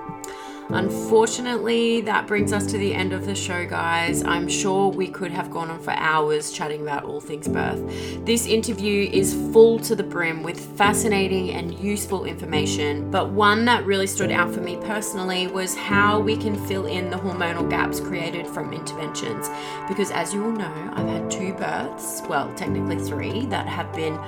Unfortunately, 0.71 2.03
that 2.03 2.27
brings 2.27 2.53
us 2.53 2.67
to 2.67 2.77
the 2.77 2.93
end 2.93 3.15
of 3.15 3.25
the 3.25 3.35
show, 3.35 3.67
guys. 3.67 4.23
I'm 4.23 4.47
sure 4.47 4.91
we 4.91 5.09
could 5.09 5.31
have 5.31 5.51
gone 5.51 5.71
on 5.71 5.81
for 5.81 5.93
hours 5.93 6.53
chatting 6.53 6.83
about 6.83 7.05
all 7.05 7.21
things 7.23 7.49
birth. 7.49 7.81
This 8.27 8.47
interview 8.47 9.09
is 9.11 9.33
full 9.51 9.79
to 9.81 9.97
the 9.97 10.03
brim 10.03 10.43
with 10.43 10.61
fascinating 10.77 11.53
and 11.53 11.79
useful 11.79 12.27
information, 12.27 13.11
but 13.11 13.31
one 13.31 13.65
that 13.65 13.87
really 13.87 14.07
stood 14.07 14.31
out 14.31 14.53
for 14.53 14.61
me 14.61 14.77
personally 14.77 15.47
was 15.47 15.75
how 15.75 16.21
we 16.21 16.37
can 16.37 16.55
fill 16.67 16.85
in 16.85 17.09
the 17.09 17.17
hormonal 17.17 17.69
gaps 17.71 17.99
created 17.99 18.47
from 18.47 18.75
interventions. 18.75 19.49
Because 19.89 20.11
as 20.11 20.35
you 20.35 20.45
all 20.45 20.53
know, 20.53 20.91
I've 20.93 21.09
had 21.09 21.31
two 21.31 21.55
births, 21.55 22.21
well, 22.29 22.53
technically 22.57 22.99
three, 22.99 23.47
that 23.47 23.67
have 23.67 23.91
been 23.95 24.19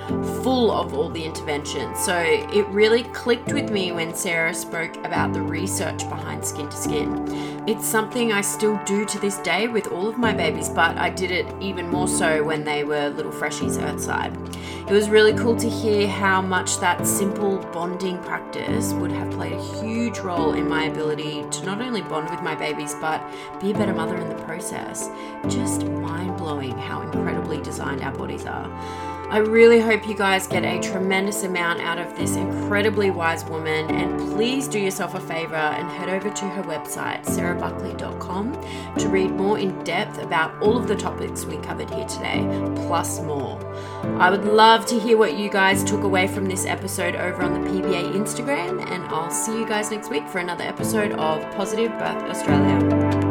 full 0.41 0.71
of 0.71 0.95
all 0.95 1.09
the 1.09 1.23
interventions. 1.23 1.99
So 2.03 2.17
it 2.17 2.65
really 2.69 3.03
clicked 3.03 3.53
with 3.53 3.69
me 3.69 3.91
when 3.91 4.15
Sarah 4.15 4.55
spoke 4.55 4.97
about 5.05 5.33
the 5.33 5.41
research 5.41 5.99
behind 6.09 6.30
behind 6.31 6.45
skin 6.45 6.69
to 6.69 6.77
skin. 6.77 7.67
It's 7.67 7.85
something 7.85 8.31
I 8.31 8.41
still 8.41 8.79
do 8.85 9.05
to 9.05 9.19
this 9.19 9.37
day 9.37 9.67
with 9.67 9.87
all 9.87 10.07
of 10.07 10.17
my 10.17 10.33
babies, 10.33 10.69
but 10.69 10.97
I 10.97 11.09
did 11.09 11.31
it 11.31 11.45
even 11.59 11.89
more 11.89 12.07
so 12.07 12.43
when 12.43 12.63
they 12.63 12.83
were 12.83 13.09
little 13.09 13.31
freshies 13.31 13.81
earthside. 13.81 14.35
It 14.87 14.93
was 14.93 15.09
really 15.09 15.33
cool 15.33 15.55
to 15.57 15.69
hear 15.69 16.07
how 16.07 16.41
much 16.41 16.79
that 16.79 17.05
simple 17.05 17.57
bonding 17.73 18.17
practice 18.19 18.93
would 18.93 19.11
have 19.11 19.31
played 19.31 19.53
a 19.53 19.63
huge 19.81 20.19
role 20.19 20.53
in 20.53 20.67
my 20.67 20.85
ability 20.85 21.45
to 21.51 21.65
not 21.65 21.81
only 21.81 22.01
bond 22.01 22.29
with 22.29 22.41
my 22.41 22.55
babies, 22.55 22.95
but 22.99 23.21
be 23.59 23.71
a 23.71 23.73
better 23.73 23.93
mother 23.93 24.17
in 24.17 24.29
the 24.29 24.43
process. 24.43 25.09
Just 25.47 25.85
mind 25.85 26.37
blowing 26.37 26.77
how 26.77 27.01
incredibly 27.01 27.61
designed 27.61 28.01
our 28.01 28.11
bodies 28.11 28.45
are. 28.45 28.67
I 29.31 29.37
really 29.37 29.79
hope 29.79 30.05
you 30.09 30.13
guys 30.13 30.45
get 30.45 30.65
a 30.65 30.77
tremendous 30.81 31.43
amount 31.43 31.79
out 31.79 31.97
of 31.97 32.17
this 32.17 32.35
incredibly 32.35 33.11
wise 33.11 33.45
woman. 33.45 33.89
And 33.89 34.19
please 34.33 34.67
do 34.67 34.77
yourself 34.77 35.15
a 35.15 35.21
favor 35.21 35.55
and 35.55 35.89
head 35.89 36.09
over 36.09 36.29
to 36.29 36.45
her 36.49 36.63
website, 36.63 37.23
sarahbuckley.com, 37.25 38.97
to 38.97 39.07
read 39.07 39.31
more 39.31 39.57
in 39.57 39.81
depth 39.85 40.17
about 40.17 40.61
all 40.61 40.75
of 40.75 40.89
the 40.89 40.97
topics 40.97 41.45
we 41.45 41.55
covered 41.59 41.89
here 41.91 42.05
today, 42.07 42.45
plus 42.87 43.21
more. 43.21 43.57
I 44.19 44.29
would 44.29 44.43
love 44.43 44.85
to 44.87 44.99
hear 44.99 45.17
what 45.17 45.37
you 45.37 45.49
guys 45.49 45.85
took 45.85 46.03
away 46.03 46.27
from 46.27 46.43
this 46.45 46.65
episode 46.65 47.15
over 47.15 47.41
on 47.41 47.53
the 47.53 47.69
PBA 47.69 48.11
Instagram, 48.11 48.85
and 48.91 49.01
I'll 49.05 49.31
see 49.31 49.57
you 49.57 49.65
guys 49.65 49.91
next 49.91 50.09
week 50.09 50.27
for 50.27 50.39
another 50.39 50.65
episode 50.65 51.13
of 51.13 51.41
Positive 51.55 51.91
Birth 51.91 52.23
Australia. 52.23 53.30